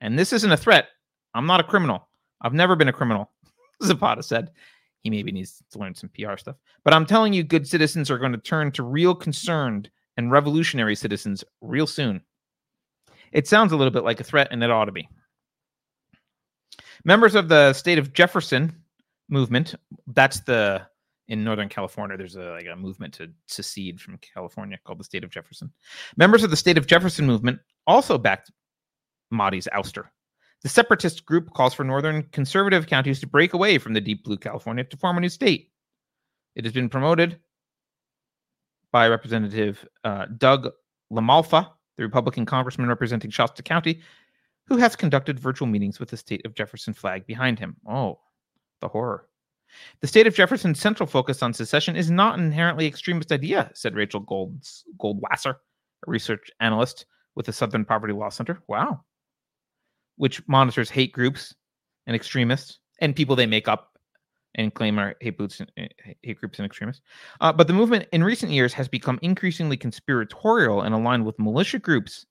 And 0.00 0.16
this 0.16 0.32
isn't 0.32 0.52
a 0.52 0.56
threat. 0.56 0.86
I'm 1.34 1.46
not 1.46 1.58
a 1.58 1.64
criminal. 1.64 2.08
I've 2.44 2.54
never 2.54 2.76
been 2.76 2.88
a 2.88 2.92
criminal, 2.92 3.32
Zapata 3.82 4.22
said. 4.22 4.50
He 5.02 5.10
maybe 5.10 5.32
needs 5.32 5.62
to 5.72 5.78
learn 5.78 5.94
some 5.94 6.10
PR 6.10 6.36
stuff. 6.36 6.56
But 6.84 6.94
I'm 6.94 7.06
telling 7.06 7.32
you, 7.32 7.42
good 7.42 7.66
citizens 7.66 8.10
are 8.10 8.18
going 8.18 8.32
to 8.32 8.38
turn 8.38 8.70
to 8.72 8.82
real 8.82 9.14
concerned 9.14 9.90
and 10.16 10.30
revolutionary 10.30 10.94
citizens 10.94 11.42
real 11.60 11.86
soon. 11.86 12.22
It 13.32 13.48
sounds 13.48 13.72
a 13.72 13.76
little 13.76 13.90
bit 13.90 14.04
like 14.04 14.20
a 14.20 14.24
threat, 14.24 14.48
and 14.50 14.62
it 14.62 14.70
ought 14.70 14.84
to 14.84 14.92
be. 14.92 15.08
Members 17.04 17.34
of 17.34 17.48
the 17.48 17.72
state 17.72 17.98
of 17.98 18.12
Jefferson 18.12 18.74
movement, 19.28 19.74
that's 20.06 20.40
the 20.40 20.86
in 21.28 21.42
Northern 21.42 21.68
California, 21.68 22.16
there's 22.16 22.36
a 22.36 22.50
like 22.50 22.66
a 22.70 22.76
movement 22.76 23.14
to 23.14 23.30
secede 23.46 24.00
from 24.00 24.18
California 24.18 24.78
called 24.84 25.00
the 25.00 25.04
state 25.04 25.24
of 25.24 25.30
Jefferson. 25.30 25.72
Members 26.16 26.44
of 26.44 26.50
the 26.50 26.56
state 26.56 26.78
of 26.78 26.86
Jefferson 26.86 27.26
movement 27.26 27.60
also 27.86 28.18
backed 28.18 28.50
Moty's 29.30 29.68
ouster. 29.74 30.04
The 30.64 30.70
separatist 30.70 31.26
group 31.26 31.52
calls 31.52 31.74
for 31.74 31.84
northern 31.84 32.22
conservative 32.32 32.86
counties 32.86 33.20
to 33.20 33.26
break 33.26 33.52
away 33.52 33.76
from 33.76 33.92
the 33.92 34.00
deep 34.00 34.24
blue 34.24 34.38
California 34.38 34.82
to 34.82 34.96
form 34.96 35.18
a 35.18 35.20
new 35.20 35.28
state. 35.28 35.70
It 36.56 36.64
has 36.64 36.72
been 36.72 36.88
promoted 36.88 37.38
by 38.90 39.06
Representative 39.08 39.86
uh, 40.04 40.24
Doug 40.38 40.70
LaMalfa, 41.12 41.68
the 41.98 42.02
Republican 42.02 42.46
congressman 42.46 42.88
representing 42.88 43.30
Shasta 43.30 43.62
County, 43.62 44.00
who 44.66 44.78
has 44.78 44.96
conducted 44.96 45.38
virtual 45.38 45.68
meetings 45.68 46.00
with 46.00 46.08
the 46.08 46.16
state 46.16 46.46
of 46.46 46.54
Jefferson 46.54 46.94
flag 46.94 47.26
behind 47.26 47.58
him. 47.58 47.76
Oh, 47.86 48.20
the 48.80 48.88
horror. 48.88 49.28
The 50.00 50.06
state 50.06 50.26
of 50.26 50.34
Jefferson's 50.34 50.80
central 50.80 51.06
focus 51.06 51.42
on 51.42 51.52
secession 51.52 51.94
is 51.94 52.10
not 52.10 52.38
an 52.38 52.46
inherently 52.46 52.86
extremist 52.86 53.32
idea, 53.32 53.70
said 53.74 53.94
Rachel 53.94 54.20
Golds, 54.20 54.84
Goldwasser, 54.98 55.56
a 55.56 56.10
research 56.10 56.50
analyst 56.60 57.04
with 57.34 57.44
the 57.44 57.52
Southern 57.52 57.84
Poverty 57.84 58.14
Law 58.14 58.30
Center. 58.30 58.62
Wow. 58.66 59.04
Which 60.16 60.46
monitors 60.46 60.90
hate 60.90 61.12
groups 61.12 61.54
and 62.06 62.14
extremists 62.14 62.78
and 63.00 63.16
people 63.16 63.36
they 63.36 63.46
make 63.46 63.68
up 63.68 63.98
and 64.56 64.72
claim 64.72 64.98
are 64.98 65.16
hate, 65.20 65.36
boots 65.36 65.60
and, 65.60 65.70
eh, 65.76 65.88
hate 66.22 66.38
groups 66.38 66.58
and 66.58 66.66
extremists. 66.66 67.02
Uh, 67.40 67.52
but 67.52 67.66
the 67.66 67.72
movement 67.72 68.06
in 68.12 68.22
recent 68.22 68.52
years 68.52 68.72
has 68.72 68.88
become 68.88 69.18
increasingly 69.22 69.76
conspiratorial 69.76 70.82
and 70.82 70.94
aligned 70.94 71.24
with 71.24 71.38
militia 71.38 71.78
groups 71.78 72.26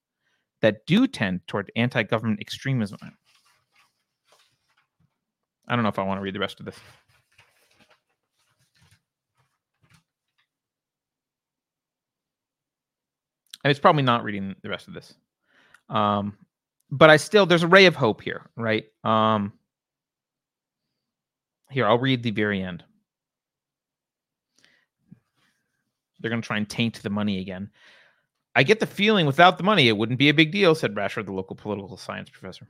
that 0.62 0.86
do 0.86 1.06
tend 1.06 1.42
toward 1.48 1.72
anti 1.76 2.04
government 2.04 2.40
extremism. 2.40 3.00
I 5.68 5.76
don't 5.76 5.84
know 5.84 5.90
if 5.90 6.00
I 6.00 6.04
want 6.04 6.20
to 6.20 6.24
read 6.24 6.36
the 6.36 6.40
rest 6.40 6.60
of 6.60 6.66
this. 6.66 6.80
it's 13.66 13.80
probably 13.80 14.04
not 14.04 14.24
reading 14.24 14.56
the 14.62 14.70
rest 14.70 14.88
of 14.88 14.94
this. 14.94 15.14
Um, 15.90 16.38
but 16.94 17.10
I 17.10 17.18
still 17.18 17.48
there's 17.48 17.64
a 17.64 17.68
ray 17.68 17.88
of 17.88 17.96
hope 17.96 18.22
here, 18.22 18.50
right? 18.56 18.86
Um, 19.04 19.54
here, 21.72 21.88
I'll 21.88 21.98
read 21.98 22.22
the 22.22 22.30
very 22.30 22.62
end. 22.62 22.84
They're 26.20 26.30
going 26.30 26.42
to 26.42 26.48
try 26.48 26.58
and 26.58 26.70
taint 26.70 27.02
the 27.02 27.10
money 27.10 27.40
again. 27.40 27.72
I 28.56 28.62
get 28.62 28.80
the 28.80 28.86
feeling 28.86 29.26
without 29.26 29.58
the 29.58 29.64
money, 29.64 29.88
it 29.88 29.98
wouldn't 29.98 30.20
be 30.20 30.30
a 30.30 30.34
big 30.34 30.52
deal, 30.52 30.76
said 30.76 30.94
Brasher, 30.94 31.26
the 31.26 31.34
local 31.34 31.56
political 31.56 31.98
science 31.98 32.30
professor. 32.30 32.68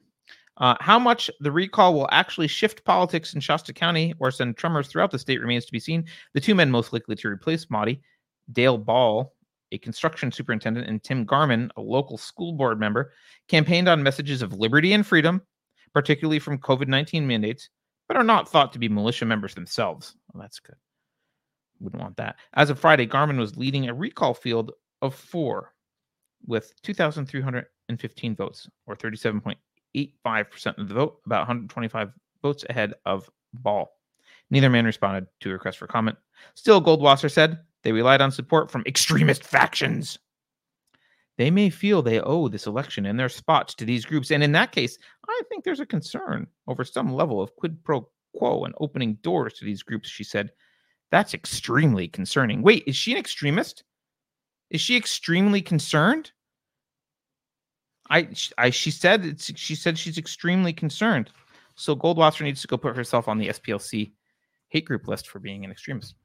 Uh, 0.56 0.76
how 0.80 0.98
much 0.98 1.30
the 1.42 1.52
recall 1.52 1.94
will 1.94 2.08
actually 2.12 2.48
shift 2.48 2.86
politics 2.86 3.34
in 3.34 3.42
Shasta 3.42 3.74
County 3.74 4.14
or 4.20 4.32
send 4.32 4.56
tremors 4.56 4.88
throughout 4.88 5.12
the 5.12 5.20
state 5.20 5.42
remains 5.42 5.66
to 5.66 5.72
be 5.74 5.80
seen. 5.80 6.06
The 6.34 6.40
two 6.40 6.56
men 6.56 6.72
most 6.72 6.94
likely 6.94 7.18
to 7.18 7.28
replace 7.28 7.70
Moty, 7.70 8.00
Dale 8.54 8.78
Ball, 8.78 9.34
a 9.74 9.78
construction 9.80 10.32
superintendent, 10.32 10.88
and 10.88 11.04
Tim 11.04 11.26
Garman, 11.26 11.72
a 11.76 11.82
local 11.82 12.18
school 12.18 12.54
board 12.54 12.80
member, 12.80 13.12
campaigned 13.48 13.90
on 13.90 14.04
messages 14.04 14.42
of 14.42 14.54
liberty 14.54 14.94
and 14.94 15.06
freedom, 15.06 15.42
particularly 15.94 16.40
from 16.40 16.60
COVID 16.60 16.88
19 16.88 17.26
mandates, 17.28 17.70
but 18.08 18.16
are 18.16 18.24
not 18.24 18.48
thought 18.48 18.72
to 18.74 18.80
be 18.80 18.88
militia 18.88 19.26
members 19.26 19.56
themselves. 19.56 20.16
Well, 20.32 20.42
that's 20.42 20.60
good. 20.60 20.76
Wouldn't 21.80 22.02
want 22.02 22.18
that. 22.18 22.38
As 22.54 22.70
of 22.70 22.80
Friday, 22.80 23.08
Garman 23.08 23.40
was 23.40 23.58
leading 23.58 23.90
a 23.90 23.94
recall 23.94 24.34
field 24.34 24.72
of 25.02 25.16
four 25.16 25.74
with 26.46 26.72
2,315 26.84 28.36
votes, 28.36 28.70
or 28.86 28.96
37.85% 28.96 30.78
of 30.78 30.88
the 30.88 30.94
vote, 30.94 31.20
about 31.26 31.42
125 31.42 32.12
votes 32.42 32.64
ahead 32.70 32.94
of 33.06 33.30
Ball. 33.54 33.90
Neither 34.50 34.70
man 34.70 34.86
responded 34.86 35.28
to 35.40 35.50
a 35.50 35.54
request 35.54 35.78
for 35.78 35.88
comment. 35.88 36.18
Still, 36.56 36.82
Goldwasser 36.82 37.32
said 37.32 37.60
they 37.84 37.92
relied 37.92 38.22
on 38.22 38.32
support 38.32 38.72
from 38.72 38.84
extremist 38.86 39.44
factions. 39.44 40.18
They 41.38 41.50
may 41.50 41.70
feel 41.70 42.02
they 42.02 42.20
owe 42.20 42.48
this 42.48 42.68
election 42.68 43.06
and 43.06 43.20
their 43.20 43.30
spots 43.30 43.74
to 43.76 43.86
these 43.86 44.06
groups. 44.06 44.32
And 44.32 44.44
in 44.44 44.52
that 44.52 44.72
case, 44.72 44.98
I 45.28 45.42
think 45.50 45.64
there's 45.64 45.80
a 45.80 45.86
concern 45.86 46.48
over 46.68 46.84
some 46.84 47.14
level 47.14 47.42
of 47.42 47.56
quid 47.56 47.84
pro 47.84 48.08
quo 48.36 48.66
and 48.66 48.74
opening 48.80 49.16
doors 49.22 49.54
to 49.54 49.66
these 49.66 49.84
groups, 49.84 50.10
she 50.10 50.24
said. 50.24 50.52
That's 51.12 51.34
extremely 51.34 52.08
concerning. 52.08 52.62
Wait, 52.62 52.84
is 52.88 52.96
she 52.96 53.12
an 53.12 53.18
extremist? 53.18 53.84
Is 54.70 54.82
she 54.82 54.98
extremely 54.98 55.62
concerned? 55.62 56.32
I, 58.10 58.30
I 58.58 58.70
she 58.70 58.92
said 58.92 59.26
it's, 59.26 59.58
she 59.58 59.76
said 59.76 59.98
she's 59.98 60.18
extremely 60.18 60.74
concerned. 60.74 61.32
So 61.76 61.96
Goldwasser 61.96 62.42
needs 62.42 62.62
to 62.62 62.68
go 62.68 62.78
put 62.78 62.96
herself 62.96 63.28
on 63.28 63.38
the 63.38 63.50
SPLC 63.50 64.12
hate 64.70 64.86
group 64.86 65.08
list 65.08 65.28
for 65.28 65.40
being 65.40 65.64
an 65.64 65.72
extremist. 65.72 66.16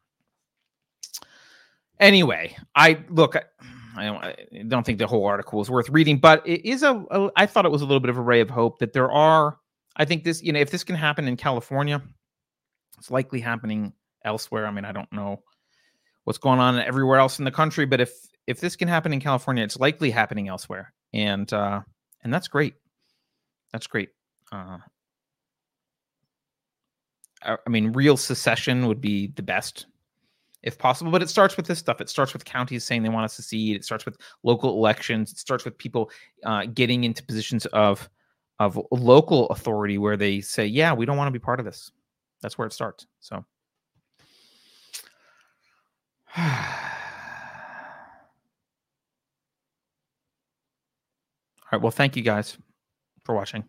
Anyway, 2.00 2.56
I 2.74 3.04
look. 3.08 3.36
I 3.96 4.04
don't, 4.04 4.24
I 4.24 4.36
don't 4.68 4.86
think 4.86 4.98
the 4.98 5.06
whole 5.06 5.26
article 5.26 5.60
is 5.60 5.68
worth 5.68 5.88
reading, 5.88 6.18
but 6.18 6.46
it 6.46 6.64
is 6.64 6.82
a, 6.82 7.04
a. 7.10 7.30
I 7.36 7.46
thought 7.46 7.66
it 7.66 7.72
was 7.72 7.82
a 7.82 7.84
little 7.84 8.00
bit 8.00 8.10
of 8.10 8.18
a 8.18 8.22
ray 8.22 8.40
of 8.40 8.50
hope 8.50 8.78
that 8.78 8.92
there 8.92 9.10
are. 9.10 9.58
I 9.96 10.04
think 10.04 10.22
this, 10.22 10.42
you 10.42 10.52
know, 10.52 10.60
if 10.60 10.70
this 10.70 10.84
can 10.84 10.94
happen 10.94 11.26
in 11.26 11.36
California, 11.36 12.00
it's 12.98 13.10
likely 13.10 13.40
happening 13.40 13.92
elsewhere. 14.24 14.66
I 14.66 14.70
mean, 14.70 14.84
I 14.84 14.92
don't 14.92 15.12
know 15.12 15.42
what's 16.24 16.38
going 16.38 16.60
on 16.60 16.78
everywhere 16.78 17.18
else 17.18 17.38
in 17.40 17.44
the 17.44 17.50
country, 17.50 17.86
but 17.86 18.00
if 18.00 18.12
if 18.46 18.60
this 18.60 18.76
can 18.76 18.86
happen 18.86 19.12
in 19.12 19.20
California, 19.20 19.64
it's 19.64 19.78
likely 19.78 20.10
happening 20.10 20.48
elsewhere, 20.48 20.92
and 21.12 21.52
uh, 21.52 21.80
and 22.22 22.32
that's 22.32 22.48
great. 22.48 22.74
That's 23.72 23.86
great. 23.86 24.10
Uh, 24.52 24.78
I 27.42 27.68
mean, 27.68 27.92
real 27.92 28.16
secession 28.16 28.86
would 28.86 29.00
be 29.00 29.28
the 29.28 29.42
best 29.42 29.86
if 30.62 30.78
possible. 30.78 31.10
But 31.10 31.22
it 31.22 31.28
starts 31.28 31.56
with 31.56 31.66
this 31.66 31.78
stuff. 31.78 32.00
It 32.00 32.08
starts 32.08 32.32
with 32.32 32.44
counties 32.44 32.84
saying 32.84 33.02
they 33.02 33.08
want 33.08 33.28
to 33.28 33.34
secede. 33.34 33.76
It 33.76 33.84
starts 33.84 34.04
with 34.04 34.16
local 34.42 34.70
elections. 34.70 35.32
It 35.32 35.38
starts 35.38 35.64
with 35.64 35.78
people 35.78 36.10
uh, 36.44 36.66
getting 36.66 37.04
into 37.04 37.22
positions 37.22 37.66
of 37.66 38.08
of 38.60 38.80
local 38.90 39.48
authority 39.50 39.98
where 39.98 40.16
they 40.16 40.40
say, 40.40 40.66
"Yeah, 40.66 40.92
we 40.92 41.06
don't 41.06 41.16
want 41.16 41.28
to 41.28 41.32
be 41.32 41.38
part 41.38 41.60
of 41.60 41.66
this." 41.66 41.92
That's 42.42 42.58
where 42.58 42.66
it 42.66 42.72
starts. 42.72 43.06
So. 43.20 43.36
All 51.70 51.72
right. 51.72 51.82
Well, 51.82 51.90
thank 51.90 52.16
you 52.16 52.22
guys 52.22 52.56
for 53.24 53.34
watching 53.34 53.62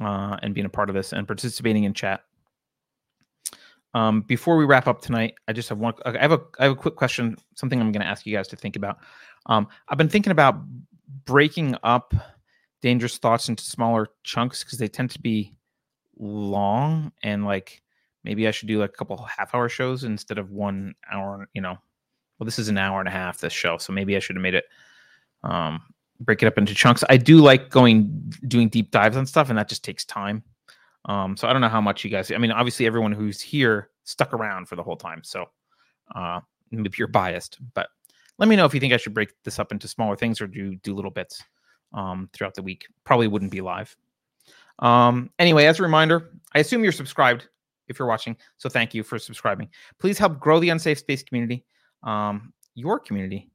uh, 0.00 0.36
and 0.42 0.54
being 0.54 0.66
a 0.66 0.70
part 0.70 0.90
of 0.90 0.94
this 0.94 1.12
and 1.12 1.26
participating 1.26 1.84
in 1.84 1.94
chat. 1.94 2.22
Um, 3.94 4.22
before 4.22 4.56
we 4.56 4.64
wrap 4.64 4.86
up 4.86 5.00
tonight, 5.00 5.34
I 5.48 5.52
just 5.52 5.68
have 5.68 5.78
one. 5.78 5.94
I 6.04 6.18
have 6.18 6.32
a 6.32 6.40
I 6.58 6.64
have 6.64 6.72
a 6.72 6.76
quick 6.76 6.96
question. 6.96 7.36
Something 7.54 7.80
I'm 7.80 7.92
going 7.92 8.02
to 8.02 8.06
ask 8.06 8.26
you 8.26 8.36
guys 8.36 8.48
to 8.48 8.56
think 8.56 8.76
about. 8.76 8.98
Um, 9.46 9.68
I've 9.88 9.98
been 9.98 10.08
thinking 10.08 10.30
about 10.30 10.56
breaking 11.24 11.74
up 11.82 12.14
dangerous 12.82 13.18
thoughts 13.18 13.48
into 13.48 13.62
smaller 13.62 14.08
chunks 14.24 14.62
because 14.62 14.78
they 14.78 14.88
tend 14.88 15.10
to 15.10 15.20
be 15.20 15.54
long 16.18 17.12
and 17.22 17.44
like 17.44 17.82
maybe 18.24 18.46
I 18.46 18.50
should 18.50 18.68
do 18.68 18.80
like 18.80 18.90
a 18.90 18.96
couple 18.96 19.16
half 19.18 19.54
hour 19.54 19.68
shows 19.68 20.04
instead 20.04 20.38
of 20.38 20.50
one 20.50 20.94
hour. 21.10 21.48
You 21.54 21.62
know, 21.62 21.78
well, 22.38 22.44
this 22.44 22.58
is 22.58 22.68
an 22.68 22.78
hour 22.78 23.00
and 23.00 23.08
a 23.08 23.12
half 23.12 23.40
this 23.40 23.52
show, 23.52 23.78
so 23.78 23.92
maybe 23.92 24.16
I 24.16 24.18
should 24.18 24.36
have 24.36 24.42
made 24.42 24.54
it 24.54 24.64
um, 25.42 25.80
break 26.20 26.42
it 26.42 26.46
up 26.46 26.58
into 26.58 26.74
chunks. 26.74 27.04
I 27.08 27.16
do 27.16 27.38
like 27.38 27.70
going 27.70 28.32
doing 28.46 28.68
deep 28.68 28.90
dives 28.90 29.16
on 29.16 29.26
stuff, 29.26 29.48
and 29.48 29.58
that 29.58 29.68
just 29.68 29.84
takes 29.84 30.04
time. 30.04 30.42
Um, 31.08 31.36
so 31.36 31.48
I 31.48 31.52
don't 31.52 31.62
know 31.62 31.68
how 31.68 31.80
much 31.80 32.04
you 32.04 32.10
guys. 32.10 32.30
I 32.30 32.38
mean, 32.38 32.52
obviously 32.52 32.86
everyone 32.86 33.12
who's 33.12 33.40
here 33.40 33.90
stuck 34.04 34.32
around 34.32 34.68
for 34.68 34.76
the 34.76 34.82
whole 34.82 34.96
time, 34.96 35.24
so 35.24 35.46
uh, 36.14 36.40
maybe 36.70 36.90
you're 36.98 37.08
biased. 37.08 37.58
But 37.74 37.88
let 38.38 38.48
me 38.48 38.56
know 38.56 38.66
if 38.66 38.74
you 38.74 38.80
think 38.80 38.92
I 38.92 38.98
should 38.98 39.14
break 39.14 39.30
this 39.42 39.58
up 39.58 39.72
into 39.72 39.88
smaller 39.88 40.16
things 40.16 40.40
or 40.40 40.46
do 40.46 40.76
do 40.76 40.94
little 40.94 41.10
bits 41.10 41.42
um, 41.92 42.28
throughout 42.32 42.54
the 42.54 42.62
week. 42.62 42.86
Probably 43.04 43.26
wouldn't 43.26 43.50
be 43.50 43.60
live. 43.60 43.96
Um, 44.80 45.30
anyway, 45.38 45.64
as 45.64 45.80
a 45.80 45.82
reminder, 45.82 46.30
I 46.54 46.60
assume 46.60 46.82
you're 46.82 46.92
subscribed 46.92 47.48
if 47.88 47.98
you're 47.98 48.08
watching. 48.08 48.36
So 48.58 48.68
thank 48.68 48.94
you 48.94 49.02
for 49.02 49.18
subscribing. 49.18 49.68
Please 49.98 50.18
help 50.18 50.38
grow 50.38 50.60
the 50.60 50.68
unsafe 50.68 50.98
space 50.98 51.22
community, 51.22 51.64
um, 52.02 52.52
your 52.74 53.00
community, 53.00 53.50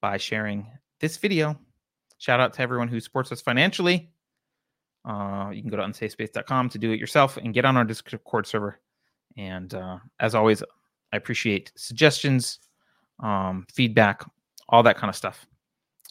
by 0.00 0.16
sharing 0.16 0.66
this 1.00 1.16
video. 1.16 1.58
Shout 2.18 2.40
out 2.40 2.52
to 2.54 2.62
everyone 2.62 2.88
who 2.88 3.00
supports 3.00 3.32
us 3.32 3.40
financially. 3.40 4.10
Uh, 5.06 5.50
you 5.52 5.62
can 5.62 5.70
go 5.70 5.76
to 5.76 5.82
unsafespace.com 5.84 6.68
to 6.68 6.78
do 6.78 6.90
it 6.90 6.98
yourself 6.98 7.36
and 7.36 7.54
get 7.54 7.64
on 7.64 7.76
our 7.76 7.84
Discord 7.84 8.46
server. 8.46 8.80
And 9.36 9.72
uh, 9.72 9.98
as 10.18 10.34
always, 10.34 10.62
I 11.12 11.16
appreciate 11.16 11.72
suggestions, 11.76 12.58
um, 13.22 13.66
feedback, 13.72 14.24
all 14.68 14.82
that 14.82 14.96
kind 14.96 15.08
of 15.08 15.16
stuff. 15.16 15.46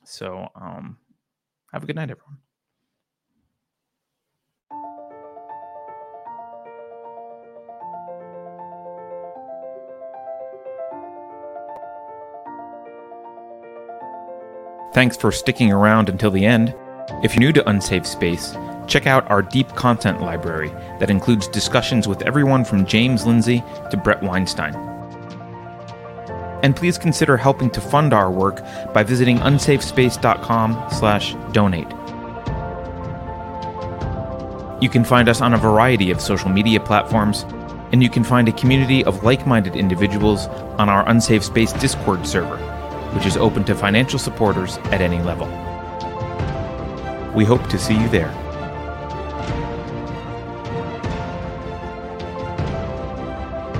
So 0.06 0.48
um, 0.56 0.98
have 1.74 1.84
a 1.84 1.86
good 1.86 1.96
night, 1.96 2.10
everyone. 2.10 2.38
Thanks 14.94 15.18
for 15.18 15.30
sticking 15.34 15.74
around 15.74 16.08
until 16.08 16.32
the 16.32 16.46
end. 16.46 16.74
If 17.22 17.34
you're 17.34 17.42
new 17.42 17.52
to 17.52 17.70
Unsafe 17.70 18.06
Space, 18.06 18.56
Check 18.88 19.08
out 19.08 19.30
our 19.32 19.42
deep 19.42 19.74
content 19.76 20.22
library 20.22 20.70
that 21.00 21.10
includes 21.10 21.48
discussions 21.48 22.08
with 22.08 22.22
everyone 22.22 22.64
from 22.64 22.86
James 22.86 23.26
Lindsay 23.26 23.64
to 23.90 23.98
Bret 23.98 24.22
Weinstein. 24.22 24.76
And 26.64 26.76
please 26.76 26.98
consider 26.98 27.38
helping 27.38 27.70
to 27.72 27.82
fund 27.82 28.14
our 28.14 28.32
work 28.32 28.64
by 28.94 29.04
visiting 29.04 29.40
unsafespace.com/donate. 29.40 31.88
You 34.82 34.90
can 34.90 35.04
find 35.04 35.28
us 35.30 35.42
on 35.42 35.54
a 35.54 35.58
variety 35.58 36.12
of 36.12 36.22
social 36.22 36.50
media 36.50 36.80
platforms, 36.80 37.46
and 37.92 38.02
you 38.04 38.10
can 38.10 38.24
find 38.24 38.48
a 38.48 38.52
community 38.52 39.04
of 39.06 39.24
like-minded 39.24 39.76
individuals 39.76 40.48
on 40.78 40.90
our 40.90 41.08
Unsafe 41.10 41.44
Space 41.44 41.74
Discord 41.74 42.28
server, 42.28 42.58
which 43.14 43.26
is 43.26 43.38
open 43.38 43.64
to 43.66 43.74
financial 43.76 44.20
supporters 44.20 44.78
at 44.92 45.02
any 45.02 45.20
level. 45.22 45.48
We 47.34 47.46
hope 47.46 47.68
to 47.70 47.80
see 47.80 47.96
you 47.96 48.08
there. 48.10 48.32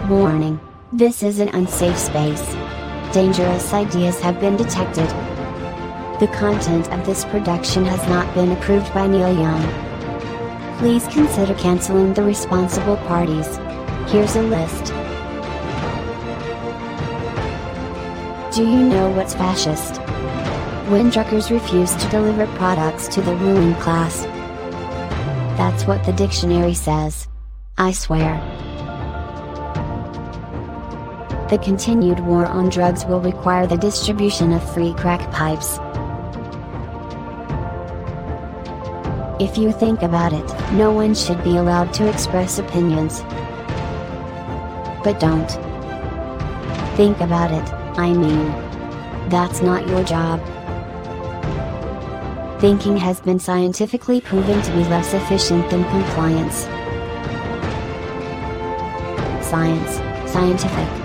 Warning. 0.10 0.60
This 0.94 1.24
is 1.24 1.40
an 1.40 1.50
unsafe 1.50 1.98
space. 1.98 2.46
Dangerous 3.12 3.74
ideas 3.74 4.20
have 4.20 4.40
been 4.40 4.56
detected. 4.56 5.10
The 6.20 6.30
content 6.32 6.92
of 6.94 7.04
this 7.08 7.26
production 7.26 7.84
has 7.86 8.08
not 8.08 8.32
been 8.36 8.52
approved 8.52 8.94
by 8.94 9.08
Neil 9.08 9.34
Young. 9.34 10.78
Please 10.78 11.08
consider 11.08 11.56
canceling 11.56 12.14
the 12.14 12.22
responsible 12.22 12.98
parties. 12.98 13.48
Here's 14.12 14.36
a 14.36 14.44
list. 14.44 14.94
Do 18.56 18.64
you 18.64 18.88
know 18.88 19.10
what's 19.10 19.34
fascist? 19.34 19.98
When 20.92 21.10
truckers 21.10 21.50
refuse 21.50 21.96
to 21.96 22.10
deliver 22.10 22.46
products 22.58 23.08
to 23.08 23.24
the 23.24 23.36
ruling 23.38 23.74
class. 23.76 24.22
That's 25.58 25.86
what 25.86 26.04
the 26.04 26.14
dictionary 26.14 26.76
says. 26.76 27.28
I 27.80 27.92
swear. 27.92 28.55
The 31.50 31.60
continued 31.60 32.22
war 32.22 32.48
on 32.48 32.70
drugs 32.70 33.06
will 33.06 33.22
require 33.22 33.68
the 33.68 33.78
distribution 33.78 34.52
of 34.52 34.74
free 34.74 34.96
crack 34.96 35.32
pipes. 35.32 35.78
If 39.40 39.56
you 39.56 39.72
think 39.72 40.02
about 40.02 40.34
it, 40.34 40.74
no 40.74 40.92
one 40.92 41.14
should 41.14 41.44
be 41.44 41.58
allowed 41.58 41.94
to 41.96 42.10
express 42.10 42.58
opinions. 42.58 43.22
But 45.04 45.20
don't. 45.20 45.52
Think 46.98 47.20
about 47.22 47.52
it, 47.52 47.74
I 48.00 48.12
mean. 48.12 48.48
That's 49.30 49.62
not 49.62 49.88
your 49.88 50.04
job. 50.04 50.42
Thinking 52.60 52.98
has 52.98 53.20
been 53.20 53.38
scientifically 53.38 54.20
proven 54.20 54.64
to 54.64 54.72
be 54.72 54.84
less 54.86 55.14
efficient 55.14 55.70
than 55.70 55.84
compliance. 55.92 56.62
Science, 59.46 60.32
scientific, 60.32 61.05